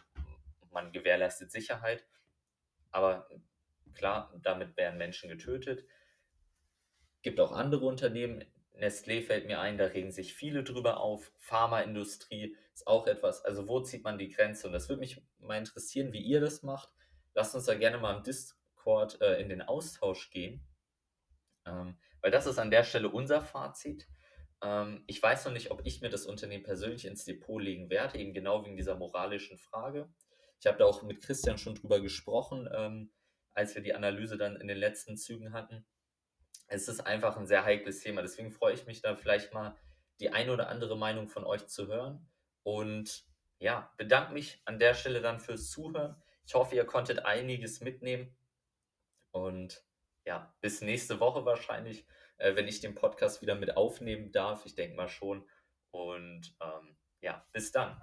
Man 0.70 0.92
gewährleistet 0.92 1.50
Sicherheit. 1.50 2.06
Aber 2.90 3.28
klar, 3.94 4.32
damit 4.42 4.76
werden 4.76 4.98
Menschen 4.98 5.28
getötet 5.28 5.84
gibt 7.28 7.40
auch 7.40 7.52
andere 7.52 7.84
Unternehmen. 7.84 8.42
Nestlé 8.74 9.20
fällt 9.20 9.46
mir 9.46 9.60
ein, 9.60 9.76
da 9.76 9.84
regen 9.84 10.10
sich 10.10 10.32
viele 10.32 10.64
drüber 10.64 11.00
auf. 11.00 11.30
Pharmaindustrie 11.36 12.56
ist 12.72 12.86
auch 12.86 13.06
etwas. 13.06 13.44
Also 13.44 13.68
wo 13.68 13.80
zieht 13.80 14.02
man 14.02 14.16
die 14.16 14.30
Grenze? 14.30 14.66
Und 14.66 14.72
das 14.72 14.88
würde 14.88 15.00
mich 15.00 15.20
mal 15.38 15.59
interessieren, 15.59 16.14
wie 16.14 16.22
ihr 16.22 16.40
das 16.40 16.62
macht. 16.62 16.88
Lasst 17.34 17.55
uns 17.55 17.66
da 17.66 17.74
gerne 17.74 17.98
mal 17.98 18.16
im 18.16 18.22
Discord 18.22 19.20
äh, 19.20 19.42
in 19.42 19.50
den 19.50 19.60
Austausch 19.60 20.30
gehen. 20.30 20.66
Ähm, 21.66 21.98
weil 22.22 22.30
das 22.30 22.46
ist 22.46 22.59
an 22.59 22.70
der 22.70 22.82
Stelle 22.82 23.10
unser 23.10 23.42
Fazit. 23.42 24.09
Ähm, 24.62 25.05
ich 25.06 25.22
weiß 25.22 25.44
noch 25.44 25.52
nicht, 25.52 25.70
ob 25.70 25.82
ich 25.84 26.00
mir 26.00 26.09
das 26.09 26.24
Unternehmen 26.24 26.64
persönlich 26.64 27.05
ins 27.05 27.26
Depot 27.26 27.60
legen 27.60 27.90
werde, 27.90 28.18
eben 28.18 28.32
genau 28.32 28.64
wegen 28.64 28.78
dieser 28.78 28.94
moralischen 28.94 29.59
Frage. 29.59 30.09
Ich 30.60 30.66
habe 30.66 30.78
da 30.78 30.86
auch 30.86 31.02
mit 31.02 31.20
Christian 31.20 31.59
schon 31.59 31.74
drüber 31.74 32.00
gesprochen, 32.00 32.70
ähm, 32.74 33.10
als 33.52 33.74
wir 33.74 33.82
die 33.82 33.92
Analyse 33.92 34.38
dann 34.38 34.56
in 34.56 34.66
den 34.66 34.78
letzten 34.78 35.18
Zügen 35.18 35.52
hatten 35.52 35.84
es 36.69 36.89
ist 36.89 37.01
einfach 37.01 37.36
ein 37.36 37.47
sehr 37.47 37.65
heikles 37.65 38.01
Thema. 38.01 38.23
Deswegen 38.23 38.53
freue 38.53 38.74
ich 38.74 38.86
mich 38.86 39.01
da 39.01 39.16
vielleicht 39.16 39.53
mal 39.53 39.77
die 40.20 40.31
eine 40.31 40.53
oder 40.53 40.69
andere 40.69 40.97
Meinung 40.97 41.28
von 41.28 41.45
euch 41.45 41.66
zu 41.66 41.89
hören. 41.89 42.28
Und 42.62 43.24
ja, 43.59 43.93
bedanke 43.97 44.32
mich 44.32 44.61
an 44.66 44.78
der 44.78 44.95
Stelle 44.95 45.20
dann 45.20 45.40
fürs 45.40 45.70
Zuhören. 45.70 46.23
Ich 46.47 46.55
hoffe, 46.55 46.77
ihr 46.77 46.85
konntet 46.85 47.24
einiges 47.24 47.81
mitnehmen. 47.81 48.36
Und 49.31 49.82
ja, 50.24 50.55
bis 50.61 50.82
nächste 50.82 51.20
Woche 51.20 51.45
wahrscheinlich, 51.45 52.07
äh, 52.36 52.55
wenn 52.55 52.69
ich 52.69 52.81
den 52.81 52.95
Podcast 52.95 53.40
wieder 53.40 53.55
mit 53.55 53.77
aufnehmen 53.77 54.31
darf. 54.31 54.66
Ich 54.66 54.74
denke 54.74 54.97
mal 54.97 55.09
schon. 55.09 55.49
Und 55.90 56.55
ähm, 56.61 56.97
ja, 57.20 57.47
bis 57.53 57.73
dann. 57.73 58.01